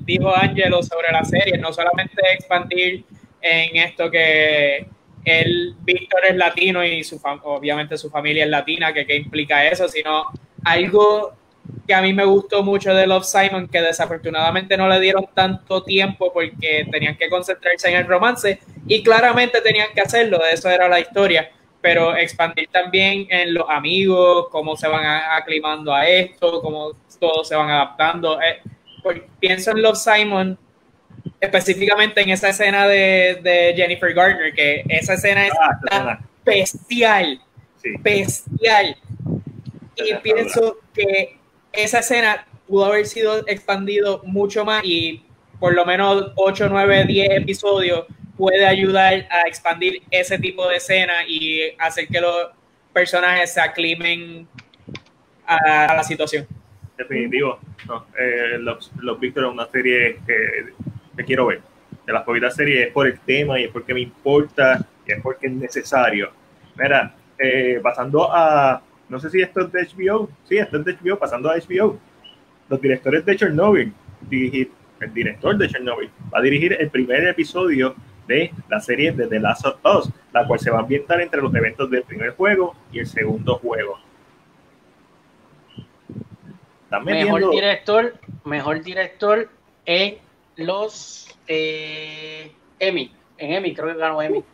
dijo 0.04 0.34
Angelo 0.34 0.82
sobre 0.82 1.10
la 1.10 1.24
serie, 1.24 1.58
no 1.58 1.72
solamente 1.72 2.22
expandir 2.32 3.04
en 3.40 3.76
esto 3.76 4.10
que 4.10 4.86
el 5.24 5.74
Víctor 5.80 6.20
es 6.28 6.36
latino 6.36 6.84
y 6.84 7.02
su 7.02 7.20
obviamente 7.44 7.98
su 7.98 8.08
familia 8.08 8.44
es 8.44 8.50
latina, 8.50 8.92
que 8.92 9.04
qué 9.04 9.16
implica 9.16 9.66
eso, 9.66 9.88
sino 9.88 10.26
algo 10.64 11.32
que 11.86 11.94
a 11.94 12.02
mí 12.02 12.12
me 12.12 12.24
gustó 12.24 12.62
mucho 12.62 12.94
de 12.94 13.06
Love 13.06 13.24
Simon, 13.24 13.68
que 13.68 13.80
desafortunadamente 13.80 14.76
no 14.76 14.88
le 14.88 15.00
dieron 15.00 15.26
tanto 15.34 15.82
tiempo 15.82 16.32
porque 16.32 16.86
tenían 16.90 17.16
que 17.16 17.28
concentrarse 17.28 17.88
en 17.88 17.96
el 17.96 18.06
romance 18.06 18.60
y 18.86 19.02
claramente 19.02 19.60
tenían 19.60 19.88
que 19.94 20.00
hacerlo, 20.00 20.40
eso 20.44 20.70
era 20.70 20.88
la 20.88 21.00
historia 21.00 21.50
pero 21.82 22.16
expandir 22.16 22.68
también 22.68 23.26
en 23.28 23.52
los 23.52 23.68
amigos, 23.68 24.46
cómo 24.50 24.76
se 24.76 24.86
van 24.86 25.04
aclimando 25.04 25.92
a 25.92 26.08
esto, 26.08 26.62
cómo 26.62 26.92
todos 27.18 27.48
se 27.48 27.56
van 27.56 27.68
adaptando. 27.68 28.40
Eh, 28.40 28.62
pienso 29.40 29.72
en 29.72 29.82
Love 29.82 29.98
Simon, 29.98 30.56
específicamente 31.40 32.20
en 32.20 32.30
esa 32.30 32.50
escena 32.50 32.86
de, 32.86 33.74
Jennifer 33.76 34.14
Gardner, 34.14 34.54
que 34.54 34.84
esa 34.88 35.14
escena 35.14 35.46
es 35.48 35.52
ah, 35.90 36.20
bestial, 36.44 37.40
bestial. 37.98 38.96
Y 39.96 40.14
pienso 40.22 40.76
que 40.94 41.36
esa 41.72 41.98
escena 41.98 42.46
pudo 42.68 42.86
haber 42.86 43.06
sido 43.06 43.46
expandido 43.48 44.22
mucho 44.24 44.64
más 44.64 44.84
y 44.84 45.24
por 45.58 45.74
lo 45.74 45.84
menos 45.84 46.32
8, 46.36 46.68
9, 46.70 47.06
10 47.06 47.30
episodios 47.32 48.06
puede 48.42 48.66
ayudar 48.66 49.24
a 49.30 49.46
expandir 49.46 50.02
ese 50.10 50.36
tipo 50.36 50.68
de 50.68 50.78
escena 50.78 51.12
y 51.28 51.60
hacer 51.78 52.08
que 52.08 52.20
los 52.20 52.48
personajes 52.92 53.54
se 53.54 53.60
aclimen 53.60 54.48
a, 55.46 55.94
la 55.94 56.02
situación. 56.02 56.48
Definitivo. 56.98 57.60
Eh, 58.18 58.58
los, 58.58 58.90
los 58.98 59.20
Víctor 59.20 59.44
es 59.44 59.50
una 59.52 59.66
serie 59.68 60.18
que, 60.26 61.24
quiero 61.24 61.46
ver. 61.46 61.60
De 62.04 62.12
las 62.12 62.24
poquitas 62.24 62.56
series 62.56 62.88
es 62.88 62.92
por 62.92 63.06
el 63.06 63.20
tema 63.20 63.60
y 63.60 63.64
es 63.64 63.70
porque 63.70 63.94
me 63.94 64.00
importa 64.00 64.84
y 65.06 65.12
es 65.12 65.22
porque 65.22 65.46
es 65.46 65.52
necesario. 65.52 66.32
Mira, 66.74 67.14
eh, 67.38 67.78
pasando 67.80 68.28
a. 68.28 68.82
No 69.08 69.20
sé 69.20 69.30
si 69.30 69.40
esto 69.40 69.60
es 69.60 69.70
de 69.70 69.86
HBO. 69.86 70.28
Sí, 70.48 70.56
esto 70.56 70.78
es 70.78 70.84
de 70.84 70.96
HBO, 70.96 71.16
pasando 71.16 71.48
a 71.48 71.54
HBO. 71.54 71.96
Los 72.68 72.80
directores 72.80 73.24
de 73.24 73.36
Chernobyl, 73.36 73.92
el 74.28 75.14
director 75.14 75.56
de 75.56 75.68
Chernobyl, 75.68 76.10
va 76.34 76.40
a 76.40 76.42
dirigir 76.42 76.72
el 76.72 76.90
primer 76.90 77.28
episodio 77.28 77.94
de 78.26 78.52
la 78.68 78.80
serie 78.80 79.12
de 79.12 79.26
The 79.26 79.40
Last 79.40 79.66
of 79.66 79.76
Us, 79.84 80.10
la 80.32 80.46
cual 80.46 80.60
se 80.60 80.70
va 80.70 80.78
a 80.78 80.82
ambientar 80.82 81.20
entre 81.20 81.40
los 81.40 81.54
eventos 81.54 81.90
del 81.90 82.02
primer 82.02 82.30
juego 82.30 82.74
y 82.92 83.00
el 83.00 83.06
segundo 83.06 83.56
juego. 83.56 83.98
Mejor 87.04 87.50
director, 87.50 88.14
mejor 88.44 88.82
director 88.82 89.48
en 89.86 90.18
los 90.56 91.34
eh, 91.48 92.52
Emmy, 92.78 93.10
en 93.38 93.52
Emmy 93.54 93.74
creo 93.74 93.92
que 93.92 93.98
ganó 93.98 94.20
Emmy. 94.20 94.44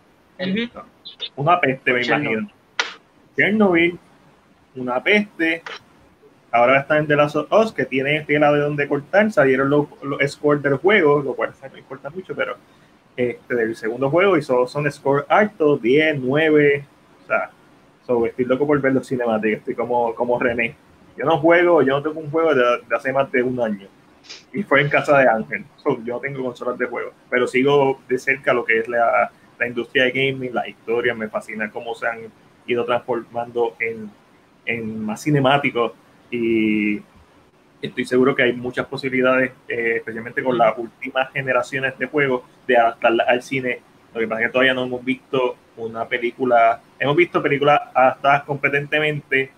Una 1.37 1.61
peste, 1.61 1.93
me 1.93 2.05
imagino. 2.05 2.49
Chernobyl, 3.37 3.99
una 4.77 5.03
peste. 5.03 5.63
Ahora 6.51 6.81
está 6.81 6.99
en 6.99 7.07
The 7.07 7.17
Last 7.17 7.37
of 7.37 7.53
Us, 7.53 7.73
que 7.73 7.85
tiene 7.85 8.21
tela 8.23 8.53
de 8.53 8.61
donde 8.61 8.89
cortar. 8.89 9.31
Salieron 9.31 9.69
los, 9.69 9.87
los 10.03 10.21
scores 10.31 10.63
del 10.63 10.77
juego, 10.77 11.21
lo 11.23 11.35
cual 11.35 11.53
no 11.71 11.79
importa 11.79 12.09
mucho, 12.09 12.35
pero 12.35 12.57
este, 13.19 13.57
del 13.57 13.75
segundo 13.75 14.11
juego 14.11 14.37
y 14.37 14.43
son, 14.43 14.69
son 14.69 14.89
score 14.93 15.27
altos, 15.29 15.83
10, 15.83 16.21
9, 16.21 16.85
o 17.25 17.27
sea, 17.27 17.51
estoy 18.29 18.45
loco 18.45 18.65
por 18.65 18.81
ver 18.81 18.93
los 18.93 19.09
cinemáticos, 19.09 19.59
estoy 19.59 19.75
como, 19.75 20.15
como 20.15 20.39
René. 20.39 20.77
Yo 21.17 21.25
no 21.25 21.37
juego, 21.39 21.83
yo 21.83 21.97
no 21.97 22.03
tengo 22.05 22.21
un 22.21 22.31
juego 22.31 22.55
de, 22.55 22.63
hace 22.95 23.13
más 23.13 23.29
de 23.33 23.43
un 23.43 23.61
año. 23.61 23.89
y 24.53 24.63
fue 24.63 24.83
en 24.83 24.89
casa 24.89 25.19
de 25.19 25.29
Ángel. 25.29 25.65
yo 26.05 26.15
no 26.15 26.21
tengo 26.21 26.45
consolas 26.45 26.79
de 26.79 26.87
juego, 26.87 27.11
pero 27.29 27.49
sigo 27.49 27.99
de 28.09 28.21
cerca 28.21 28.53
lo 28.53 28.65
que 28.65 28.79
es 28.79 28.89
la, 28.89 29.33
la 29.59 29.67
industria 29.67 30.05
de 30.05 30.13
gaming, 30.13 30.55
la 30.55 30.69
historia, 30.69 31.13
me 31.13 31.29
fascina 31.29 31.73
cómo 31.73 31.97
se 31.97 32.07
han 32.07 32.21
ido 32.69 32.85
transformando 32.85 33.75
en, 33.81 34.09
en 34.65 35.05
más 35.05 35.25
cinemáticos 35.25 35.91
y 36.31 37.01
estoy 37.81 38.05
seguro 38.05 38.35
que 38.35 38.43
hay 38.43 38.53
muchas 38.53 38.87
posibilidades, 38.87 39.53
eh, 39.69 39.95
especialmente 39.97 40.43
con 40.43 40.59
las 40.59 40.77
últimas 40.77 41.31
generaciones 41.33 41.97
de 41.99 42.07
juegos, 42.07 42.43
de 42.67 42.77
adaptarla 42.77 43.25
al 43.25 43.43
cine. 43.43 43.81
Lo 44.15 44.21
que 44.21 44.27
pasa 44.27 44.41
es 44.41 44.47
que 44.49 44.53
todavía 44.53 44.75
no 44.75 44.85
hemos 44.85 45.05
visto 45.05 45.57
una 45.77 46.07
película, 46.07 46.81
hemos 46.99 47.17
visto 47.17 47.43
películas 47.43 47.81
adaptadas 47.95 48.43
competentemente 48.45 49.53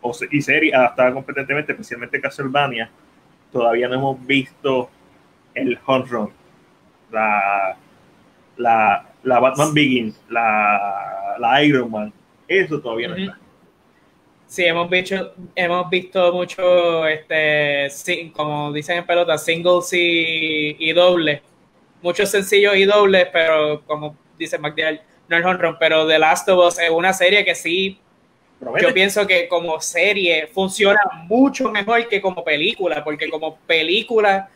o, 0.00 0.12
y 0.30 0.42
series 0.42 0.74
adaptadas 0.74 1.14
competentemente, 1.14 1.72
especialmente 1.72 2.20
Castlevania. 2.20 2.90
Todavía 3.52 3.88
no 3.88 3.94
hemos 3.94 4.26
visto 4.26 4.90
el 5.54 5.78
Home 5.86 6.04
Run, 6.08 6.30
la, 7.10 7.76
la, 8.56 9.06
la 9.22 9.38
Batman 9.38 9.72
Begins, 9.72 10.20
la, 10.28 11.36
la 11.38 11.64
Iron 11.64 11.90
Man. 11.90 12.12
Eso 12.46 12.80
todavía 12.80 13.08
no 13.08 13.16
está. 13.16 13.38
Sí, 14.46 14.64
hemos 14.64 14.88
visto, 14.88 15.34
hemos 15.56 15.90
visto 15.90 16.32
mucho, 16.32 17.06
este, 17.06 17.88
como 18.32 18.72
dicen 18.72 18.98
en 18.98 19.06
pelota, 19.06 19.36
singles 19.36 19.92
y, 19.92 20.76
y 20.78 20.92
dobles. 20.92 21.40
Muchos 22.00 22.30
sencillos 22.30 22.76
y 22.76 22.84
dobles, 22.84 23.28
pero 23.32 23.82
como 23.84 24.16
dice 24.38 24.56
McDaniel, 24.58 25.00
no 25.28 25.36
es 25.36 25.44
honrón, 25.44 25.76
pero 25.80 26.06
The 26.06 26.18
Last 26.18 26.48
of 26.48 26.64
Us 26.64 26.78
es 26.78 26.90
una 26.90 27.12
serie 27.12 27.44
que 27.44 27.56
sí, 27.56 27.98
yo 28.80 28.94
pienso 28.94 29.26
que 29.26 29.48
como 29.48 29.80
serie 29.80 30.46
funciona 30.46 31.00
mucho 31.24 31.70
mejor 31.70 32.08
que 32.08 32.20
como 32.20 32.44
película, 32.44 33.02
porque 33.02 33.28
como 33.28 33.56
película 33.56 34.48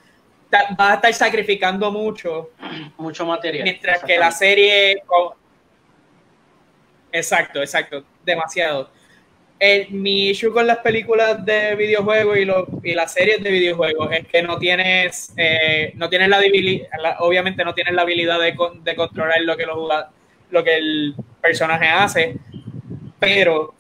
va 0.79 0.93
a 0.93 0.95
estar 0.95 1.13
sacrificando 1.13 1.91
mucho. 1.91 2.51
Mucho 2.97 3.25
material. 3.25 3.65
Mientras 3.65 4.05
que 4.05 4.19
la 4.19 4.31
serie... 4.31 5.03
Exacto, 7.13 7.61
exacto, 7.61 8.05
demasiado 8.25 8.91
mi 9.91 10.31
issue 10.31 10.53
con 10.53 10.67
las 10.67 10.79
películas 10.79 11.45
de 11.45 11.75
videojuegos 11.77 12.39
y, 12.39 12.45
lo, 12.47 12.67
y 12.83 12.95
las 12.95 13.13
series 13.13 13.43
de 13.43 13.51
videojuegos 13.51 14.11
es 14.13 14.27
que 14.27 14.43
no 14.43 14.59
tienes, 14.59 15.35
eh, 15.37 15.93
no 15.97 16.09
tienes 16.09 16.29
la, 16.29 16.39
habilidad, 16.39 16.89
obviamente 17.19 17.63
no 17.63 17.75
tienes 17.75 17.93
la 17.93 18.03
habilidad 18.03 18.41
de, 18.41 18.57
de 18.83 18.97
controlar 18.97 19.43
lo 19.43 19.57
que, 19.59 19.67
lo, 19.67 19.89
lo 20.51 20.65
que 20.65 20.77
el 20.77 21.15
personaje 21.43 21.87
hace, 21.87 22.37
pero 23.19 23.75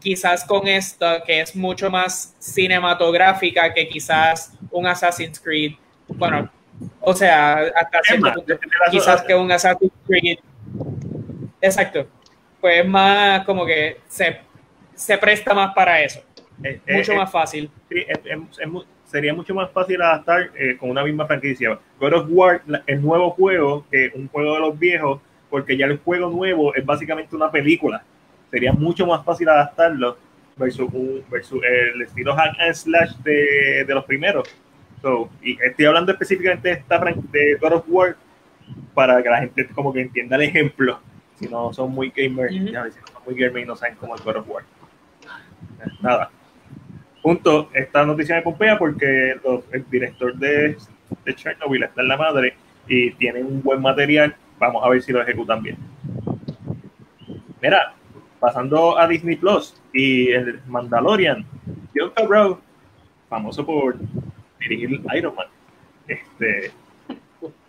quizás 0.00 0.44
con 0.44 0.66
esta, 0.66 1.22
que 1.22 1.42
es 1.42 1.54
mucho 1.54 1.90
más 1.90 2.34
cinematográfica 2.40 3.72
que 3.72 3.88
quizás 3.88 4.52
un 4.70 4.86
Assassin's 4.86 5.38
Creed, 5.38 5.74
bueno, 6.08 6.50
o 7.00 7.14
sea, 7.14 7.70
hasta 7.74 8.00
cierto 8.02 8.32
punto, 8.32 8.58
quizás 8.90 9.22
que 9.22 9.34
un 9.34 9.50
Assassin's 9.52 9.92
Creed, 10.08 10.38
exacto, 11.60 12.08
pues 12.60 12.84
más 12.84 13.44
como 13.44 13.64
que 13.64 13.98
se 14.08 14.47
se 14.98 15.16
presta 15.16 15.54
más 15.54 15.72
para 15.74 16.02
eso. 16.02 16.20
Eh, 16.62 16.80
eh, 16.86 16.96
mucho 16.96 17.12
eh, 17.12 17.16
más 17.16 17.30
fácil. 17.30 17.70
sería 19.04 19.32
mucho 19.32 19.54
más 19.54 19.70
fácil 19.70 20.02
adaptar 20.02 20.50
con 20.78 20.90
una 20.90 21.04
misma 21.04 21.24
franquicia. 21.24 21.78
God 22.00 22.12
of 22.12 22.26
War, 22.28 22.62
el 22.86 23.00
nuevo 23.00 23.30
juego, 23.30 23.86
que 23.90 24.10
un 24.14 24.28
juego 24.28 24.54
de 24.54 24.60
los 24.60 24.78
viejos, 24.78 25.20
porque 25.48 25.76
ya 25.76 25.86
el 25.86 25.98
juego 25.98 26.28
nuevo 26.28 26.74
es 26.74 26.84
básicamente 26.84 27.34
una 27.34 27.50
película. 27.50 28.02
Sería 28.50 28.72
mucho 28.72 29.06
más 29.06 29.24
fácil 29.24 29.48
adaptarlo 29.48 30.18
versus, 30.56 30.90
versus 31.30 31.62
el 31.62 32.02
estilo 32.02 32.34
hack 32.34 32.56
and 32.58 32.74
slash 32.74 33.14
de, 33.18 33.84
de 33.86 33.94
los 33.94 34.04
primeros. 34.04 34.48
y 35.42 35.56
estoy 35.62 35.86
hablando 35.86 36.10
específicamente 36.10 36.68
de, 36.70 36.74
esta, 36.74 36.98
de 37.30 37.54
God 37.60 37.72
of 37.72 37.84
War 37.86 38.16
para 38.94 39.22
que 39.22 39.28
la 39.28 39.38
gente 39.38 39.68
como 39.68 39.92
que 39.92 40.00
entienda 40.00 40.36
el 40.36 40.42
ejemplo. 40.42 40.98
Si 41.38 41.46
no 41.46 41.72
son 41.72 41.92
muy 41.92 42.12
gamers, 42.14 42.52
si 42.52 42.58
no 42.58 42.82
son 42.82 43.22
muy 43.24 43.34
gamers 43.36 43.64
y 43.64 43.68
no 43.68 43.76
saben 43.76 43.94
cómo 43.94 44.16
es 44.16 44.24
God 44.24 44.38
of 44.38 44.48
War 44.48 44.64
nada. 46.00 46.30
Punto, 47.22 47.70
esta 47.74 48.04
noticia 48.06 48.36
me 48.36 48.42
pompea 48.42 48.78
porque 48.78 49.34
el 49.72 49.90
director 49.90 50.34
de, 50.36 50.76
de 51.24 51.34
Chernobyl 51.34 51.82
está 51.82 52.02
en 52.02 52.08
la 52.08 52.16
madre 52.16 52.54
y 52.86 53.10
tiene 53.12 53.42
un 53.42 53.62
buen 53.62 53.82
material. 53.82 54.34
Vamos 54.58 54.84
a 54.84 54.88
ver 54.88 55.02
si 55.02 55.12
lo 55.12 55.22
ejecutan 55.22 55.62
bien. 55.62 55.76
Mira, 57.60 57.94
pasando 58.38 58.98
a 58.98 59.06
Disney 59.08 59.36
Plus 59.36 59.74
y 59.92 60.30
el 60.30 60.60
Mandalorian, 60.66 61.44
John 61.94 62.12
Favreau, 62.14 62.58
famoso 63.28 63.66
por 63.66 63.96
dirigir 64.60 65.00
Iron 65.16 65.34
Man, 65.34 65.46
este, 66.06 66.70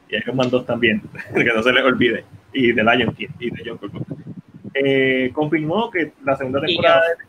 y 0.09 0.15
Iron 0.15 0.35
Man 0.35 0.49
2 0.49 0.65
también, 0.65 1.01
que 1.33 1.43
no 1.43 1.63
se 1.63 1.73
les 1.73 1.83
olvide, 1.83 2.23
y 2.53 2.71
de 2.71 2.83
Lion 2.83 3.13
King 3.13 3.29
y 3.39 3.49
de 3.49 3.63
John 3.65 3.79
Favreau. 3.79 4.05
Eh, 4.73 5.31
confirmó 5.33 5.89
que 5.89 6.13
la 6.23 6.37
segunda 6.37 6.61
temporada 6.61 7.01
de 7.01 7.23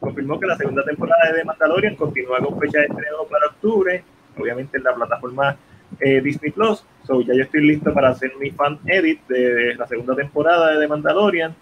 confirmó 0.00 0.40
que 0.40 0.46
la 0.46 0.56
segunda 0.56 0.84
temporada 0.84 1.32
de 1.32 1.44
Mandalorian 1.44 1.96
continúa 1.96 2.38
con 2.38 2.58
fecha 2.58 2.78
de 2.78 2.86
estreno 2.86 3.24
para 3.30 3.46
octubre, 3.46 4.02
obviamente 4.38 4.78
en 4.78 4.84
la 4.84 4.94
plataforma 4.94 5.56
eh, 6.00 6.20
Disney 6.20 6.50
Plus. 6.50 6.84
So, 7.04 7.20
ya 7.22 7.34
yo 7.34 7.42
estoy 7.42 7.66
listo 7.66 7.92
para 7.92 8.10
hacer 8.10 8.32
mi 8.38 8.50
fan 8.50 8.78
edit 8.86 9.26
de 9.28 9.74
la 9.74 9.86
segunda 9.86 10.14
temporada 10.14 10.72
de 10.72 10.80
The 10.80 10.88
Mandalorian. 10.88 11.54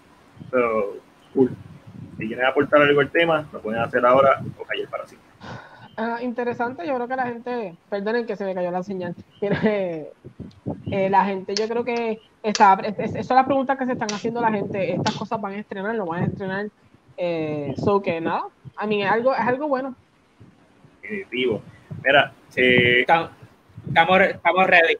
So, 0.51 0.97
cool. 1.33 1.51
Si 2.17 2.27
quieren 2.27 2.45
aportar 2.45 2.81
algo 2.81 2.99
al 2.99 3.11
tema, 3.11 3.47
lo 3.51 3.61
pueden 3.61 3.81
hacer 3.81 4.05
ahora 4.05 4.41
o 4.57 4.65
ayer 4.71 4.87
para 4.89 5.05
siempre. 5.07 5.27
Ah, 5.99 6.19
interesante, 6.21 6.85
yo 6.85 6.93
creo 6.95 7.07
que 7.07 7.15
la 7.15 7.25
gente, 7.25 7.75
perdonen 7.89 8.27
que 8.27 8.35
se 8.35 8.45
me 8.45 8.53
cayó 8.53 8.69
la 8.69 8.83
señal, 8.83 9.15
eh, 9.41 10.11
la 11.09 11.25
gente, 11.25 11.55
yo 11.55 11.67
creo 11.67 11.83
que 11.83 12.19
esa 12.43 12.77
es 12.83 13.29
la 13.31 13.45
pregunta 13.45 13.77
que 13.77 13.87
se 13.87 13.93
están 13.93 14.11
haciendo 14.11 14.39
la 14.39 14.51
gente, 14.51 14.93
estas 14.93 15.15
cosas 15.15 15.41
van 15.41 15.53
a 15.53 15.57
estrenar, 15.57 15.95
lo 15.95 16.05
van 16.05 16.21
a 16.21 16.25
estrenar 16.27 16.67
eh, 17.17 17.73
so 17.83 18.01
que 18.01 18.21
nada, 18.21 18.45
a 18.75 18.85
mí 18.85 19.03
es 19.03 19.09
algo, 19.09 19.33
es 19.33 19.41
algo 19.41 19.67
bueno. 19.67 19.95
Definitivo. 21.01 21.61
Mira, 22.03 22.33
eh, 22.55 23.01
estamos, 23.01 23.31
estamos 24.21 24.67
ready. 24.67 24.97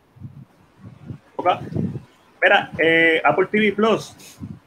Mira, 2.41 2.72
eh, 2.80 3.22
Apple 3.23 3.48
TV 3.52 3.72
Plus 3.73 4.15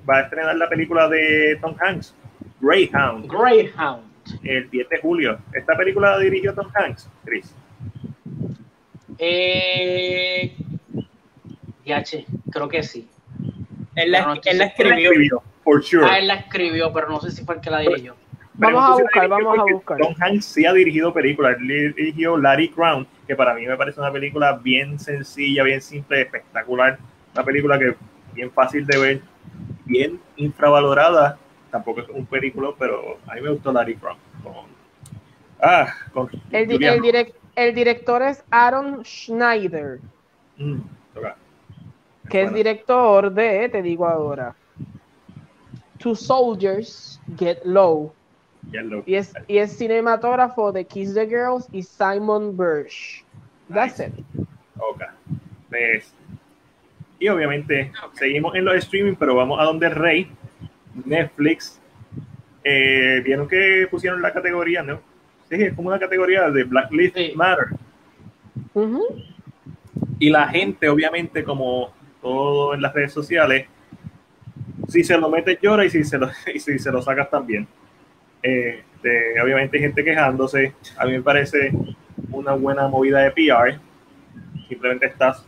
va 0.09 0.19
a 0.19 0.21
estrenar 0.23 0.57
la 0.57 0.69
película 0.69 1.09
de 1.09 1.59
Tom 1.61 1.75
Hanks, 1.81 2.15
Greyhound. 2.61 3.27
Greyhound. 3.27 4.05
El 4.45 4.71
10 4.71 4.89
de 4.89 4.99
julio. 4.99 5.39
¿Esta 5.53 5.77
película 5.77 6.13
la 6.13 6.19
dirigió 6.19 6.55
Tom 6.55 6.69
Hanks, 6.73 7.09
Chris? 7.25 7.55
Eh, 9.19 10.57
creo 12.51 12.69
que 12.69 12.83
sí. 12.83 13.09
Él 13.97 14.13
la, 14.13 14.41
él 14.45 14.59
la 14.59 14.65
escribió. 14.67 15.43
Ah, 16.05 16.19
él 16.19 16.27
la 16.27 16.35
escribió, 16.35 16.93
pero 16.93 17.09
no 17.09 17.21
sé 17.21 17.31
si 17.31 17.45
fue 17.45 17.57
el 17.57 17.61
que 17.61 17.71
la 17.71 17.81
dirigió. 17.81 18.17
Vamos 18.55 18.83
a 18.83 19.03
buscar, 19.03 19.29
vamos 19.29 19.59
a 19.59 19.63
buscar. 19.73 19.99
Tom 19.99 20.15
Hanks 20.21 20.45
sí 20.45 20.67
ha 20.67 20.73
dirigido 20.73 21.13
películas. 21.13 21.57
Él 21.61 21.95
dirigió 21.95 22.37
Larry 22.37 22.69
Crown, 22.71 23.07
que 23.27 23.37
para 23.37 23.55
mí 23.55 23.67
me 23.67 23.77
parece 23.77 24.01
una 24.01 24.13
película 24.13 24.59
bien 24.63 24.99
sencilla, 24.99 25.63
bien 25.63 25.81
simple, 25.81 26.23
espectacular. 26.23 26.99
Una 27.35 27.45
película 27.45 27.79
que 27.79 27.95
bien 28.35 28.51
fácil 28.51 28.87
de 28.87 28.99
ver, 28.99 29.21
bien 29.85 30.21
infravalorada. 30.37 31.39
Tampoco 31.71 32.01
es 32.01 32.09
un 32.09 32.27
película, 32.27 32.71
pero 32.79 33.19
a 33.27 33.35
mí 33.35 33.41
me 33.41 33.51
gustó 33.51 33.73
Larry 33.73 33.97
Crown. 33.97 34.19
ah, 35.63 35.95
el, 36.51 36.71
el, 37.55 37.75
director 37.75 38.23
es 38.23 38.45
Aaron 38.51 39.05
Schneider. 39.05 40.01
Mm, 40.57 40.81
que 42.29 42.43
es 42.43 42.53
director 42.53 43.33
de, 43.33 43.69
te 43.69 43.83
digo 43.83 44.07
ahora, 44.07 44.55
Two 46.01 46.17
Soldiers 46.17 47.21
Get 47.39 47.59
Low. 47.65 48.13
Y, 49.07 49.15
es, 49.15 49.33
y 49.49 49.59
es 49.59 49.77
cinematógrafo 49.77 50.73
de 50.73 50.85
Kiss 50.85 51.15
the 51.15 51.27
Girls 51.27 51.67
y 51.73 51.83
Simon 51.83 52.57
Birch. 52.57 53.25
That's 53.73 54.01
it. 54.01 54.13
Ok. 54.77 55.03
Pues, 55.69 56.13
y 57.19 57.29
obviamente 57.29 57.93
seguimos 58.15 58.55
en 58.55 58.65
los 58.65 58.75
streaming, 58.77 59.15
pero 59.15 59.35
vamos 59.35 59.61
a 59.61 59.65
donde 59.65 59.87
el 59.87 59.95
rey, 59.95 60.31
Netflix. 61.05 61.81
Eh, 62.65 63.23
Vieron 63.25 63.49
que 63.49 63.87
pusieron 63.91 64.21
la 64.21 64.33
categoría, 64.33 64.83
¿no? 64.83 65.01
Sí, 65.49 65.63
es 65.63 65.75
como 65.75 65.89
una 65.89 65.99
categoría 65.99 66.51
de 66.51 66.65
Blacklist 66.65 67.17
Matter. 67.35 67.69
Y 70.19 70.31
la 70.31 70.49
gente, 70.49 70.89
obviamente, 70.89 71.43
como 71.43 71.93
todo 72.21 72.75
en 72.75 72.83
las 72.83 72.93
redes 72.93 73.13
sociales, 73.13 73.67
si 74.91 75.05
se 75.05 75.17
lo 75.17 75.31
metes 75.31 75.59
llora 75.61 75.85
y 75.85 75.91
si 75.91 76.05
se 76.05 76.19
lo, 76.19 76.29
y 76.55 76.59
si 76.59 76.79
se 76.79 76.91
lo 76.91 77.01
sacas 77.01 77.31
también. 77.31 77.67
Eh, 78.43 78.83
obviamente 79.43 79.77
hay 79.77 79.83
gente 79.85 80.05
quejándose. 80.05 80.75
A 80.97 81.07
mí 81.07 81.13
me 81.13 81.23
parece 81.23 81.73
una 82.31 82.53
buena 82.53 82.89
movida 82.89 83.21
de 83.21 83.31
PR. 83.31 83.79
Simplemente 84.69 85.07
estás 85.07 85.45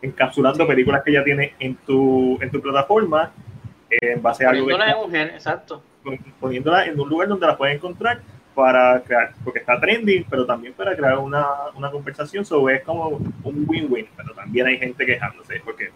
encapsulando 0.00 0.66
películas 0.66 1.02
que 1.04 1.12
ya 1.12 1.24
tienes 1.24 1.52
en 1.58 1.74
tu, 1.76 2.38
en 2.40 2.50
tu 2.50 2.60
plataforma 2.60 3.32
en 3.90 4.22
base 4.22 4.46
a 4.46 4.50
algo. 4.50 4.66
Poniéndola 4.66 4.90
en 4.92 4.98
un 4.98 5.16
exacto. 5.16 5.82
Poniéndola 6.40 6.86
en 6.86 7.00
un 7.00 7.08
lugar 7.08 7.28
donde 7.28 7.46
la 7.46 7.56
puedes 7.56 7.76
encontrar 7.76 8.20
para 8.54 9.00
crear, 9.02 9.34
porque 9.44 9.60
está 9.60 9.78
trending, 9.78 10.24
pero 10.28 10.44
también 10.44 10.72
para 10.74 10.96
crear 10.96 11.18
una, 11.18 11.46
una 11.76 11.90
conversación 11.90 12.44
sobre 12.44 12.76
es 12.76 12.82
como 12.82 13.08
un 13.08 13.64
win-win, 13.68 14.08
pero 14.16 14.34
también 14.34 14.66
hay 14.66 14.78
gente 14.78 15.06
quejándose, 15.06 15.60
porque 15.64 15.90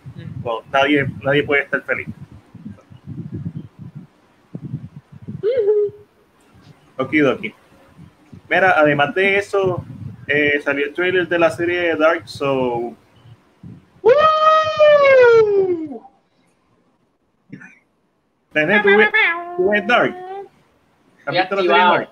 nadie, 0.71 1.07
nadie 1.23 1.43
puede 1.43 1.63
estar 1.63 1.83
feliz. 1.83 2.07
Okidoki. 6.97 7.55
Mira, 8.49 8.79
además 8.79 9.15
de 9.15 9.37
eso, 9.39 9.85
eh, 10.27 10.61
salió 10.63 10.87
el 10.87 10.95
trailer 10.95 11.29
de 11.29 11.39
la 11.39 11.51
serie 11.51 11.97
Dark 11.97 12.29
Souls. 12.29 12.97
¿Tenés, 18.53 18.83
tú, 18.83 18.89
ves, 19.71 19.87
Dark? 19.87 20.15
¿Has 21.25 21.35
visto 21.35 21.57
la 21.57 21.63
serie 21.63 21.79
Dark? 21.79 22.11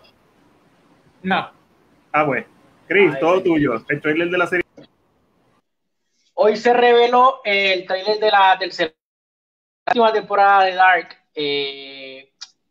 No. 1.23 1.51
Ah, 2.13 2.23
bueno. 2.23 2.47
Chris, 2.89 3.19
todo 3.21 3.43
tuyo. 3.43 3.85
El 3.89 4.01
trailer 4.01 4.31
de 4.31 4.39
la 4.39 4.47
serie. 4.47 4.65
Hoy 6.35 6.57
se 6.57 6.73
reveló 6.73 7.41
el 7.45 7.87
trailer 7.87 8.19
de 8.19 8.31
la 8.31 8.59
tercera 8.59 8.93
temporada 10.13 10.65
de 10.65 10.75
Dark. 10.75 11.09
Eh, 11.35 12.10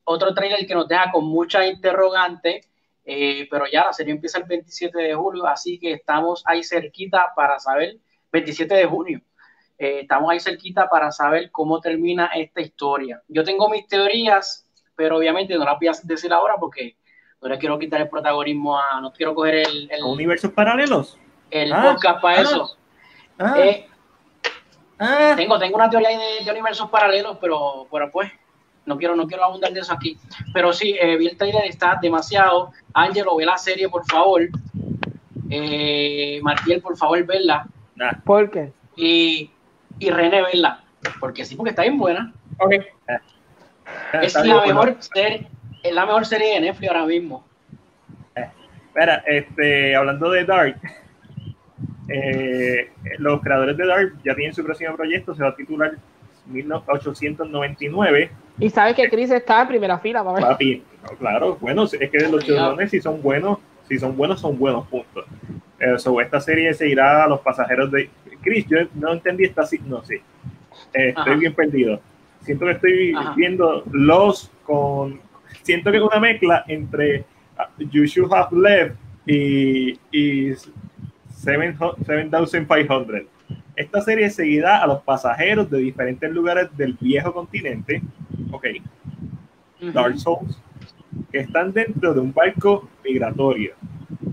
otro 0.09 0.33
trailer 0.33 0.65
que 0.65 0.73
nos 0.73 0.87
deja 0.87 1.11
con 1.11 1.25
mucha 1.25 1.65
interrogante, 1.67 2.61
eh, 3.05 3.47
pero 3.49 3.65
ya 3.71 3.85
la 3.85 3.93
serie 3.93 4.11
empieza 4.11 4.39
el 4.39 4.45
27 4.45 4.97
de 4.97 5.13
julio, 5.13 5.45
así 5.45 5.77
que 5.77 5.93
estamos 5.93 6.41
ahí 6.47 6.63
cerquita 6.63 7.27
para 7.35 7.59
saber, 7.59 7.97
27 8.31 8.73
de 8.73 8.85
junio, 8.85 9.21
eh, 9.77 9.99
estamos 10.01 10.31
ahí 10.31 10.39
cerquita 10.39 10.89
para 10.89 11.11
saber 11.11 11.51
cómo 11.51 11.79
termina 11.79 12.31
esta 12.35 12.59
historia. 12.59 13.21
Yo 13.27 13.43
tengo 13.43 13.69
mis 13.69 13.87
teorías, 13.87 14.67
pero 14.95 15.17
obviamente 15.17 15.55
no 15.55 15.63
las 15.63 15.77
voy 15.77 15.89
a 15.89 15.91
decir 16.03 16.33
ahora 16.33 16.55
porque 16.59 16.95
no 17.39 17.47
le 17.47 17.59
quiero 17.59 17.77
quitar 17.77 18.01
el 18.01 18.09
protagonismo 18.09 18.79
a, 18.79 18.99
no 18.99 19.13
quiero 19.13 19.35
coger 19.35 19.67
el... 19.67 19.89
¿Universos 20.03 20.51
paralelos? 20.51 21.19
El 21.51 21.71
ah, 21.71 21.83
podcast 21.83 22.19
para 22.19 22.39
ah, 22.39 22.41
eso. 22.41 22.77
Ah, 23.37 23.55
eh, 23.59 25.33
tengo, 25.35 25.59
tengo 25.59 25.75
una 25.75 25.89
teoría 25.89 26.09
de, 26.09 26.49
universos 26.49 26.89
paralelos, 26.89 27.37
pero, 27.39 27.87
pero 27.91 28.11
pues 28.11 28.31
no 28.85 28.97
quiero, 28.97 29.15
no 29.15 29.27
quiero 29.27 29.43
abundar 29.43 29.73
de 29.73 29.81
eso 29.81 29.93
aquí. 29.93 30.17
Pero 30.53 30.73
sí, 30.73 30.95
eh, 30.99 31.17
vi 31.17 31.27
el 31.27 31.37
trailer, 31.37 31.65
está 31.65 31.99
demasiado. 32.01 32.71
Ángelo, 32.93 33.35
ve 33.35 33.45
la 33.45 33.57
serie, 33.57 33.89
por 33.89 34.05
favor. 34.05 34.41
Eh, 35.49 36.39
Martiel, 36.41 36.81
por 36.81 36.97
favor, 36.97 37.23
verla. 37.25 37.67
¿Por 38.23 38.49
qué? 38.49 38.71
Y, 38.95 39.49
y 39.99 40.09
René, 40.09 40.41
verla. 40.41 40.83
Porque 41.19 41.45
sí, 41.45 41.55
porque 41.55 41.71
está 41.71 41.83
bien 41.83 41.97
buena. 41.97 42.33
Okay. 42.57 42.79
Es 44.21 44.35
la 44.35 44.65
mejor 44.65 44.97
serie 44.99 45.47
es 45.83 45.93
la 45.93 46.05
mejor 46.05 46.25
serie 46.25 46.55
de 46.55 46.61
Netflix 46.61 46.91
ahora 46.91 47.05
mismo. 47.05 47.45
espera, 48.87 49.23
este, 49.27 49.95
hablando 49.95 50.29
de 50.31 50.45
Dark, 50.45 50.79
eh, 52.09 52.91
los 53.19 53.41
creadores 53.41 53.77
de 53.77 53.85
Dark 53.85 54.13
ya 54.23 54.35
tienen 54.35 54.53
su 54.53 54.63
próximo 54.63 54.95
proyecto, 54.95 55.33
se 55.35 55.43
va 55.43 55.49
a 55.49 55.55
titular 55.55 55.93
1899. 56.47 58.31
Y 58.59 58.69
sabes 58.69 58.95
que 58.95 59.09
Chris 59.09 59.31
está 59.31 59.61
en 59.61 59.67
primera 59.67 59.99
fila, 59.99 60.23
Papi, 60.23 60.83
claro, 61.17 61.57
bueno, 61.61 61.85
es 61.85 62.09
que 62.09 62.27
los 62.29 62.43
chillones 62.43 62.91
si 62.91 62.99
son 62.99 63.21
buenos, 63.21 63.59
si 63.87 63.97
son 63.97 64.15
buenos, 64.17 64.41
son 64.41 64.57
buenos, 64.57 64.87
punto. 64.87 65.23
Eh, 65.79 65.95
esta 66.21 66.41
serie 66.41 66.73
seguirá 66.73 67.23
a 67.23 67.27
los 67.27 67.39
pasajeros 67.39 67.89
de... 67.91 68.09
Chris, 68.41 68.65
yo 68.67 68.79
no 68.95 69.13
entendí 69.13 69.45
esta... 69.45 69.63
No, 69.85 70.03
sí. 70.03 70.15
Eh, 70.93 71.13
estoy 71.15 71.37
bien 71.37 71.53
perdido. 71.53 72.01
Siento 72.41 72.65
que 72.65 72.71
estoy 72.71 73.13
viendo 73.35 73.83
los 73.91 74.51
con, 74.63 75.19
siento 75.63 75.91
que 75.91 75.97
es 75.97 76.03
una 76.03 76.19
mezcla 76.19 76.63
entre 76.67 77.21
uh, 77.57 77.83
You 77.91 78.05
Should 78.05 78.33
Have 78.33 78.49
Left 78.57 78.95
y, 79.25 79.99
y 80.11 80.53
7500. 81.33 83.23
Esta 83.79 84.01
serie 84.01 84.29
seguirá 84.29 84.83
a 84.83 84.87
los 84.87 85.01
pasajeros 85.03 85.69
de 85.71 85.77
diferentes 85.77 86.29
lugares 86.31 86.67
del 86.75 86.97
viejo 86.99 87.33
continente, 87.33 88.01
ok, 88.51 88.65
Dark 89.93 90.19
Souls, 90.19 90.61
que 91.31 91.39
están 91.39 91.71
dentro 91.71 92.13
de 92.13 92.19
un 92.19 92.33
barco 92.33 92.89
migratorio. 93.05 93.75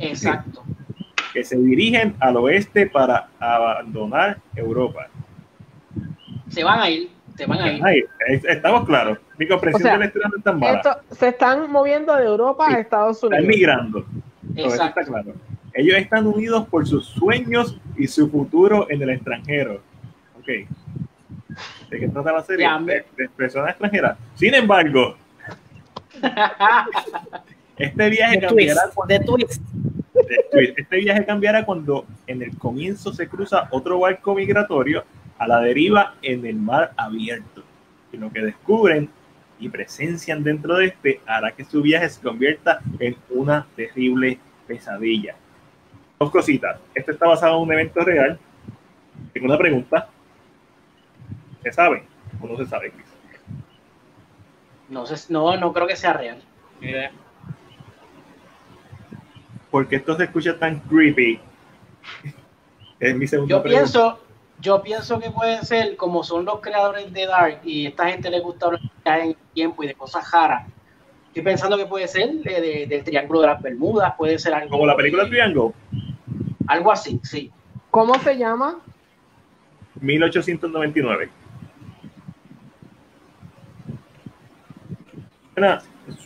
Exacto. 0.01 0.65
Que 1.33 1.45
se 1.45 1.57
dirigen 1.59 2.17
al 2.19 2.39
oeste 2.39 2.89
para 2.89 3.29
abandonar 3.39 4.39
Europa. 4.57 5.07
Se 6.49 6.65
van 6.65 6.81
a 6.81 6.91
ir 6.91 7.11
estamos 8.49 8.85
claros. 8.85 9.19
Mi 9.39 9.47
comprensión 9.47 10.01
de 10.01 10.07
la 10.07 10.29
no 10.29 10.37
es 10.39 10.43
tan 10.43 10.59
mala. 10.59 11.03
se 11.13 11.29
están 11.29 11.71
moviendo 11.71 12.17
de 12.17 12.25
Europa 12.25 12.67
a 12.69 12.81
Estados 12.81 13.23
Unidos. 13.23 13.45
Están 13.45 13.57
migrando. 13.57 14.07
está 14.57 15.05
claro. 15.05 15.35
Ellos 15.73 15.99
están 15.99 16.27
unidos 16.27 16.67
por 16.69 16.85
sus 16.85 17.07
sueños 17.07 17.79
y 17.97 18.07
su 18.07 18.31
futuro 18.31 18.87
en 18.91 19.03
el 19.03 19.11
extranjero. 19.11 19.81
Ok. 20.39 20.47
¿De 21.91 22.01
qué 22.01 22.09
trata 22.09 22.33
la 22.33 22.43
serie? 22.43 22.69
De, 22.85 23.29
personas 23.31 23.71
extranjeras. 23.71 24.19
Sin 24.35 24.55
embargo, 24.55 25.17
este 27.77 28.11
viaje 28.11 28.41
cambiará 28.41 28.83
cuando, 28.95 29.37
Este 30.77 30.97
viaje 30.97 31.25
cambiará 31.25 31.65
cuando 31.65 32.07
en 32.27 32.43
el 32.43 32.57
comienzo 32.59 33.13
se 33.13 33.29
cruza 33.29 33.69
otro 33.71 34.01
barco 34.01 34.35
migratorio 34.35 35.05
a 35.39 35.47
la 35.47 35.61
deriva 35.61 36.15
en 36.23 36.45
el 36.47 36.57
mar 36.57 36.93
abierto. 36.97 37.63
Y 38.13 38.17
lo 38.17 38.31
que 38.31 38.41
descubren 38.41 39.11
y 39.59 39.69
presencian 39.69 40.43
dentro 40.43 40.77
de 40.77 40.87
este 40.87 41.21
hará 41.27 41.53
que 41.53 41.65
su 41.65 41.83
viaje 41.83 42.09
se 42.11 42.21
convierta 42.21 42.81
en 42.99 43.17
una 43.31 43.67
terrible 43.77 44.39
pesadilla. 44.67 45.37
Dos 46.19 46.31
cositas. 46.31 46.79
Esto 46.95 47.13
está 47.13 47.27
basado 47.27 47.57
en 47.57 47.63
un 47.63 47.73
evento 47.73 48.01
real. 48.01 48.39
Tengo 49.33 49.47
una 49.47 49.59
pregunta. 49.59 50.09
¿Se 51.63 51.73
sabe 51.73 52.05
o 52.41 52.47
no 52.47 52.57
se 52.57 52.67
sabe, 52.67 52.93
No, 54.89 55.05
no, 55.29 55.57
no 55.57 55.73
creo 55.73 55.87
que 55.87 55.97
sea 55.97 56.13
real. 56.13 56.43
Porque 59.71 59.97
esto 59.97 60.17
se 60.17 60.25
escucha 60.25 60.59
tan 60.59 60.81
creepy. 60.81 61.41
Es 62.99 63.15
mi 63.15 63.27
segunda 63.27 63.55
Yo 63.55 63.63
pienso, 63.63 64.19
yo 64.59 64.83
pienso 64.83 65.21
que 65.21 65.31
puede 65.31 65.63
ser 65.67 65.97
como 65.97 66.25
son 66.25 66.47
los 66.47 66.61
creadores 66.61 67.13
de 67.13 67.27
Dark 67.27 67.61
y 67.63 67.87
esta 67.87 68.09
gente 68.09 68.31
le 68.31 68.41
gusta 68.41 68.67
hablar 68.67 68.81
en 69.21 69.37
tiempo 69.53 69.85
y 69.85 69.89
de 69.89 69.95
cosas 69.95 70.31
raras. 70.33 70.67
Estoy 71.29 71.43
pensando 71.43 71.77
que 71.77 71.85
puede 71.85 72.09
ser 72.09 72.31
de, 72.31 72.87
del 72.89 73.05
Triángulo 73.05 73.43
de 73.43 73.49
las 73.49 73.61
Bermudas, 73.61 74.15
puede 74.17 74.39
ser 74.39 74.55
algo. 74.55 74.71
Como 74.71 74.87
la 74.87 74.97
película 74.97 75.29
Triángulo. 75.29 75.75
Algo 76.67 76.93
así, 76.93 77.21
sí. 77.23 77.53
¿Cómo 77.91 78.15
se 78.19 78.37
llama? 78.37 78.79
1899. 80.01 81.31
Suena, 85.55 85.81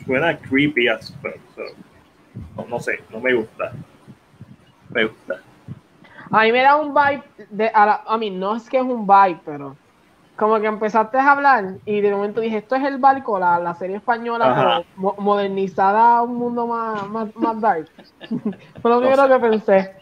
suena 0.04 0.38
creepy 0.38 0.88
as 0.88 1.14
no, 2.56 2.66
no 2.66 2.80
sé, 2.80 3.00
no 3.10 3.20
me 3.20 3.34
gusta. 3.34 3.72
Me 4.90 5.04
gusta. 5.04 5.40
A 6.30 6.42
mí 6.42 6.52
me 6.52 6.62
da 6.62 6.76
un 6.76 6.94
vibe 6.94 7.22
de, 7.50 7.70
a, 7.74 8.16
mí 8.18 8.30
no 8.30 8.56
es 8.56 8.68
que 8.68 8.78
es 8.78 8.82
un 8.82 9.06
vibe, 9.06 9.40
pero 9.44 9.76
como 10.36 10.58
que 10.60 10.66
empezaste 10.66 11.18
a 11.18 11.32
hablar 11.32 11.74
y 11.84 12.00
de 12.00 12.12
momento 12.12 12.40
dije, 12.40 12.58
esto 12.58 12.76
es 12.76 12.84
el 12.84 12.98
barco, 12.98 13.38
la, 13.38 13.58
la 13.58 13.74
serie 13.74 13.96
española, 13.96 14.82
modernizada 14.96 16.18
a 16.18 16.22
un 16.22 16.36
mundo 16.36 16.66
más, 16.66 17.34
más, 17.34 17.60
dark. 17.60 17.88
Fue 18.80 18.90
lo 18.90 19.00
primero 19.00 19.28
que 19.28 19.38
pensé. 19.38 19.99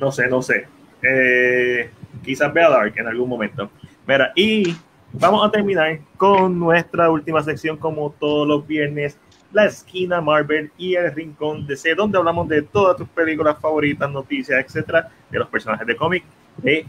No 0.00 0.12
sé, 0.12 0.28
no 0.28 0.42
sé. 0.42 0.66
Eh, 1.02 1.90
quizás 2.22 2.52
vea 2.52 2.68
Dark 2.68 2.94
en 2.96 3.06
algún 3.06 3.28
momento. 3.28 3.70
Mira, 4.06 4.32
y 4.34 4.76
vamos 5.12 5.46
a 5.46 5.50
terminar 5.50 5.98
con 6.16 6.58
nuestra 6.58 7.10
última 7.10 7.42
sección 7.42 7.76
como 7.76 8.10
todos 8.10 8.46
los 8.46 8.66
viernes 8.66 9.18
la 9.52 9.66
esquina 9.66 10.20
Marvel 10.20 10.70
y 10.78 10.94
el 10.94 11.12
rincón 11.12 11.66
DC, 11.66 11.94
donde 11.94 12.18
hablamos 12.18 12.48
de 12.48 12.62
todas 12.62 12.96
tus 12.96 13.08
películas 13.08 13.58
favoritas, 13.60 14.10
noticias, 14.10 14.64
etcétera, 14.64 15.10
de 15.30 15.38
los 15.38 15.48
personajes 15.48 15.86
de 15.86 15.96
cómic 15.96 16.24
de 16.56 16.86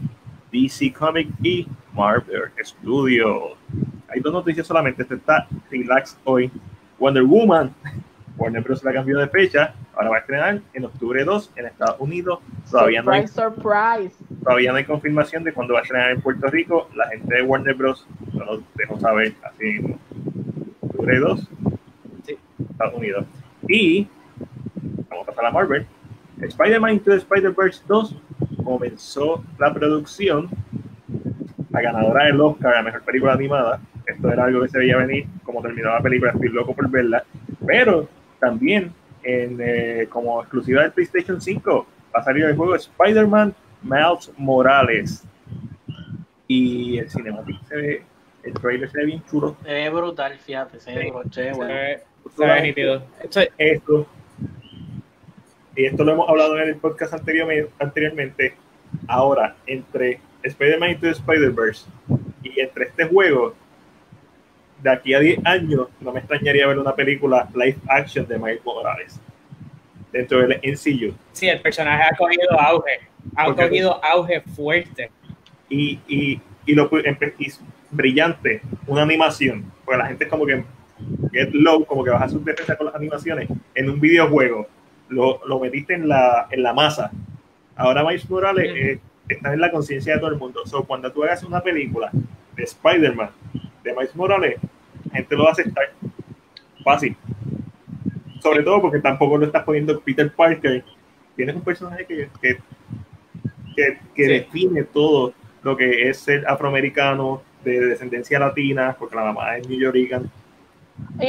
DC 0.50 0.92
Comic 0.92 1.28
y 1.42 1.66
Marvel 1.92 2.50
Studios. 2.62 3.52
Hay 4.08 4.20
dos 4.20 4.32
noticias 4.32 4.66
solamente. 4.66 5.02
Este 5.02 5.16
está 5.16 5.46
relax 5.70 6.16
hoy. 6.24 6.50
Wonder 6.98 7.24
Woman. 7.24 7.74
Warner 8.36 8.62
Bros. 8.62 8.82
la 8.84 8.92
cambió 8.92 9.18
de 9.18 9.28
fecha. 9.28 9.74
Ahora 9.94 10.10
va 10.10 10.16
a 10.16 10.20
estrenar 10.20 10.60
en 10.72 10.84
octubre 10.84 11.24
2 11.24 11.52
en 11.56 11.66
Estados 11.66 11.96
Unidos. 12.00 12.40
Todavía 12.70 13.02
no 13.02 13.12
hay, 13.12 13.28
surprise. 13.28 14.14
Todavía 14.42 14.72
no 14.72 14.78
hay 14.78 14.84
confirmación 14.84 15.44
de 15.44 15.52
cuándo 15.52 15.74
va 15.74 15.80
a 15.80 15.82
estrenar 15.82 16.10
en 16.10 16.20
Puerto 16.20 16.46
Rico. 16.48 16.88
La 16.94 17.08
gente 17.08 17.34
de 17.34 17.42
Warner 17.42 17.74
Bros. 17.74 18.06
no 18.32 18.44
nos 18.44 18.60
dejó 18.74 18.98
saber 18.98 19.34
así 19.44 19.76
en 19.76 19.98
octubre 20.82 21.18
2 21.18 21.48
Estados 22.70 22.94
Unidos. 22.94 23.26
Y 23.68 24.06
vamos 25.08 25.28
a 25.28 25.30
pasar 25.30 25.46
a 25.46 25.50
Marvel. 25.50 25.86
Spider-Man 26.40 26.94
Into 26.94 27.10
the 27.12 27.18
Spider-Verse 27.18 27.82
2 27.86 28.16
comenzó 28.64 29.44
la 29.58 29.72
producción. 29.72 30.48
La 31.70 31.82
ganadora 31.82 32.26
del 32.26 32.40
Oscar 32.40 32.76
a 32.76 32.82
mejor 32.82 33.02
película 33.02 33.32
animada. 33.32 33.80
Esto 34.06 34.30
era 34.30 34.44
algo 34.44 34.62
que 34.62 34.68
se 34.68 34.78
veía 34.78 34.96
venir. 34.96 35.26
Como 35.44 35.62
terminó 35.62 35.90
la 35.90 36.00
película, 36.00 36.32
estoy 36.32 36.48
loco 36.48 36.74
por 36.74 36.88
verla. 36.88 37.24
Pero 37.66 38.08
también 38.38 38.92
en, 39.22 39.58
eh, 39.60 40.06
como 40.10 40.40
exclusiva 40.40 40.82
del 40.82 40.92
PlayStation 40.92 41.40
5 41.40 41.86
va 42.14 42.20
a 42.20 42.24
salir 42.24 42.44
el 42.44 42.56
juego 42.56 42.74
Spider-Man 42.74 43.54
Miles 43.82 44.32
Morales. 44.36 45.24
Y 46.46 46.98
el 46.98 47.10
cinemático 47.10 47.58
se 47.66 47.76
ve, 47.76 48.02
el 48.42 48.52
trailer 48.54 48.90
se 48.90 48.98
ve 48.98 49.06
bien 49.06 49.24
chulo. 49.30 49.56
Se 49.62 49.72
ve 49.72 49.90
brutal, 49.90 50.38
fíjate, 50.38 50.78
se 50.78 50.94
ve 50.94 51.10
bueno. 51.10 51.30
Se 52.36 52.46
ve 52.46 52.62
nítido. 52.62 53.02
Esto, 53.58 54.06
y 55.76 55.86
esto 55.86 56.04
lo 56.04 56.12
hemos 56.12 56.28
hablado 56.28 56.58
en 56.60 56.68
el 56.68 56.76
podcast 56.76 57.14
anteriormente, 57.14 58.54
ahora, 59.08 59.56
entre 59.66 60.20
Spider-Man 60.42 60.98
y 61.02 61.06
Spider-Verse 61.06 61.86
y 62.42 62.60
entre 62.60 62.86
este 62.86 63.06
juego, 63.06 63.54
de 64.82 64.90
aquí 64.90 65.14
a 65.14 65.20
10 65.20 65.46
años, 65.46 65.88
no 66.00 66.12
me 66.12 66.20
extrañaría 66.20 66.66
ver 66.66 66.78
una 66.78 66.94
película 66.94 67.48
live 67.54 67.78
action 67.88 68.26
de 68.26 68.38
Miles 68.38 68.64
Morales 68.64 69.20
dentro 70.12 70.46
del 70.46 70.60
MCU. 70.62 71.14
Sí, 71.32 71.48
el 71.48 71.60
personaje 71.60 72.04
ha 72.04 72.16
cogido 72.16 72.60
auge, 72.60 73.00
ha 73.36 73.52
cogido 73.52 74.04
auge 74.04 74.40
fuerte. 74.42 75.10
Y, 75.68 75.98
y, 76.06 76.40
y 76.66 76.74
lo 76.74 76.88
brillante, 77.90 78.60
una 78.86 79.02
animación, 79.02 79.72
porque 79.84 79.98
la 79.98 80.06
gente 80.06 80.24
es 80.24 80.30
como 80.30 80.46
que 80.46 80.62
get 81.32 81.50
low, 81.52 81.84
como 81.84 82.04
que 82.04 82.10
baja 82.10 82.28
sus 82.28 82.44
defensas 82.44 82.76
con 82.76 82.86
las 82.86 82.94
animaciones 82.94 83.48
en 83.74 83.90
un 83.90 84.00
videojuego, 84.00 84.68
lo, 85.08 85.40
lo 85.46 85.60
metiste 85.60 85.94
en 85.94 86.08
la, 86.08 86.46
en 86.50 86.62
la 86.62 86.72
masa. 86.72 87.10
Ahora 87.76 88.04
Miles 88.04 88.28
Morales 88.30 88.70
eh, 88.74 89.00
está 89.28 89.52
en 89.52 89.60
la 89.60 89.70
conciencia 89.70 90.14
de 90.14 90.20
todo 90.20 90.30
el 90.30 90.38
mundo. 90.38 90.64
So, 90.66 90.84
cuando 90.84 91.10
tú 91.10 91.24
hagas 91.24 91.42
una 91.42 91.60
película 91.60 92.10
de 92.54 92.62
Spider-Man, 92.62 93.30
de 93.84 93.92
Miles 93.92 94.16
Morales, 94.16 94.58
gente 95.12 95.36
lo 95.36 95.44
va 95.44 95.50
a 95.50 95.52
aceptar 95.52 95.92
fácil. 96.82 97.16
Sobre 98.42 98.62
todo 98.62 98.80
porque 98.82 98.98
tampoco 98.98 99.38
lo 99.38 99.46
estás 99.46 99.62
poniendo 99.62 99.98
Peter 100.00 100.30
Parker. 100.32 100.84
Tienes 101.36 101.54
un 101.54 101.62
personaje 101.62 102.04
que, 102.04 102.28
que, 102.40 102.58
que, 104.14 104.28
define 104.28 104.84
todo 104.84 105.32
lo 105.62 105.76
que 105.76 106.08
es 106.08 106.18
ser 106.18 106.46
afroamericano, 106.46 107.42
de 107.64 107.80
descendencia 107.80 108.38
latina, 108.38 108.94
porque 108.98 109.16
la 109.16 109.24
mamá 109.24 109.56
es 109.56 109.68
New 109.68 109.80
Yorkican. 109.80 110.30
Y, 111.18 111.26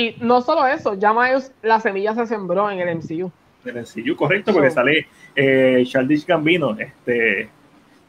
y, 0.00 0.16
no 0.20 0.42
solo 0.42 0.66
eso, 0.66 0.94
ya 0.94 1.12
Miles, 1.14 1.52
la 1.62 1.80
semilla 1.80 2.14
se 2.14 2.26
sembró 2.26 2.70
en 2.70 2.80
el 2.80 2.96
MCU. 2.96 3.30
En 3.64 3.76
el 3.76 3.84
MCU, 3.84 4.16
correcto, 4.16 4.52
porque 4.52 4.70
sale 4.70 5.06
eh, 5.36 5.84
Charles 5.86 6.26
Gambino, 6.26 6.76
este, 6.78 7.48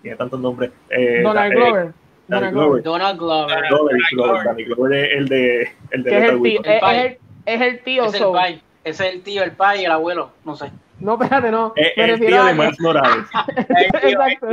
tiene 0.02 0.18
tantos 0.18 0.40
nombres. 0.40 0.72
Eh, 0.90 1.22
Donald 1.22 1.52
eh, 1.52 1.56
Glover. 1.56 1.94
Donald 2.30 2.54
Glover. 2.54 2.84
Donald 2.84 3.20
Glover. 3.20 3.64
Donald 3.70 4.58
Glover 4.68 4.94
es 4.94 5.18
el 5.18 5.28
de. 5.28 5.72
El 5.92 6.04
de 6.04 6.18
es, 6.18 6.30
el 6.30 6.42
tío, 6.42 6.62
es, 6.64 6.84
el, 6.84 7.18
es 7.46 7.62
el 7.62 7.84
tío. 7.84 8.06
Es 8.06 8.14
el 8.14 8.32
pai. 8.32 8.62
Es 8.84 9.00
el 9.00 9.22
tío, 9.24 9.44
el 9.44 9.52
pai 9.52 9.82
y 9.82 9.86
el 9.86 9.92
abuelo. 9.92 10.32
No 10.46 10.56
sé. 10.56 10.72
No, 11.00 11.14
espérate, 11.14 11.50
no. 11.50 11.74
Es 11.76 11.92
el 11.96 12.20
tío 12.20 12.44
de 12.46 12.54
Miles 12.54 12.80
Morales. 12.80 13.26
Exacto. 14.04 14.48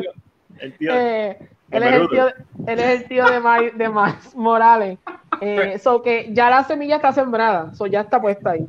El 0.59 0.73
tío. 0.79 0.93
Eh, 0.95 1.39
él, 1.71 1.83
es 1.83 1.93
el 1.93 2.09
tío, 2.09 2.29
él 2.67 2.79
es 2.79 3.01
el 3.03 3.09
tío 3.09 3.27
de 3.27 3.41
Miles, 3.41 3.77
de 3.77 3.89
Miles 3.89 4.35
Morales. 4.35 4.99
Eh, 5.43 5.79
so 5.79 6.01
que 6.01 6.29
ya 6.33 6.49
la 6.49 6.65
semilla 6.65 6.97
está 6.97 7.13
sembrada. 7.13 7.75
So 7.75 7.87
ya 7.87 8.01
está 8.01 8.21
puesta 8.21 8.53
ahí. 8.53 8.67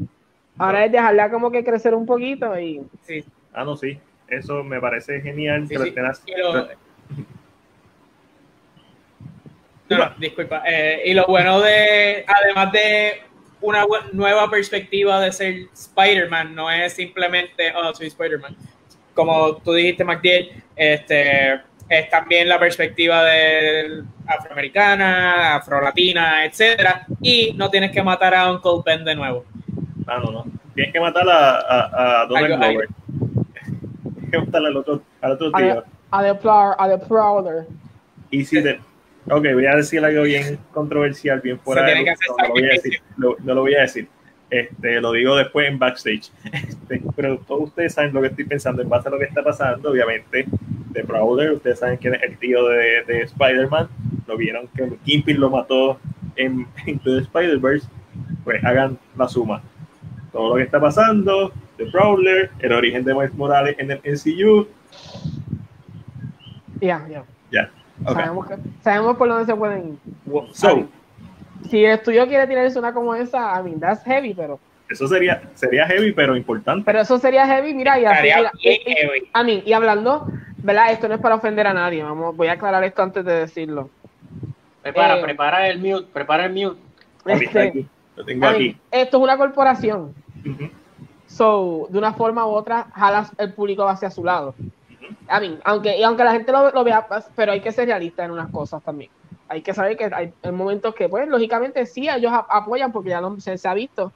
Ahora 0.58 0.84
es 0.84 0.92
dejarla 0.92 1.30
como 1.32 1.50
que 1.50 1.64
crecer 1.64 1.96
un 1.96 2.06
poquito 2.06 2.60
y. 2.60 2.82
Sí. 3.04 3.24
Ah, 3.54 3.64
no, 3.64 3.78
sí. 3.78 4.00
Eso 4.28 4.64
me 4.64 4.82
parece 4.82 5.22
genial. 5.22 5.66
Sí, 5.68 5.78
que 5.78 5.84
sí. 5.86 6.34
Lo 6.36 6.68
no, 9.90 10.10
disculpa. 10.18 10.64
Eh, 10.66 11.04
y 11.06 11.14
lo 11.14 11.26
bueno 11.26 11.60
de, 11.62 12.26
además 12.28 12.72
de 12.72 13.22
una 13.62 13.86
nueva 14.14 14.50
perspectiva 14.50 15.20
de 15.22 15.32
ser 15.32 15.56
Spider-Man, 15.74 16.54
no 16.54 16.70
es 16.70 16.94
simplemente, 16.94 17.74
oh, 17.76 17.94
soy 17.94 18.08
Spider-Man. 18.08 18.56
Como 19.14 19.58
tú 19.58 19.74
dijiste, 19.74 20.04
McDill, 20.04 20.64
este, 20.76 21.62
es 21.90 22.10
también 22.10 22.48
la 22.50 22.60
perspectiva 22.60 23.24
de 23.24 24.04
afroamericana, 24.28 25.56
afrolatina, 25.56 26.46
etcétera, 26.46 27.06
y 27.22 27.54
no 27.56 27.70
tienes 27.70 27.92
que 27.92 28.04
matar 28.04 28.36
a 28.36 28.52
Uncle 28.52 28.82
Ben 28.86 29.04
de 29.04 29.16
nuevo. 29.16 29.46
Ah, 30.06 30.20
no, 30.24 30.32
no. 30.32 30.46
Tienes 30.76 30.94
que 30.94 31.00
matar 31.00 31.28
a, 31.28 32.22
a, 32.22 32.26
Donald 32.28 32.58
Glover. 32.58 32.88
Tienes 34.14 34.32
que 34.32 34.38
matar 34.40 34.66
al 34.66 34.78
otro, 34.78 35.02
al 35.22 35.32
otro 35.32 35.52
tío. 35.52 35.84
A, 36.12 36.22
the, 36.22 36.30
a 36.78 36.90
the 36.90 37.06
Prowler. 37.08 37.66
Y 38.30 38.46
si, 38.46 38.62
de, 38.62 38.80
Ok, 39.30 39.46
voy 39.54 39.66
a 39.66 39.76
decir 39.76 40.04
algo 40.04 40.24
bien 40.24 40.58
controversial, 40.72 41.42
bien 41.42 41.60
fuera 41.60 41.84
de 41.84 41.96
no, 41.96 42.48
lo 42.48 42.50
voy 42.54 42.64
a 42.64 42.68
decir, 42.68 43.02
no 43.18 43.36
lo 43.54 43.62
voy 43.62 43.76
a 43.76 43.82
decir. 43.82 44.08
Este, 44.50 45.02
lo 45.02 45.12
digo 45.12 45.36
después 45.36 45.68
en 45.68 45.78
backstage. 45.78 46.32
Este, 46.54 47.02
pero 47.16 47.38
todos 47.40 47.64
ustedes 47.64 47.94
saben 47.94 48.14
lo 48.14 48.22
que 48.22 48.28
estoy 48.28 48.46
pensando 48.46 48.82
en 48.82 48.90
base 48.90 49.10
a 49.10 49.12
lo 49.12 49.20
que 49.20 49.26
está 49.26 49.44
pasando, 49.44 49.92
obviamente, 49.92 50.46
de 50.92 51.04
Prowler. 51.04 51.52
Ustedes 51.52 51.80
saben 51.80 51.98
quién 51.98 52.16
es 52.16 52.24
el 52.24 52.38
tío 52.38 52.68
de, 52.68 53.04
de 53.06 53.22
Spider-Man. 53.24 53.90
Lo 54.26 54.38
vieron 54.38 54.68
que 54.70 54.90
Kimpin 55.04 55.40
lo 55.40 55.50
mató 55.50 56.00
en 56.36 56.68
Into 56.86 57.18
Spider-Verse. 57.20 57.88
Pues 58.44 58.64
hagan 58.64 58.98
la 59.18 59.28
suma. 59.28 59.62
Todo 60.32 60.50
lo 60.50 60.56
que 60.56 60.64
está 60.64 60.80
pasando 60.80 61.52
de 61.78 61.86
Prowler, 61.88 62.52
el 62.60 62.72
origen 62.72 63.04
de 63.04 63.14
Miles 63.14 63.34
Morales 63.34 63.76
en 63.80 63.92
el 63.92 64.00
MCU. 64.00 64.68
Ya, 66.80 67.06
ya. 67.10 67.26
Ya. 67.52 67.72
Sabemos, 68.04 68.48
sabemos 68.82 69.18
por 69.18 69.28
dónde 69.28 69.46
se 69.46 69.56
pueden 69.56 70.00
ir. 70.06 70.48
si 71.70 71.84
el 71.84 71.92
estudio 71.92 72.28
quiere 72.28 72.48
tirar 72.48 72.70
una 72.78 72.94
como 72.94 73.16
esa, 73.16 73.60
I 73.60 73.64
mean, 73.64 73.80
that's 73.80 74.04
heavy, 74.04 74.34
pero. 74.34 74.60
Eso 74.90 75.08
sería, 75.08 75.42
sería 75.54 75.86
heavy, 75.86 76.14
pero 76.14 76.38
importante. 76.38 76.84
Pero 76.86 77.02
eso 77.02 77.18
sería 77.18 77.46
heavy, 77.46 77.74
mira, 77.74 78.00
y 78.00 78.06
así, 78.06 78.30
y, 78.62 79.64
y, 79.66 79.74
hablando, 79.74 80.28
¿verdad? 80.58 80.92
Esto 80.92 81.10
no 81.10 81.16
es 81.16 81.22
para 81.22 81.36
ofender 81.36 81.68
a 81.68 81.74
nadie, 81.74 82.04
vamos, 82.04 82.36
voy 82.38 82.48
a 82.48 82.54
aclarar 82.54 82.84
esto 82.84 83.04
antes 83.04 83.26
de 83.26 83.34
decirlo. 83.34 83.90
Prepara, 84.82 85.18
eh, 85.18 85.22
prepara 85.22 85.68
el 85.68 85.80
mute, 85.80 86.08
prepara 86.14 86.46
el 86.46 86.54
mute. 86.54 86.80
Este, 87.26 87.86
lo 88.16 88.24
tengo 88.24 88.48
aquí. 88.48 88.78
esto 88.90 89.18
es 89.18 89.24
una 89.24 89.38
corporación. 89.38 90.14
So, 91.28 91.88
de 91.90 91.98
una 91.98 92.14
forma 92.14 92.48
u 92.48 92.52
otra, 92.52 92.88
jalas 92.96 93.32
el 93.38 93.52
público 93.54 93.86
hacia 93.88 94.10
su 94.10 94.24
lado. 94.24 94.56
A 95.28 95.40
mí, 95.40 95.58
aunque, 95.64 95.98
y 95.98 96.04
aunque 96.04 96.24
la 96.24 96.32
gente 96.32 96.52
lo, 96.52 96.84
vea, 96.84 97.08
pues, 97.08 97.26
pero 97.36 97.52
hay 97.52 97.62
que 97.62 97.72
ser 97.72 97.88
realista 97.88 98.26
en 98.26 98.32
unas 98.32 98.52
cosas 98.52 98.84
también. 98.84 99.12
Hay 99.50 99.62
que 99.62 99.74
saber 99.74 99.98
que 99.98 100.06
hay, 100.14 100.34
momentos 100.52 100.94
que, 100.96 101.08
pues, 101.10 101.28
lógicamente 101.28 101.86
sí, 101.86 102.10
ellos 102.10 102.32
apoyan 102.34 102.92
porque 102.92 103.10
ya 103.10 103.22
no, 103.22 103.40
se, 103.40 103.56
ha 103.68 103.74
visto, 103.74 104.12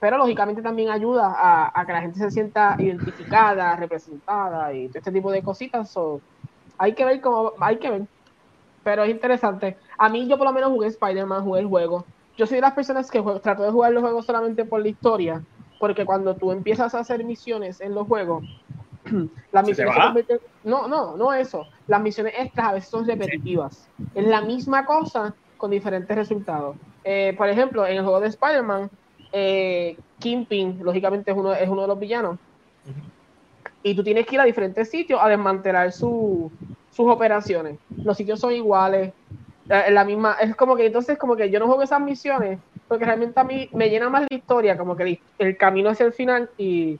pero 0.00 0.18
lógicamente 0.18 0.62
también 0.62 0.90
ayuda 0.90 1.70
a, 1.74 1.86
que 1.86 1.92
la 1.92 2.02
gente 2.02 2.18
se 2.18 2.30
sienta 2.30 2.76
identificada, 2.78 3.76
representada 3.76 4.72
y 4.72 4.88
todo 4.88 4.98
este 4.98 5.12
tipo 5.12 5.30
de 5.30 5.42
cositas. 5.42 5.90
So, 5.90 6.20
hay 6.78 6.92
que 6.94 7.04
ver 7.04 7.20
cómo, 7.20 7.52
hay 7.60 7.78
que 7.78 7.90
ver. 7.90 8.02
Pero 8.82 9.04
es 9.04 9.10
interesante. 9.10 9.78
A 9.96 10.08
mí, 10.10 10.28
yo 10.28 10.36
por 10.36 10.46
lo 10.46 10.52
menos 10.52 10.70
jugué 10.70 10.88
Spider-Man, 10.88 11.44
jugué 11.44 11.60
el 11.60 11.66
juego. 11.66 12.04
Yo 12.36 12.46
soy 12.46 12.56
de 12.56 12.62
las 12.62 12.74
personas 12.74 13.10
que 13.10 13.22
trato 13.42 13.62
de 13.62 13.70
jugar 13.70 13.92
los 13.92 14.02
juegos 14.02 14.26
solamente 14.26 14.64
por 14.64 14.82
la 14.82 14.88
historia, 14.88 15.42
porque 15.78 16.04
cuando 16.04 16.34
tú 16.34 16.52
empiezas 16.52 16.94
a 16.94 16.98
hacer 16.98 17.24
misiones 17.24 17.80
en 17.80 17.94
los 17.94 18.06
juegos, 18.06 18.44
las 19.52 19.66
misiones 19.66 19.94
no, 20.64 20.88
no, 20.88 21.16
no 21.16 21.32
eso. 21.32 21.66
Las 21.86 22.00
misiones 22.00 22.34
extras 22.38 22.68
a 22.68 22.72
veces 22.72 22.90
son 22.90 23.06
repetitivas. 23.06 23.88
Es 24.14 24.26
la 24.26 24.40
misma 24.40 24.86
cosa 24.86 25.34
con 25.56 25.70
diferentes 25.70 26.16
resultados. 26.16 26.76
Eh, 27.04 27.34
por 27.36 27.48
ejemplo, 27.48 27.86
en 27.86 27.98
el 27.98 28.02
juego 28.02 28.20
de 28.20 28.28
Spider-Man, 28.28 28.90
eh, 29.32 29.96
Kingpin, 30.18 30.80
lógicamente, 30.82 31.30
es 31.30 31.36
uno, 31.36 31.52
es 31.52 31.68
uno 31.68 31.82
de 31.82 31.88
los 31.88 31.98
villanos. 31.98 32.38
Y 33.82 33.94
tú 33.94 34.02
tienes 34.02 34.26
que 34.26 34.36
ir 34.36 34.40
a 34.40 34.44
diferentes 34.44 34.90
sitios 34.90 35.20
a 35.22 35.28
desmantelar 35.28 35.92
sus 35.92 36.50
operaciones. 36.96 37.78
Los 38.02 38.16
sitios 38.16 38.40
son 38.40 38.52
iguales. 38.52 39.12
Eh, 39.68 39.90
la 39.90 40.04
misma, 40.04 40.36
es 40.40 40.56
como 40.56 40.76
que 40.76 40.86
entonces 40.86 41.18
como 41.18 41.36
que 41.36 41.50
yo 41.50 41.58
no 41.58 41.66
juego 41.66 41.82
esas 41.82 42.00
misiones 42.00 42.58
porque 42.88 43.04
realmente 43.04 43.38
a 43.40 43.44
mí 43.44 43.68
me 43.72 43.88
llena 43.88 44.08
más 44.08 44.26
la 44.28 44.36
historia, 44.36 44.76
como 44.76 44.96
que 44.96 45.20
el 45.38 45.56
camino 45.56 45.90
hacia 45.90 46.06
el 46.06 46.12
final 46.12 46.50
y 46.58 46.98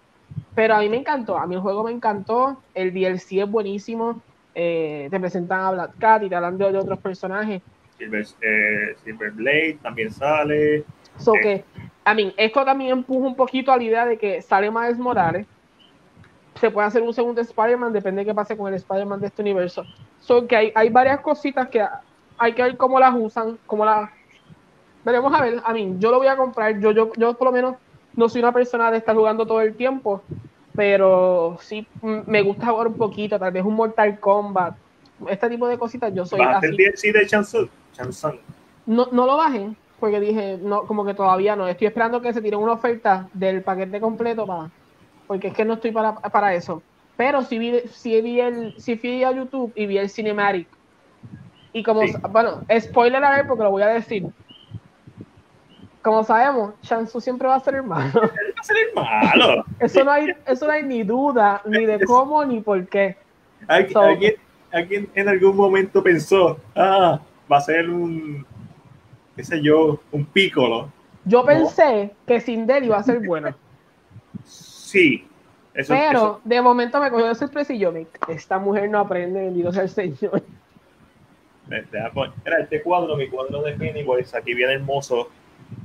pero 0.55 0.75
a 0.75 0.81
mí 0.81 0.89
me 0.89 0.97
encantó, 0.97 1.37
a 1.37 1.47
mí 1.47 1.55
el 1.55 1.61
juego 1.61 1.85
me 1.85 1.91
encantó, 1.91 2.59
el 2.75 2.93
DLC 2.93 3.43
es 3.43 3.51
buenísimo, 3.51 4.21
eh, 4.55 5.09
te 5.11 5.19
presentan 5.19 5.61
a 5.61 5.71
Black 5.73 5.99
Cat 5.99 6.23
y 6.23 6.29
te 6.29 6.37
hablan 6.37 6.57
de, 6.57 6.65
otros 6.65 6.99
personajes. 7.01 7.61
Silver, 7.99 8.27
eh, 8.41 8.97
Silver, 9.05 9.31
Blade 9.33 9.79
también 9.83 10.13
sale. 10.13 10.85
So 11.19 11.33
que, 11.33 11.65
a 12.05 12.15
mí, 12.15 12.33
esto 12.37 12.65
también 12.65 12.93
empuja 12.93 13.27
un 13.27 13.37
poquito 13.37 13.73
a 13.73 13.77
la 13.77 13.83
idea 13.83 14.07
de 14.07 14.17
que 14.17 14.43
sale 14.43 14.71
Miles 14.71 14.99
Morales, 14.99 15.47
se 16.61 16.71
puede 16.71 16.87
hacer 16.87 17.03
un 17.03 17.13
segundo 17.13 17.41
Spider-Man, 17.41 17.93
depende 17.93 18.21
de 18.21 18.27
qué 18.27 18.35
pase 18.35 18.57
con 18.57 18.69
el 18.69 18.75
Spider-Man 18.75 19.21
de 19.21 19.27
este 19.27 19.43
universo. 19.43 19.85
So 20.21 20.47
que 20.47 20.57
hay, 20.57 20.73
hay 20.75 20.89
varias 20.89 21.21
cositas 21.21 21.69
que 21.69 21.85
hay 22.39 22.53
que 22.53 22.63
ver 22.63 22.77
cómo 22.77 23.01
las 23.01 23.15
usan, 23.15 23.59
cómo 23.67 23.85
las... 23.85 24.11
Veremos 25.05 25.35
a 25.35 25.43
ver, 25.43 25.61
a 25.65 25.73
mí, 25.73 25.97
yo 25.99 26.11
lo 26.11 26.19
voy 26.19 26.29
a 26.29 26.37
comprar, 26.37 26.79
yo, 26.79 26.93
yo, 26.93 27.13
yo 27.17 27.35
por 27.35 27.49
lo 27.49 27.53
menos 27.53 27.77
no 28.17 28.29
soy 28.29 28.41
una 28.41 28.53
persona 28.53 28.91
de 28.91 28.99
estar 28.99 29.15
jugando 29.15 29.47
todo 29.47 29.61
el 29.61 29.75
tiempo, 29.75 30.23
pero 30.75 31.59
sí 31.61 31.87
me 32.03 32.43
gusta 32.43 32.67
jugar 32.67 32.89
un 32.89 32.95
poquito, 32.95 33.39
tal 33.39 33.53
vez 33.53 33.65
un 33.65 33.75
Mortal 33.75 34.19
Kombat, 34.19 34.77
este 35.29 35.49
tipo 35.49 35.69
de 35.69 35.79
cositas 35.79 36.13
yo 36.15 36.27
soy 36.27 36.41
así. 36.41 36.67
el 36.67 36.77
DLC 36.77 37.13
de 37.13 37.27
Chansung? 37.27 37.69
No, 38.87 39.09
no 39.13 39.27
lo 39.27 39.37
bajen, 39.37 39.77
porque 40.01 40.21
dije, 40.21 40.59
no, 40.61 40.83
como 40.83 41.05
que 41.05 41.15
todavía 41.15 41.57
no. 41.57 41.69
Estoy 41.69 41.87
esperando 41.87 42.21
que 42.21 42.33
se 42.33 42.43
tire 42.43 42.57
una 42.57 42.73
oferta 42.73 43.29
del 43.33 43.63
paquete 43.63 44.01
completo 44.01 44.47
para, 44.47 44.71
porque 45.27 45.49
es 45.49 45.55
que 45.55 45.65
no 45.65 45.75
estoy 45.75 45.93
para, 45.93 46.15
para 46.15 46.55
eso. 46.55 46.83
Pero 47.17 47.43
sí 47.43 47.59
vi, 47.59 47.81
sí 47.91 48.21
vi 48.21 48.41
el, 48.41 48.75
sí 48.79 48.97
fui 48.97 49.23
a 49.23 49.31
YouTube 49.31 49.73
y 49.77 49.87
vi 49.87 49.99
el 49.99 50.11
cinematic. 50.11 50.67
Y 51.73 51.83
como, 51.83 52.03
bueno, 52.31 52.63
spoiler 52.79 53.25
a 53.25 53.37
ver 53.37 53.47
porque 53.47 53.65
lo 53.65 53.71
voy 53.71 53.83
a 53.83 53.89
decir. 53.89 54.27
Como 56.05 56.23
sabemos, 56.23 56.75
Shansu 56.83 57.19
siempre 57.19 57.49
va 57.49 57.55
a 57.55 57.61
ser 57.61 57.77
el 57.77 57.83
malo. 57.83 58.21
Va 58.21 58.61
a 58.61 58.63
ser 58.63 58.77
el 58.77 58.95
malo. 58.95 59.65
eso 59.81 60.05
no 60.05 60.11
hay, 60.11 60.35
eso 60.47 60.67
no 60.67 60.73
hay 60.73 60.83
ni 60.83 61.03
duda, 61.03 61.63
ni 61.65 61.87
de 61.87 62.05
cómo 62.05 62.45
ni 62.45 62.61
por 62.61 62.87
qué. 62.89 63.17
¿Alguien, 63.67 64.35
alguien 64.71 65.09
en 65.15 65.29
algún 65.31 65.57
momento 65.57 66.03
pensó, 66.03 66.59
ah, 66.77 67.19
va 67.51 67.57
a 67.57 67.61
ser 67.63 67.89
un, 67.89 68.45
qué 69.35 69.45
sé 69.45 69.63
yo, 69.63 69.99
un 70.13 70.27
pícolo. 70.27 70.93
Yo 71.25 71.43
pensé 71.43 72.13
que 72.27 72.39
Sindel 72.39 72.85
iba 72.85 72.99
a 72.99 73.03
ser 73.03 73.27
bueno. 73.27 73.55
Sí. 74.45 75.27
Pero 75.73 76.43
de 76.45 76.61
momento 76.61 77.01
me 77.01 77.11
cogió 77.11 77.29
de 77.29 77.35
sorpresa 77.35 77.73
y 77.73 77.79
yo, 77.79 77.95
esta 78.29 78.59
mujer 78.59 78.91
no 78.91 78.99
aprende, 78.99 79.41
bendito 79.41 79.73
sea 79.73 79.85
el 79.85 79.89
Señor. 79.89 80.43
Era 81.71 82.59
este 82.61 82.83
cuadro, 82.83 83.17
mi 83.17 83.27
cuadro 83.29 83.63
de 83.63 83.73
Pennywise, 83.73 84.37
aquí 84.37 84.53
viene 84.53 84.75
hermoso, 84.75 85.31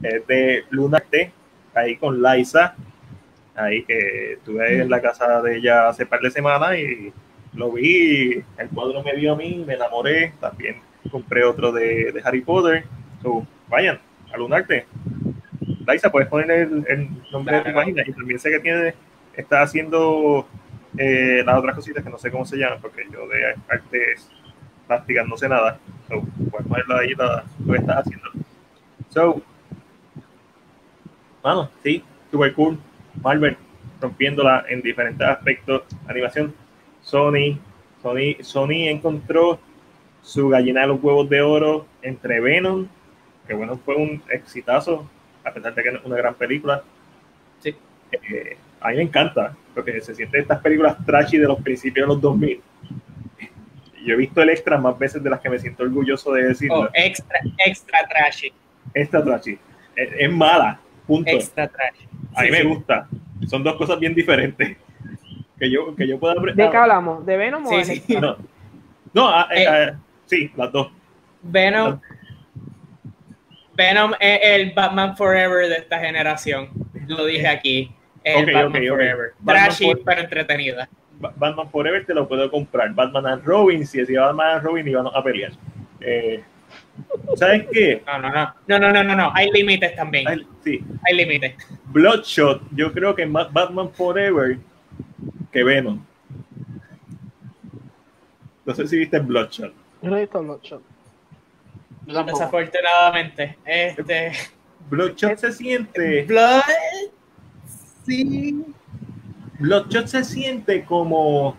es 0.02 0.26
de 0.28 0.64
Luna 0.70 1.00
T, 1.00 1.32
ahí 1.74 1.96
con 1.98 2.22
Liza, 2.22 2.76
ahí 3.56 3.84
que 3.84 4.34
estuve 4.34 4.82
en 4.82 4.90
la 4.90 5.02
casa 5.02 5.42
de 5.42 5.58
ella 5.58 5.90
hace 5.90 6.06
par 6.06 6.22
de 6.22 6.32
semanas 6.32 6.78
y 6.78 7.12
lo 7.54 7.72
vi, 7.72 8.44
el 8.58 8.70
cuadro 8.74 9.04
me 9.04 9.16
vio 9.16 9.34
a 9.34 9.36
mí, 9.36 9.64
me 9.66 9.74
enamoré, 9.74 10.34
también 10.40 10.78
compré 11.12 11.44
otro 11.44 11.72
de, 11.72 12.12
de 12.12 12.22
Harry 12.24 12.42
Potter, 12.42 12.84
so, 13.22 13.46
vayan 13.68 14.00
a 14.34 14.38
Lunarte. 14.38 14.86
Liza, 15.88 16.12
puedes 16.12 16.30
poner 16.30 16.52
el, 16.52 17.10
nombre 17.32 17.58
de 17.58 17.64
tu 17.64 17.74
página 17.74 18.04
y 18.06 18.14
también 18.14 18.40
sé 18.40 18.52
que 18.52 18.60
tiene, 18.60 18.94
está 19.36 19.62
haciendo 19.62 20.48
eh, 20.98 21.42
las 21.46 21.58
otras 21.58 21.76
cositas 21.76 22.04
que 22.04 22.10
no 22.10 22.18
sé 22.18 22.30
cómo 22.30 22.46
se 22.46 22.58
llaman, 22.58 22.80
porque 22.82 23.08
yo 23.12 23.28
de 23.28 23.56
artes 23.68 24.30
plásticas 24.88 25.28
no 25.28 25.38
sé 25.38 25.50
nada. 25.50 25.80
So, 26.08 26.22
puedes 26.50 26.68
ponerlo 26.68 26.98
ahí 26.98 27.14
lo 27.16 27.74
que 27.74 27.80
estás 27.80 27.98
haciendo. 27.98 28.30
So, 29.10 29.42
vamos, 31.42 31.70
sí, 31.84 32.04
super 32.32 32.54
cool. 32.54 32.78
Marvel 33.22 33.58
rompiéndola 34.02 34.66
en 34.70 34.82
diferentes 34.82 35.28
aspectos. 35.28 35.84
Animación, 36.08 36.54
Sony, 37.02 37.60
Sony, 38.02 38.42
Sony 38.42 38.88
encontró 38.88 39.60
su 40.22 40.50
gallina 40.50 40.82
de 40.82 40.88
los 40.88 41.04
huevos 41.04 41.30
de 41.30 41.42
oro 41.42 41.86
entre 42.02 42.40
Venom, 42.40 42.88
que 43.48 43.54
bueno, 43.54 43.80
fue 43.84 43.96
un 43.96 44.22
exitazo, 44.30 45.10
a 45.44 45.52
pesar 45.52 45.74
de 45.74 45.84
que 45.84 45.90
es 45.90 46.04
una 46.04 46.18
gran 46.18 46.36
película. 46.36 46.84
Sí. 47.60 47.76
Eh, 48.12 48.58
a 48.82 48.90
mí 48.90 48.98
me 48.98 49.04
encanta, 49.04 49.56
porque 49.74 50.00
se 50.02 50.16
siente 50.16 50.40
estas 50.40 50.60
películas 50.62 50.98
trashy 51.06 51.38
de 51.38 51.48
los 51.48 51.62
principios 51.62 52.08
de 52.08 52.14
los 52.14 52.22
2000. 52.22 52.62
Yo 54.06 54.14
he 54.14 54.18
visto 54.18 54.42
el 54.42 54.50
extra 54.50 54.78
más 54.78 54.98
veces 54.98 55.22
de 55.22 55.30
las 55.30 55.42
que 55.42 55.50
me 55.50 55.60
siento 55.60 55.84
orgulloso 55.84 56.32
de 56.32 56.48
decirlo. 56.48 56.82
Oh, 56.82 56.90
extra, 56.94 57.40
extra 57.66 58.00
trashy. 58.08 58.54
Extra 58.94 59.24
trashy. 59.24 59.60
Es, 59.96 60.32
mala, 60.32 60.80
punto. 61.10 61.32
Extra 61.32 61.68
trashy. 61.68 62.08
A 62.36 62.44
mí 62.44 62.52
me 62.52 62.64
gusta. 62.64 63.08
Son 63.48 63.64
dos 63.64 63.76
cosas 63.76 64.00
bien 64.00 64.14
diferentes. 64.14 64.78
Que 65.58 65.70
yo, 65.70 65.94
que 65.96 66.08
yo 66.08 66.18
pueda 66.20 66.36
¿De 66.36 66.70
qué 66.70 66.78
hablamos? 66.78 67.26
¿De 67.26 67.36
Venom 67.36 67.66
o 67.66 67.70
de 67.70 67.84
sí. 67.84 68.04
No, 68.22 68.38
no 69.14 69.28
ah, 69.28 69.50
eh, 69.52 69.66
eh, 69.68 69.94
sí, 70.26 70.52
las 70.56 70.72
dos. 70.72 70.90
Venom. 71.42 72.00
Venom 73.74 74.14
es 74.20 74.40
el 74.42 74.72
Batman 74.72 75.18
Forever 75.18 75.68
de 75.68 75.76
esta 75.76 76.00
generación. 76.00 76.70
Lo 77.08 77.26
dije 77.26 77.48
aquí. 77.48 77.92
Es 78.24 78.48
el 78.48 78.54
Batman 78.54 78.84
Forever. 78.88 79.34
Trashy, 79.46 79.96
pero 80.06 80.22
entretenida. 80.22 80.88
Batman 81.20 81.70
Forever 81.70 82.06
te 82.06 82.14
lo 82.14 82.28
puedo 82.28 82.50
comprar. 82.50 82.94
Batman 82.94 83.26
and 83.26 83.44
Robin, 83.44 83.86
si 83.86 83.98
decía 83.98 84.22
Batman 84.22 84.58
and 84.58 84.64
Robin, 84.64 84.88
iban 84.88 85.08
a 85.14 85.22
pelear. 85.22 85.52
Eh, 86.00 86.42
¿Sabes 87.36 87.68
qué? 87.72 88.04
No, 88.06 88.20
no, 88.20 88.30
no. 88.32 88.56
No, 88.68 88.80
no, 88.80 88.92
no, 88.92 89.04
no, 89.04 89.16
no. 89.16 89.32
Hay 89.34 89.52
límites 89.52 89.96
también. 89.96 90.28
Hay, 90.28 90.48
sí. 90.64 90.84
Hay 91.08 91.16
límites. 91.16 91.56
Bloodshot, 91.86 92.62
yo 92.72 92.92
creo 92.92 93.16
que 93.16 93.26
más 93.26 93.52
Batman 93.52 93.92
Forever 93.92 94.58
que 95.52 95.64
Venom. 95.64 96.04
No 98.66 98.76
sé 98.76 98.88
si 98.88 98.98
viste 98.98 99.20
Bloodshot. 99.20 99.74
Yo 100.02 100.10
no 100.10 100.18
he 100.18 100.22
visto 100.22 100.42
Bloodshot. 100.42 100.82
Desafortunadamente. 102.06 103.58
Este. 103.66 104.32
Bloodshot 104.90 105.38
se 105.38 105.52
siente. 105.52 106.24
Blood. 106.24 106.62
Sí. 108.06 108.66
Bloodshot 109.60 110.08
se 110.08 110.24
siente 110.24 110.84
como. 110.86 111.56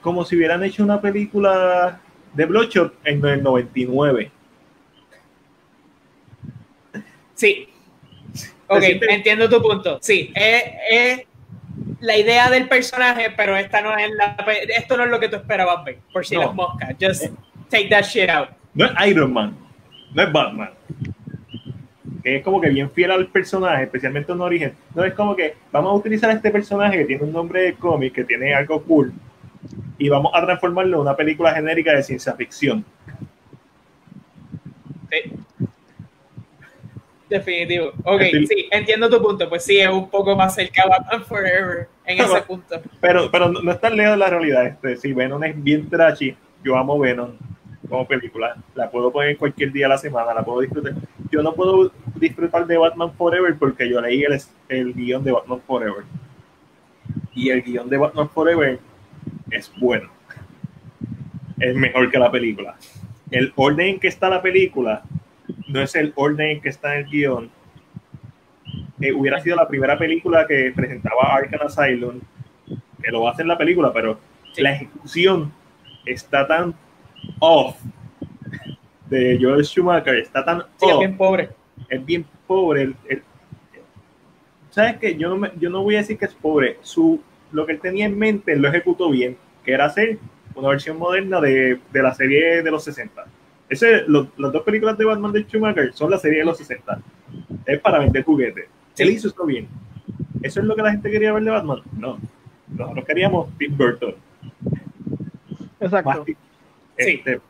Como 0.00 0.24
si 0.24 0.36
hubieran 0.36 0.62
hecho 0.62 0.84
una 0.84 1.00
película 1.00 2.00
de 2.36 2.44
Bloodshot 2.44 2.94
en 3.04 3.24
el 3.24 3.42
99. 3.42 4.30
Sí. 7.34 7.68
Ok, 8.68 8.82
entiendo 9.08 9.48
tu 9.48 9.62
punto. 9.62 9.98
Sí, 10.02 10.32
es, 10.34 11.22
la 12.00 12.16
idea 12.16 12.50
del 12.50 12.68
personaje, 12.68 13.32
pero 13.36 13.56
esta 13.56 13.80
no 13.80 13.96
es 13.96 14.10
la, 14.10 14.36
esto 14.76 14.96
no 14.96 15.04
es 15.04 15.10
lo 15.10 15.18
que 15.18 15.28
tú 15.28 15.36
esperabas 15.36 15.84
ver, 15.84 15.98
por 16.12 16.26
si 16.26 16.36
las 16.36 16.52
moscas. 16.52 16.94
Just 17.00 17.24
eh. 17.24 17.32
take 17.70 17.88
that 17.88 18.02
shit 18.02 18.28
out. 18.28 18.50
No 18.74 18.86
es 18.86 18.92
Iron 19.06 19.32
Man, 19.32 19.56
no 20.12 20.22
es 20.22 20.32
Batman. 20.32 20.70
Que 22.22 22.36
es 22.36 22.42
como 22.42 22.60
que 22.60 22.68
bien 22.68 22.90
fiel 22.90 23.12
al 23.12 23.28
personaje, 23.28 23.84
especialmente 23.84 24.32
en 24.32 24.40
origen. 24.40 24.74
No 24.94 25.04
es 25.04 25.14
como 25.14 25.34
que 25.36 25.54
vamos 25.72 25.92
a 25.92 25.94
utilizar 25.94 26.28
a 26.28 26.34
este 26.34 26.50
personaje 26.50 26.98
que 26.98 27.04
tiene 27.04 27.22
un 27.22 27.32
nombre 27.32 27.62
de 27.62 27.74
cómic, 27.74 28.12
que 28.12 28.24
tiene 28.24 28.52
algo 28.52 28.82
cool, 28.82 29.12
y 29.98 30.08
vamos 30.08 30.32
a 30.34 30.44
transformarlo 30.44 30.96
en 30.96 31.02
una 31.02 31.16
película 31.16 31.52
genérica 31.54 31.92
de 31.92 32.02
ciencia 32.02 32.34
ficción. 32.34 32.84
Sí. 35.10 35.32
Definitivo. 37.28 37.92
Ok, 38.04 38.22
sí, 38.48 38.68
entiendo 38.70 39.10
tu 39.10 39.20
punto. 39.20 39.48
Pues 39.48 39.64
sí, 39.64 39.78
es 39.78 39.88
un 39.88 40.08
poco 40.08 40.36
más 40.36 40.54
cerca 40.54 40.82
a 40.82 40.88
Batman 40.88 41.24
Forever 41.24 41.88
en 42.04 42.20
ese 42.20 42.42
punto. 42.42 42.80
Pero, 43.00 43.30
pero 43.30 43.48
no, 43.48 43.70
es 43.70 43.80
tan 43.80 43.96
lejos 43.96 44.12
de 44.12 44.18
la 44.18 44.30
realidad. 44.30 44.66
Este, 44.66 44.96
si 44.96 45.12
Venom 45.12 45.42
es 45.42 45.62
bien 45.62 45.88
trashy, 45.88 46.36
yo 46.62 46.76
amo 46.76 46.98
Venom 46.98 47.32
como 47.88 48.06
película. 48.06 48.56
La 48.74 48.90
puedo 48.90 49.10
poner 49.10 49.36
cualquier 49.36 49.72
día 49.72 49.86
de 49.86 49.90
la 49.90 49.98
semana, 49.98 50.34
la 50.34 50.44
puedo 50.44 50.60
disfrutar. 50.60 50.92
Yo 51.30 51.42
no 51.42 51.52
puedo 51.52 51.90
disfrutar 52.14 52.66
de 52.66 52.78
Batman 52.78 53.12
Forever 53.14 53.56
porque 53.58 53.88
yo 53.88 54.00
leí 54.00 54.22
el, 54.22 54.40
el 54.68 54.94
guion 54.94 55.24
de 55.24 55.32
Batman 55.32 55.60
Forever. 55.66 56.04
Y 57.34 57.50
el 57.50 57.62
guion 57.62 57.88
de 57.88 57.96
Batman 57.96 58.28
Forever 58.30 58.78
es 59.50 59.72
bueno. 59.76 60.10
Es 61.58 61.74
mejor 61.74 62.10
que 62.10 62.18
la 62.18 62.30
película. 62.30 62.76
El 63.30 63.52
orden 63.56 63.86
en 63.88 64.00
que 64.00 64.08
está 64.08 64.28
la 64.28 64.42
película 64.42 65.02
no 65.68 65.80
es 65.80 65.94
el 65.94 66.12
orden 66.16 66.50
en 66.50 66.60
que 66.60 66.68
está 66.68 66.94
en 66.94 67.04
el 67.04 67.10
guion. 67.10 67.50
Eh, 69.00 69.12
hubiera 69.12 69.40
sido 69.40 69.56
la 69.56 69.68
primera 69.68 69.98
película 69.98 70.46
que 70.46 70.72
presentaba 70.74 71.34
Arkham 71.34 71.66
Asylum, 71.66 72.20
que 73.02 73.10
lo 73.10 73.28
hace 73.28 73.42
en 73.42 73.48
la 73.48 73.58
película, 73.58 73.92
pero 73.92 74.18
la 74.56 74.72
ejecución 74.72 75.52
está 76.04 76.46
tan 76.46 76.74
off 77.40 77.76
de 79.08 79.38
Joel 79.40 79.64
Schumacher, 79.64 80.16
está 80.16 80.44
tan 80.44 80.62
sí, 80.76 80.86
es 80.88 80.98
bien 80.98 81.16
pobre. 81.16 81.50
Es 81.88 82.04
bien 82.04 82.26
pobre. 82.46 82.92
¿Sabes 84.70 84.96
qué? 84.98 85.16
Yo 85.16 85.28
no, 85.28 85.36
me, 85.36 85.52
yo 85.58 85.70
no 85.70 85.82
voy 85.82 85.96
a 85.96 85.98
decir 85.98 86.18
que 86.18 86.24
es 86.24 86.34
pobre. 86.34 86.78
Su, 86.82 87.20
lo 87.52 87.66
que 87.66 87.72
él 87.72 87.80
tenía 87.80 88.06
en 88.06 88.18
mente 88.18 88.56
lo 88.56 88.68
ejecutó 88.68 89.10
bien, 89.10 89.36
que 89.64 89.72
era 89.72 89.86
hacer 89.86 90.18
una 90.54 90.68
versión 90.68 90.98
moderna 90.98 91.40
de, 91.40 91.78
de 91.92 92.02
la 92.02 92.14
serie 92.14 92.62
de 92.62 92.70
los 92.70 92.84
60. 92.84 93.24
Ese, 93.68 94.04
las 94.06 94.52
dos 94.52 94.62
películas 94.62 94.96
de 94.96 95.04
Batman 95.04 95.32
de 95.32 95.42
Schumacher 95.42 95.92
son 95.92 96.10
la 96.10 96.18
serie 96.18 96.40
de 96.40 96.44
los 96.44 96.56
60. 96.58 97.00
Es 97.64 97.80
para 97.80 97.98
vender 97.98 98.22
juguetes. 98.24 98.66
Él 98.96 99.10
hizo 99.10 99.28
esto 99.28 99.44
bien. 99.44 99.68
¿Eso 100.42 100.60
es 100.60 100.66
lo 100.66 100.76
que 100.76 100.82
la 100.82 100.92
gente 100.92 101.10
quería 101.10 101.32
ver 101.32 101.42
de 101.42 101.50
Batman? 101.50 101.82
No. 101.96 102.18
Nosotros 102.68 103.04
queríamos 103.04 103.48
Tim 103.58 103.76
Burton. 103.76 104.14
Exacto. 105.80 106.24
Este, 106.96 107.40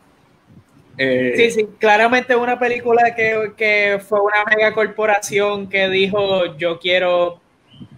eh, 0.99 1.35
sí, 1.37 1.51
sí, 1.51 1.69
claramente 1.79 2.35
una 2.35 2.59
película 2.59 3.15
que, 3.15 3.53
que, 3.57 4.01
fue 4.01 4.21
una 4.21 4.45
mega 4.45 4.73
corporación 4.73 5.69
que 5.69 5.89
dijo 5.89 6.57
yo 6.57 6.81
quiero 6.81 7.41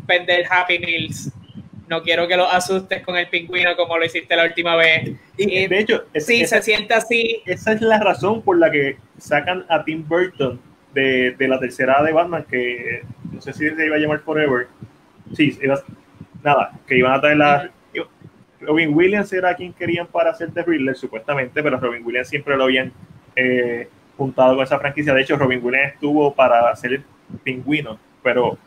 vender 0.06 0.44
Happy 0.50 0.78
Meals 0.78 1.32
no 1.88 2.02
quiero 2.02 2.28
que 2.28 2.36
lo 2.36 2.48
asustes 2.48 3.02
con 3.02 3.16
el 3.16 3.28
pingüino 3.28 3.74
como 3.76 3.96
lo 3.96 4.04
hiciste 4.04 4.36
la 4.36 4.44
última 4.44 4.76
vez. 4.76 5.12
Y, 5.36 5.66
de 5.66 5.78
hecho, 5.78 6.04
sí, 6.14 6.46
se 6.46 6.62
siente 6.62 6.94
así. 6.94 7.42
Esa 7.46 7.72
es 7.72 7.80
la 7.80 7.98
razón 7.98 8.42
por 8.42 8.58
la 8.58 8.70
que 8.70 8.96
sacan 9.18 9.64
a 9.68 9.84
Tim 9.84 10.06
Burton 10.06 10.60
de, 10.92 11.32
de 11.32 11.48
la 11.48 11.58
tercera 11.58 12.02
de 12.02 12.12
Batman, 12.12 12.44
que 12.48 13.02
no 13.32 13.40
sé 13.40 13.52
si 13.52 13.68
se 13.70 13.86
iba 13.86 13.96
a 13.96 13.98
llamar 13.98 14.20
Forever. 14.20 14.68
Sí, 15.34 15.58
iba, 15.62 15.80
nada, 16.42 16.72
que 16.86 16.96
iban 16.96 17.12
a 17.12 17.20
traer 17.20 17.36
la... 17.36 17.70
Robin 18.60 18.92
Williams 18.92 19.32
era 19.32 19.54
quien 19.54 19.72
querían 19.72 20.08
para 20.08 20.30
hacer 20.30 20.50
The 20.52 20.64
Riddler, 20.64 20.96
supuestamente, 20.96 21.62
pero 21.62 21.78
Robin 21.78 22.04
Williams 22.04 22.28
siempre 22.28 22.56
lo 22.56 22.64
habían 22.64 22.92
eh, 23.36 23.88
juntado 24.16 24.56
con 24.56 24.64
esa 24.64 24.80
franquicia. 24.80 25.14
De 25.14 25.22
hecho, 25.22 25.36
Robin 25.36 25.60
Williams 25.62 25.94
estuvo 25.94 26.34
para 26.34 26.68
hacer 26.68 26.94
el 26.94 27.04
pingüino, 27.44 28.00
pero 28.20 28.58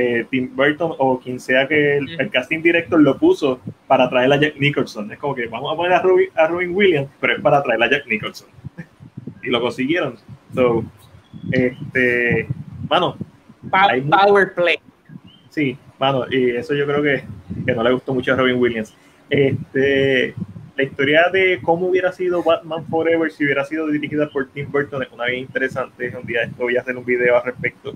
eh, 0.00 0.24
Tim 0.30 0.54
Burton 0.54 0.92
o 0.96 1.18
quien 1.18 1.40
sea 1.40 1.66
que 1.66 1.96
el, 1.96 2.30
casting 2.30 2.62
director 2.62 3.00
lo 3.00 3.18
puso 3.18 3.58
para 3.88 4.08
traer 4.08 4.32
a 4.32 4.36
Jack 4.36 4.54
Nicholson. 4.56 5.10
Es 5.10 5.18
como 5.18 5.34
que 5.34 5.48
vamos 5.48 5.72
a 5.72 5.76
poner 5.76 5.92
a 5.92 6.00
Robin, 6.00 6.28
a 6.36 6.46
Robin 6.46 6.72
Williams, 6.72 7.08
pero 7.20 7.34
es 7.34 7.40
para 7.40 7.60
traer 7.64 7.82
a 7.82 7.90
Jack 7.90 8.06
Nicholson. 8.06 8.48
y 9.42 9.50
lo 9.50 9.60
consiguieron. 9.60 10.14
So, 10.54 10.84
este, 11.50 12.46
mano, 12.88 13.16
power 13.70 14.54
play. 14.54 14.78
Sí, 15.50 15.76
mano, 15.98 16.26
y 16.30 16.50
eso 16.50 16.74
yo 16.74 16.86
creo 16.86 17.02
que, 17.02 17.24
que 17.66 17.74
no 17.74 17.82
le 17.82 17.90
gustó 17.90 18.14
mucho 18.14 18.34
a 18.34 18.36
Robin 18.36 18.54
Williams. 18.54 18.94
Este, 19.28 20.32
la 20.76 20.84
historia 20.84 21.28
de 21.32 21.58
cómo 21.60 21.88
hubiera 21.88 22.12
sido 22.12 22.44
Batman 22.44 22.86
Forever 22.86 23.32
si 23.32 23.44
hubiera 23.44 23.64
sido 23.64 23.88
dirigida 23.88 24.30
por 24.30 24.48
Tim 24.50 24.70
Burton 24.70 25.02
es 25.02 25.10
una 25.10 25.24
bien 25.24 25.40
interesante. 25.40 26.16
Un 26.16 26.24
día 26.24 26.48
voy 26.56 26.76
a 26.76 26.82
hacer 26.82 26.96
un 26.96 27.04
video 27.04 27.36
al 27.36 27.46
respecto. 27.46 27.94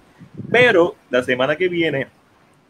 Pero 0.53 0.95
la 1.09 1.23
semana 1.23 1.57
que 1.57 1.69
viene, 1.69 2.09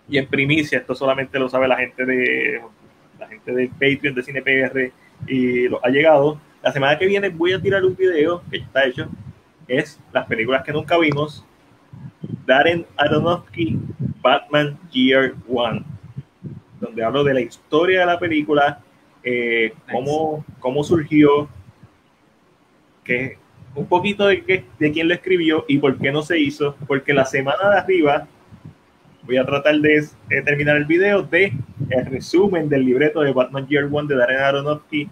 y 0.08 0.16
en 0.16 0.26
primicia, 0.28 0.78
esto 0.78 0.94
solamente 0.94 1.38
lo 1.38 1.48
sabe 1.48 1.66
la 1.66 1.76
gente 1.76 2.06
de 2.06 2.62
la 3.18 3.28
gente 3.28 3.52
del 3.52 3.68
Patreon 3.70 4.14
de 4.14 4.22
CinePR 4.22 4.92
y 5.26 5.68
los 5.68 5.82
ha 5.84 5.88
llegado. 5.88 6.40
La 6.62 6.72
semana 6.72 6.96
que 6.96 7.06
viene 7.06 7.28
voy 7.28 7.52
a 7.52 7.60
tirar 7.60 7.84
un 7.84 7.96
video 7.96 8.42
que 8.50 8.58
está 8.58 8.86
hecho. 8.86 9.08
Es 9.66 10.00
las 10.12 10.26
películas 10.26 10.62
que 10.64 10.72
nunca 10.72 10.96
vimos. 10.96 11.44
Darren 12.46 12.86
Aronofsky, 12.96 13.78
Batman 14.20 14.78
Year 14.90 15.34
One, 15.48 15.84
donde 16.80 17.04
hablo 17.04 17.24
de 17.24 17.34
la 17.34 17.40
historia 17.40 18.00
de 18.00 18.06
la 18.06 18.18
película, 18.18 18.80
eh, 19.24 19.72
cómo, 19.90 20.44
cómo 20.60 20.84
surgió, 20.84 21.48
que 23.04 23.38
un 23.74 23.86
poquito 23.86 24.26
de, 24.26 24.42
que, 24.42 24.64
de 24.78 24.92
quién 24.92 25.08
lo 25.08 25.14
escribió 25.14 25.64
y 25.68 25.78
por 25.78 25.96
qué 25.98 26.12
no 26.12 26.22
se 26.22 26.38
hizo, 26.38 26.76
porque 26.86 27.14
la 27.14 27.24
semana 27.24 27.70
de 27.70 27.78
arriba 27.78 28.26
voy 29.22 29.36
a 29.36 29.46
tratar 29.46 29.76
de, 29.76 30.06
terminar 30.44 30.76
el 30.76 30.84
video 30.84 31.22
de 31.22 31.52
el 31.90 32.06
resumen 32.06 32.68
del 32.68 32.84
libreto 32.84 33.20
de 33.20 33.32
Batman 33.32 33.66
Year 33.66 33.88
One 33.90 34.08
de 34.08 34.16
Darren 34.16 34.40
Aronofsky. 34.40 35.08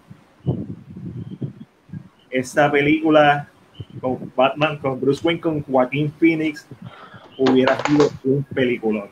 Esta 2.29 2.71
película 2.71 3.49
con 3.99 4.31
Batman, 4.35 4.77
con 4.77 4.99
Bruce 4.99 5.21
Wayne, 5.23 5.41
con 5.41 5.61
Joaquín 5.63 6.11
Phoenix, 6.19 6.67
hubiera 7.37 7.77
sido 7.85 8.09
un 8.23 8.43
peliculón. 8.43 9.09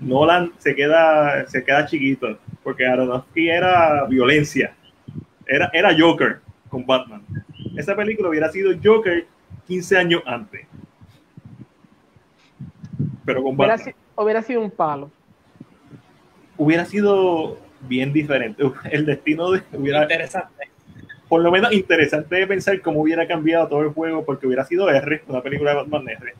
Nolan 0.00 0.52
se 0.58 0.74
queda, 0.74 1.46
se 1.48 1.64
queda 1.64 1.86
chiquito, 1.86 2.38
porque 2.62 2.86
Aronofsky 2.86 3.48
era 3.48 4.04
violencia, 4.04 4.74
era, 5.46 5.70
era 5.72 5.96
Joker 5.98 6.40
con 6.68 6.86
Batman. 6.86 7.22
Esa 7.76 7.94
película 7.94 8.28
hubiera 8.28 8.50
sido 8.50 8.72
Joker 8.82 9.26
15 9.66 9.98
años 9.98 10.22
antes. 10.26 10.66
Pero 13.24 13.42
con 13.42 13.56
Batman. 13.56 13.94
Hubiera, 14.16 14.42
sido 14.42 14.62
un 14.62 14.70
palo. 14.70 15.10
Hubiera 16.56 16.84
sido 16.86 17.58
bien 17.82 18.12
diferente. 18.12 18.62
El 18.90 19.04
destino 19.04 19.50
de, 19.50 19.62
hubiera, 19.72 20.02
interesante. 20.02 20.70
Por 21.28 21.42
lo 21.42 21.50
menos 21.50 21.72
interesante 21.72 22.36
de 22.36 22.46
pensar 22.46 22.80
cómo 22.80 23.02
hubiera 23.02 23.26
cambiado 23.26 23.68
todo 23.68 23.82
el 23.82 23.88
juego, 23.88 24.24
porque 24.24 24.46
hubiera 24.46 24.64
sido 24.64 24.88
R, 24.88 25.22
una 25.26 25.42
película 25.42 25.70
de 25.70 25.76
Batman 25.76 26.08
R. 26.08 26.34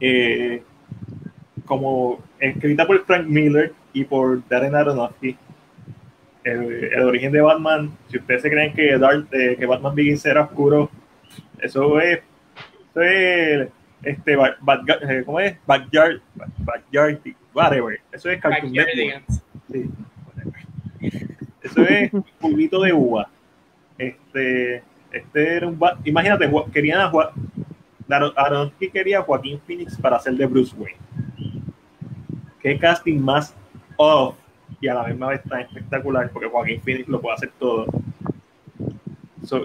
Eh, 0.00 0.62
como 1.64 2.20
escrita 2.38 2.86
por 2.86 3.04
Frank 3.04 3.26
Miller 3.26 3.72
y 3.92 4.04
por 4.04 4.46
Darren 4.48 4.74
Aronofsky, 4.74 5.36
el, 6.44 7.02
origen 7.02 7.32
de 7.32 7.40
Batman, 7.40 7.90
si 8.08 8.18
ustedes 8.18 8.42
se 8.42 8.50
creen 8.50 8.72
que, 8.72 8.94
eh, 8.94 9.56
que 9.58 9.66
Batman 9.66 9.94
Begins 9.94 10.24
era 10.26 10.42
oscuro, 10.42 10.90
eso 11.60 12.00
es, 12.00 12.20
eso 12.90 13.02
es 13.02 13.68
este, 14.02 14.34
eh, 14.34 15.22
¿cómo 15.24 15.40
es? 15.40 15.56
Backyard, 15.66 16.20
backyard, 16.58 17.20
whatever. 17.54 18.00
Eso 18.10 18.30
es 18.30 18.40
Cartoon 18.40 18.72
Sí, 19.70 19.90
Eso 21.62 21.82
es 21.82 22.10
pulvito 22.40 22.82
de 22.82 22.92
uva. 22.92 23.28
Este, 23.96 24.82
este 25.12 25.56
era 25.56 25.68
un, 25.68 25.78
imagínate, 26.04 26.50
querían 26.72 27.00
a 27.00 27.12
Aronofsky 28.36 28.90
quería 28.90 29.20
a 29.20 29.22
Joaquín 29.22 29.60
Phoenix 29.66 29.96
para 29.96 30.16
hacer 30.16 30.34
de 30.34 30.46
Bruce 30.46 30.74
Wayne. 30.76 30.98
¿Qué 32.60 32.78
casting 32.78 33.18
más 33.18 33.54
off 33.96 34.36
y 34.80 34.88
a 34.88 34.94
la 34.94 35.04
misma 35.04 35.28
vez 35.28 35.42
tan 35.44 35.60
espectacular 35.60 36.30
porque 36.30 36.48
Joaquín 36.48 36.80
Phoenix 36.80 37.08
lo 37.08 37.20
puede 37.20 37.34
hacer 37.34 37.52
todo. 37.58 37.86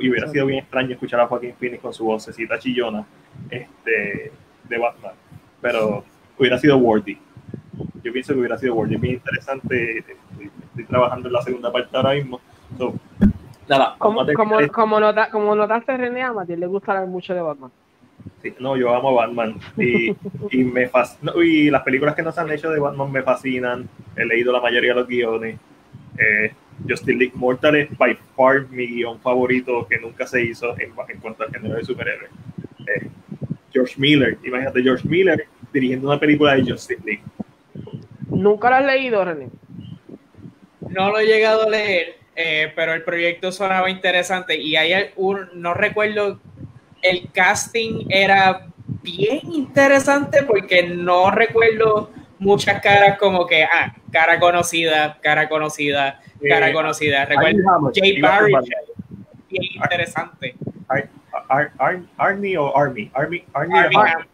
y 0.01 0.09
hubiera 0.09 0.27
sido 0.27 0.45
bien 0.45 0.59
extraño 0.59 0.91
escuchar 0.93 1.19
a 1.21 1.27
Joaquín 1.27 1.53
Phoenix 1.59 1.81
con 1.81 1.93
su 1.93 2.05
vocecita 2.05 2.59
chillona 2.59 3.05
este, 3.49 4.31
de 4.67 4.77
Batman, 4.77 5.13
pero 5.61 6.03
hubiera 6.37 6.57
sido 6.57 6.77
worthy. 6.77 7.17
Yo 8.03 8.13
pienso 8.13 8.33
que 8.33 8.39
hubiera 8.39 8.57
sido 8.57 8.75
worthy. 8.75 8.95
Bien 8.97 9.15
interesante. 9.15 9.99
Estoy, 9.99 10.85
trabajando 10.87 11.27
en 11.27 11.33
la 11.33 11.41
segunda 11.41 11.71
parte 11.71 11.97
ahora 11.97 12.13
mismo. 12.13 12.39
nada, 13.67 13.95
como, 13.97 14.25
como, 14.33 14.67
como, 14.71 14.99
nota, 14.99 15.29
como 15.31 15.55
notaste, 15.55 15.97
René, 15.97 16.21
a 16.21 16.31
Matías 16.31 16.59
le 16.59 16.67
gusta 16.67 17.03
mucho 17.05 17.33
de 17.33 17.41
Batman. 17.41 17.71
Sí, 18.41 18.53
no, 18.59 18.77
yo 18.77 18.93
amo 18.93 19.13
Batman 19.13 19.55
y, 19.77 20.15
y 20.51 20.63
me 20.63 20.89
y 21.43 21.69
las 21.69 21.83
películas 21.83 22.15
que 22.15 22.23
nos 22.23 22.37
han 22.37 22.51
hecho 22.51 22.69
de 22.69 22.79
Batman 22.79 23.11
me 23.11 23.23
fascinan. 23.23 23.89
He 24.15 24.25
leído 24.25 24.51
la 24.51 24.61
mayoría 24.61 24.93
de 24.93 24.99
los 24.99 25.07
guiones. 25.07 25.57
Eh, 26.17 26.51
Justin 26.87 27.19
League 27.19 27.33
Mortal 27.35 27.75
es 27.75 27.97
by 27.97 28.17
far 28.35 28.67
mi 28.69 28.87
guion 28.87 29.19
favorito 29.19 29.87
que 29.87 29.99
nunca 29.99 30.27
se 30.27 30.43
hizo 30.43 30.73
en, 30.79 30.91
en 31.09 31.19
cuanto 31.19 31.43
al 31.43 31.51
género 31.51 31.75
de 31.75 31.83
superhéroes. 31.83 32.31
Eh, 32.87 33.07
George 33.71 33.95
Miller, 33.97 34.37
imagínate 34.43 34.81
George 34.81 35.07
Miller 35.07 35.45
dirigiendo 35.73 36.07
una 36.07 36.19
película 36.19 36.55
de 36.55 36.71
Justin 36.71 36.97
League. 37.05 37.23
¿Nunca 38.29 38.69
la 38.69 38.77
has 38.77 38.85
leído, 38.85 39.23
René? 39.25 39.49
No 40.89 41.09
lo 41.09 41.19
he 41.19 41.25
llegado 41.25 41.67
a 41.67 41.69
leer, 41.69 42.17
eh, 42.35 42.71
pero 42.75 42.93
el 42.93 43.03
proyecto 43.03 43.51
sonaba 43.51 43.89
interesante 43.89 44.55
y 44.57 44.75
hay 44.75 45.11
un, 45.15 45.49
no 45.55 45.73
recuerdo 45.73 46.39
el 47.09 47.31
casting 47.31 48.05
era 48.09 48.67
bien 49.01 49.53
interesante 49.53 50.43
porque 50.43 50.83
no 50.83 51.31
recuerdo 51.31 52.11
muchas 52.39 52.81
caras 52.81 53.17
como 53.17 53.45
que, 53.45 53.63
ah, 53.63 53.95
cara 54.11 54.39
conocida, 54.39 55.17
cara 55.21 55.49
conocida, 55.49 56.19
cara 56.47 56.73
conocida. 56.73 57.25
Recuerdo 57.25 57.91
Jay 57.93 58.21
Barry, 58.21 58.53
bien 59.49 59.63
interesante. 59.75 60.55
Army 62.17 62.57
o 62.57 62.75
Army, 62.75 63.11
Army, 63.13 63.43
Army, 63.53 63.75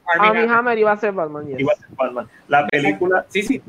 Army, 0.07 0.47
Hammer 0.49 0.77
iba 0.77 0.91
a 0.91 0.97
ser 0.97 1.11
Batman. 1.11 1.47
Iba 1.57 1.73
a 1.73 1.75
ser 1.75 1.89
Batman. 1.95 2.27
La 2.47 2.67
película. 2.67 3.25
Sí, 3.29 3.43
sí. 3.43 3.61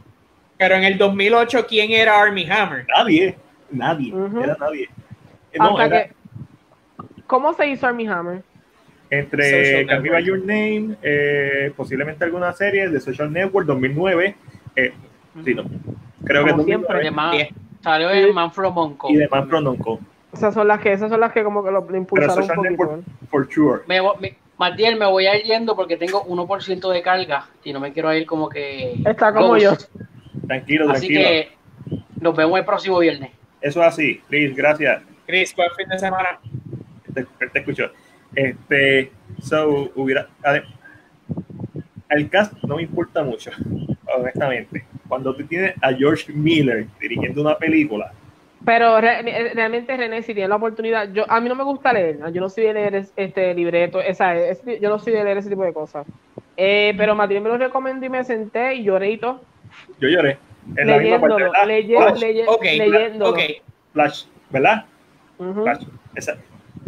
Pero 0.57 0.77
en 0.77 0.85
el 0.85 0.97
2008, 0.99 1.67
¿quién 1.67 1.91
era 1.91 2.21
Army 2.21 2.49
Hammer? 2.49 2.87
Nadie, 2.97 3.37
nadie, 3.71 4.15
era 4.41 4.57
nadie. 4.59 4.89
No, 5.59 5.81
era... 5.81 6.09
¿Cómo 7.27 7.53
se 7.55 7.67
hizo 7.69 7.87
Army 7.87 8.07
Hammer? 8.07 8.43
Entre 9.19 9.87
Camila 9.87 10.21
Your 10.21 10.39
Name, 10.39 10.97
eh, 11.03 11.73
posiblemente 11.77 12.25
alguna 12.25 12.53
serie 12.53 12.89
de 12.89 13.01
Social 13.01 13.33
Network 13.33 13.67
2009. 13.67 14.37
Eh, 14.77 14.93
sí, 15.45 15.55
no. 15.55 15.65
Creo 16.25 16.47
como 16.47 16.59
que 16.59 16.65
siempre. 16.65 17.11
salió 17.83 18.09
de 18.09 18.33
Manfro 18.33 18.71
Monco. 18.71 19.11
Y 19.11 19.17
de 19.17 19.29
Manfro 19.29 19.61
Monco. 19.61 20.01
Esas 20.33 20.55
son 20.55 20.67
las 20.67 20.81
que, 20.81 20.93
esas 20.93 21.11
son 21.11 21.21
las 21.21 21.33
que 21.33 21.45
como 21.45 21.63
que 21.63 21.71
lo 21.71 21.87
impulsaron 21.97 22.43
un 22.43 22.49
poquito. 22.49 22.71
Network, 22.71 23.05
for 23.31 23.49
sure. 23.51 23.83
Me, 23.87 24.01
me, 24.21 24.37
Martiel, 24.59 24.97
me 24.97 25.07
voy 25.07 25.27
a 25.27 25.37
ir 25.37 25.45
yendo 25.45 25.77
porque 25.77 25.97
tengo 25.97 26.25
1% 26.27 26.93
de 26.93 27.03
carga 27.03 27.47
y 27.63 27.73
no 27.73 27.81
me 27.81 27.93
quiero 27.93 28.13
ir 28.15 28.27
como 28.27 28.49
que. 28.49 28.95
Está 29.05 29.33
como 29.33 29.57
yo. 29.57 29.73
Tranquilo, 30.47 30.91
así 30.91 30.91
tranquilo. 30.91 30.91
Así 30.93 31.09
que 31.09 31.49
nos 32.21 32.37
vemos 32.37 32.59
el 32.59 32.65
próximo 32.65 32.99
viernes. 32.99 33.31
Eso 33.61 33.81
es 33.81 33.87
así, 33.87 34.21
Chris, 34.29 34.55
gracias. 34.57 35.03
Chris, 35.27 35.55
buen 35.55 35.71
fin 35.77 35.89
de 35.89 35.99
semana. 35.99 36.39
Te, 37.15 37.25
te 37.49 37.59
escucho. 37.59 37.91
Este, 38.35 39.13
so, 39.43 39.91
hubiera. 39.95 40.29
El 42.09 42.29
cast 42.29 42.53
no 42.65 42.77
me 42.77 42.83
importa 42.83 43.23
mucho, 43.23 43.51
honestamente. 44.17 44.85
Cuando 45.09 45.35
tú 45.35 45.45
tienes 45.47 45.75
a 45.83 45.93
George 45.93 46.33
Miller 46.33 46.87
dirigiendo 47.01 47.41
una 47.41 47.57
película. 47.57 48.13
Pero 48.65 48.99
realmente, 49.01 49.97
René, 49.97 50.23
si 50.23 50.33
tienes 50.33 50.49
la 50.49 50.57
oportunidad, 50.57 51.13
yo 51.13 51.31
a 51.31 51.41
mí 51.41 51.49
no 51.49 51.55
me 51.55 51.65
gusta 51.65 51.93
leer, 51.93 52.19
yo 52.33 52.41
no 52.41 52.49
soy 52.49 52.65
de 52.65 52.73
leer 52.73 53.07
este 53.15 53.53
libreto, 53.53 54.01
esa, 54.01 54.35
yo 54.81 54.89
no 54.89 54.99
soy 54.99 55.13
de 55.13 55.23
leer 55.23 55.37
ese 55.37 55.51
tipo 55.51 55.65
de 55.65 55.75
cosas. 55.75 56.07
Eh, 56.57 56.95
pero 56.97 57.15
Matías 57.15 57.43
me 57.43 57.51
lo 57.51 57.59
recomendó 57.59 58.07
y 58.07 58.09
me 58.09 58.25
senté 58.25 58.77
y 58.77 58.85
lloré 58.85 59.11
y 59.11 59.19
todo. 59.19 59.43
Yo 60.01 60.09
lloré. 60.09 60.39
En 60.77 60.87
leyéndolo, 60.87 61.53
la 61.53 61.67
leyéndolo. 61.67 63.37
Flash, 63.93 64.25
¿verdad? 64.49 64.87
Flash. 65.37 65.85
Esa. 66.15 66.39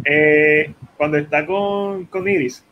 Eh, 0.09 0.73
cuando 0.95 1.17
está 1.17 1.45
con, 1.45 2.05
con 2.05 2.27
Iris. 2.27 2.63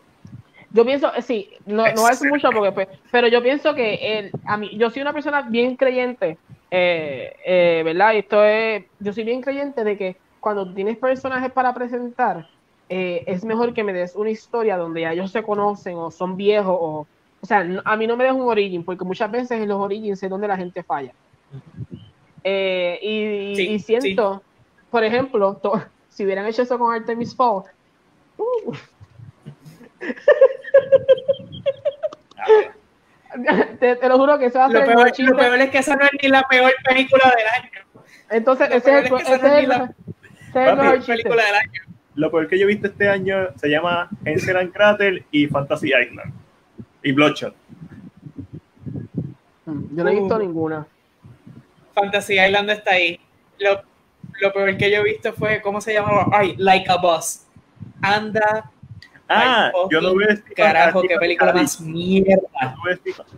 Yo 0.71 0.85
pienso, 0.85 1.13
eh, 1.15 1.21
sí, 1.21 1.49
no, 1.65 1.83
no 1.93 2.09
es 2.09 2.23
mucho, 2.23 2.49
porque, 2.51 2.71
pues, 2.71 2.87
pero 3.11 3.27
yo 3.27 3.41
pienso 3.41 3.73
que 3.75 4.19
él, 4.19 4.31
a 4.45 4.57
mí, 4.57 4.71
yo 4.77 4.89
soy 4.89 5.01
una 5.01 5.13
persona 5.13 5.41
bien 5.41 5.75
creyente, 5.75 6.37
eh, 6.71 7.35
eh, 7.45 7.81
¿verdad? 7.85 8.13
Y 8.13 8.17
esto 8.17 8.43
es, 8.43 8.83
yo 8.99 9.13
soy 9.13 9.23
bien 9.23 9.41
creyente 9.41 9.83
de 9.83 9.97
que 9.97 10.17
cuando 10.39 10.73
tienes 10.73 10.97
personajes 10.97 11.51
para 11.51 11.73
presentar, 11.73 12.47
eh, 12.89 13.23
es 13.25 13.43
mejor 13.43 13.73
que 13.73 13.83
me 13.83 13.93
des 13.93 14.15
una 14.15 14.29
historia 14.29 14.77
donde 14.77 15.01
ya 15.01 15.13
ellos 15.13 15.31
se 15.31 15.43
conocen 15.43 15.95
o 15.95 16.11
son 16.11 16.37
viejos 16.37 16.77
o... 16.79 17.07
O 17.41 17.47
sea, 17.47 17.67
a 17.85 17.95
mí 17.95 18.07
no 18.07 18.17
me 18.17 18.23
des 18.23 18.33
un 18.33 18.41
origin, 18.41 18.83
porque 18.83 19.05
muchas 19.05 19.29
veces 19.29 19.51
en 19.51 19.67
los 19.67 19.79
origins 19.79 20.21
es 20.23 20.29
donde 20.29 20.47
la 20.47 20.57
gente 20.57 20.81
falla. 20.81 21.13
Eh, 22.43 22.99
y, 23.03 23.79
siento, 23.79 24.41
por 24.89 25.03
ejemplo, 25.03 25.59
si 26.15 26.23
hubieran 26.23 26.45
hecho 26.45 26.61
eso 26.61 26.79
con 26.79 26.93
Artemis 26.93 27.35
Fall, 27.35 27.63
uh, 28.37 28.73
te, 33.79 34.07
lo 34.07 34.17
juro 34.17 34.39
que 34.39 34.45
eso 34.45 34.59
va 34.59 34.65
a 34.65 34.69
ser 34.69 34.79
lo 34.79 34.85
peor, 34.85 35.11
lo 35.17 35.37
peor 35.37 35.59
es 35.59 35.69
que 35.69 35.79
esa 35.79 35.97
no 35.97 36.05
es 36.05 36.11
ni 36.23 36.29
la 36.29 36.43
peor 36.43 36.71
película 36.87 37.33
del 37.35 37.63
año. 37.63 37.71
Entonces, 38.29 38.69
ese 38.71 38.99
es, 38.99 39.11
el, 39.11 39.17
ese 39.17 39.35
es 39.35 39.43
el, 39.43 39.67
la, 39.67 39.93
mejor 40.53 41.05
película 41.05 41.43
del 41.43 41.55
año. 41.55 41.81
Lo 42.15 42.31
peor 42.31 42.47
que 42.47 42.57
yo 42.57 42.63
he 42.63 42.67
visto 42.67 42.87
este 42.87 43.09
año 43.09 43.49
se 43.57 43.67
llama 43.67 44.07
Enceran 44.23 44.69
Crater 44.69 45.25
y 45.31 45.47
Fantasy 45.47 45.87
Island. 45.89 46.33
Y 47.03 47.11
Bloodshot. 47.11 47.53
Yo 49.65 50.03
no 50.03 50.09
he 50.09 50.15
visto 50.15 50.35
uh. 50.35 50.39
ninguna. 50.39 50.87
Fantasy 51.93 52.39
Island 52.39 52.69
está 52.69 52.91
ahí. 52.91 53.19
Lo, 53.59 53.81
lo 54.41 54.53
peor 54.53 54.77
que 54.77 54.91
yo 54.91 54.97
he 54.97 55.03
visto 55.03 55.33
fue, 55.33 55.61
¿cómo 55.61 55.81
se 55.81 55.93
llamaba? 55.93 56.27
Ay, 56.31 56.55
Like 56.57 56.89
a 56.89 56.97
Boss. 56.97 57.45
Anda 58.01 58.71
Ah, 59.27 59.71
yo 59.89 60.01
no 60.01 60.15
veo 60.15 60.29
a 60.31 60.53
Carajo, 60.55 61.01
qué 61.01 61.17
película 61.17 61.51
más 61.51 61.81
mierda. 61.81 62.43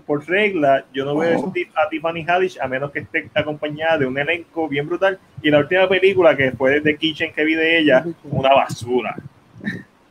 por 0.06 0.28
regla, 0.28 0.86
yo 0.94 1.06
no 1.06 1.18
veo 1.18 1.40
oh. 1.40 1.53
a 1.76 1.90
Tiffany 1.90 2.26
Haddish 2.28 2.60
a 2.60 2.68
menos 2.68 2.91
que 2.91 2.99
esté 2.99 3.30
acompañada 3.34 3.99
de 3.99 4.06
un 4.06 4.18
elenco 4.18 4.68
bien 4.68 4.86
brutal. 4.86 5.18
Y 5.41 5.49
la 5.49 5.60
última 5.60 5.88
película 5.88 6.36
que 6.36 6.52
fue 6.52 6.82
de 6.82 6.98
Kitchen 6.98 7.32
que 7.32 7.45
vi 7.45 7.56
de 7.56 7.80
ella, 7.80 8.06
una 8.26 8.53
basura. 8.53 9.15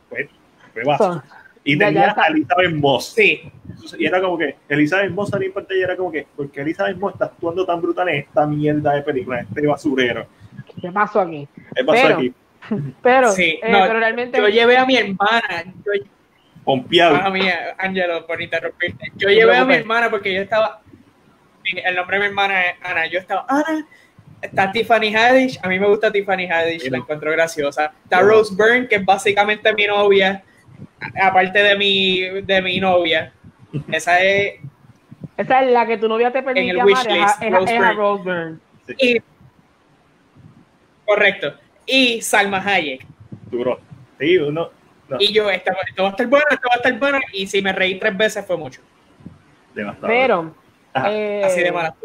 Fue, 0.09 0.29
fue 0.73 0.83
basura. 0.83 1.23
Y 1.63 1.77
tenía 1.77 2.15
a 2.17 2.27
Elizabeth 2.27 2.73
Moss. 2.73 3.13
Sí. 3.13 3.41
Y 3.99 4.05
era 4.05 4.19
como 4.19 4.37
que 4.37 4.55
Elizabeth 4.69 5.11
Moss 5.11 5.29
salía 5.29 5.47
en 5.47 5.53
pantalla 5.53 5.79
y 5.79 5.83
era 5.83 5.95
como 5.95 6.11
que, 6.11 6.25
porque 6.35 6.61
Elizabeth 6.61 6.97
Moss 6.97 7.13
está 7.13 7.25
actuando 7.25 7.65
tan 7.65 7.81
brutal 7.81 8.09
en 8.09 8.15
esta 8.15 8.47
mierda 8.47 8.95
de 8.95 9.01
película, 9.03 9.41
este 9.41 9.67
basurero. 9.67 10.25
¿Qué 10.81 10.91
pasó 10.91 11.21
aquí? 11.21 11.47
¿Qué 11.75 11.83
pasó 11.83 12.07
aquí? 12.07 12.33
Pero, 13.01 13.31
sí, 13.31 13.59
eh, 13.61 13.71
no, 13.71 13.87
realmente. 13.93 14.37
Yo 14.37 14.47
llevé 14.47 14.77
a 14.77 14.85
mi 14.85 14.97
hermana. 14.97 15.63
Yo, 15.85 16.03
Pompeado. 16.67 17.15
A 17.15 17.29
mí, 17.29 17.39
Angelo, 17.77 18.27
por 18.27 18.41
interrumpirte. 18.41 19.13
Yo 19.15 19.29
llevé 19.29 19.55
a 19.55 19.63
mi 19.63 19.75
hermana 19.75 20.09
porque 20.09 20.33
yo 20.33 20.41
estaba. 20.41 20.81
El 21.63 21.95
nombre 21.95 22.17
de 22.17 22.23
mi 22.23 22.27
hermana 22.27 22.61
es 22.61 22.75
Ana. 22.83 23.07
Yo 23.07 23.19
estaba. 23.19 23.45
Ana. 23.47 23.87
Está 24.41 24.69
Tiffany 24.69 25.15
Haddish. 25.15 25.57
A 25.63 25.69
mí 25.69 25.79
me 25.79 25.87
gusta 25.87 26.11
Tiffany 26.11 26.45
Haddish. 26.45 26.89
La 26.91 26.97
encuentro 26.97 27.31
graciosa. 27.31 27.93
Está 28.03 28.19
Rose 28.19 28.53
Byrne, 28.53 28.85
que 28.85 28.95
es 28.95 29.05
básicamente 29.05 29.73
mi 29.73 29.87
novia. 29.87 30.43
Aparte 31.23 31.57
de 31.63 31.77
mi, 31.77 32.41
de 32.41 32.61
mi 32.61 32.81
novia. 32.81 33.31
Esa 33.89 34.21
es. 34.21 34.55
Esa 35.37 35.63
es 35.63 35.71
la 35.71 35.87
que 35.87 35.97
tu 35.97 36.09
novia 36.09 36.33
te 36.33 36.43
permite 36.43 36.81
amar. 36.81 37.07
es, 37.09 37.49
Rose, 37.49 37.93
Rose 37.93 38.23
Byrne. 38.25 38.57
Y, 38.97 39.21
correcto 41.07 41.53
y 41.87 42.21
Salma 42.21 42.61
Hayek. 42.63 43.05
Duro. 43.49 43.79
Sí, 44.19 44.37
uno. 44.37 44.69
Y 45.19 45.31
yo, 45.31 45.49
esto, 45.49 45.71
esto, 45.87 46.03
va 46.03 46.09
a 46.09 46.11
estar 46.11 46.27
bueno, 46.27 46.45
esto 46.51 46.67
va 46.67 46.73
a 46.73 46.77
estar 46.77 46.99
bueno, 46.99 47.19
y 47.31 47.47
si 47.47 47.61
me 47.61 47.71
reí 47.71 47.97
tres 47.97 48.15
veces 48.17 48.45
fue 48.45 48.57
mucho. 48.57 48.81
Pero, 50.01 50.53
eh, 51.05 51.43
así 51.45 51.61
de 51.61 51.71
mala 51.71 51.95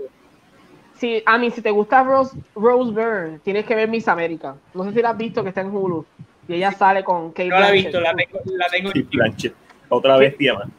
Sí, 0.95 1.21
a 1.27 1.37
mí, 1.37 1.51
si 1.51 1.63
te 1.63 1.71
gusta 1.73 2.05
Rose, 2.05 2.39
Rose 2.55 2.93
Byrne, 2.93 3.41
tienes 3.41 3.65
que 3.65 3.75
ver 3.75 3.89
Miss 3.89 4.07
América. 4.07 4.55
No 4.73 4.85
sé 4.85 4.93
si 4.93 5.03
la 5.03 5.11
has 5.11 5.17
visto, 5.17 5.43
que 5.43 5.49
está 5.49 5.63
en 5.63 5.75
Hulu. 5.75 6.07
Y 6.47 6.55
ella 6.55 6.71
sale 6.71 7.03
con 7.03 7.33
Kate 7.33 7.49
No 7.49 7.59
la 7.59 7.71
he 7.71 7.73
visto, 7.73 8.01
la 8.01 8.15
tengo. 8.15 8.39
La 8.45 8.69
tengo 8.69 8.91
Blanchett. 9.11 9.55
Otra 9.89 10.17
vez, 10.17 10.37
tía, 10.37 10.55
man. 10.55 10.71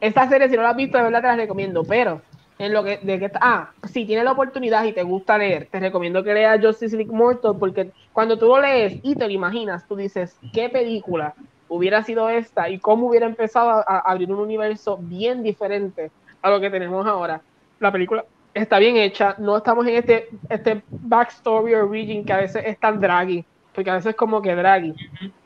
Esta 0.00 0.28
serie, 0.28 0.48
si 0.48 0.54
no 0.54 0.62
la 0.62 0.70
has 0.70 0.76
visto, 0.76 0.96
de 0.98 1.04
verdad 1.04 1.20
te 1.20 1.26
la 1.26 1.36
recomiendo. 1.36 1.82
Pero 1.82 2.22
en 2.58 2.72
lo 2.72 2.84
que, 2.84 2.98
de 2.98 3.18
que 3.18 3.30
ah, 3.40 3.70
si 3.84 4.04
tienes 4.04 4.24
la 4.24 4.32
oportunidad 4.32 4.84
y 4.84 4.92
te 4.92 5.02
gusta 5.02 5.38
leer, 5.38 5.68
te 5.70 5.80
recomiendo 5.80 6.22
que 6.22 6.34
leas 6.34 6.64
Justice 6.64 6.96
League 6.96 7.12
Mortal 7.12 7.56
porque 7.58 7.90
cuando 8.12 8.38
tú 8.38 8.46
lo 8.46 8.60
lees 8.60 9.00
y 9.02 9.16
te 9.16 9.26
lo 9.26 9.32
imaginas, 9.32 9.86
tú 9.88 9.96
dices, 9.96 10.38
¿qué 10.52 10.68
película 10.68 11.34
hubiera 11.68 12.02
sido 12.04 12.28
esta 12.28 12.68
y 12.68 12.78
cómo 12.78 13.08
hubiera 13.08 13.26
empezado 13.26 13.70
a, 13.70 13.98
abrir 14.00 14.30
un 14.32 14.38
universo 14.38 14.98
bien 15.00 15.42
diferente 15.42 16.10
a 16.42 16.50
lo 16.50 16.60
que 16.60 16.70
tenemos 16.70 17.06
ahora? 17.06 17.40
La 17.80 17.90
película 17.90 18.24
está 18.54 18.78
bien 18.78 18.96
hecha, 18.96 19.34
no 19.38 19.56
estamos 19.56 19.86
en 19.86 19.96
este, 19.96 20.28
este 20.48 20.82
backstory 20.88 21.74
origin 21.74 22.24
que 22.24 22.32
a 22.32 22.38
veces 22.38 22.62
es 22.64 22.78
tan 22.78 23.00
draggy, 23.00 23.44
porque 23.74 23.90
a 23.90 23.94
veces 23.94 24.10
es 24.10 24.16
como 24.16 24.40
que 24.40 24.54
draggy. 24.54 24.94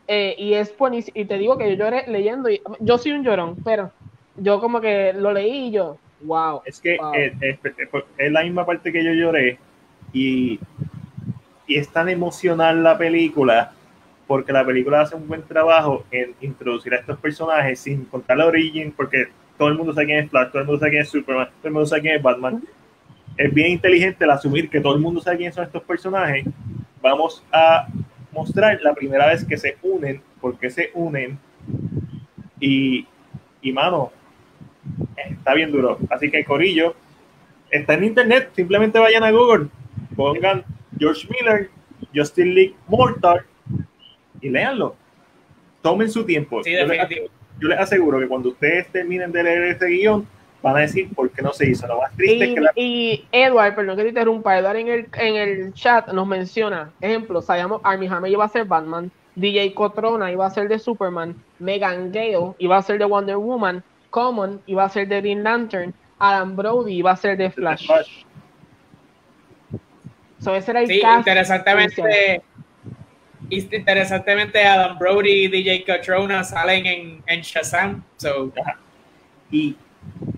Eh, 0.07 0.35
y 0.39 0.55
es 0.55 0.77
buenísimo, 0.77 1.19
y 1.19 1.25
te 1.25 1.39
digo 1.39 1.57
que 1.57 1.71
yo 1.71 1.85
lloré 1.85 2.05
leyendo, 2.07 2.51
y, 2.51 2.61
yo 2.81 2.99
soy 2.99 3.13
un 3.13 3.25
llorón, 3.25 3.57
pero 3.65 3.91
yo 4.37 4.61
como 4.61 4.81
que 4.81 5.15
lo 5.15 5.33
leí 5.33 5.69
y 5.69 5.71
yo, 5.71 5.97
Wow. 6.23 6.63
Es 6.65 6.81
que 6.81 6.99
Es, 8.19 8.33
la 8.33 8.43
misma 8.43 8.67
parte 8.67 8.93
que 8.93 9.05
yo 9.05 9.13
lloré 9.13 9.59
y, 10.13 10.59
y 11.67 11.77
es 11.77 11.89
tan 11.89 12.09
emocional 12.09 12.83
la 12.83 12.99
película 12.99 13.73
porque 14.29 14.53
la 14.53 14.65
película 14.65 15.01
hace 15.01 15.17
un 15.17 15.27
buen 15.27 15.43
trabajo 15.43 16.05
en 16.11 16.35
introducir 16.43 16.93
a 16.93 16.99
estos 16.99 17.19
personajes 17.19 17.81
sin 17.81 18.05
contar 18.05 18.37
la 18.37 18.47
origen, 18.47 18.93
porque 18.93 19.29
todo 19.57 19.69
el 19.69 19.75
mundo 19.75 19.95
sabe 19.95 20.07
quién 20.07 20.25
es 20.25 20.31
Flash, 20.31 20.51
todo 20.51 20.61
el 20.61 20.67
mundo 20.67 20.79
sabe 20.79 20.91
quién 20.91 21.03
es 21.03 21.09
Superman, 21.09 21.47
todo 21.47 21.69
el 21.69 21.73
mundo 21.73 21.87
sabe 21.87 22.03
quién 22.03 22.17
es 22.17 22.23
Batman. 22.23 22.63
Es 23.39 23.55
bien 23.55 23.71
inteligente 23.73 24.25
el 24.25 24.31
asumir 24.31 24.69
que 24.69 24.81
todo 24.81 24.95
el 24.95 25.01
mundo 25.01 25.23
sabe 25.23 25.39
quiénes 25.39 25.55
son 25.55 25.65
estos 25.65 25.83
personajes. 25.83 26.45
Vamos 27.01 27.43
a 27.51 27.89
mostrar 28.31 28.79
la 28.83 28.95
primera 28.95 29.27
vez 29.29 29.45
que 29.45 29.57
se 29.57 29.79
unen, 29.83 30.21
porque 30.43 30.69
se 30.69 30.91
unen. 30.93 31.39
Y, 32.61 33.07
y 33.63 33.73
mano, 33.73 34.13
está 35.17 35.55
bien 35.55 35.73
duro. 35.73 35.99
Así 36.11 36.31
que 36.31 36.45
Corillo 36.45 36.95
está 37.71 37.95
en 37.95 38.05
internet, 38.05 38.51
simplemente 38.55 38.99
vayan 38.99 39.25
a 39.25 39.31
Google, 39.31 39.69
pongan 40.17 40.65
George 40.99 41.29
Miller, 41.31 41.71
Justin 42.15 42.55
League 42.55 42.75
Mortal 42.87 43.45
y 44.41 44.49
léanlo. 44.49 44.97
Tomen 45.83 46.11
su 46.11 46.25
tiempo. 46.25 46.63
yo, 46.65 47.69
les, 47.69 47.79
aseguro 47.79 48.19
que 48.19 48.29
cuando 48.29 48.51
ustedes 48.51 48.89
terminen 48.89 49.33
de 49.33 49.43
leer 49.43 49.63
este 49.65 49.87
guion, 49.87 50.27
van 50.63 50.77
a 50.77 50.81
decir 50.81 51.09
por 51.15 51.31
qué 51.31 51.43
no 51.43 51.53
se 51.53 51.71
hizo. 51.71 51.87
Lo 51.87 52.01
más 52.01 52.13
triste 52.17 52.37
y, 52.37 52.49
es 52.49 52.55
que 52.55 52.61
la... 52.61 52.73
y 52.75 53.25
Edward, 53.31 53.75
perdón 53.75 53.97
que 53.97 54.03
te 54.03 54.09
interrumpa, 54.09 54.59
Edward 54.59 54.77
en 54.77 54.89
el, 54.89 55.09
en 55.15 55.37
el 55.37 55.75
chat 55.75 56.13
nos 56.13 56.27
menciona, 56.27 56.91
ejemplo, 57.01 57.43
sabíamos 57.43 57.81
Army 57.85 58.07
Hammer 58.07 58.31
iba 58.31 58.45
a 58.45 58.49
ser 58.49 58.65
Batman, 58.65 59.11
DJ 59.35 59.73
Cotrona 59.75 60.33
iba 60.33 60.47
a 60.47 60.51
ser 60.51 60.69
de 60.69 60.79
Superman, 60.79 61.37
Megan 61.59 62.11
Gale 62.11 62.55
iba 62.59 62.77
a 62.77 62.83
ser 62.83 62.99
de 62.99 63.05
Wonder 63.05 63.37
Woman, 63.37 63.83
Common 64.11 64.61
iba 64.67 64.85
a 64.85 64.89
ser 64.89 65.09
de 65.09 65.21
Green 65.21 65.43
Lantern, 65.43 65.95
Adam 66.19 66.57
Brody 66.57 66.95
iba 66.95 67.13
a 67.13 67.17
ser 67.17 67.37
de 67.37 67.51
Flash. 67.51 67.89
So, 70.41 70.55
ese 70.55 70.71
era 70.71 70.81
el 70.83 70.87
sí, 70.87 71.01
interesantemente, 71.01 72.43
interesantemente 73.51 74.65
Adam 74.65 74.97
Brody 74.99 75.45
y 75.45 75.49
DJ 75.49 75.85
Catrona 75.85 76.45
salen 76.45 76.87
en, 76.87 77.23
en 77.27 77.41
Shazam. 77.41 78.05
So. 78.17 78.53
Y, 79.51 79.77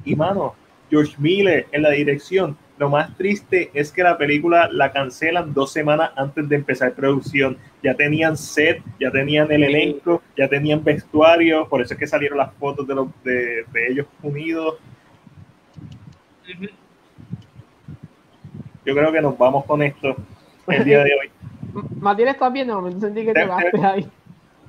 y 0.04 0.16
mano, 0.16 0.54
George 0.90 1.14
Miller 1.18 1.66
en 1.72 1.82
la 1.82 1.90
dirección 1.90 2.56
lo 2.80 2.88
más 2.88 3.14
triste 3.14 3.70
es 3.74 3.92
que 3.92 4.02
la 4.02 4.16
película 4.16 4.66
la 4.72 4.90
cancelan 4.90 5.52
dos 5.52 5.70
semanas 5.70 6.12
antes 6.16 6.48
de 6.48 6.56
empezar 6.56 6.94
producción. 6.94 7.58
Ya 7.82 7.94
tenían 7.94 8.38
set, 8.38 8.82
ya 8.98 9.10
tenían 9.10 9.52
el 9.52 9.64
elenco, 9.64 10.22
ya 10.34 10.48
tenían 10.48 10.82
vestuario, 10.82 11.68
por 11.68 11.82
eso 11.82 11.92
es 11.92 12.00
que 12.00 12.06
salieron 12.06 12.38
las 12.38 12.54
fotos 12.54 12.88
de, 12.88 12.94
los, 12.94 13.08
de, 13.22 13.66
ellos 13.86 14.06
unidos. 14.22 14.78
Yo 18.86 18.94
creo 18.94 19.12
que 19.12 19.20
nos 19.20 19.36
vamos 19.36 19.66
con 19.66 19.82
esto 19.82 20.16
el 20.66 20.82
día 20.82 21.04
de 21.04 21.10
hoy. 21.20 21.30
Matías, 22.00 22.32
¿estás 22.32 22.50
viendo? 22.50 22.80
Me 22.80 22.98
sentí 22.98 23.26
que 23.26 23.34
te 23.34 23.44
vas 23.44 23.62
ahí. 23.84 24.08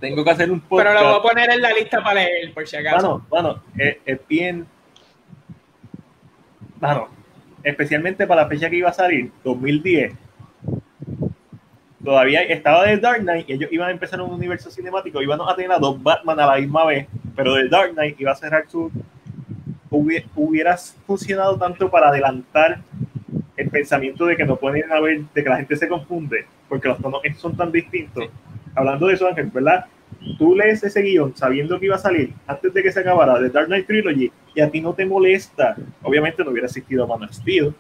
Tengo 0.02 0.22
que 0.26 0.32
hacer 0.32 0.52
un 0.52 0.60
podcast. 0.60 0.90
Pero 0.90 1.02
lo 1.02 1.10
voy 1.12 1.20
a 1.20 1.22
poner 1.22 1.50
en 1.52 1.62
la 1.62 1.72
lista 1.72 2.04
para 2.04 2.16
leer, 2.16 2.54
por 2.54 2.68
si 2.68 2.76
acaso. 2.76 3.26
Bueno, 3.30 3.62
bueno, 3.64 3.64
es, 3.78 3.98
es 4.06 4.28
bien. 4.28 4.68
Bueno, 6.82 7.21
especialmente 7.64 8.28
para 8.28 8.44
la 8.44 8.50
fecha 8.50 8.70
que 8.70 8.78
iba 8.78 8.90
a 8.90 8.94
salir, 8.94 9.32
2010, 9.44 10.14
todavía 12.04 12.42
estaba 12.44 12.86
The 12.86 12.98
Dark 12.98 13.22
Knight 13.22 13.50
y 13.50 13.54
ellos 13.54 13.72
iban 13.72 13.90
a 13.90 13.92
empezar 13.92 14.22
un 14.22 14.32
universo 14.32 14.72
cinemático, 14.72 15.22
iban 15.22 15.40
a 15.42 15.56
tener 15.56 15.72
a 15.72 15.80
dos 15.80 16.02
Batman 16.02 16.40
a 16.40 16.48
la 16.48 16.58
misma 16.58 16.86
vez, 16.86 17.08
pero 17.36 17.56
The 17.56 17.70
Dark 17.70 17.94
Knight 17.94 18.20
iba 18.20 18.32
a 18.32 18.36
cerrar 18.36 18.66
su... 18.68 18.92
Hubiera, 19.90 20.78
funcionado 21.06 21.58
tanto 21.58 21.92
para 21.92 22.10
adelantar 22.10 22.80
el 23.58 23.70
pensamiento 23.70 24.26
de 24.26 24.38
que 24.38 24.46
no 24.46 24.56
pueden 24.56 24.90
haber, 24.90 25.22
de 25.34 25.44
que 25.44 25.50
la 25.50 25.58
gente 25.58 25.76
se 25.76 25.88
confunde, 25.90 26.46
porque 26.70 26.88
los 26.88 26.98
tonos 27.00 27.22
son 27.38 27.58
tan 27.58 27.72
distintos. 27.74 28.30
Hablando 28.74 29.08
de 29.08 29.16
eso, 29.16 29.28
Ángel, 29.28 29.52
¿verdad? 29.54 29.86
tú 30.38 30.56
lees 30.56 30.84
ese 30.84 31.02
guion 31.02 31.36
sabiendo 31.36 31.80
que 31.80 31.88
iba 31.88 31.96
a 31.96 32.00
salir 32.00 32.34
antes 32.48 32.74
de 32.74 32.84
que 32.84 32.92
se 32.92 33.00
acabara 33.00 33.40
The 33.40 33.50
Dark 33.50 33.68
Knight 33.68 33.88
Trilogy 33.88 34.32
y 34.54 34.62
a 34.62 34.70
ti 34.70 34.82
no 34.82 34.94
te 34.94 35.06
molesta, 35.06 35.76
obviamente 36.04 36.44
no 36.44 36.52
hubiera 36.52 36.68
existido 36.68 37.08
Man 37.08 37.24
of 37.24 37.32
Steel. 37.32 37.74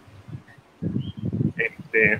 Este, 1.57 2.19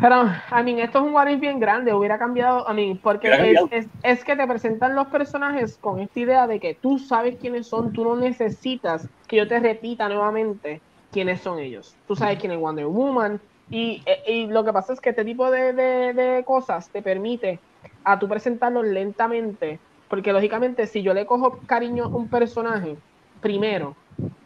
Pero, 0.00 0.30
a 0.50 0.62
mí, 0.62 0.80
esto 0.80 0.98
es 0.98 1.04
un 1.04 1.14
what 1.14 1.26
bien 1.38 1.58
grande, 1.58 1.92
hubiera 1.92 2.18
cambiado, 2.18 2.68
a 2.68 2.72
mí, 2.72 2.98
porque 3.02 3.28
es, 3.70 3.86
es, 4.02 4.24
que 4.24 4.36
te 4.36 4.46
presentan 4.46 4.94
los 4.94 5.08
personajes 5.08 5.76
con 5.80 6.00
esta 6.00 6.20
idea 6.20 6.46
de 6.46 6.60
que 6.60 6.74
tú 6.74 6.98
sabes 6.98 7.36
quiénes 7.40 7.66
son, 7.66 7.92
tú 7.92 8.04
no 8.04 8.16
necesitas 8.16 9.08
que 9.26 9.36
yo 9.36 9.48
te 9.48 9.58
repita 9.60 10.08
nuevamente 10.08 10.80
quiénes 11.12 11.40
son 11.40 11.58
ellos. 11.58 11.94
Tú 12.06 12.16
sabes 12.16 12.38
quién 12.38 12.52
es 12.52 12.58
Wonder 12.58 12.86
Woman, 12.86 13.40
y, 13.70 14.02
y 14.26 14.46
lo 14.46 14.64
que 14.64 14.72
pasa 14.72 14.92
es 14.92 15.00
que 15.00 15.10
este 15.10 15.24
tipo 15.24 15.50
de, 15.50 15.72
de, 15.72 16.12
de 16.12 16.44
cosas 16.44 16.88
te 16.90 17.02
permite 17.02 17.58
a 18.04 18.18
tú 18.18 18.28
presentarlo 18.28 18.82
lentamente, 18.82 19.78
porque 20.08 20.32
lógicamente 20.32 20.86
si 20.86 21.02
yo 21.02 21.14
le 21.14 21.26
cojo 21.26 21.60
cariño 21.66 22.04
a 22.04 22.08
un 22.08 22.28
personaje 22.28 22.96
primero, 23.44 23.94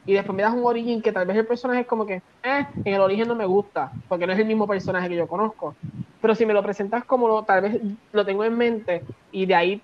y 0.05 0.13
después 0.13 0.35
me 0.35 0.43
das 0.43 0.53
un 0.53 0.65
origen 0.65 1.01
que 1.01 1.13
tal 1.13 1.25
vez 1.25 1.37
el 1.37 1.47
personaje 1.47 1.83
es 1.83 1.87
como 1.87 2.05
que, 2.05 2.17
eh, 2.43 2.67
en 2.85 2.95
el 2.95 3.01
origen 3.01 3.29
no 3.29 3.37
me 3.37 3.47
gusta, 3.47 3.93
porque 4.09 4.27
no 4.27 4.33
es 4.33 4.39
el 4.41 4.47
mismo 4.47 4.67
personaje 4.67 5.09
que 5.09 5.15
yo 5.15 5.29
conozco. 5.29 5.77
Pero 6.21 6.35
si 6.35 6.45
me 6.45 6.53
lo 6.53 6.65
presentas 6.65 7.05
como 7.05 7.29
lo, 7.29 7.45
tal 7.45 7.61
vez 7.63 7.81
lo 8.13 8.27
tengo 8.27 8.43
en 8.45 8.57
mente 8.57 9.05
y 9.31 9.47
de 9.47 9.55
ahí, 9.55 9.83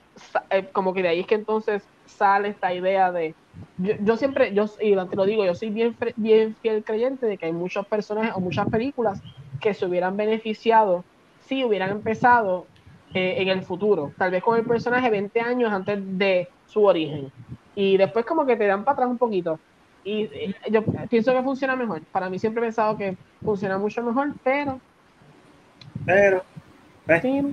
eh, 0.50 0.68
como 0.72 0.92
que 0.92 1.02
de 1.02 1.08
ahí 1.08 1.20
es 1.20 1.26
que 1.28 1.36
entonces 1.36 1.84
sale 2.06 2.48
esta 2.48 2.74
idea 2.74 3.12
de, 3.12 3.36
yo, 3.78 4.16
siempre, 4.16 4.52
yo, 4.52 4.64
y 4.80 4.96
te 4.96 5.16
lo 5.16 5.24
digo, 5.26 5.44
yo 5.44 5.54
soy 5.54 5.70
bien, 5.70 5.96
bien 6.16 6.56
fiel 6.56 6.82
creyente 6.82 7.26
de 7.26 7.38
que 7.38 7.46
hay 7.46 7.52
muchos 7.52 7.86
personajes 7.86 8.32
o 8.34 8.40
muchas 8.40 8.66
películas 8.68 9.20
que 9.60 9.74
se 9.74 9.86
hubieran 9.86 10.16
beneficiado 10.16 11.04
si 11.46 11.62
hubieran 11.62 11.90
empezado 11.90 12.66
eh, 13.12 13.36
en 13.38 13.48
el 13.48 13.62
futuro, 13.62 14.10
tal 14.18 14.32
vez 14.32 14.42
con 14.42 14.58
el 14.58 14.64
personaje 14.64 15.08
20 15.08 15.40
años 15.40 15.72
antes 15.72 16.00
de 16.18 16.48
su 16.66 16.84
origen. 16.84 17.30
Y 17.74 17.96
después 17.96 18.24
como 18.24 18.46
que 18.46 18.56
te 18.56 18.66
dan 18.66 18.84
para 18.84 18.94
atrás 18.94 19.08
un 19.08 19.18
poquito. 19.18 19.58
Y 20.04 20.28
yo 20.70 20.84
pienso 21.08 21.32
que 21.32 21.42
funciona 21.42 21.76
mejor. 21.76 22.02
Para 22.12 22.28
mí 22.28 22.38
siempre 22.38 22.62
he 22.62 22.66
pensado 22.66 22.96
que 22.96 23.16
funciona 23.42 23.78
mucho 23.78 24.02
mejor, 24.02 24.32
pero... 24.42 24.80
Pero... 26.04 26.44
En, 27.06 27.52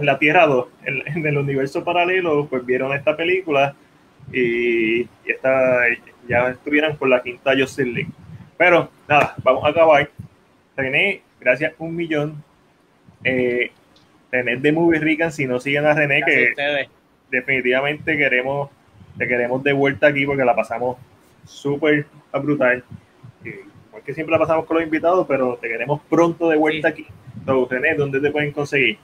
la 0.00 0.18
Tierra 0.18 0.46
2, 0.46 0.66
en, 0.84 1.26
el 1.26 1.36
universo 1.36 1.84
paralelo, 1.84 2.46
pues 2.46 2.64
vieron 2.64 2.94
esta 2.94 3.14
película 3.14 3.74
y, 4.32 5.02
esta, 5.26 5.82
ya 6.26 6.48
estuvieran 6.48 6.96
con 6.96 7.10
la 7.10 7.22
quinta 7.22 7.52
Jocelyn 7.56 7.94
League. 7.94 8.12
Pero 8.56 8.90
nada, 9.08 9.34
vamos 9.42 9.64
a 9.64 9.68
acabar. 9.68 10.08
René, 10.74 11.22
gracias 11.38 11.74
un 11.78 11.94
millón. 11.94 12.42
Eh, 13.24 13.70
René 14.32 14.56
de 14.56 14.72
Movie 14.72 15.00
Rican, 15.00 15.32
si 15.32 15.46
no 15.46 15.60
siguen 15.60 15.84
a 15.84 15.92
René, 15.92 16.22
que 16.22 16.88
definitivamente 17.30 18.16
queremos, 18.16 18.70
te 19.18 19.28
queremos 19.28 19.62
de 19.62 19.72
vuelta 19.72 20.08
aquí 20.08 20.26
porque 20.26 20.44
la 20.44 20.54
pasamos 20.54 20.96
súper 21.44 22.06
brutal. 22.32 22.84
porque 23.90 24.14
siempre 24.14 24.32
la 24.32 24.38
pasamos 24.38 24.66
con 24.66 24.76
los 24.76 24.84
invitados, 24.84 25.26
pero 25.26 25.56
te 25.56 25.68
queremos 25.68 26.00
pronto 26.08 26.48
de 26.48 26.56
vuelta 26.56 26.88
aquí. 26.88 27.06
Entonces, 27.38 27.96
¿dónde 27.96 28.20
te 28.20 28.30
pueden 28.30 28.52
conseguir? 28.52 28.98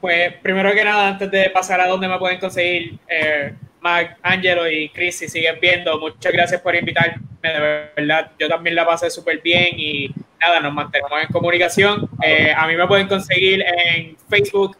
Pues 0.00 0.34
primero 0.42 0.72
que 0.72 0.84
nada, 0.84 1.08
antes 1.08 1.30
de 1.30 1.48
pasar 1.50 1.80
a 1.80 1.86
dónde 1.86 2.08
me 2.08 2.18
pueden 2.18 2.40
conseguir, 2.40 2.98
eh, 3.08 3.54
Mac, 3.80 4.18
Angelo 4.22 4.68
y 4.68 4.88
Chris, 4.88 5.18
si 5.18 5.28
siguen 5.28 5.58
viendo, 5.60 5.98
muchas 5.98 6.32
gracias 6.32 6.60
por 6.60 6.74
invitarme, 6.74 7.22
de 7.40 7.88
verdad, 7.96 8.32
yo 8.38 8.48
también 8.48 8.74
la 8.74 8.84
pasé 8.84 9.10
súper 9.10 9.40
bien 9.40 9.78
y 9.78 10.12
nada, 10.40 10.60
nos 10.60 10.74
mantenemos 10.74 11.22
en 11.22 11.28
comunicación. 11.28 12.08
Eh, 12.22 12.52
a 12.56 12.66
mí 12.66 12.76
me 12.76 12.86
pueden 12.86 13.06
conseguir 13.06 13.62
en 13.62 14.16
Facebook, 14.28 14.76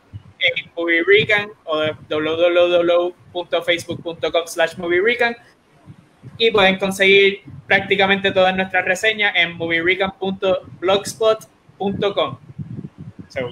en 0.56 0.70
Movie 0.77 1.05
Recon 1.06 1.52
o 1.64 1.82
www.facebook.com 2.09 4.47
slash 4.47 4.77
Movie 4.77 5.01
y 6.39 6.51
pueden 6.51 6.78
conseguir 6.78 7.43
prácticamente 7.66 8.32
todas 8.32 8.56
nuestras 8.56 8.85
reseñas 8.85 9.35
en 9.36 9.56
movierecon.blogspot.com. 9.56 12.39
So, 13.28 13.51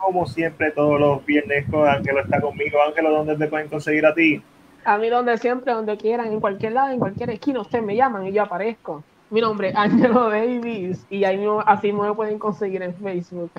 como 0.00 0.26
siempre, 0.26 0.72
todos 0.72 1.00
los 1.00 1.24
viernes 1.24 1.64
con 1.70 1.88
Ángelo 1.88 2.20
está 2.20 2.38
conmigo. 2.40 2.82
Ángelo, 2.82 3.10
¿dónde 3.10 3.36
te 3.36 3.46
pueden 3.46 3.68
conseguir 3.68 4.04
a 4.04 4.12
ti? 4.14 4.42
A 4.84 4.98
mí 4.98 5.08
donde 5.08 5.38
siempre, 5.38 5.72
donde 5.72 5.96
quieran, 5.96 6.32
en 6.32 6.40
cualquier 6.40 6.72
lado, 6.72 6.90
en 6.90 6.98
cualquier 6.98 7.30
esquina, 7.30 7.60
ustedes 7.60 7.84
me 7.84 7.94
llaman 7.94 8.26
y 8.26 8.32
yo 8.32 8.42
aparezco. 8.42 9.04
Mi 9.30 9.40
nombre 9.40 9.68
es 9.68 9.76
Ángelo 9.76 10.28
Davis 10.30 11.06
y 11.10 11.22
ahí 11.24 11.46
así 11.66 11.92
me 11.92 12.12
pueden 12.14 12.38
conseguir 12.38 12.82
en 12.82 12.94
Facebook. 12.94 13.50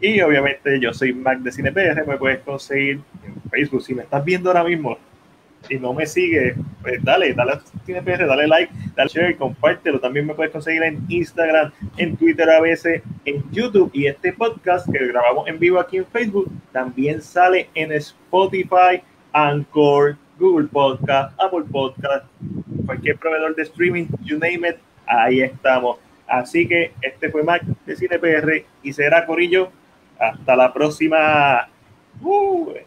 Y 0.00 0.20
obviamente 0.20 0.78
yo 0.78 0.92
soy 0.92 1.14
Mac 1.14 1.38
de 1.38 1.50
CinePR, 1.50 2.06
me 2.06 2.18
puedes 2.18 2.40
conseguir 2.40 3.00
en 3.24 3.50
Facebook. 3.50 3.82
Si 3.82 3.94
me 3.94 4.02
estás 4.02 4.24
viendo 4.24 4.50
ahora 4.50 4.64
mismo 4.64 4.98
y 5.70 5.76
no 5.76 5.94
me 5.94 6.06
sigues, 6.06 6.54
pues 6.82 7.02
dale, 7.02 7.32
dale 7.32 7.52
a 7.52 7.60
CinePR, 7.84 8.26
dale 8.26 8.46
like, 8.46 8.72
dale 8.94 9.08
share, 9.08 9.36
compártelo. 9.36 9.98
También 9.98 10.26
me 10.26 10.34
puedes 10.34 10.52
conseguir 10.52 10.82
en 10.82 11.02
Instagram, 11.08 11.72
en 11.96 12.16
Twitter 12.16 12.48
a 12.50 12.60
veces, 12.60 13.02
en 13.24 13.42
YouTube. 13.50 13.90
Y 13.94 14.06
este 14.06 14.34
podcast 14.34 14.86
que 14.90 15.06
grabamos 15.06 15.48
en 15.48 15.58
vivo 15.58 15.80
aquí 15.80 15.96
en 15.96 16.06
Facebook 16.06 16.52
también 16.72 17.22
sale 17.22 17.70
en 17.74 17.92
Spotify, 17.92 19.02
Anchor, 19.32 20.16
Google 20.38 20.68
Podcast, 20.68 21.32
Apple 21.40 21.64
Podcast, 21.72 22.26
cualquier 22.84 23.16
proveedor 23.16 23.56
de 23.56 23.62
streaming, 23.62 24.06
you 24.22 24.38
name 24.38 24.68
it, 24.68 24.76
ahí 25.06 25.40
estamos. 25.40 25.98
Así 26.26 26.68
que 26.68 26.92
este 27.00 27.30
fue 27.30 27.42
Mac 27.42 27.62
de 27.86 27.96
CinePR 27.96 28.64
y 28.82 28.92
será 28.92 29.24
Corillo 29.24 29.70
hasta 30.18 30.56
la 30.56 30.72
próxima. 30.72 31.68
Uh. 32.22 32.85